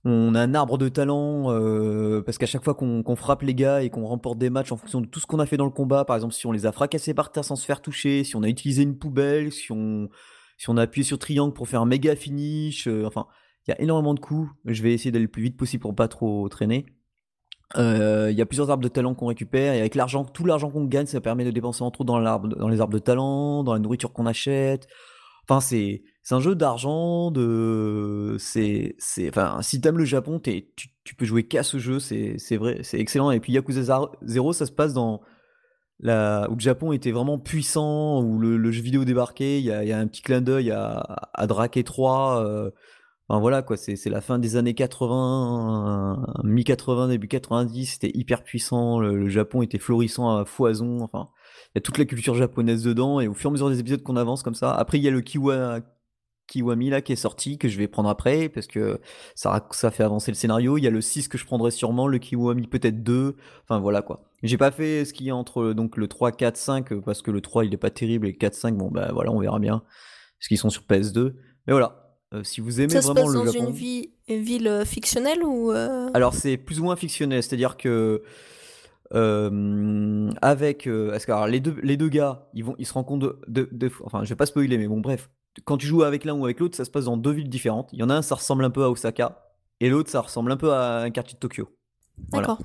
on 0.04 0.34
a 0.34 0.42
un 0.42 0.56
arbre 0.56 0.80
de 0.80 0.90
talent 0.90 1.52
euh, 1.52 2.22
parce 2.24 2.40
qu'à 2.40 2.48
chaque 2.48 2.64
fois 2.64 2.74
qu'on, 2.74 3.16
frappe 3.16 3.44
les 3.44 3.54
gars 3.54 3.84
et 3.84 3.92
qu'on 3.92 4.06
remporte 4.06 4.40
des 4.40 4.50
matchs 4.50 4.72
en 4.72 4.78
fonction 4.78 5.00
de 5.02 5.06
tout 5.06 5.20
ce 5.20 5.28
qu'on 5.28 5.40
a 5.40 5.46
fait 5.46 5.58
dans 5.58 5.66
le 5.66 5.72
combat, 5.72 6.06
par 6.06 6.16
exemple 6.16 6.34
si 6.34 6.48
on 6.48 6.52
les 6.52 6.66
a 6.66 6.72
fracassés 6.72 7.14
par 7.14 7.32
terre 7.32 7.46
sans 7.46 7.56
se 7.56 7.66
faire 7.66 7.82
toucher, 7.82 8.24
si 8.24 8.36
on 8.36 8.42
a 8.42 8.48
utilisé 8.48 8.82
une 8.82 8.98
poubelle, 8.98 9.52
si 9.52 9.72
on, 9.72 10.10
si 10.58 10.70
on 10.72 10.78
a 10.78 10.82
appuyé 10.82 11.04
sur 11.04 11.20
triangle 11.20 11.54
pour 11.54 11.68
faire 11.68 11.82
un 11.82 11.86
méga 11.86 12.16
finish, 12.16 12.88
enfin 13.06 13.28
il 13.68 13.72
y 13.72 13.74
a 13.76 13.82
énormément 13.82 14.16
de 14.16 14.20
coups. 14.20 14.50
Je 14.66 14.82
vais 14.82 14.92
essayer 14.92 15.12
d'aller 15.12 15.26
le 15.26 15.32
plus 15.32 15.44
vite 15.44 15.56
possible 15.56 15.82
pour 15.82 15.94
pas 15.94 16.08
trop 16.08 16.50
traîner. 16.50 16.88
Il 17.78 18.34
y 18.36 18.42
a 18.42 18.46
plusieurs 18.48 18.72
arbres 18.72 18.84
de 18.84 18.90
talent 18.90 19.14
qu'on 19.14 19.28
récupère 19.28 19.76
et 19.76 19.80
avec 19.80 19.94
l'argent, 19.94 20.26
tout 20.26 20.46
l'argent 20.46 20.72
qu'on 20.72 20.86
gagne, 20.86 21.06
ça 21.06 21.22
permet 21.22 21.46
de 21.46 21.52
dépenser 21.52 21.84
entre 21.84 22.02
autres 22.02 22.08
dans, 22.08 22.20
l'arbre, 22.20 22.48
dans 22.48 22.68
les 22.68 22.82
arbres 22.82 22.94
de 22.94 23.00
talent, 23.00 23.64
dans 23.64 23.74
la 23.74 23.80
nourriture 23.80 24.12
qu'on 24.12 24.26
achète, 24.26 24.88
Enfin, 25.52 25.60
c'est 25.60 26.02
un 26.32 26.40
jeu 26.40 26.56
d'argent, 26.56 27.30
de 27.30 28.38
c'est 28.40 28.96
enfin 29.28 29.62
si 29.62 29.82
t'aimes 29.82 29.98
le 29.98 30.06
Japon, 30.06 30.40
tu, 30.40 30.64
tu 31.04 31.16
peux 31.16 31.26
jouer 31.26 31.44
qu'à 31.46 31.64
ce 31.64 31.78
jeu, 31.78 32.00
c'est 32.00 32.38
vrai, 32.56 32.80
c'est 32.84 33.00
excellent. 33.00 33.32
Et 33.32 33.42
puis 33.42 33.52
Yakuza 33.52 34.02
0, 34.22 34.54
ça 34.54 34.66
se 34.66 34.72
passe 34.72 34.94
dans 34.94 35.20
la 36.00 36.48
où 36.50 36.56
le 36.56 36.62
Japon 36.62 36.94
était 36.94 37.12
vraiment 37.12 37.38
puissant, 37.38 38.22
où 38.22 38.40
le, 38.40 38.72
jeu 38.72 38.82
vidéo 38.82 39.04
débarquait. 39.04 39.60
Il 39.60 39.66
y 39.66 39.74
a, 39.74 39.84
y 39.84 39.92
a 39.92 40.00
un 40.00 40.08
petit 40.08 40.22
clin 40.22 40.40
d'œil 40.40 40.72
à, 40.72 41.00
à 41.34 41.48
Drake 41.48 41.84
3. 41.84 42.46
Euh, 42.46 42.72
enfin 43.28 43.42
voilà 43.42 43.62
quoi, 43.62 43.76
c'est 43.76 44.10
la 44.10 44.22
fin 44.22 44.40
des 44.40 44.56
années 44.56 44.74
80, 44.74 46.28
mi-80, 46.46 47.10
début 47.10 47.28
90, 47.28 47.86
c'était 47.88 48.12
hyper 48.14 48.44
puissant. 48.44 49.00
Le, 49.02 49.18
le, 49.18 49.28
Japon 49.28 49.64
était 49.64 49.80
florissant 49.80 50.34
à 50.38 50.46
foison. 50.46 51.00
Enfin, 51.02 51.28
y 51.76 51.78
a 51.78 51.82
toute 51.82 51.98
la 51.98 52.06
culture 52.06 52.36
japonaise 52.36 52.84
dedans, 52.84 53.20
et 53.20 53.28
au 53.28 53.34
fur 53.34 53.50
et 53.50 53.52
à 53.52 53.54
mesure 53.54 53.70
des 53.70 53.80
épisodes 53.80 54.04
qu'on 54.04 54.18
avance 54.18 54.44
comme 54.44 54.56
ça. 54.56 54.74
Après, 54.74 54.98
il 54.98 55.04
y 55.04 55.08
a 55.08 55.12
le 55.12 55.22
Kiwa, 55.22 55.80
Kiwami 56.48 56.90
là 56.90 57.02
qui 57.02 57.14
est 57.14 57.18
sorti, 57.18 57.58
que 57.58 57.70
je 57.70 57.78
vais 57.78 57.88
prendre 57.88 58.10
après, 58.10 58.50
parce 58.50 58.68
que 58.68 59.00
ça, 59.36 59.68
ça 59.72 59.90
fait 59.90 60.04
avancer 60.04 60.32
le 60.32 60.36
scénario. 60.36 60.78
Il 60.78 60.84
y 60.84 60.88
a 60.88 60.90
le 60.90 61.02
6 61.02 61.28
que 61.28 61.38
je 61.38 61.46
prendrai 61.46 61.72
sûrement, 61.72 62.08
le 62.08 62.18
Kiwami 62.18 62.68
peut-être 62.68 63.04
2. 63.04 63.36
Enfin 63.64 63.80
voilà 63.80 64.02
quoi. 64.02 64.24
J'ai 64.44 64.58
pas 64.58 64.72
fait 64.72 65.06
ce 65.06 65.14
qu'il 65.14 65.28
y 65.28 65.30
a 65.30 65.36
entre 65.36 65.74
donc 65.74 65.98
le 65.98 66.08
3, 66.08 66.32
4, 66.32 66.58
5, 66.58 66.94
parce 67.02 67.22
que 67.22 67.32
le 67.32 67.42
3 67.42 67.66
il 67.66 67.74
est 67.74 67.78
pas 67.78 67.90
terrible, 67.90 68.28
et 68.28 68.32
le 68.32 68.38
4, 68.38 68.54
5, 68.54 68.76
bon 68.76 68.90
bah 68.90 69.12
voilà, 69.14 69.32
on 69.32 69.40
verra 69.40 69.60
bien. 69.60 69.84
Parce 70.40 70.48
qu'ils 70.48 70.58
sont 70.58 70.70
sur 70.70 70.84
PS2. 70.84 71.34
Mais 71.68 71.74
voilà, 71.74 72.18
euh, 72.34 72.44
si 72.44 72.60
vous 72.60 72.82
aimez 72.82 73.00
vraiment 73.00 73.28
le 73.28 73.38
Japon. 73.40 73.52
Se 73.52 73.58
passe 73.58 73.64
dans 73.64 73.74
une, 74.28 74.44
ville 74.44 74.68
euh, 74.68 74.86
fictionnelle 74.86 75.44
ou 75.44 75.72
euh? 75.72 76.10
Alors 76.14 76.34
c'est 76.34 76.58
plus 76.58 76.80
ou 76.80 76.84
moins 76.84 76.96
fictionnel, 76.96 77.44
c'est-à-dire 77.44 77.78
que 77.78 78.24
euh, 79.14 80.30
avec 80.42 80.88
euh, 80.88 81.18
que, 81.18 81.32
alors, 81.32 81.48
les 81.48 81.60
deux 81.60 81.76
les 81.84 81.98
deux 81.98 82.08
gars 82.08 82.48
ils 82.54 82.64
vont 82.64 82.76
ils 82.78 82.86
se 82.86 82.94
rencontrent 82.94 83.40
de, 83.48 83.68
de, 83.72 83.92
enfin 84.06 84.24
je 84.24 84.30
vais 84.30 84.36
pas 84.36 84.46
spoiler 84.46 84.78
mais 84.78 84.88
bon 84.88 85.02
bref. 85.02 85.30
Quand 85.66 85.78
tu 85.78 85.86
joues 85.86 86.04
avec 86.04 86.24
l'un 86.24 86.34
ou 86.34 86.46
avec 86.46 86.62
l'autre 86.62 86.78
ça 86.78 86.86
se 86.86 86.92
passe 86.92 87.06
dans 87.06 87.18
deux 87.18 87.32
villes 87.32 87.50
différentes. 87.50 87.90
Il 87.92 88.00
y 88.00 88.04
en 88.04 88.10
a 88.10 88.16
un 88.16 88.22
ça 88.22 88.36
ressemble 88.36 88.64
un 88.64 88.70
peu 88.70 88.84
à 88.84 88.90
Osaka 88.90 89.52
et 89.82 89.90
l'autre 89.90 90.10
ça 90.10 90.22
ressemble 90.22 90.52
un 90.52 90.58
peu 90.58 90.72
à 90.72 91.02
un 91.02 91.10
quartier 91.10 91.36
de 91.36 91.40
Tokyo. 91.40 91.70
D'accord. 92.32 92.60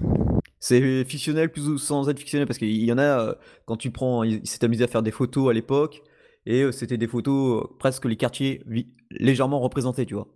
C'est 0.61 1.05
fictionnel 1.05 1.51
plus 1.51 1.69
ou 1.69 1.79
sans 1.79 2.09
être 2.09 2.19
fictionnel 2.19 2.47
parce 2.47 2.59
qu'il 2.59 2.85
y 2.85 2.93
en 2.93 2.99
a 2.99 3.03
euh, 3.03 3.35
quand 3.65 3.77
tu 3.77 3.91
prends 3.91 4.23
il, 4.23 4.47
s'est 4.47 4.65
amusé 4.65 4.85
à 4.85 4.89
faire 4.89 5.03
des 5.03 5.11
photos 5.11 5.51
à 5.51 5.53
l'époque 5.53 6.03
et 6.45 6.71
c'était 6.71 6.97
des 6.97 7.09
photos 7.09 7.67
presque 7.81 8.05
les 8.05 8.17
quartiers 8.17 8.63
légèrement 9.11 9.59
représentés 9.59 10.07
tu 10.07 10.15
vois. 10.15 10.29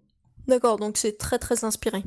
D'accord 0.49 0.77
donc 0.77 0.97
c'est 0.97 1.19
très 1.19 1.39
très 1.39 1.65
inspiré 1.65 2.03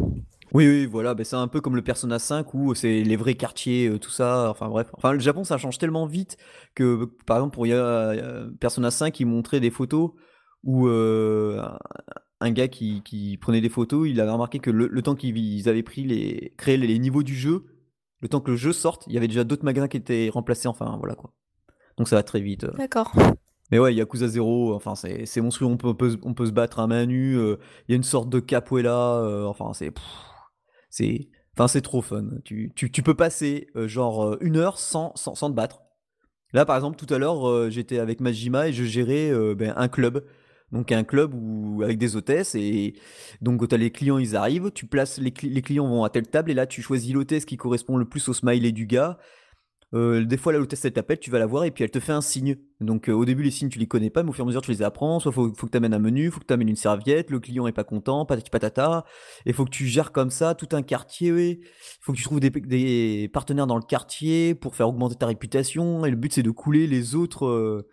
oui, 0.53 0.67
oui, 0.67 0.85
voilà, 0.85 1.15
bah, 1.15 1.23
c'est 1.23 1.35
un 1.35 1.47
peu 1.47 1.61
comme 1.61 1.75
le 1.75 1.81
Persona 1.81 2.19
5 2.19 2.53
où 2.53 2.75
c'est 2.75 3.01
les 3.01 3.15
vrais 3.15 3.33
quartiers, 3.33 3.87
euh, 3.87 3.97
tout 3.97 4.11
ça. 4.11 4.49
Enfin 4.51 4.69
bref, 4.69 4.87
enfin 4.93 5.11
le 5.11 5.19
Japon 5.19 5.43
ça 5.43 5.57
change 5.57 5.79
tellement 5.79 6.05
vite 6.05 6.37
que 6.75 7.05
par 7.25 7.37
exemple 7.37 7.55
pour 7.55 7.65
y 7.65 7.73
a, 7.73 8.45
Persona 8.59 8.91
5 8.91 9.19
il 9.19 9.25
montrait 9.25 9.59
des 9.59 9.71
photos 9.71 10.11
où 10.63 10.87
euh, 10.87 11.59
un 12.39 12.51
gars 12.51 12.67
qui, 12.67 13.01
qui, 13.03 13.37
prenait 13.37 13.61
des 13.61 13.69
photos, 13.69 14.07
il 14.07 14.21
avait 14.21 14.31
remarqué 14.31 14.59
que 14.59 14.69
le, 14.69 15.01
temps 15.01 15.15
qu'ils 15.15 15.67
avaient 15.67 15.83
pris 15.83 16.03
les 16.03 16.53
créé 16.55 16.77
les 16.77 16.99
niveaux 16.99 17.23
du 17.23 17.35
jeu, 17.35 17.65
le 18.21 18.29
temps 18.29 18.39
que 18.39 18.51
le 18.51 18.57
jeu 18.57 18.73
sorte, 18.73 19.05
il 19.07 19.13
y 19.13 19.17
avait 19.17 19.27
déjà 19.27 19.43
d'autres 19.43 19.65
magasins 19.65 19.87
qui 19.87 19.97
étaient 19.97 20.29
remplacés. 20.31 20.67
Enfin 20.67 20.97
voilà 20.99 21.15
quoi. 21.15 21.33
Donc 21.97 22.07
ça 22.07 22.15
va 22.15 22.23
très 22.23 22.41
vite. 22.41 22.65
Euh. 22.65 22.73
D'accord. 22.77 23.11
Mais 23.71 23.79
ouais, 23.79 23.95
Yakuza 23.95 24.27
0, 24.27 24.75
enfin 24.75 24.93
c'est 24.93 25.41
monstrueux, 25.41 25.67
on 25.67 25.77
peut, 25.77 25.87
on 25.87 25.95
peut, 25.95 26.15
on 26.21 26.33
peut 26.35 26.45
se 26.45 26.51
battre 26.51 26.79
à 26.79 26.85
main 26.85 27.07
nue, 27.07 27.39
il 27.39 27.57
y 27.89 27.93
a 27.93 27.95
une 27.95 28.03
sorte 28.03 28.29
de 28.29 28.39
capoeira, 28.39 29.47
enfin 29.47 29.73
c'est 29.73 29.91
c'est 30.93 31.27
enfin 31.55 31.67
c'est 31.67 31.81
trop 31.81 32.01
fun. 32.01 32.25
Tu, 32.45 32.71
tu, 32.75 32.91
tu 32.91 33.01
peux 33.01 33.15
passer 33.15 33.67
euh, 33.75 33.87
genre 33.87 34.23
euh, 34.23 34.37
une 34.41 34.57
heure 34.57 34.77
sans, 34.77 35.11
sans, 35.15 35.33
sans, 35.33 35.49
te 35.49 35.55
battre. 35.55 35.81
Là, 36.53 36.65
par 36.65 36.75
exemple, 36.75 37.03
tout 37.03 37.11
à 37.11 37.17
l'heure, 37.17 37.71
j'étais 37.71 37.97
avec 37.97 38.19
Majima 38.19 38.67
et 38.67 38.73
je 38.73 38.83
gérais 38.83 39.31
ben, 39.55 39.73
un 39.75 39.87
club. 39.87 40.23
Donc 40.71 40.91
un 40.91 41.03
club 41.03 41.33
où, 41.33 41.81
avec 41.81 41.97
des 41.97 42.15
hôtesses 42.15 42.53
et 42.53 42.93
donc 43.41 43.67
tu 43.67 43.73
as 43.73 43.77
les 43.77 43.89
clients, 43.89 44.19
ils 44.19 44.35
arrivent, 44.35 44.71
tu 44.71 44.85
places 44.85 45.17
les, 45.17 45.33
les, 45.41 45.61
clients 45.63 45.87
vont 45.87 46.03
à 46.03 46.09
telle 46.09 46.27
table 46.27 46.51
et 46.51 46.53
là 46.53 46.67
tu 46.67 46.83
choisis 46.83 47.11
l'hôtesse 47.11 47.45
qui 47.45 47.57
correspond 47.57 47.97
le 47.97 48.05
plus 48.05 48.27
au 48.29 48.33
smiley 48.33 48.71
du 48.71 48.85
gars 48.85 49.17
euh, 49.93 50.25
des 50.25 50.37
fois, 50.37 50.51
la 50.51 50.59
l'hôtesse, 50.59 50.83
elle 50.85 50.93
t'appelle, 50.93 51.19
tu 51.19 51.29
vas 51.29 51.37
la 51.37 51.45
voir 51.45 51.65
et 51.65 51.71
puis 51.71 51.83
elle 51.83 51.91
te 51.91 51.99
fait 51.99 52.13
un 52.13 52.21
signe. 52.21 52.57
Donc, 52.81 53.09
euh, 53.09 53.13
au 53.13 53.25
début, 53.25 53.43
les 53.43 53.51
signes, 53.51 53.69
tu 53.69 53.77
les 53.77 53.85
connais 53.85 54.09
pas, 54.09 54.23
mais 54.23 54.29
au 54.29 54.33
fur 54.33 54.43
et 54.43 54.45
à 54.45 54.47
mesure, 54.47 54.61
tu 54.61 54.71
les 54.71 54.81
apprends. 54.81 55.19
Soit 55.19 55.31
faut, 55.31 55.53
faut 55.53 55.67
que 55.67 55.71
tu 55.71 55.77
amènes 55.77 55.93
un 55.93 55.99
menu, 55.99 56.31
faut 56.31 56.39
que 56.39 56.45
tu 56.45 56.53
amènes 56.53 56.69
une 56.69 56.75
serviette, 56.75 57.29
le 57.29 57.39
client 57.39 57.67
est 57.67 57.73
pas 57.73 57.83
content, 57.83 58.25
patati 58.25 58.49
patata. 58.49 59.05
Et 59.45 59.53
faut 59.53 59.65
que 59.65 59.69
tu 59.69 59.85
gères 59.85 60.11
comme 60.11 60.31
ça 60.31 60.55
tout 60.55 60.69
un 60.71 60.81
quartier. 60.81 61.29
Il 61.29 61.59
faut 62.01 62.11
que 62.11 62.17
tu 62.17 62.23
trouves 62.23 62.39
des, 62.39 63.29
partenaires 63.31 63.67
dans 63.67 63.77
le 63.77 63.83
quartier 63.83 64.55
pour 64.55 64.75
faire 64.75 64.89
augmenter 64.89 65.15
ta 65.15 65.27
réputation. 65.27 66.05
Et 66.05 66.09
le 66.09 66.15
but, 66.15 66.33
c'est 66.33 66.43
de 66.43 66.51
couler 66.51 66.87
les 66.87 67.13
autres. 67.13 67.45
Euh, 67.45 67.87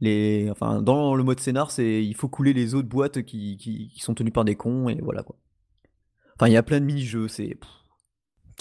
les, 0.00 0.48
enfin, 0.50 0.82
dans 0.82 1.14
le 1.14 1.22
mode 1.22 1.38
scénar, 1.38 1.70
c'est 1.70 2.04
il 2.04 2.16
faut 2.16 2.28
couler 2.28 2.52
les 2.52 2.74
autres 2.74 2.88
boîtes 2.88 3.22
qui, 3.22 3.56
qui, 3.56 3.92
sont 4.00 4.14
tenues 4.14 4.32
par 4.32 4.44
des 4.44 4.56
cons 4.56 4.88
et 4.88 4.98
voilà 5.00 5.22
quoi. 5.22 5.36
Enfin, 6.34 6.48
il 6.48 6.52
y 6.52 6.56
a 6.56 6.64
plein 6.64 6.80
de 6.80 6.84
mini-jeux, 6.84 7.28
c'est. 7.28 7.56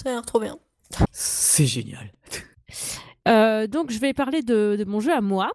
Ça 0.02 0.10
a 0.10 0.14
l'air 0.14 0.22
trop 0.22 0.40
bien. 0.40 0.58
C'est 1.12 1.66
génial. 1.66 2.12
Euh, 3.28 3.68
donc, 3.68 3.92
je 3.92 4.00
vais 4.00 4.14
parler 4.14 4.42
de, 4.42 4.84
mon 4.88 5.00
jeu 5.00 5.14
à 5.14 5.22
moi, 5.22 5.52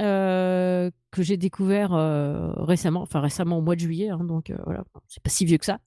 euh, 0.00 0.90
que 1.10 1.22
j'ai 1.22 1.36
découvert 1.36 1.92
euh, 1.92 2.52
récemment, 2.56 3.02
enfin 3.02 3.20
récemment 3.20 3.58
au 3.58 3.60
mois 3.60 3.76
de 3.76 3.80
juillet, 3.80 4.08
hein, 4.08 4.24
donc 4.24 4.52
voilà, 4.64 4.84
c'est 5.06 5.22
pas 5.22 5.30
si 5.30 5.44
vieux 5.44 5.58
que 5.58 5.64
ça, 5.64 5.78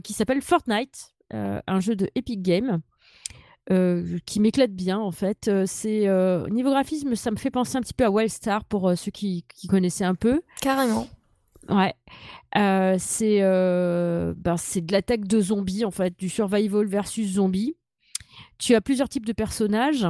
qui 0.00 0.12
s'appelle 0.12 0.42
Fortnite, 0.42 1.14
un 1.32 1.80
jeu 1.80 1.96
de 1.96 2.08
Epic 2.14 2.42
Games. 2.42 2.80
qui 4.26 4.40
m'éclate 4.40 4.72
bien 4.72 4.98
en 4.98 5.10
fait. 5.10 5.50
c'est 5.66 6.06
niveau 6.50 6.70
graphisme, 6.70 7.14
ça 7.16 7.30
me 7.30 7.36
fait 7.36 7.50
penser 7.50 7.76
un 7.76 7.80
petit 7.80 7.94
peu 7.94 8.04
à 8.04 8.10
Wildstar 8.10 8.64
pour 8.64 8.92
ceux 8.96 9.10
qui, 9.10 9.44
qui, 9.52 9.66
connaissaient 9.66 10.04
un 10.04 10.14
peu. 10.14 10.42
Carrément. 10.60 11.08
Ouais. 11.68 11.94
c'est 12.98 13.40
ben, 13.40 14.56
c'est 14.56 14.82
de 14.82 14.92
l'attaque 14.92 15.26
de 15.26 15.40
zombies 15.40 15.84
en 15.84 15.90
fait, 15.90 16.16
du 16.16 16.28
survival 16.28 16.86
versus 16.86 17.32
zombies. 17.32 17.74
Tu 18.58 18.74
as 18.74 18.80
plusieurs 18.80 19.08
types 19.08 19.26
de 19.26 19.32
personnages. 19.32 20.06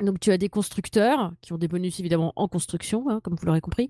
Donc 0.00 0.18
tu 0.18 0.30
as 0.30 0.38
des 0.38 0.48
constructeurs 0.48 1.32
qui 1.42 1.52
ont 1.52 1.58
des 1.58 1.68
bonus 1.68 2.00
évidemment 2.00 2.32
en 2.36 2.48
construction, 2.48 3.08
hein, 3.10 3.20
comme 3.22 3.34
vous 3.34 3.44
l'aurez 3.44 3.60
compris. 3.60 3.88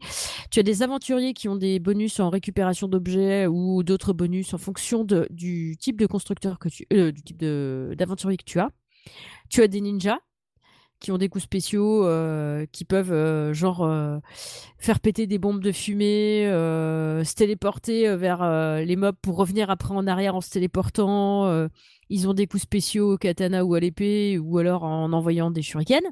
Tu 0.50 0.58
as 0.58 0.62
des 0.62 0.82
aventuriers 0.82 1.34
qui 1.34 1.48
ont 1.48 1.56
des 1.56 1.78
bonus 1.78 2.18
en 2.18 2.30
récupération 2.30 2.88
d'objets 2.88 3.46
ou 3.46 3.82
d'autres 3.82 4.12
bonus 4.12 4.52
en 4.54 4.58
fonction 4.58 5.04
du 5.04 5.76
type 5.78 6.00
de 6.00 6.06
constructeur 6.06 6.58
que 6.58 6.68
tu, 6.68 6.86
euh, 6.92 7.12
du 7.12 7.22
type 7.22 7.38
d'aventurier 7.38 8.38
que 8.38 8.44
tu 8.44 8.58
as. 8.58 8.70
Tu 9.50 9.62
as 9.62 9.68
des 9.68 9.80
ninjas 9.80 10.18
qui 11.00 11.10
ont 11.12 11.18
des 11.18 11.28
coups 11.28 11.44
spéciaux, 11.44 12.06
euh, 12.06 12.66
qui 12.72 12.84
peuvent 12.84 13.12
euh, 13.12 13.52
genre 13.52 13.88
faire 14.78 15.00
péter 15.00 15.26
des 15.26 15.38
bombes 15.38 15.62
de 15.62 15.72
fumée, 15.72 16.44
se 16.46 17.34
téléporter 17.34 18.16
vers 18.16 18.42
les 18.82 18.96
mobs 18.96 19.16
pour 19.20 19.36
revenir 19.36 19.70
après 19.70 19.94
en 19.94 20.06
arrière 20.06 20.34
en 20.34 20.40
se 20.40 20.50
téléportant 20.50 21.68
ils 22.10 22.28
ont 22.28 22.34
des 22.34 22.46
coups 22.46 22.64
spéciaux 22.64 23.14
au 23.14 23.18
katana 23.18 23.64
ou 23.64 23.74
à 23.74 23.80
l'épée, 23.80 24.36
ou 24.36 24.58
alors 24.58 24.82
en 24.82 25.12
envoyant 25.12 25.50
des 25.50 25.62
shurikens. 25.62 26.02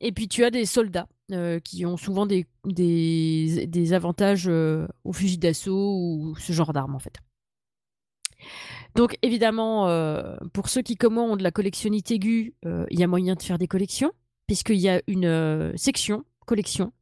Et 0.00 0.12
puis 0.12 0.28
tu 0.28 0.44
as 0.44 0.50
des 0.50 0.64
soldats 0.64 1.08
euh, 1.32 1.60
qui 1.60 1.86
ont 1.86 1.96
souvent 1.96 2.26
des, 2.26 2.46
des, 2.64 3.92
avantages 3.92 4.48
euh, 4.48 4.86
au 5.04 5.12
fusil 5.12 5.38
d'assaut 5.38 5.96
ou 5.96 6.34
ce 6.36 6.52
genre 6.52 6.72
d'armes 6.72 6.94
en 6.94 6.98
fait. 6.98 7.14
Donc 8.94 9.16
évidemment, 9.22 9.88
euh, 9.88 10.36
pour 10.52 10.68
ceux 10.68 10.82
qui, 10.82 10.96
comme 10.96 11.14
moi, 11.14 11.24
ont 11.24 11.36
de 11.36 11.42
la 11.42 11.50
collectionnite 11.50 12.10
aiguë, 12.10 12.54
il 12.64 12.98
y 12.98 13.02
a 13.02 13.06
moyen 13.06 13.34
de 13.34 13.42
faire 13.42 13.58
des 13.58 13.68
collections, 13.68 14.12
puisqu'il 14.46 14.80
y 14.80 14.88
a 14.88 15.00
une 15.06 15.72
section 15.76 16.24
collection 16.44 16.92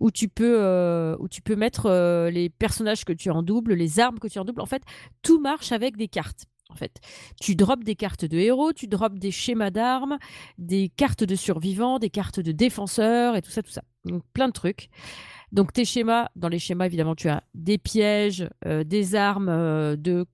où 0.00 0.10
tu 0.10 0.28
peux 0.28 0.58
euh, 0.60 1.16
mettre 1.56 1.86
euh, 1.86 2.30
les 2.30 2.48
personnages 2.48 3.04
que 3.04 3.12
tu 3.12 3.30
as 3.30 3.34
en 3.34 3.42
double, 3.42 3.74
les 3.74 4.00
armes 4.00 4.18
que 4.18 4.28
tu 4.28 4.38
as 4.38 4.42
en 4.42 4.44
double. 4.44 4.60
En 4.60 4.66
fait, 4.66 4.82
tout 5.22 5.40
marche 5.40 5.72
avec 5.72 5.96
des 5.96 6.08
cartes. 6.08 6.46
En 6.68 6.74
fait, 6.74 6.98
tu 7.40 7.54
drops 7.54 7.84
des 7.84 7.94
cartes 7.94 8.24
de 8.24 8.38
héros, 8.38 8.72
tu 8.72 8.88
drops 8.88 9.18
des 9.18 9.30
schémas 9.30 9.70
d'armes, 9.70 10.18
des 10.58 10.88
cartes 10.88 11.22
de 11.22 11.36
survivants, 11.36 12.00
des 12.00 12.10
cartes 12.10 12.40
de 12.40 12.50
défenseurs 12.52 13.36
et 13.36 13.42
tout 13.42 13.50
ça, 13.50 13.62
tout 13.62 13.70
ça. 13.70 13.82
Donc 14.04 14.22
plein 14.32 14.48
de 14.48 14.52
trucs. 14.52 14.88
Donc 15.52 15.72
tes 15.72 15.84
schémas, 15.84 16.28
dans 16.34 16.48
les 16.48 16.58
schémas 16.58 16.86
évidemment, 16.86 17.14
tu 17.14 17.28
as 17.28 17.44
des 17.54 17.78
pièges, 17.78 18.48
euh, 18.66 18.82
des 18.82 19.14
armes 19.14 19.46
de, 19.96 20.26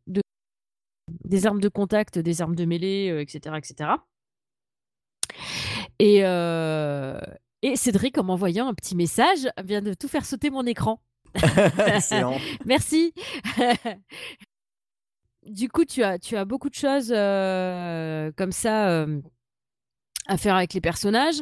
des 1.24 1.46
armes 1.46 1.60
de 1.60 1.68
contact, 1.68 2.18
des 2.18 2.42
armes 2.42 2.56
de 2.56 2.64
mêlée, 2.64 3.16
etc., 3.20 3.56
etc. 3.58 3.90
Et, 5.98 6.18
et 7.62 7.76
Cédric, 7.76 8.18
en 8.18 8.24
m'envoyant 8.24 8.68
un 8.68 8.74
petit 8.74 8.96
message, 8.96 9.48
vient 9.64 9.82
de 9.82 9.94
tout 9.94 10.08
faire 10.08 10.26
sauter 10.26 10.50
mon 10.50 10.66
écran. 10.66 11.00
Merci. 12.66 13.14
du 15.46 15.68
coup, 15.68 15.84
tu 15.84 16.02
as, 16.02 16.18
tu 16.18 16.36
as 16.36 16.44
beaucoup 16.44 16.68
de 16.68 16.74
choses 16.74 17.12
euh, 17.14 18.30
comme 18.36 18.52
ça 18.52 18.88
euh, 18.90 19.20
à 20.26 20.36
faire 20.36 20.56
avec 20.56 20.74
les 20.74 20.80
personnages. 20.80 21.40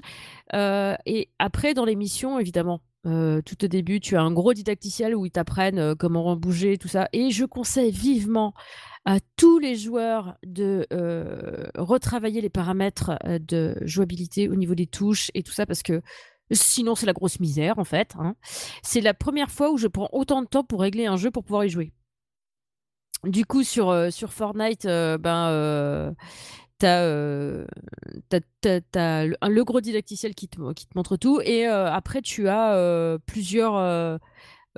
Euh, 0.55 0.97
et 1.07 1.29
après, 1.39 1.75
dans 1.75 1.85
l'émission, 1.85 2.39
évidemment, 2.39 2.81
tout 3.05 3.65
au 3.65 3.69
début, 3.69 4.01
tu 4.01 4.17
as 4.17 4.23
un 4.23 4.33
gros 4.33 4.53
didacticiel 4.53 5.15
où 5.15 5.27
ils 5.27 5.31
t'apprennent 5.31 5.95
comment 5.95 6.37
bouger, 6.37 6.79
tout 6.79 6.89
ça. 6.89 7.09
Et 7.13 7.31
je 7.31 7.45
conseille 7.45 7.91
vivement 7.91 8.55
à 9.05 9.19
tous 9.37 9.59
les 9.59 9.77
joueurs 9.77 10.37
de 10.45 10.87
euh, 10.93 11.69
retravailler 11.77 12.41
les 12.41 12.51
paramètres 12.51 13.13
euh, 13.25 13.39
de 13.39 13.77
jouabilité 13.83 14.49
au 14.49 14.55
niveau 14.55 14.75
des 14.75 14.87
touches 14.87 15.31
et 15.35 15.43
tout 15.43 15.53
ça 15.53 15.67
parce 15.67 15.83
que 15.83 16.03
sinon 16.53 16.95
c'est 16.95 17.07
la 17.07 17.13
grosse 17.13 17.41
misère 17.41 17.79
en 17.79 17.85
fait. 17.85 18.15
Hein. 18.19 18.35
C'est 18.83 19.01
la 19.01 19.15
première 19.15 19.51
fois 19.51 19.71
où 19.71 19.79
je 19.79 19.87
prends 19.87 20.09
autant 20.13 20.43
de 20.43 20.47
temps 20.47 20.65
pour 20.65 20.81
régler 20.81 21.07
un 21.07 21.17
jeu 21.17 21.31
pour 21.31 21.45
pouvoir 21.45 21.65
y 21.65 21.71
jouer. 21.71 21.93
Du 23.25 23.45
coup 23.45 23.65
sur, 23.65 23.91
euh, 23.91 24.11
sur 24.11 24.33
Fortnite, 24.33 24.85
ben 24.87 26.15
t'as 26.81 27.65
as, 28.95 29.27
le 29.27 29.63
gros 29.63 29.81
didacticiel 29.81 30.35
qui 30.35 30.49
te, 30.49 30.61
montre 30.95 31.17
tout 31.17 31.41
et 31.45 31.67
après 31.67 32.23
tu 32.23 32.49
as 32.49 33.19
plusieurs 33.27 34.19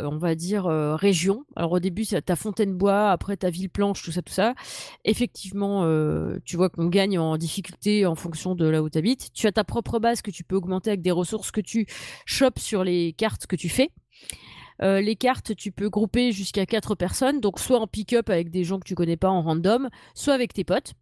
euh, 0.00 0.06
on 0.06 0.16
va 0.16 0.34
dire, 0.34 0.66
euh, 0.66 0.96
région. 0.96 1.44
Alors 1.54 1.72
au 1.72 1.78
début, 1.78 2.04
c'est 2.04 2.22
ta 2.22 2.34
Fontaine-Bois, 2.34 3.10
après 3.10 3.36
ta 3.36 3.50
Ville-Planche, 3.50 4.02
tout 4.02 4.12
ça, 4.12 4.22
tout 4.22 4.32
ça. 4.32 4.54
Effectivement, 5.04 5.84
euh, 5.84 6.38
tu 6.46 6.56
vois 6.56 6.70
qu'on 6.70 6.86
gagne 6.86 7.18
en 7.18 7.36
difficulté 7.36 8.06
en 8.06 8.14
fonction 8.14 8.54
de 8.54 8.66
là 8.66 8.82
où 8.82 8.88
tu 8.88 8.96
habites. 8.96 9.32
Tu 9.34 9.46
as 9.46 9.52
ta 9.52 9.64
propre 9.64 9.98
base 9.98 10.22
que 10.22 10.30
tu 10.30 10.44
peux 10.44 10.56
augmenter 10.56 10.90
avec 10.90 11.02
des 11.02 11.10
ressources 11.10 11.50
que 11.50 11.60
tu 11.60 11.86
chopes 12.24 12.58
sur 12.58 12.84
les 12.84 13.12
cartes 13.12 13.46
que 13.46 13.56
tu 13.56 13.68
fais. 13.68 13.90
les 14.80 15.14
cartes, 15.14 15.54
tu 15.54 15.70
peux 15.70 15.88
grouper 15.90 16.32
jusqu'à 16.32 16.66
4 16.66 16.96
personnes, 16.96 17.40
donc 17.40 17.60
soit 17.60 17.78
en 17.78 17.86
pick-up 17.86 18.30
avec 18.30 18.50
des 18.50 18.64
gens 18.64 18.80
que 18.80 18.84
tu 18.84 18.96
connais 18.96 19.16
pas 19.16 19.28
en 19.28 19.42
random, 19.42 19.90
soit 20.14 20.34
avec 20.34 20.52
tes 20.54 20.64
potes. 20.64 20.94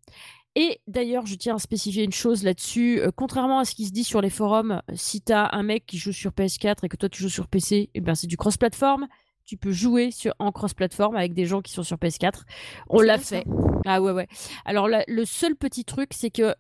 Et 0.56 0.80
d'ailleurs, 0.88 1.26
je 1.26 1.36
tiens 1.36 1.56
à 1.56 1.58
spécifier 1.58 2.04
une 2.04 2.12
chose 2.12 2.42
là-dessus. 2.42 3.00
Euh, 3.00 3.10
contrairement 3.14 3.60
à 3.60 3.64
ce 3.64 3.74
qui 3.74 3.86
se 3.86 3.92
dit 3.92 4.04
sur 4.04 4.20
les 4.20 4.30
forums, 4.30 4.82
si 4.94 5.22
tu 5.22 5.32
as 5.32 5.54
un 5.54 5.62
mec 5.62 5.86
qui 5.86 5.96
joue 5.96 6.12
sur 6.12 6.32
PS4 6.32 6.84
et 6.84 6.88
que 6.88 6.96
toi 6.96 7.08
tu 7.08 7.22
joues 7.22 7.28
sur 7.28 7.46
PC, 7.46 7.90
eh 7.94 8.00
ben, 8.00 8.14
c'est 8.14 8.26
du 8.26 8.36
cross-platform. 8.36 9.06
Tu 9.44 9.56
peux 9.56 9.70
jouer 9.70 10.10
sur, 10.10 10.34
en 10.38 10.52
cross-platform 10.52 11.16
avec 11.16 11.34
des 11.34 11.46
gens 11.46 11.60
qui 11.60 11.72
sont 11.72 11.82
sur 11.82 11.96
PS4. 11.96 12.42
On 12.88 13.00
l'a 13.00 13.18
fait. 13.18 13.44
Ah 13.86 14.02
ouais, 14.02 14.12
ouais. 14.12 14.28
Alors, 14.64 14.88
le 14.88 15.24
seul 15.24 15.56
petit 15.56 15.84
truc, 15.84 16.10
c'est 16.14 16.30
que 16.30 16.54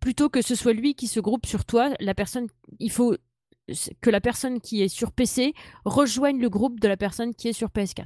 plutôt 0.00 0.28
que 0.28 0.42
ce 0.42 0.54
soit 0.54 0.72
lui 0.72 0.94
qui 0.94 1.08
se 1.08 1.20
groupe 1.20 1.46
sur 1.46 1.64
toi, 1.64 1.90
la 2.00 2.14
personne, 2.14 2.46
il 2.78 2.90
faut 2.90 3.16
que 4.00 4.10
la 4.10 4.20
personne 4.20 4.60
qui 4.60 4.82
est 4.82 4.88
sur 4.88 5.12
PC 5.12 5.52
rejoigne 5.84 6.40
le 6.40 6.48
groupe 6.48 6.80
de 6.80 6.88
la 6.88 6.96
personne 6.96 7.34
qui 7.34 7.48
est 7.48 7.52
sur 7.52 7.68
PS4. 7.68 8.04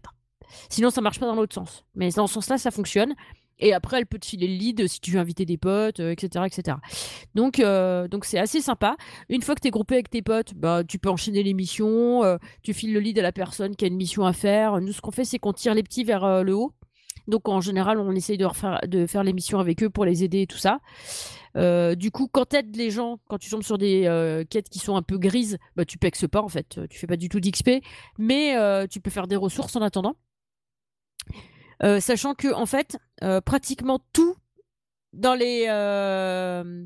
Sinon, 0.68 0.90
ça 0.90 1.00
marche 1.00 1.20
pas 1.20 1.26
dans 1.26 1.34
l'autre 1.34 1.54
sens. 1.54 1.84
Mais 1.94 2.10
dans 2.10 2.26
ce 2.26 2.34
sens-là, 2.34 2.58
ça 2.58 2.70
fonctionne. 2.70 3.14
Et 3.60 3.72
après, 3.74 3.98
elle 3.98 4.06
peut 4.06 4.18
te 4.18 4.26
filer 4.26 4.48
le 4.48 4.54
lead 4.54 4.88
si 4.88 5.00
tu 5.00 5.12
veux 5.12 5.20
inviter 5.20 5.44
des 5.44 5.58
potes, 5.58 6.00
etc., 6.00 6.30
euh, 6.36 6.44
etc. 6.44 6.76
Donc, 7.34 7.60
euh, 7.60 8.08
donc 8.08 8.24
c'est 8.24 8.38
assez 8.38 8.60
sympa. 8.60 8.96
Une 9.28 9.42
fois 9.42 9.54
que 9.54 9.60
tu 9.60 9.68
es 9.68 9.70
groupé 9.70 9.94
avec 9.94 10.10
tes 10.10 10.22
potes, 10.22 10.54
bah, 10.54 10.82
tu 10.82 10.98
peux 10.98 11.10
enchaîner 11.10 11.42
les 11.42 11.54
missions, 11.54 12.24
euh, 12.24 12.38
tu 12.62 12.72
files 12.72 12.92
le 12.92 13.00
lead 13.00 13.18
à 13.18 13.22
la 13.22 13.32
personne 13.32 13.76
qui 13.76 13.84
a 13.84 13.88
une 13.88 13.96
mission 13.96 14.24
à 14.24 14.32
faire. 14.32 14.80
Nous, 14.80 14.92
ce 14.92 15.00
qu'on 15.00 15.10
fait, 15.10 15.24
c'est 15.24 15.38
qu'on 15.38 15.52
tire 15.52 15.74
les 15.74 15.82
petits 15.82 16.04
vers 16.04 16.42
le 16.42 16.54
haut. 16.54 16.72
Donc, 17.28 17.48
en 17.48 17.60
général, 17.60 17.98
on 18.00 18.10
essaye 18.12 18.38
de, 18.38 18.46
refaire, 18.46 18.80
de 18.88 19.06
faire 19.06 19.22
les 19.22 19.32
missions 19.32 19.60
avec 19.60 19.82
eux 19.82 19.90
pour 19.90 20.04
les 20.04 20.24
aider 20.24 20.42
et 20.42 20.46
tout 20.46 20.58
ça. 20.58 20.80
du 21.54 22.10
coup, 22.10 22.28
quand 22.32 22.46
t'aides 22.46 22.74
les 22.74 22.90
gens, 22.90 23.18
quand 23.28 23.38
tu 23.38 23.50
tombes 23.50 23.62
sur 23.62 23.76
des 23.76 24.44
quêtes 24.48 24.70
qui 24.70 24.78
sont 24.78 24.96
un 24.96 25.02
peu 25.02 25.18
grises, 25.18 25.58
bah, 25.76 25.84
tu 25.84 25.98
pexes 25.98 26.26
pas 26.26 26.40
en 26.40 26.48
fait. 26.48 26.80
Tu 26.88 26.98
fais 26.98 27.06
pas 27.06 27.16
du 27.16 27.28
tout 27.28 27.40
d'XP, 27.40 27.82
mais 28.18 28.56
tu 28.88 29.00
peux 29.00 29.10
faire 29.10 29.26
des 29.26 29.36
ressources 29.36 29.76
en 29.76 29.82
attendant. 29.82 30.16
Euh, 31.82 32.00
sachant 32.00 32.34
que 32.34 32.52
en 32.52 32.66
fait, 32.66 32.98
euh, 33.22 33.40
pratiquement 33.40 34.00
tout 34.12 34.36
dans 35.12 35.34
les 35.34 35.66
euh, 35.68 36.84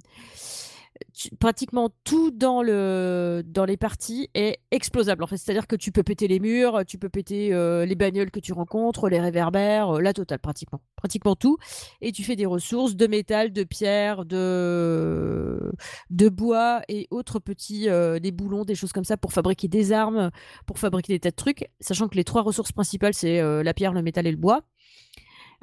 dans, 2.32 2.62
le, 2.62 3.42
dans 3.44 3.64
les 3.64 3.76
parties 3.76 4.30
est 4.34 4.60
explosable. 4.70 5.24
En 5.24 5.26
fait, 5.26 5.36
c'est-à-dire 5.36 5.66
que 5.66 5.76
tu 5.76 5.90
peux 5.90 6.02
péter 6.02 6.28
les 6.28 6.38
murs, 6.38 6.84
tu 6.86 6.98
peux 6.98 7.08
péter 7.08 7.50
les 7.50 7.94
bagnoles 7.94 8.30
que 8.30 8.40
tu 8.40 8.52
rencontres, 8.52 9.08
les 9.08 9.20
réverbères, 9.20 10.00
la 10.00 10.12
totale 10.12 10.38
pratiquement, 10.38 10.80
pratiquement 10.96 11.36
tout. 11.36 11.58
Et 12.00 12.12
tu 12.12 12.22
fais 12.24 12.36
des 12.36 12.46
ressources 12.46 12.94
de 12.94 13.06
métal, 13.06 13.52
de 13.52 13.64
pierre, 13.64 14.24
de, 14.24 15.72
de 16.10 16.28
bois 16.28 16.82
et 16.88 17.06
autres 17.10 17.38
petits 17.38 17.86
des 17.86 18.32
boulons, 18.32 18.64
des 18.64 18.74
choses 18.74 18.92
comme 18.92 19.04
ça 19.04 19.16
pour 19.16 19.32
fabriquer 19.32 19.68
des 19.68 19.92
armes, 19.92 20.30
pour 20.66 20.78
fabriquer 20.78 21.12
des 21.14 21.20
tas 21.20 21.30
de 21.30 21.36
trucs. 21.36 21.68
Sachant 21.80 22.08
que 22.08 22.16
les 22.16 22.24
trois 22.24 22.42
ressources 22.42 22.72
principales 22.72 23.14
c'est 23.14 23.40
la 23.62 23.74
pierre, 23.74 23.92
le 23.92 24.02
métal 24.02 24.26
et 24.26 24.32
le 24.32 24.36
bois. 24.36 24.62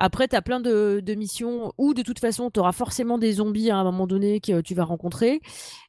Après, 0.03 0.27
tu 0.27 0.35
as 0.35 0.41
plein 0.41 0.59
de, 0.59 1.13
missions 1.15 1.73
où 1.77 1.93
de 1.93 2.01
toute 2.01 2.17
façon, 2.17 2.49
tu 2.49 2.59
auras 2.59 2.71
forcément 2.71 3.19
des 3.19 3.33
zombies 3.33 3.69
à 3.69 3.77
un 3.77 3.83
moment 3.83 4.07
donné 4.07 4.41
que 4.41 4.59
tu 4.61 4.73
vas 4.73 4.83
rencontrer. 4.83 5.41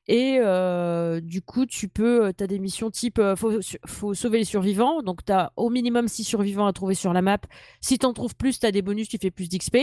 Et 0.06 0.36
euh, 0.38 1.22
du 1.22 1.40
coup, 1.40 1.64
tu 1.64 1.88
peux, 1.88 2.30
tu 2.36 2.44
as 2.44 2.46
des 2.46 2.58
missions 2.58 2.90
type 2.90 3.18
euh, 3.18 3.36
faut, 3.36 3.60
faut, 3.86 4.12
sauver 4.12 4.36
les 4.36 4.44
survivants. 4.44 5.00
Donc, 5.00 5.24
tu 5.24 5.32
as 5.32 5.50
au 5.56 5.70
minimum 5.70 6.08
6 6.08 6.24
survivants 6.24 6.66
à 6.66 6.74
trouver 6.74 6.94
sur 6.94 7.14
la 7.14 7.22
map. 7.22 7.38
Si 7.80 7.98
tu 7.98 8.04
en 8.04 8.12
trouves 8.12 8.36
plus, 8.36 8.58
tu 8.58 8.66
as 8.66 8.70
des 8.70 8.82
bonus, 8.82 9.08
tu 9.08 9.16
fais 9.16 9.30
plus 9.30 9.48
d'XP. 9.48 9.78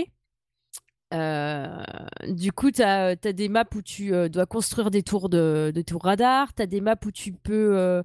Euh, 1.14 1.84
du 2.27 2.52
coup, 2.52 2.72
tu 2.72 2.84
as, 2.84 3.15
des 3.15 3.49
maps 3.49 3.64
où 3.76 3.81
tu 3.81 4.11
dois 4.30 4.45
construire 4.45 4.91
des 4.91 5.03
tours 5.03 5.30
de, 5.30 5.72
tours 5.86 6.03
radar. 6.03 6.53
Tu 6.53 6.61
as 6.61 6.68
des 6.68 6.81
maps 6.81 6.95
où 7.06 7.11
tu 7.11 7.34
peux 7.34 8.03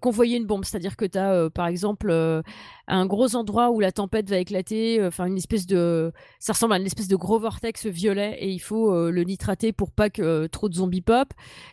convoyer 0.00 0.36
une 0.36 0.46
bombe. 0.46 0.64
C'est-à-dire 0.64 0.96
que 0.96 1.04
tu 1.04 1.18
as, 1.18 1.50
par 1.50 1.66
exemple, 1.66 2.42
un 2.88 3.06
gros 3.06 3.36
endroit 3.36 3.70
où 3.70 3.80
la 3.80 3.92
tempête 3.92 4.28
va 4.28 4.38
éclater, 4.38 4.98
euh, 5.00 5.08
enfin 5.08 5.26
une 5.26 5.36
espèce 5.36 5.66
de, 5.66 6.12
ça 6.38 6.54
ressemble 6.54 6.72
à 6.72 6.78
une 6.78 6.86
espèce 6.86 7.08
de 7.08 7.16
gros 7.16 7.38
vortex 7.38 7.86
violet 7.86 8.36
et 8.40 8.50
il 8.50 8.58
faut 8.58 8.92
euh, 8.92 9.10
le 9.10 9.22
nitrater 9.24 9.72
pour 9.72 9.92
pas 9.92 10.08
que 10.10 10.22
euh, 10.22 10.48
trop 10.48 10.68
de 10.68 10.74
zombies 10.74 11.02
pop. 11.02 11.28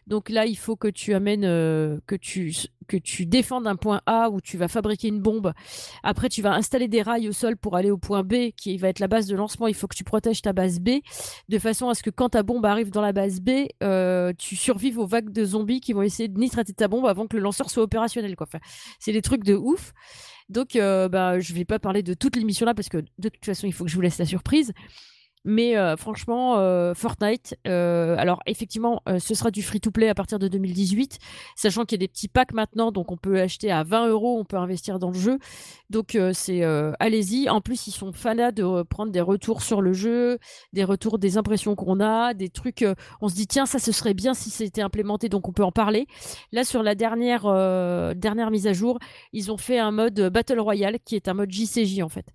Donc 0.08 0.30
là, 0.30 0.46
il 0.46 0.58
faut 0.58 0.76
que 0.76 0.90
tu 0.90 1.14
amènes, 1.14 1.44
que 2.06 2.16
tu 2.16 2.54
que 2.88 2.98
tu 2.98 3.26
défendes 3.26 3.66
un 3.66 3.76
point 3.76 4.02
A 4.06 4.30
où 4.30 4.42
tu 4.42 4.58
vas 4.58 4.68
fabriquer 4.68 5.08
une 5.08 5.20
bombe. 5.20 5.54
Après, 6.04 6.30
tu 6.30 6.44
vas 6.44 6.54
installer 6.54 6.88
des 6.88 7.02
rails 7.02 7.28
au 7.28 7.32
sol 7.32 7.58
pour 7.58 7.76
aller 7.76 7.90
au 7.90 7.98
point 7.98 8.24
B 8.24 8.52
qui 8.56 8.78
va 8.78 8.90
être 8.90 9.00
la 9.00 9.08
base 9.08 9.26
de 9.26 9.36
lancement. 9.36 9.66
Il 9.68 9.74
faut 9.74 9.88
que 9.88 9.96
tu 9.96 10.04
protèges 10.06 10.42
ta 10.42 10.54
base 10.54 10.80
B 10.80 11.02
de 11.50 11.60
façon 11.60 11.90
à 11.90 11.96
ce 11.96 12.04
que 12.04 12.10
quand 12.10 12.30
ta 12.30 12.44
bombe 12.44 12.66
arrive 12.66 12.92
dans 12.92 13.02
la 13.02 13.12
base 13.12 13.42
B, 13.42 13.68
tu 14.38 14.56
survives 14.56 15.00
aux 15.00 15.08
vagues 15.08 15.32
de 15.32 15.44
zombies 15.44 15.82
qui 15.82 15.94
vont 15.94 16.02
essayer 16.02 16.30
de 16.30 16.40
nitrater 16.40 16.74
ta 16.74 16.88
bombe 16.88 17.06
avant 17.06 17.28
que 17.28 17.36
le 17.36 17.42
lanceur 17.42 17.70
soit 17.70 17.84
opérationnel. 17.84 18.36
Enfin, 18.40 18.60
c'est 19.00 19.12
des 19.12 19.22
trucs 19.22 19.44
de 19.44 19.56
ouf. 19.56 19.94
Donc, 20.50 20.76
euh, 20.76 21.10
bah, 21.10 21.40
je 21.40 21.54
ne 21.54 21.58
vais 21.58 21.66
pas 21.66 21.80
parler 21.80 22.04
de 22.04 22.14
toute 22.14 22.36
l'émission 22.36 22.66
là 22.66 22.74
parce 22.74 22.90
que 22.90 23.04
de 23.18 23.30
toute 23.30 23.46
façon, 23.46 23.68
il 23.68 23.74
faut 23.74 23.84
que 23.86 23.90
je 23.90 23.96
vous 23.96 24.02
laisse 24.02 24.18
la 24.18 24.26
surprise. 24.26 24.74
Mais 25.48 25.78
euh, 25.78 25.96
franchement, 25.96 26.58
euh, 26.58 26.96
Fortnite, 26.96 27.56
euh, 27.68 28.16
alors 28.18 28.42
effectivement, 28.48 29.04
ce 29.20 29.36
sera 29.36 29.52
du 29.52 29.62
free-to-play 29.62 30.10
à 30.10 30.16
partir 30.16 30.40
de 30.40 30.48
2018, 30.48 31.20
sachant 31.56 31.86
qu'il 31.86 31.98
y 31.98 32.02
a 32.02 32.06
des 32.06 32.08
petits 32.08 32.28
packs 32.28 32.52
maintenant, 32.52 32.92
donc 32.92 33.12
on 33.12 33.18
peut 33.18 33.40
acheter 33.40 33.72
à 33.72 33.84
20 33.84 34.08
euros, 34.08 34.40
on 34.40 34.44
peut 34.44 34.58
investir 34.58 34.98
dans 34.98 35.12
le 35.12 35.18
jeu. 35.18 35.38
Donc 35.92 36.18
c'est 36.34 36.64
allez-y. 37.00 37.48
En 37.48 37.62
plus, 37.62 37.86
ils 37.86 37.92
sont 37.92 38.12
fanats 38.12 38.52
de 38.52 38.82
prendre 38.84 39.12
des 39.12 39.22
retours 39.22 39.62
sur 39.62 39.82
le 39.82 39.94
jeu, 39.94 40.40
des 40.74 40.84
retours 40.84 41.20
des 41.20 41.38
impressions 41.38 41.76
qu'on 41.76 42.00
a, 42.00 42.34
des 42.34 42.50
trucs. 42.50 42.84
on 43.22 43.30
se 43.30 43.36
dit 43.36 43.46
tiens, 43.46 43.68
ça 43.68 43.78
ce 43.78 43.92
serait 43.92 44.16
bien 44.16 44.34
si 44.34 44.50
c'était 44.50 44.82
implémenté, 44.82 45.30
donc 45.30 45.48
on 45.48 45.52
peut 45.52 45.64
en 45.64 45.72
parler. 45.72 46.08
Là, 46.52 46.64
sur 46.64 46.82
la 46.82 46.96
dernière 46.96 47.44
dernière 48.16 48.50
mise 48.50 48.66
à 48.66 48.74
jour, 48.74 48.98
ils 49.32 49.52
ont 49.52 49.58
fait 49.58 49.78
un 49.78 49.92
mode 49.92 50.20
Battle 50.34 50.60
Royale 50.60 50.98
qui 51.06 51.16
est 51.16 51.28
un 51.28 51.36
mode 51.36 51.52
JCJ 51.52 52.02
en 52.02 52.10
fait. 52.10 52.26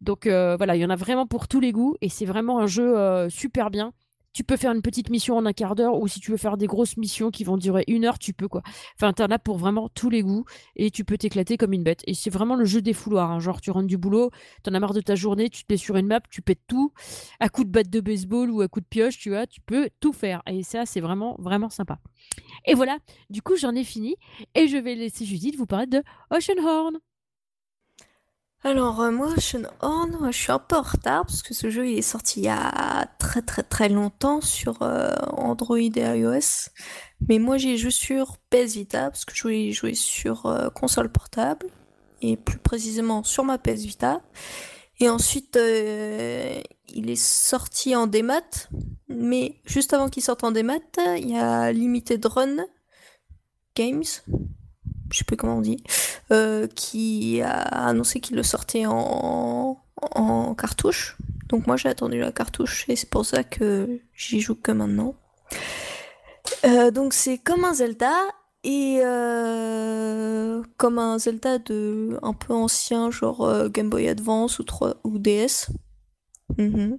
Donc 0.00 0.26
voilà, 0.26 0.74
il 0.74 0.80
y 0.80 0.84
en 0.84 0.90
a 0.90 0.96
vraiment 0.96 1.26
pour 1.26 1.46
tous 1.46 1.60
les 1.60 1.70
goûts 1.70 1.94
et 2.00 2.08
c'est 2.08 2.26
vraiment 2.26 2.55
un 2.58 2.66
jeu 2.66 2.98
euh, 2.98 3.28
super 3.28 3.70
bien. 3.70 3.92
Tu 4.32 4.44
peux 4.44 4.58
faire 4.58 4.72
une 4.72 4.82
petite 4.82 5.08
mission 5.08 5.38
en 5.38 5.46
un 5.46 5.54
quart 5.54 5.74
d'heure 5.74 5.98
ou 5.98 6.06
si 6.08 6.20
tu 6.20 6.30
veux 6.30 6.36
faire 6.36 6.58
des 6.58 6.66
grosses 6.66 6.98
missions 6.98 7.30
qui 7.30 7.42
vont 7.42 7.56
durer 7.56 7.84
une 7.88 8.04
heure, 8.04 8.18
tu 8.18 8.34
peux 8.34 8.48
quoi. 8.48 8.60
Enfin, 8.96 9.14
t'en 9.14 9.28
as 9.30 9.38
pour 9.38 9.56
vraiment 9.56 9.88
tous 9.88 10.10
les 10.10 10.20
goûts 10.20 10.44
et 10.76 10.90
tu 10.90 11.06
peux 11.06 11.16
t'éclater 11.16 11.56
comme 11.56 11.72
une 11.72 11.82
bête. 11.82 12.02
Et 12.06 12.12
c'est 12.12 12.28
vraiment 12.28 12.54
le 12.54 12.66
jeu 12.66 12.82
des 12.82 12.92
fouloirs. 12.92 13.30
Hein. 13.30 13.38
Genre, 13.38 13.62
tu 13.62 13.70
rentres 13.70 13.86
du 13.86 13.96
boulot, 13.96 14.30
t'en 14.62 14.74
as 14.74 14.78
marre 14.78 14.92
de 14.92 15.00
ta 15.00 15.14
journée, 15.14 15.48
tu 15.48 15.64
te 15.64 15.72
mets 15.72 15.78
sur 15.78 15.96
une 15.96 16.06
map, 16.06 16.20
tu 16.28 16.42
pètes 16.42 16.60
tout 16.66 16.92
à 17.40 17.48
coup 17.48 17.64
de 17.64 17.70
batte 17.70 17.88
de 17.88 18.00
baseball 18.00 18.50
ou 18.50 18.60
à 18.60 18.68
coup 18.68 18.80
de 18.80 18.86
pioche, 18.86 19.16
tu 19.16 19.30
vois, 19.30 19.46
tu 19.46 19.62
peux 19.62 19.88
tout 20.00 20.12
faire. 20.12 20.42
Et 20.46 20.62
ça, 20.62 20.84
c'est 20.84 21.00
vraiment, 21.00 21.36
vraiment 21.38 21.70
sympa. 21.70 21.98
Et 22.66 22.74
voilà, 22.74 22.98
du 23.30 23.40
coup, 23.40 23.56
j'en 23.56 23.74
ai 23.74 23.84
fini 23.84 24.16
et 24.54 24.68
je 24.68 24.76
vais 24.76 24.96
laisser 24.96 25.24
Judith 25.24 25.56
vous 25.56 25.64
parler 25.64 25.86
de 25.86 26.02
Ocean 26.30 26.62
Horn. 26.62 26.98
Alors 28.64 29.00
euh, 29.00 29.10
moi, 29.12 29.32
je 29.36 29.40
suis 29.40 30.52
un 30.52 30.58
peu 30.58 30.76
en 30.76 30.82
retard 30.82 31.26
parce 31.26 31.42
que 31.42 31.54
ce 31.54 31.70
jeu 31.70 31.88
il 31.88 31.98
est 31.98 32.02
sorti 32.02 32.40
il 32.40 32.44
y 32.44 32.48
a 32.48 33.06
très 33.18 33.42
très 33.42 33.62
très 33.62 33.88
longtemps 33.88 34.40
sur 34.40 34.82
euh, 34.82 35.14
Android 35.32 35.78
et 35.78 35.90
iOS. 35.90 36.70
Mais 37.28 37.38
moi 37.38 37.58
j'ai 37.58 37.76
joué 37.76 37.90
sur 37.90 38.38
PS 38.50 38.74
Vita 38.74 39.10
parce 39.10 39.24
que 39.24 39.34
je 39.34 39.42
voulais 39.42 39.72
jouer 39.72 39.94
sur 39.94 40.46
euh, 40.46 40.68
console 40.70 41.10
portable 41.10 41.66
et 42.22 42.36
plus 42.36 42.58
précisément 42.58 43.22
sur 43.22 43.44
ma 43.44 43.58
PS 43.58 43.84
Vita. 43.84 44.20
Et 44.98 45.10
ensuite 45.10 45.56
il 45.56 47.10
est 47.10 47.22
sorti 47.22 47.94
en 47.94 48.06
démat, 48.06 48.68
mais 49.08 49.60
juste 49.66 49.92
avant 49.92 50.08
qu'il 50.08 50.22
sorte 50.22 50.42
en 50.42 50.52
démat, 50.52 50.78
il 51.18 51.30
y 51.30 51.36
a 51.36 51.70
Limited 51.70 52.24
Run 52.24 52.64
Games 53.74 54.02
je 55.10 55.18
sais 55.18 55.24
plus 55.24 55.36
comment 55.36 55.58
on 55.58 55.60
dit, 55.60 55.82
euh, 56.32 56.66
qui 56.74 57.40
a 57.42 57.52
annoncé 57.60 58.20
qu'il 58.20 58.36
le 58.36 58.42
sortait 58.42 58.86
en, 58.86 59.78
en 59.96 60.54
cartouche. 60.54 61.16
Donc 61.48 61.66
moi 61.66 61.76
j'ai 61.76 61.88
attendu 61.88 62.18
la 62.18 62.32
cartouche 62.32 62.86
et 62.88 62.96
c'est 62.96 63.08
pour 63.08 63.24
ça 63.24 63.44
que 63.44 64.00
j'y 64.14 64.40
joue 64.40 64.56
que 64.56 64.72
maintenant. 64.72 65.14
Euh, 66.64 66.90
donc 66.90 67.12
c'est 67.12 67.38
comme 67.38 67.64
un 67.64 67.74
Zelda 67.74 68.12
et 68.64 69.00
euh, 69.04 70.62
comme 70.76 70.98
un 70.98 71.18
Zelda 71.18 71.58
de 71.58 72.18
un 72.22 72.32
peu 72.32 72.52
ancien 72.52 73.10
genre 73.10 73.68
Game 73.68 73.90
Boy 73.90 74.08
Advance 74.08 74.58
ou, 74.58 74.64
3, 74.64 74.96
ou 75.04 75.18
DS. 75.18 75.70
Mhm. 76.58 76.98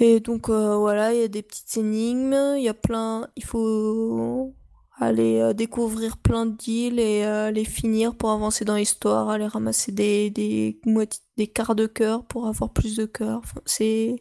Et 0.00 0.20
donc 0.20 0.50
voilà, 0.50 1.12
il 1.12 1.20
y 1.20 1.24
a 1.24 1.28
des 1.28 1.42
petites 1.42 1.76
énigmes, 1.76 2.54
il 2.56 2.62
y 2.62 2.68
a 2.68 2.74
plein, 2.74 3.28
il 3.34 3.44
faut 3.44 4.54
aller 5.00 5.40
euh, 5.40 5.52
découvrir 5.52 6.16
plein 6.16 6.46
d'îles 6.46 6.98
et 6.98 7.24
euh, 7.24 7.50
les 7.50 7.64
finir 7.64 8.14
pour 8.14 8.30
avancer 8.30 8.64
dans 8.64 8.76
l'histoire, 8.76 9.28
aller 9.28 9.46
ramasser 9.46 9.92
des, 9.92 10.30
des, 10.30 10.80
des 11.36 11.46
quarts 11.46 11.74
de 11.74 11.86
cœur 11.86 12.24
pour 12.24 12.46
avoir 12.46 12.72
plus 12.72 12.96
de 12.96 13.06
cœur. 13.06 13.42
c'est 13.64 14.16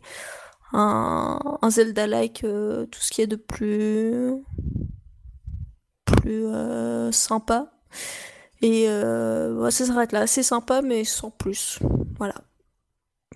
un, 0.73 1.39
un 1.61 1.69
Zelda-like, 1.69 2.43
euh, 2.43 2.85
tout 2.87 2.99
ce 2.99 3.11
qui 3.11 3.21
est 3.21 3.27
de 3.27 3.35
plus, 3.37 4.33
plus 6.05 6.47
sympa. 7.11 7.71
Et 8.61 8.87
ça 8.87 9.71
s'arrête 9.71 10.11
là, 10.11 10.27
c'est 10.27 10.43
sympa, 10.43 10.81
mais 10.81 11.03
sans 11.03 11.31
plus. 11.31 11.79
Voilà. 12.17 12.35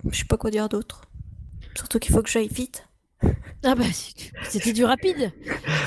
Je 0.08 0.18
sais 0.18 0.24
pas 0.24 0.36
quoi 0.36 0.50
dire 0.50 0.68
d'autre. 0.68 1.02
Surtout 1.76 1.98
qu'il 1.98 2.14
faut 2.14 2.22
que 2.22 2.28
j'aille 2.28 2.48
vite. 2.48 2.86
Ah 3.64 3.74
bah 3.74 3.84
c'était 4.48 4.72
du 4.72 4.84
rapide. 4.84 5.32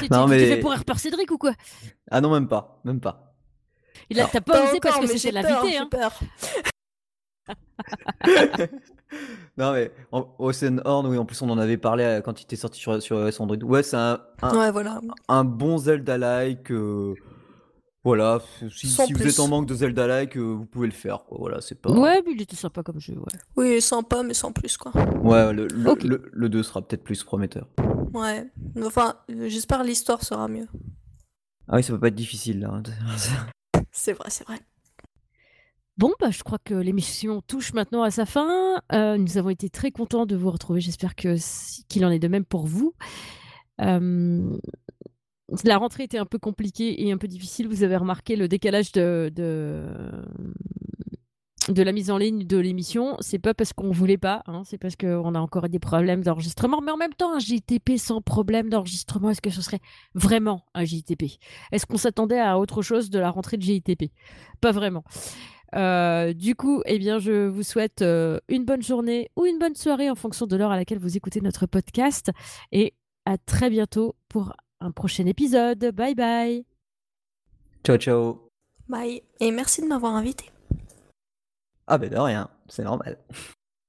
Non 0.10 0.28
mais 0.28 0.40
fait 0.46 0.60
pour 0.60 0.72
Harper 0.72 0.98
Cédric 0.98 1.30
ou 1.32 1.38
quoi? 1.38 1.54
Ah 2.10 2.22
non 2.22 2.32
même 2.32 2.48
pas, 2.48 2.80
même 2.86 3.02
pas. 3.02 3.34
Il 4.10 4.20
a 4.20 4.28
t'as 4.28 4.42
pas 4.42 4.70
osé 4.70 4.80
parce 4.80 5.00
que 5.00 5.08
c'était 5.08 5.32
l'invité 5.32 5.78
hein. 5.78 5.90
non 9.58 9.74
mais 9.74 9.92
Ocean 10.12 10.78
Horn 10.84 11.06
oui 11.08 11.18
en 11.18 11.26
plus 11.26 11.42
on 11.42 11.50
en 11.50 11.58
avait 11.60 11.78
parlé 11.78 12.04
euh, 12.04 12.22
quand 12.22 12.40
il 12.42 12.46
était 12.46 12.56
sorti 12.56 12.80
sur 12.80 13.02
sur 13.02 13.18
Android. 13.42 13.58
Ouais 13.64 13.84
c'est 13.84 13.98
un, 13.98 14.20
un, 14.42 14.72
voilà. 14.72 15.02
un 15.28 15.44
bon 15.44 15.78
Zelda 15.78 16.18
like. 16.18 16.72
Euh, 16.72 17.16
voilà, 18.06 18.40
si, 18.70 19.14
vous 19.14 19.28
êtes 19.28 19.40
en 19.40 19.48
manque 19.48 19.66
de 19.66 19.74
Zelda-like, 19.74 20.38
euh, 20.38 20.42
vous 20.42 20.66
pouvez 20.66 20.86
le 20.86 20.94
faire. 20.94 21.24
Quoi. 21.26 21.40
Voilà, 21.40 21.60
c'est 21.60 21.74
pas. 21.74 21.92
Ouais, 21.92 22.22
mais 22.24 22.34
il 22.34 22.42
était 22.44 22.56
sympa 22.56 22.84
comme 22.84 23.00
jeu. 23.00 23.16
Ouais. 23.16 23.40
Oui, 23.56 23.82
sympa, 23.82 24.22
mais 24.22 24.36
sans 24.36 24.52
plus, 24.52 24.78
quoi. 24.78 24.92
Ouais, 25.24 25.52
le, 25.52 25.68
le, 25.68 26.50
2 26.50 26.62
sera 26.62 26.84
peut-être 26.84 27.04
plus 27.04 27.24
prometteur. 27.24 27.68
Ouais, 28.14 28.46
enfin, 28.84 29.16
j'espère 29.48 29.84
l'histoire 29.84 30.24
sera 30.24 30.48
mieux. 30.48 30.68
Ah 31.68 31.78
oui, 31.78 31.84
ça 31.84 31.94
peut 31.94 32.00
pas 32.00 32.10
être 32.10 32.16
difficile 32.16 32.60
là. 32.60 32.70
Hein. 32.76 32.84
c'est 33.92 34.14
vrai, 34.14 34.30
c'est 34.30 34.46
vrai. 34.46 34.60
Bon, 35.98 36.14
bah, 36.20 36.30
je 36.30 36.44
crois 36.44 36.60
que 36.64 36.76
l'émission 36.76 37.42
touche 37.42 37.74
maintenant 37.74 38.04
à 38.04 38.12
sa 38.12 38.28
fin. 38.28 38.76
Euh, 38.92 39.18
nous 39.18 39.40
avons 39.40 39.50
été 39.50 39.72
très 39.72 39.90
contents 39.90 40.28
de 40.28 40.36
vous 40.36 40.52
retrouver. 40.52 40.80
J'espère 40.80 41.16
que 41.16 41.38
qu'il 41.90 42.06
en 42.06 42.12
est 42.12 42.20
de 42.20 42.28
même 42.28 42.46
pour 42.46 42.68
vous. 42.68 42.94
Euh, 43.82 44.58
la 45.64 45.78
rentrée 45.78 46.04
était 46.04 46.18
un 46.18 46.26
peu 46.26 46.40
compliquée 46.40 47.06
et 47.06 47.12
un 47.12 47.18
peu 47.18 47.28
difficile. 47.28 47.68
Vous 47.68 47.84
avez 47.84 47.98
remarqué 47.98 48.36
le 48.36 48.48
décalage 48.48 48.92
de, 48.92 49.32
de, 49.36 51.84
la 51.84 51.92
mise 51.92 52.10
en 52.10 52.18
ligne 52.18 52.46
de 52.46 52.58
l'émission. 52.58 53.18
C'est 53.20 53.40
pas 53.40 53.54
parce 53.54 53.74
qu'on 53.74 53.92
voulait 53.92 54.18
pas, 54.18 54.44
hein, 54.48 54.64
c'est 54.66 54.78
parce 54.78 54.96
qu'on 54.96 55.36
a 55.36 55.40
encore 55.40 55.70
des 55.70 55.80
problèmes 55.80 56.24
d'enregistrement. 56.24 56.82
Mais 56.82 56.92
en 56.92 56.98
même 56.98 57.14
temps, 57.14 57.34
un 57.34 57.40
JTP 57.40 57.98
sans 57.98 58.22
problème 58.22 58.70
d'enregistrement, 58.70 59.30
est-ce 59.30 59.42
que 59.42 59.52
ce 59.52 59.62
serait 59.62 59.82
vraiment 60.16 60.66
un 60.74 60.84
JTP 60.84 61.24
Est-ce 61.72 61.86
qu'on 61.86 61.98
s'attendait 61.98 62.40
à 62.40 62.58
autre 62.58 62.82
chose 62.82 63.10
de 63.10 63.20
la 63.20 63.30
rentrée 63.30 63.58
de 63.58 63.64
JTP 63.64 64.12
Pas 64.62 64.72
vraiment. 64.72 65.04
Euh, 65.76 66.34
du 66.34 66.56
coup, 66.56 66.82
eh 66.86 66.98
bien, 66.98 67.20
je 67.20 67.48
vous 67.48 67.64
souhaite 67.64 68.02
euh, 68.02 68.40
une 68.48 68.66
bonne 68.66 68.82
journée 68.82 69.30
ou 69.36 69.46
une 69.46 69.60
bonne 69.60 69.76
soirée 69.76 70.10
en 70.10 70.16
fonction 70.16 70.48
de 70.48 70.56
l'heure 70.56 70.72
à 70.72 70.78
laquelle 70.78 71.00
vous 71.00 71.18
écoutez 71.18 71.42
notre 71.42 71.66
podcast. 71.66 72.32
Et 72.72 72.94
à 73.26 73.38
très 73.38 73.70
bientôt 73.70 74.16
pour 74.30 74.54
un 74.80 74.92
prochain 74.92 75.26
épisode. 75.26 75.92
Bye 75.94 76.16
bye. 76.16 76.66
Ciao, 77.84 77.98
ciao. 77.98 78.48
Bye. 78.88 79.22
Et 79.40 79.52
merci 79.52 79.82
de 79.82 79.88
m'avoir 79.88 80.16
invité. 80.16 80.52
Ah 81.88 81.98
ben 81.98 82.10
de 82.10 82.18
rien, 82.18 82.50
c'est 82.68 82.84
normal. 82.84 83.18